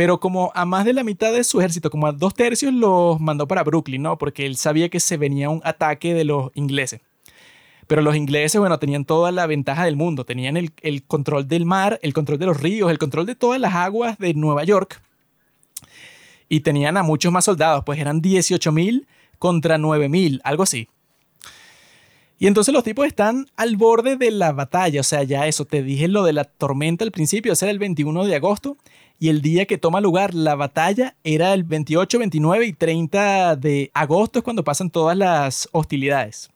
[0.00, 3.20] pero como a más de la mitad de su ejército, como a dos tercios, los
[3.20, 4.16] mandó para Brooklyn, ¿no?
[4.16, 7.02] Porque él sabía que se venía un ataque de los ingleses.
[7.86, 12.00] Pero los ingleses, bueno, tenían toda la ventaja del mundo, tenían el, control del mar,
[12.02, 15.02] el control de los ríos, el control de todas las aguas de Nueva York.
[16.48, 19.06] Y tenían a muchos más soldados, pues eran 18.000
[19.38, 20.88] contra 9.000, algo así.
[22.38, 25.82] Y entonces los tipos están al borde de la batalla, o sea, ya eso, te
[25.82, 28.78] dije lo de la tormenta al principio, ese era el 21 de agosto,
[29.20, 33.90] y el día que toma lugar la batalla era el 28, 29 y 30 de
[33.92, 36.50] agosto, es cuando pasan todas las hostilidades.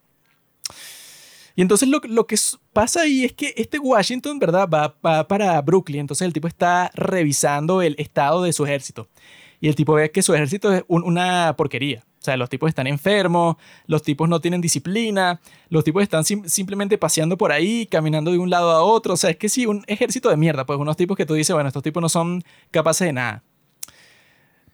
[1.57, 2.37] Y entonces lo, que
[2.73, 4.67] pasa ahí es que este Washington, ¿verdad?
[4.67, 9.09] Va, va, para Brooklyn, entonces el tipo está revisando el estado de su ejército.
[9.61, 12.03] Y el tipo ve que su ejército es una porquería.
[12.25, 16.97] O sea, los tipos están enfermos, los tipos no tienen disciplina, los tipos están simplemente
[16.97, 19.13] paseando por ahí, caminando de un lado a otro.
[19.13, 21.53] O sea, es que sí, un ejército de mierda, pues unos tipos que tú dices,
[21.53, 23.43] bueno, estos tipos no son capaces de nada.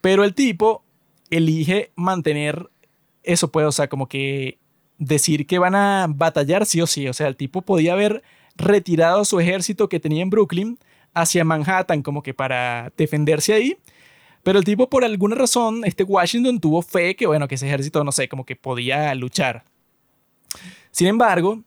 [0.00, 0.84] Pero el tipo
[1.28, 2.70] elige mantener
[3.24, 4.60] eso, pues, o sea, como que
[4.98, 7.08] decir que van a batallar sí o sí.
[7.08, 8.22] O sea, el tipo podía haber
[8.54, 10.78] retirado su ejército que tenía en Brooklyn
[11.14, 13.76] hacia Manhattan, como que para defenderse ahí
[14.42, 18.02] pero el tipo, por alguna razón, este Washington tuvo fe que, bueno, que ese ejército,
[18.04, 19.64] no sé, como que podía luchar.
[20.90, 21.62] Sin embargo,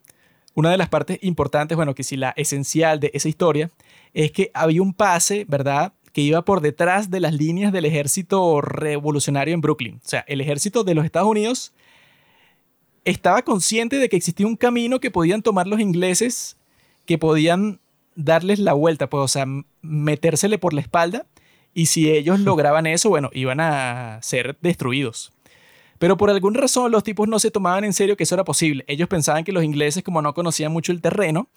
[0.55, 3.71] una de las partes importantes, bueno, que sí, la esencial de esa historia,
[4.13, 5.93] es que había un pase, ¿verdad?
[6.11, 9.95] Que iba por detrás de las líneas del ejército revolucionario en Brooklyn.
[10.03, 11.73] O sea, el ejército de los Estados Unidos
[13.05, 16.57] estaba consciente de que existía un camino que podían tomar los ingleses
[17.05, 17.81] que podían
[18.15, 19.45] darles la vuelta, pues, o sea,
[19.81, 21.25] metérsele por la espalda
[21.73, 25.31] y si ellos lograban eso, bueno, iban a ser destruidos.
[25.99, 28.83] Pero por alguna razón los tipos no se tomaban en serio que eso era posible.
[28.87, 31.47] Ellos pensaban que los ingleses, como no conocían mucho el terreno,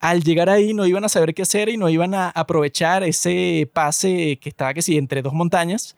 [0.00, 3.70] al llegar ahí no iban a saber qué hacer y no iban a aprovechar ese
[3.72, 5.96] pase que estaba que sí entre dos montañas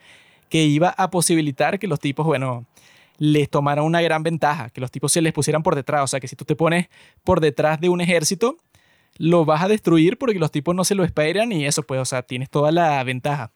[0.48, 2.66] que iba a posibilitar que los tipos, bueno,
[3.18, 6.20] les tomaran una gran ventaja, que los tipos se les pusieran por detrás, o sea,
[6.20, 6.88] que si tú te pones
[7.24, 8.56] por detrás de un ejército,
[9.18, 12.04] lo vas a destruir porque los tipos no se lo esperan y eso pues, o
[12.04, 13.52] sea, tienes toda la ventaja.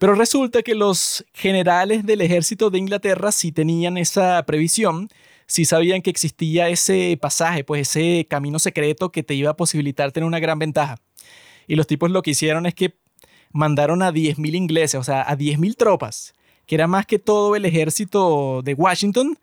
[0.00, 5.10] Pero resulta que los generales del ejército de Inglaterra sí tenían esa previsión,
[5.46, 10.10] sí sabían que existía ese pasaje, pues ese camino secreto que te iba a posibilitar
[10.10, 10.96] tener una gran ventaja.
[11.66, 12.96] Y los tipos lo que hicieron es que
[13.52, 16.32] mandaron a 10.000 ingleses, o sea, a 10.000 tropas,
[16.64, 19.38] que era más que todo el ejército de Washington,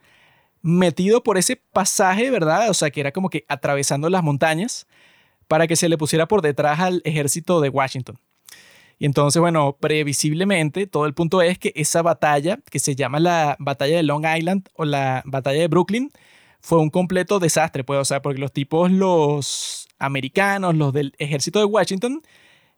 [0.63, 2.71] metido por ese pasaje, ¿verdad?
[2.71, 4.87] O sea, que era como que atravesando las montañas
[5.47, 8.17] para que se le pusiera por detrás al ejército de Washington.
[8.99, 13.55] Y entonces, bueno, previsiblemente, todo el punto es que esa batalla, que se llama la
[13.59, 16.11] batalla de Long Island o la batalla de Brooklyn,
[16.59, 21.59] fue un completo desastre, pues, o sea, porque los tipos, los americanos, los del ejército
[21.59, 22.23] de Washington,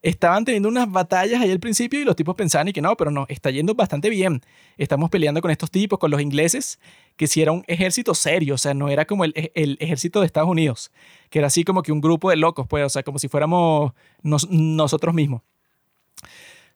[0.01, 3.11] estaban teniendo unas batallas ahí al principio y los tipos pensaban y que no, pero
[3.11, 4.41] no, está yendo bastante bien.
[4.77, 6.79] Estamos peleando con estos tipos, con los ingleses,
[7.17, 10.25] que si era un ejército serio, o sea, no era como el, el, ejército de
[10.25, 10.91] Estados Unidos,
[11.29, 13.93] que era así como que un grupo de locos, pues, o sea, como si fuéramos
[14.21, 15.41] nosotros mismos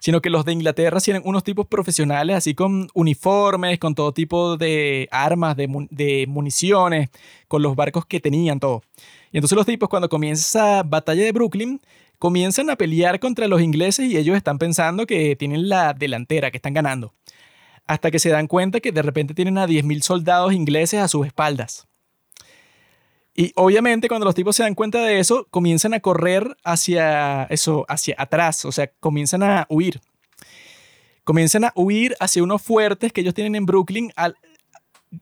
[0.04, 4.58] sino que los de Inglaterra eran unos tipos profesionales, así con uniformes, con todo tipo
[4.58, 7.10] de armas, de, municiones,
[7.48, 8.82] con los barcos que tenían, todo.
[9.32, 11.80] Y entonces los tipos cuando comienza esa batalla de Brooklyn,
[12.20, 16.58] comienzan a pelear contra los ingleses y ellos están pensando que tienen la delantera, que
[16.58, 17.14] están ganando.
[17.88, 21.26] Hasta que se dan cuenta que de repente tienen a 10.000 soldados ingleses a sus
[21.26, 21.88] espaldas.
[23.36, 27.86] Y obviamente cuando los tipos se dan cuenta de eso, comienzan a correr hacia eso,
[27.90, 30.02] hacia atrás, o sea, comienzan a huir.
[31.24, 34.12] Comienzan a huir hacia unos fuertes que ellos tienen en Brooklyn,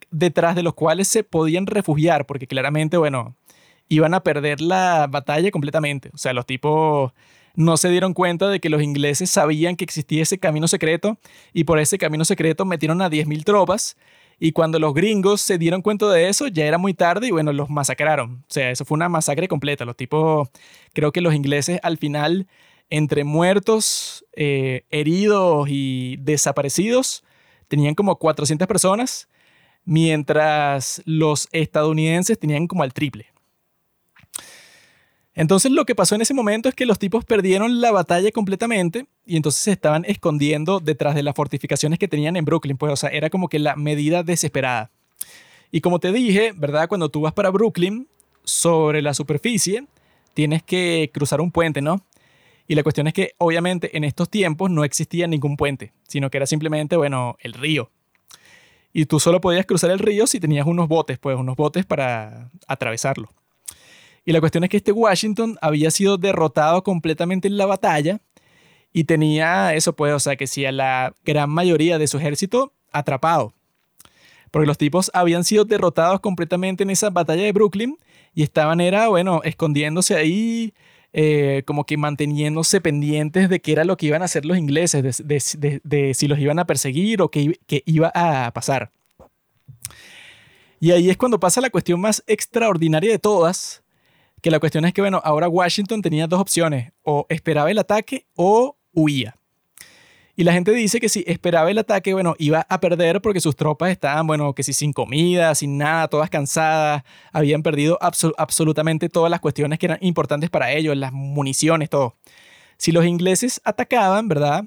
[0.09, 3.35] detrás de los cuales se podían refugiar, porque claramente, bueno,
[3.87, 6.09] iban a perder la batalla completamente.
[6.13, 7.13] O sea, los tipos
[7.55, 11.17] no se dieron cuenta de que los ingleses sabían que existía ese camino secreto
[11.53, 13.97] y por ese camino secreto metieron a 10.000 tropas
[14.43, 17.53] y cuando los gringos se dieron cuenta de eso, ya era muy tarde y bueno,
[17.53, 18.43] los masacraron.
[18.49, 19.85] O sea, eso fue una masacre completa.
[19.85, 20.49] Los tipos,
[20.93, 22.47] creo que los ingleses al final,
[22.89, 27.23] entre muertos, eh, heridos y desaparecidos,
[27.67, 29.29] tenían como 400 personas,
[29.85, 33.27] mientras los estadounidenses tenían como al triple.
[35.33, 39.05] Entonces lo que pasó en ese momento es que los tipos perdieron la batalla completamente
[39.25, 42.77] y entonces se estaban escondiendo detrás de las fortificaciones que tenían en Brooklyn.
[42.77, 44.91] Pues, o sea, era como que la medida desesperada.
[45.71, 46.89] Y como te dije, ¿verdad?
[46.89, 48.07] Cuando tú vas para Brooklyn,
[48.43, 49.85] sobre la superficie,
[50.33, 52.05] tienes que cruzar un puente, ¿no?
[52.67, 56.37] Y la cuestión es que obviamente en estos tiempos no existía ningún puente, sino que
[56.37, 57.91] era simplemente, bueno, el río.
[58.93, 62.49] Y tú solo podías cruzar el río si tenías unos botes, pues unos botes para
[62.67, 63.29] atravesarlo.
[64.25, 68.21] Y la cuestión es que este Washington había sido derrotado completamente en la batalla
[68.93, 72.73] y tenía eso, pues, o sea, que sí, a la gran mayoría de su ejército
[72.91, 73.53] atrapado.
[74.51, 77.97] Porque los tipos habían sido derrotados completamente en esa batalla de Brooklyn
[78.33, 80.73] y estaban, era, bueno, escondiéndose ahí,
[81.13, 85.23] eh, como que manteniéndose pendientes de qué era lo que iban a hacer los ingleses,
[85.25, 88.91] de, si los iban a perseguir o qué, qué iba a pasar.
[90.79, 93.80] Y ahí es cuando pasa la cuestión más extraordinaria de todas,
[94.41, 98.25] que la cuestión es que, bueno, ahora Washington tenía dos opciones, o esperaba el ataque
[98.35, 99.35] o huía.
[100.35, 103.55] Y la gente dice que si esperaba el ataque, bueno, iba a perder porque sus
[103.55, 109.29] tropas estaban, bueno, que si sin comida, sin nada, todas cansadas, habían perdido absolutamente todas
[109.29, 112.15] las cuestiones que eran importantes para ellos, las municiones, todo.
[112.77, 114.63] Si los ingleses atacaban, ¿verdad?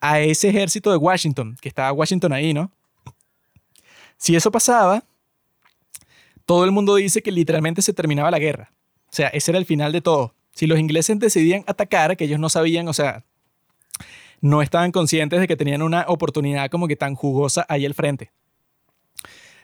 [0.00, 2.72] A ese ejército de Washington, que estaba Washington ahí, ¿no?
[4.16, 5.04] Si eso pasaba,
[6.48, 8.72] todo el mundo dice que literalmente se terminaba la guerra.
[9.04, 10.34] O sea, ese era el final de todo.
[10.50, 13.26] Si los ingleses decidían atacar, que ellos no sabían, o sea,
[14.40, 18.32] no estaban conscientes de que tenían una oportunidad como que tan jugosa ahí al frente.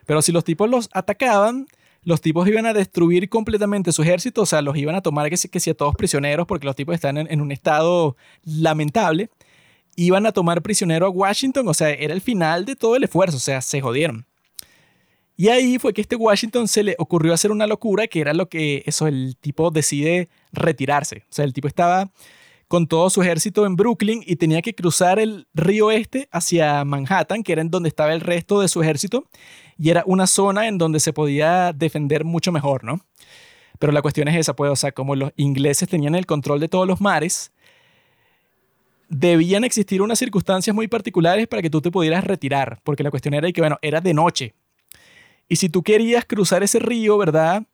[0.05, 1.69] Pero si los tipos los atacaban,
[2.03, 5.37] los tipos iban a destruir completamente su ejército, o sea, los iban a tomar que,
[5.37, 9.31] que si a todos prisioneros, porque los tipos están en, en un estado lamentable,
[9.97, 13.39] iban a tomar prisionero a Washington, o sea, era el final de todo el esfuerzo,
[13.39, 14.27] o sea, se jodieron.
[15.37, 18.49] Y ahí fue que este Washington se le ocurrió hacer una locura que era lo
[18.49, 21.25] que eso, el tipo decide retirarse.
[21.29, 22.11] O sea, el tipo estaba
[22.69, 27.43] con todo su ejército en Brooklyn y tenía que cruzar el río este hacia Manhattan,
[27.43, 29.29] que era en donde estaba el resto de su ejército,
[29.79, 33.05] y era una zona en donde se podía defender mucho mejor, ¿no?
[33.79, 36.69] Pero la cuestión es esa, pues, o sea, como los ingleses tenían el control de
[36.69, 37.53] todos los mares,
[39.09, 43.35] debían existir unas circunstancias muy particulares para que tú te pudieras retirar, porque la cuestión
[43.35, 44.55] era que, bueno, era de noche.
[45.49, 47.65] Y si tú querías cruzar ese río, ¿verdad?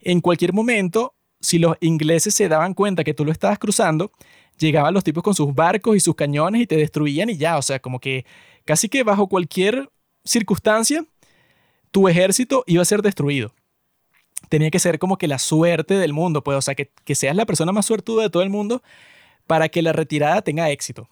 [0.00, 4.12] En cualquier momento, si los ingleses se daban cuenta que tú lo estabas cruzando,
[4.58, 7.62] llegaban los tipos con sus barcos y sus cañones y te destruían y ya, o
[7.62, 8.24] sea, como que
[8.64, 9.90] casi que bajo cualquier
[10.24, 11.04] circunstancia,
[11.90, 13.52] tu ejército iba a ser destruido.
[14.48, 17.34] Tenía que ser como que la suerte del mundo, pues, o sea, que, que seas
[17.34, 18.82] la persona más suertuda de todo el mundo
[19.46, 21.08] para que la retirada tenga éxito.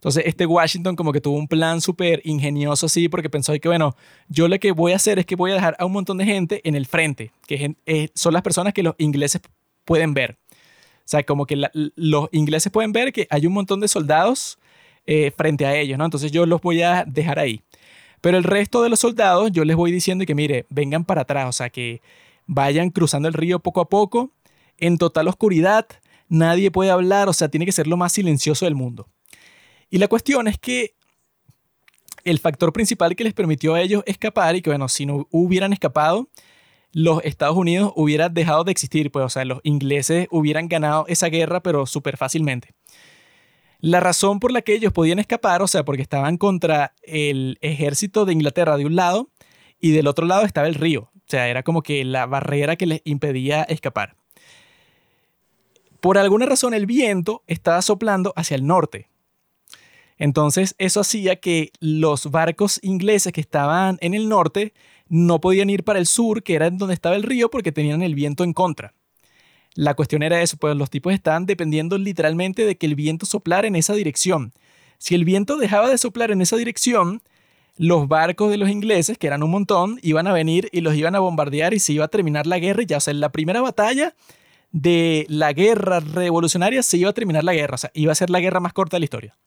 [0.00, 3.94] Entonces, este Washington como que tuvo un plan súper ingenioso así, porque pensó que, bueno,
[4.30, 6.24] yo lo que voy a hacer es que voy a dejar a un montón de
[6.24, 9.42] gente en el frente, que eh, son las personas que los ingleses
[9.84, 10.38] pueden ver.
[10.50, 14.58] O sea, como que los ingleses pueden ver que hay un montón de soldados
[15.06, 16.06] eh, frente a ellos, ¿no?
[16.06, 17.60] Entonces yo los voy a dejar ahí.
[18.22, 21.46] Pero el resto de los soldados yo les voy diciendo que, mire, vengan para atrás,
[21.46, 22.00] o sea, que
[22.46, 24.30] vayan cruzando el río poco a poco,
[24.78, 25.86] en total oscuridad,
[26.30, 29.06] nadie puede hablar, o sea, tiene que ser lo más silencioso del mundo.
[29.90, 30.94] Y la cuestión es que
[32.24, 35.72] el factor principal que les permitió a ellos escapar y que, bueno, si no hubieran
[35.72, 36.28] escapado,
[36.92, 41.28] los Estados Unidos hubieran dejado de existir, pues, o sea, los ingleses hubieran ganado esa
[41.28, 42.74] guerra, pero súper fácilmente.
[43.80, 48.26] La razón por la que ellos podían escapar, o sea, porque estaban contra el ejército
[48.26, 49.30] de Inglaterra de un lado
[49.80, 51.10] y del otro lado estaba el río.
[51.14, 54.16] O sea, era como que la barrera que les impedía escapar.
[56.00, 59.08] Por alguna razón el viento estaba soplando hacia el norte.
[60.20, 64.74] Entonces eso hacía que los barcos ingleses que estaban en el norte
[65.08, 68.14] no podían ir para el sur, que era donde estaba el río, porque tenían el
[68.14, 68.92] viento en contra.
[69.74, 73.66] La cuestión era eso, pues los tipos estaban dependiendo literalmente de que el viento soplara
[73.66, 74.52] en esa dirección.
[74.98, 77.22] Si el viento dejaba de soplar en esa dirección,
[77.78, 81.14] los barcos de los ingleses, que eran un montón, iban a venir y los iban
[81.14, 83.32] a bombardear y se iba a terminar la guerra y ya, o sea, en la
[83.32, 84.14] primera batalla
[84.70, 88.28] de la guerra revolucionaria se iba a terminar la guerra, o sea, iba a ser
[88.28, 89.38] la guerra más corta de la historia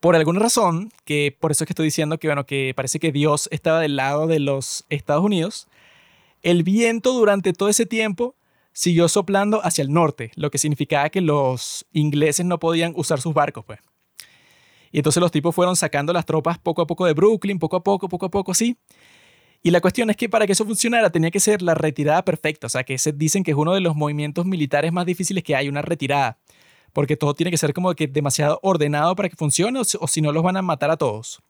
[0.00, 3.12] por alguna razón, que por eso es que estoy diciendo que, bueno, que parece que
[3.12, 5.68] Dios estaba del lado de los Estados Unidos,
[6.42, 8.36] el viento durante todo ese tiempo
[8.72, 13.32] siguió soplando hacia el norte, lo que significaba que los ingleses no podían usar sus
[13.32, 13.80] barcos, pues.
[14.92, 17.82] Y entonces los tipos fueron sacando las tropas poco a poco de Brooklyn, poco a
[17.82, 18.76] poco, poco a poco, así.
[19.62, 22.66] Y la cuestión es que para que eso funcionara tenía que ser la retirada perfecta,
[22.66, 25.56] o sea, que se dicen que es uno de los movimientos militares más difíciles que
[25.56, 26.38] hay, una retirada
[26.92, 30.32] porque todo tiene que ser como que demasiado ordenado para que funcione o, si no
[30.32, 31.40] los van a matar a todos.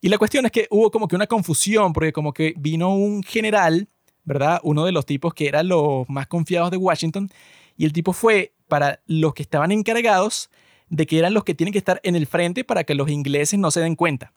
[0.00, 3.22] Y la cuestión es que hubo como que una confusión, porque como que vino un
[3.22, 3.88] general,
[4.24, 4.60] ¿verdad?
[4.62, 7.30] Uno de los tipos que eran los más confiados de Washington,
[7.76, 10.50] y el tipo fue para los que estaban encargados
[10.88, 13.58] de que eran los que tienen que estar en el frente para que los ingleses
[13.58, 14.32] no se den cuenta.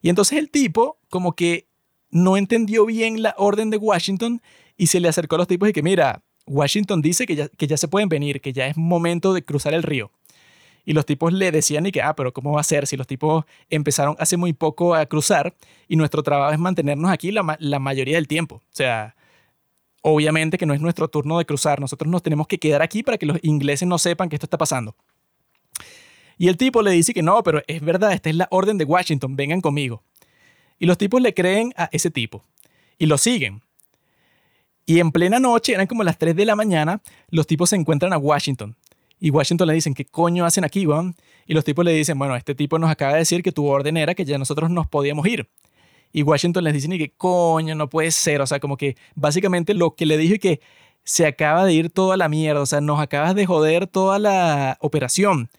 [0.00, 1.66] Y entonces el tipo como que
[2.10, 4.42] no entendió bien la orden de Washington
[4.76, 7.66] y se le acercó a los tipos y que, mira, Washington dice que ya, que
[7.66, 10.10] ya se pueden venir, que ya es momento de cruzar el río.
[10.84, 13.06] Y los tipos le decían y que, ah, pero ¿cómo va a ser si los
[13.06, 15.54] tipos empezaron hace muy poco a cruzar
[15.86, 18.56] y nuestro trabajo es mantenernos aquí la, la mayoría del tiempo?
[18.56, 19.14] O sea,
[20.02, 23.16] obviamente que no es nuestro turno de cruzar, nosotros nos tenemos que quedar aquí para
[23.16, 24.96] que los ingleses no sepan que esto está pasando.
[26.36, 28.84] Y el tipo le dice que no, pero es verdad, esta es la orden de
[28.84, 30.02] Washington, vengan conmigo.
[30.80, 32.42] Y los tipos le creen a ese tipo
[32.98, 33.62] y lo siguen.
[34.86, 38.12] Y en plena noche, eran como las 3 de la mañana, los tipos se encuentran
[38.12, 38.76] a Washington.
[39.20, 41.14] Y Washington le dicen, ¿qué coño hacen aquí, weón?
[41.46, 43.96] Y los tipos le dicen, bueno, este tipo nos acaba de decir que tu orden
[43.96, 45.48] era que ya nosotros nos podíamos ir.
[46.12, 48.40] Y Washington les dice, ni que coño, no puede ser.
[48.40, 50.60] O sea, como que básicamente lo que le dije que
[51.04, 52.60] se acaba de ir toda la mierda.
[52.60, 55.50] O sea, nos acabas de joder toda la operación.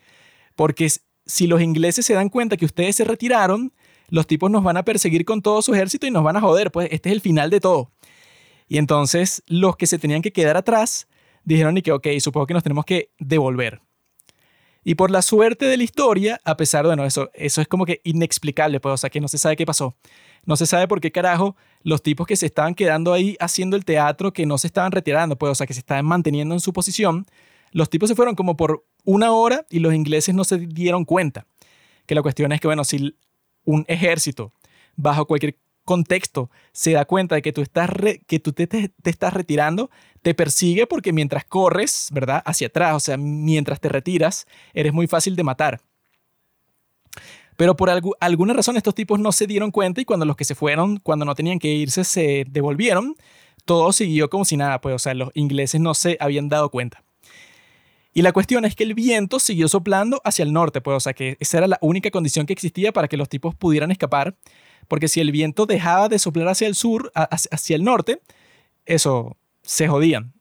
[0.56, 0.90] Porque
[1.26, 3.74] si los ingleses se dan cuenta que ustedes se retiraron,
[4.10, 6.72] los tipos nos van a perseguir con todo su ejército y nos van a joder.
[6.72, 7.92] Pues este es el final de todo.
[8.68, 11.08] Y entonces los que se tenían que quedar atrás
[11.44, 13.82] dijeron y que, ok, supongo que nos tenemos que devolver.
[14.86, 17.86] Y por la suerte de la historia, a pesar de, bueno, eso, eso es como
[17.86, 19.96] que inexplicable, pues, o sea, que no se sabe qué pasó.
[20.46, 23.86] No se sabe por qué carajo los tipos que se estaban quedando ahí haciendo el
[23.86, 26.74] teatro, que no se estaban retirando, pues, o sea, que se estaban manteniendo en su
[26.74, 27.26] posición,
[27.72, 31.46] los tipos se fueron como por una hora y los ingleses no se dieron cuenta.
[32.06, 33.16] Que la cuestión es que, bueno, si
[33.64, 34.52] un ejército,
[34.96, 37.90] bajo cualquier contexto se da cuenta de que tú, estás
[38.28, 39.90] que tú te, te, estás retirando,
[40.22, 42.42] te persigue porque mientras corres, ¿verdad?
[42.46, 45.82] Hacia atrás, o sea, mientras te retiras, eres muy fácil de matar.
[47.56, 47.90] Pero por
[48.20, 51.26] alguna razón estos tipos no se dieron cuenta y cuando los que se fueron, cuando
[51.26, 53.16] no tenían que irse, se devolvieron,
[53.66, 57.04] todo siguió como si nada, pues, o sea, los ingleses no se habían dado cuenta.
[58.16, 61.14] Y la cuestión es que el viento siguió soplando hacia el norte, pues, o sea,
[61.14, 64.36] que esa era la única condición que existía para que los tipos pudieran escapar
[64.88, 68.22] porque si el viento dejaba de soplar hacia el sur, hacia el norte,
[68.86, 70.34] eso se jodían.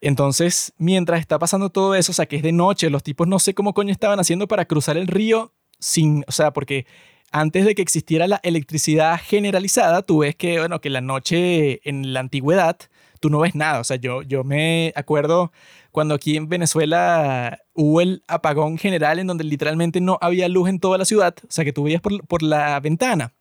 [0.00, 3.38] Entonces, mientras está pasando todo eso, o sea, que es de noche, los tipos no
[3.38, 6.86] sé cómo coño estaban haciendo para cruzar el río sin, o sea, porque
[7.30, 12.12] antes de que existiera la electricidad generalizada, tú ves que, bueno, que la noche en
[12.12, 12.78] la antigüedad,
[13.20, 13.80] tú no ves nada.
[13.80, 15.52] O sea, yo, yo me acuerdo
[15.90, 20.80] cuando aquí en Venezuela hubo el apagón general en donde literalmente no había luz en
[20.80, 23.32] toda la ciudad, o sea, que tú veías por, por la ventana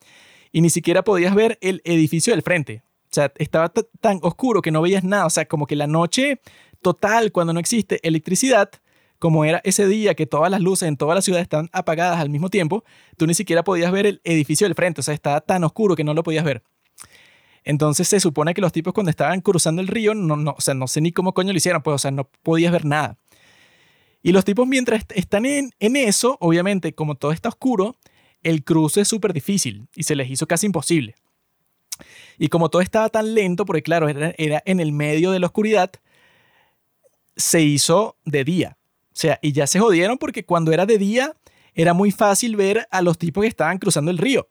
[0.51, 2.83] y ni siquiera podías ver el edificio del frente.
[3.05, 5.25] O sea, estaba tan oscuro que no veías nada.
[5.25, 6.41] O sea, como que la noche
[6.81, 8.69] total, cuando no existe electricidad,
[9.19, 12.29] como era ese día que todas las luces en toda la ciudad están apagadas al
[12.29, 12.83] mismo tiempo,
[13.17, 15.01] tú ni siquiera podías ver el edificio del frente.
[15.01, 16.63] O sea, estaba tan oscuro que no lo podías ver.
[17.67, 20.73] Entonces se supone que los tipos cuando estaban cruzando el río, no, no, o sea,
[20.73, 23.17] no sé ni cómo coño lo hicieron, pues, o sea, no podías ver nada.
[24.23, 27.97] Y los tipos mientras están en, en eso, obviamente, como todo está oscuro,
[28.41, 31.15] el cruce es súper difícil y se les hizo casi imposible.
[32.37, 35.91] Y como todo estaba tan lento, porque claro, era, en el medio de la oscuridad,
[37.35, 38.77] se hizo de día.
[39.07, 41.33] O sea, y ya se jodieron porque cuando era de día
[41.73, 44.47] era muy fácil ver a los tipos que estaban cruzando el río.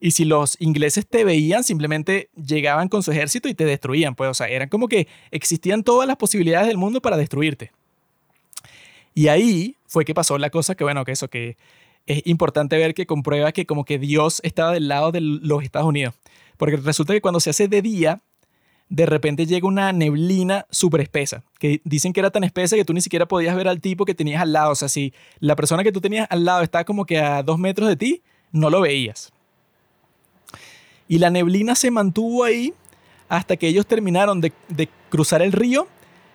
[0.00, 4.14] Y si los ingleses te veían, simplemente llegaban con su ejército y te destruían.
[4.14, 7.72] Pues, o sea, eran como que existían todas las posibilidades del mundo para destruirte.
[9.14, 11.56] Y ahí fue que pasó la cosa que, bueno, que eso, que
[12.06, 15.88] es importante ver que comprueba que como que Dios estaba del lado de los Estados
[15.88, 16.14] Unidos.
[16.56, 18.20] Porque resulta que cuando se hace de día,
[18.88, 22.94] de repente llega una neblina súper espesa, que dicen que era tan espesa que tú
[22.94, 24.72] ni siquiera podías ver al tipo que tenías al lado.
[24.72, 27.58] O sea, si la persona que tú tenías al lado estaba como que a dos
[27.58, 29.32] metros de ti, no lo veías.
[31.08, 32.74] Y la neblina se mantuvo ahí
[33.28, 34.52] hasta que ellos terminaron de,
[35.08, 35.88] cruzar el río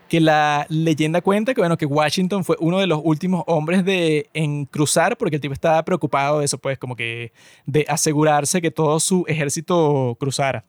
[0.09, 4.29] que la leyenda cuenta que, bueno, que Washington fue uno de los últimos hombres de,
[4.33, 7.31] en cruzar porque el tipo estaba preocupado de eso, pues como que
[7.65, 10.65] de asegurarse que todo su ejército cruzara.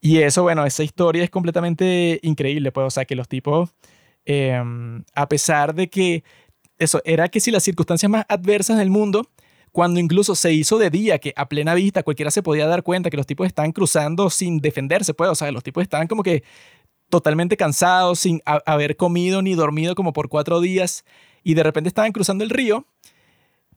[0.00, 3.70] Y eso, bueno, esa historia es completamente increíble, pues, o sea, que los tipos,
[4.24, 6.22] em, a pesar de que
[6.78, 9.28] eso era que si las circunstancias más adversas del mundo,
[9.72, 13.10] cuando incluso se hizo de día, que a plena vista cualquiera se podía dar cuenta
[13.10, 16.42] que los tipos estaban cruzando sin defenderse, pues, o sea, los tipos estaban como que
[17.08, 21.04] totalmente cansados, sin haber comido ni dormido como por cuatro días,
[21.42, 22.86] y de repente estaban cruzando el río,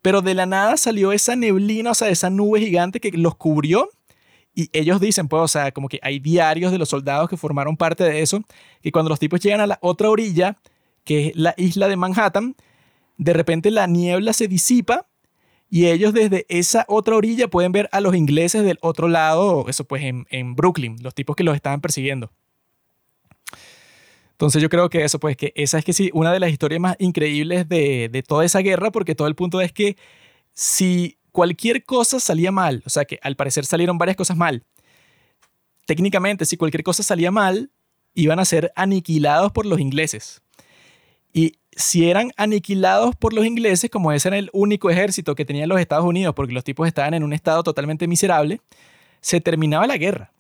[0.02, 3.90] pero de la nada salió esa neblina, o sea, esa nube gigante que los cubrió.
[4.54, 7.78] Y ellos dicen, pues, o sea, como que hay diarios de los soldados que formaron
[7.78, 8.42] parte de eso,
[8.82, 10.58] que cuando los tipos llegan a la otra orilla,
[11.06, 12.56] que es la isla de Manhattan,
[13.18, 15.08] de repente la niebla se disipa
[15.74, 19.86] y ellos desde esa otra orilla pueden ver a los ingleses del otro lado, eso
[19.86, 22.30] pues en, en Brooklyn, los tipos que los estaban persiguiendo.
[24.34, 26.82] Entonces yo creo que eso, pues que esa es que sí, una de las historias
[26.82, 29.96] más increíbles de, de toda esa guerra, porque todo el punto es que
[30.54, 34.66] si cualquier cosa salía mal, o sea que al parecer salieron varias cosas mal,
[35.86, 37.72] técnicamente si cualquier cosa salía mal,
[38.14, 40.42] iban a ser aniquilados por los ingleses.
[41.32, 45.68] Y si eran aniquilados por los ingleses, como ese era el único ejército que tenían
[45.68, 48.62] los Estados Unidos, porque los tipos estaban en un estado totalmente miserable,
[49.20, 50.32] se terminaba la guerra.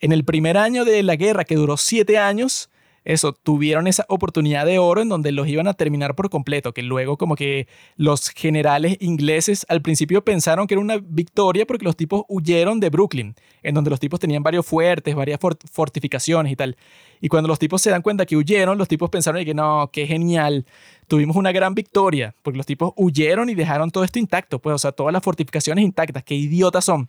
[0.00, 2.70] En el primer año de la guerra, que duró siete años,
[3.04, 6.82] eso, tuvieron esa oportunidad de oro en donde los iban a terminar por completo, que
[6.82, 7.66] luego como que
[7.96, 12.90] los generales ingleses al principio pensaron que era una victoria porque los tipos huyeron de
[12.90, 16.76] Brooklyn, en donde los tipos tenían varios fuertes, varias fortificaciones y tal.
[17.20, 20.06] Y cuando los tipos se dan cuenta que huyeron, los tipos pensaron que no, qué
[20.06, 20.64] genial,
[21.08, 24.78] tuvimos una gran victoria, porque los tipos huyeron y dejaron todo esto intacto, pues o
[24.78, 27.08] sea, todas las fortificaciones intactas, qué idiotas son.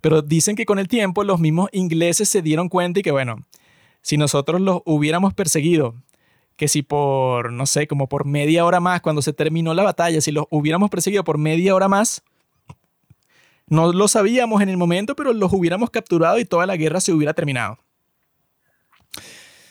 [0.00, 3.36] Pero dicen que con el tiempo los mismos ingleses se dieron cuenta y que bueno,
[4.02, 5.94] si nosotros los hubiéramos perseguido,
[6.56, 10.20] que si por, no sé, como por media hora más, cuando se terminó la batalla,
[10.20, 12.22] si los hubiéramos perseguido por media hora más,
[13.68, 17.12] no lo sabíamos en el momento, pero los hubiéramos capturado y toda la guerra se
[17.12, 17.78] hubiera terminado.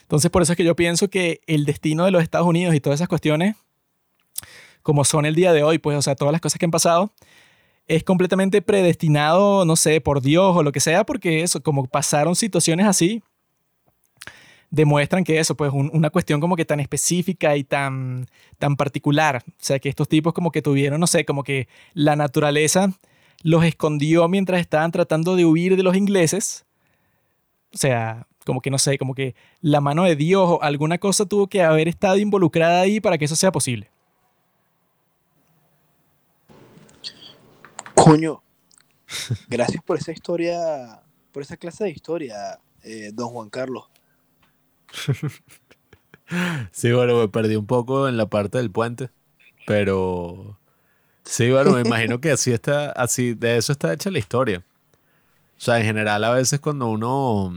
[0.01, 2.79] Entonces, por eso es que yo pienso que el destino de los Estados Unidos y
[2.79, 3.55] todas esas cuestiones,
[4.81, 7.11] como son el día de hoy, pues, o sea, todas las cosas que han pasado,
[7.87, 12.35] es completamente predestinado, no sé, por Dios o lo que sea, porque eso, como pasaron
[12.35, 13.21] situaciones así,
[14.71, 18.27] demuestran que eso, pues una cuestión como que tan específica y tan,
[18.57, 19.43] tan particular.
[19.45, 22.91] O sea, que estos tipos como que tuvieron, no sé, como que la naturaleza
[23.43, 26.65] los escondió mientras estaban tratando de huir de los ingleses.
[27.73, 31.25] O sea, como que no sé, como que la mano de Dios o alguna cosa
[31.25, 33.91] tuvo que haber estado involucrada ahí para que eso sea posible.
[37.93, 38.41] Coño,
[39.47, 41.01] gracias por esa historia,
[41.31, 43.90] por esa clase de historia, eh, don Juan Carlos.
[46.71, 49.09] sí, bueno, me perdí un poco en la parte del puente,
[49.65, 50.57] pero
[51.23, 54.63] sí, bueno, me imagino que así está, así, de eso está hecha la historia.
[55.57, 57.53] O sea, en general a veces cuando uno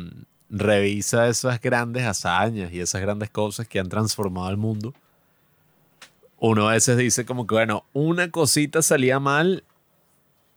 [0.50, 4.92] revisa esas grandes hazañas y esas grandes cosas que han transformado el mundo,
[6.38, 9.64] uno a veces dice como que, bueno, una cosita salía mal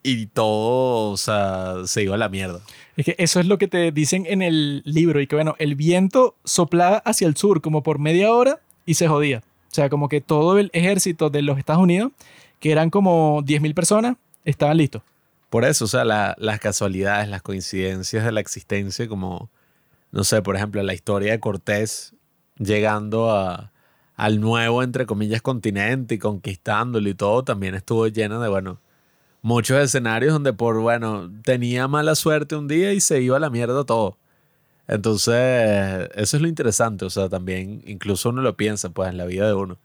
[0.07, 2.61] y todo, o sea, se iba a la mierda.
[2.95, 5.75] Es que eso es lo que te dicen en el libro y que, bueno, el
[5.75, 9.43] viento soplaba hacia el sur como por media hora y se jodía.
[9.69, 12.13] O sea, como que todo el ejército de los Estados Unidos,
[12.61, 15.01] que eran como 10.000 personas, estaban listos.
[15.49, 19.49] Por eso, o sea, las casualidades, las coincidencias de la existencia, como,
[20.11, 22.13] no sé, por ejemplo, la historia de Cortés
[22.57, 23.71] llegando a,
[24.15, 28.79] al nuevo, entre comillas, continente y conquistándolo y todo, también estuvo llena de, bueno,
[29.41, 33.49] muchos escenarios donde por, bueno, tenía mala suerte un día y se iba a la
[33.49, 34.17] mierda todo.
[34.87, 39.25] Entonces, eso es lo interesante, o sea, también incluso uno lo piensa, pues, en la
[39.25, 39.77] vida de uno.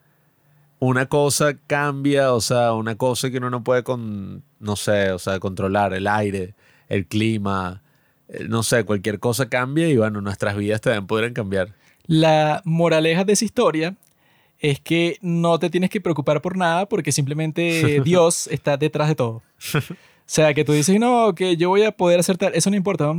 [0.78, 5.18] Una cosa cambia, o sea, una cosa que uno no puede, con, no sé, o
[5.18, 6.54] sea, controlar, el aire,
[6.88, 7.82] el clima,
[8.28, 11.74] eh, no sé, cualquier cosa cambia y bueno, nuestras vidas también podrían cambiar.
[12.06, 13.96] La moraleja de esa historia
[14.62, 19.16] es que no te tienes que preocupar por nada porque simplemente Dios está detrás de
[19.16, 19.42] todo.
[19.74, 23.12] O sea, que tú dices, no, que yo voy a poder acertar, eso no importa,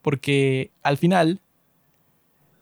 [0.00, 1.38] porque al final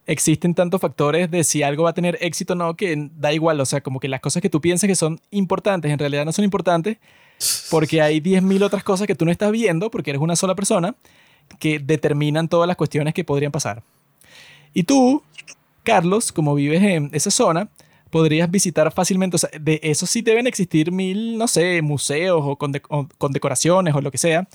[0.07, 3.61] existen tantos factores de si algo va a tener éxito o no que da igual,
[3.61, 6.33] o sea, como que las cosas que tú piensas que son importantes en realidad no
[6.33, 6.99] son importantes
[7.71, 10.97] porque hay 10.000 otras cosas que tú no estás viendo porque eres una sola persona
[11.61, 13.83] que determinan todas las cuestiones que podrían pasar.
[14.73, 15.23] Y tú,
[15.85, 17.69] Carlos, como vives en esa zona,
[18.15, 19.34] podrías visitar fácilmente.
[19.34, 24.01] O sea, de eso sí deben existir mil, no sé, museos o, con decoraciones o
[24.01, 24.47] lo que sea.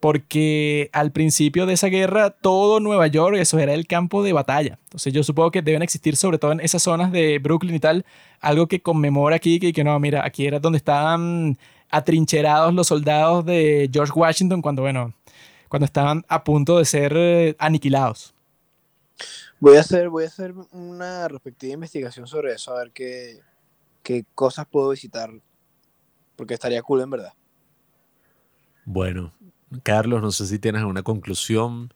[0.00, 4.78] Porque al principio de esa guerra, todo Nueva York, eso era el campo de batalla.
[4.84, 8.04] Entonces yo supongo que deben existir, sobre todo en esas zonas de Brooklyn y tal,
[8.38, 11.56] algo que conmemora aquí, que, que no, mira, aquí era donde estaban
[11.88, 15.14] atrincherados los soldados de George Washington cuando, bueno,
[15.70, 18.34] cuando estaban a punto de ser eh, aniquilados.
[19.58, 23.40] Voy a hacer, voy a hacer una respectiva investigación sobre eso, a ver qué,
[24.02, 25.30] qué cosas puedo visitar,
[26.36, 27.32] porque estaría cool en verdad.
[28.84, 29.32] Bueno,
[29.82, 31.92] Carlos, no sé si tienes alguna conclusión,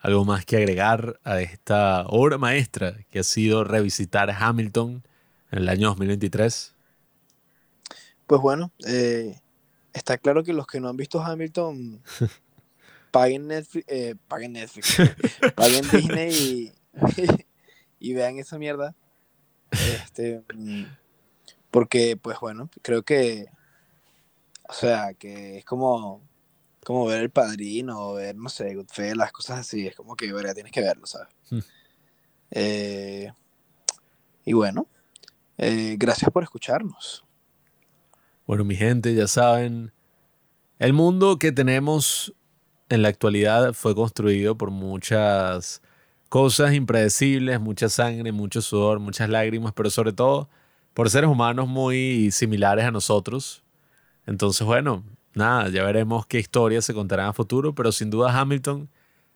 [0.00, 5.02] algo más que agregar a esta obra maestra que ha sido revisitar Hamilton
[5.50, 6.74] en el año 2023.
[8.26, 9.40] Pues bueno, eh,
[9.92, 12.02] está claro que los que no han visto Hamilton
[13.16, 14.96] paguen Netflix, eh, paguen Netflix,
[15.56, 16.72] paguen Disney y,
[18.10, 18.94] y vean esa mierda.
[19.70, 20.42] Este,
[21.70, 23.46] porque, pues bueno, creo que,
[24.68, 26.20] o sea, que es como,
[26.84, 28.76] como ver el padrino o ver, no sé,
[29.14, 29.86] las cosas así.
[29.86, 31.28] Es como que, verga, tienes que verlo, ¿sabes?
[31.48, 31.60] Hmm.
[32.50, 33.32] Eh,
[34.44, 34.88] y bueno,
[35.56, 37.24] eh, gracias por escucharnos.
[38.46, 39.90] Bueno, mi gente, ya saben,
[40.78, 42.34] el mundo que tenemos
[42.88, 45.82] en la actualidad fue construido por muchas
[46.28, 50.48] cosas impredecibles, mucha sangre, mucho sudor, muchas lágrimas, pero sobre todo
[50.94, 53.62] por seres humanos muy similares a nosotros.
[54.26, 58.88] Entonces, bueno, nada, ya veremos qué historias se contarán a futuro, pero sin duda Hamilton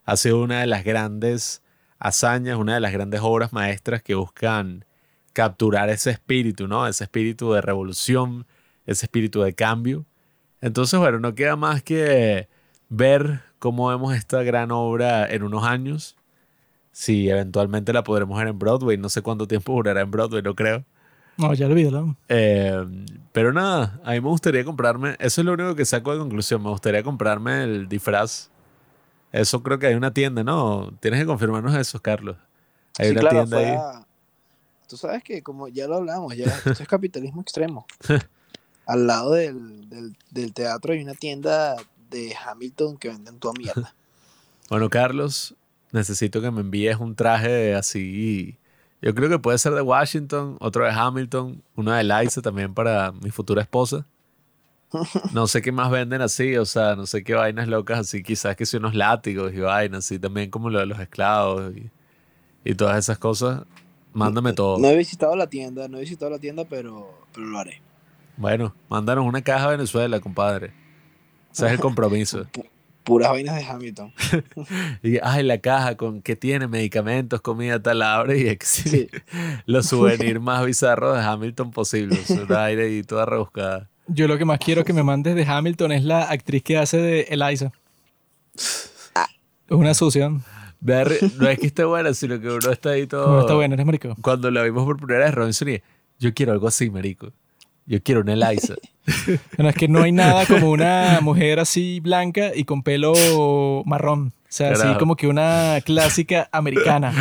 [0.05, 1.63] ha sido una de las grandes
[1.99, 4.85] hazañas, una de las grandes obras maestras que buscan
[5.33, 6.87] capturar ese espíritu, ¿no?
[6.87, 8.47] Ese espíritu de revolución,
[8.87, 10.07] ese espíritu de cambio.
[10.61, 12.49] Entonces, bueno, no queda más que
[12.91, 16.17] ver cómo vemos esta gran obra en unos años
[16.93, 18.99] si eventualmente la podremos ver en Broadway.
[18.99, 20.85] No sé cuánto tiempo durará en Broadway, no creo.
[21.37, 22.17] No, ya lo vi, ¿no?
[22.29, 22.85] Eh,
[23.33, 26.63] pero nada, a mí me gustaría comprarme, eso es lo único que saco de conclusión,
[26.63, 28.51] me gustaría comprarme el disfraz.
[29.33, 30.93] Eso creo que hay una tienda, ¿no?
[31.01, 32.37] Tienes que confirmarnos eso, Carlos.
[32.99, 34.05] Hay una tienda ahí.
[34.89, 37.87] Tú sabes que, como ya lo hablamos, ya esto es capitalismo extremo.
[38.87, 41.77] Al lado del, del, del, teatro hay una tienda
[42.11, 43.95] de Hamilton que venden toda mierda.
[44.69, 45.55] bueno, Carlos,
[45.93, 48.59] necesito que me envíes un traje así.
[49.03, 53.13] Yo creo que puede ser de Washington, otro de Hamilton, uno de Liza también para
[53.13, 54.07] mi futura esposa.
[55.33, 58.57] No sé qué más venden así, o sea, no sé qué vainas locas así, quizás
[58.57, 61.73] que si unos látigos y vainas así, también como lo de los esclavos
[62.65, 63.63] y, todas esas cosas.
[64.13, 64.79] Mándame todo.
[64.79, 67.81] No he visitado la tienda, no he visitado la tienda, pero, pero lo haré.
[68.37, 70.73] Bueno, mándanos una caja a Venezuela, compadre.
[71.53, 72.47] Ese es el compromiso
[73.05, 74.13] puras vainas de Hamilton.
[75.03, 79.09] y, ay, la caja con que tiene medicamentos, comida, tal, abre y sí.
[79.67, 82.31] los souvenirs más bizarros de Hamilton posibles.
[82.31, 83.89] Un aire y toda rebuscada.
[84.07, 86.99] Yo lo que más quiero que me mandes de Hamilton es la actriz que hace
[86.99, 87.73] de Eliza.
[89.15, 89.29] Ah.
[89.69, 90.45] Es una sución.
[90.81, 93.27] No es que esté buena, sino que uno está ahí todo.
[93.27, 94.17] No está buena, eres marico.
[94.23, 95.83] Cuando la vimos por primera vez, Robinson y
[96.19, 97.33] yo quiero algo así, marico.
[97.91, 98.75] Yo quiero una Eliza.
[99.57, 104.29] Bueno, es que no hay nada como una mujer así blanca y con pelo marrón.
[104.29, 107.13] O sea, así como que una clásica americana.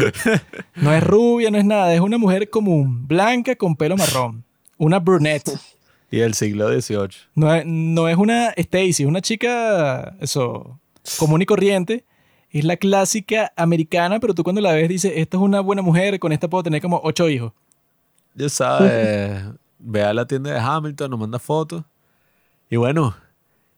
[0.75, 1.91] No es rubia, no es nada.
[1.95, 4.43] Es una mujer común, blanca con pelo marrón.
[4.77, 5.57] Una brunette.
[6.11, 7.09] Y del siglo XVIII.
[7.33, 10.79] No es, no es una Stacy, es una chica, eso,
[11.17, 12.05] común y corriente.
[12.51, 16.19] Es la clásica americana, pero tú cuando la ves dices, esta es una buena mujer,
[16.19, 17.53] con esta puedo tener como ocho hijos.
[18.35, 19.43] Ya sabes,
[19.79, 21.83] ve a la tienda de Hamilton, nos manda fotos.
[22.69, 23.15] Y bueno,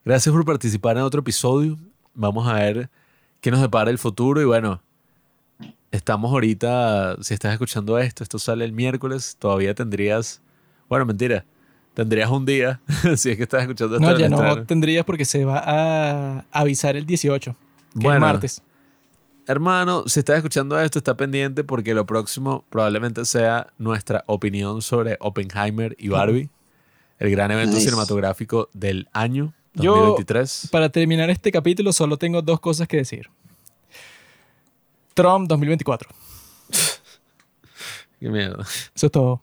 [0.03, 1.77] gracias por participar en otro episodio.
[2.13, 2.89] Vamos a ver
[3.39, 4.41] qué nos depara el futuro.
[4.41, 4.81] Y bueno,
[5.91, 10.41] estamos ahorita, si estás escuchando esto, esto sale el miércoles, todavía tendrías,
[10.89, 11.45] bueno, mentira,
[11.93, 12.81] tendrías un día,
[13.15, 14.11] si es que estás escuchando esto.
[14.11, 17.55] No, ya no tendrías porque se va a avisar el 18,
[17.99, 18.63] que es martes.
[19.51, 25.17] Hermano, si estás escuchando esto, está pendiente porque lo próximo probablemente sea nuestra opinión sobre
[25.19, 26.49] Oppenheimer y Barbie,
[27.19, 30.61] el gran evento cinematográfico del año 2023.
[30.63, 33.29] Yo, para terminar este capítulo, solo tengo dos cosas que decir.
[35.13, 36.09] Trump 2024.
[38.21, 38.57] Qué miedo.
[38.95, 39.41] Eso es todo.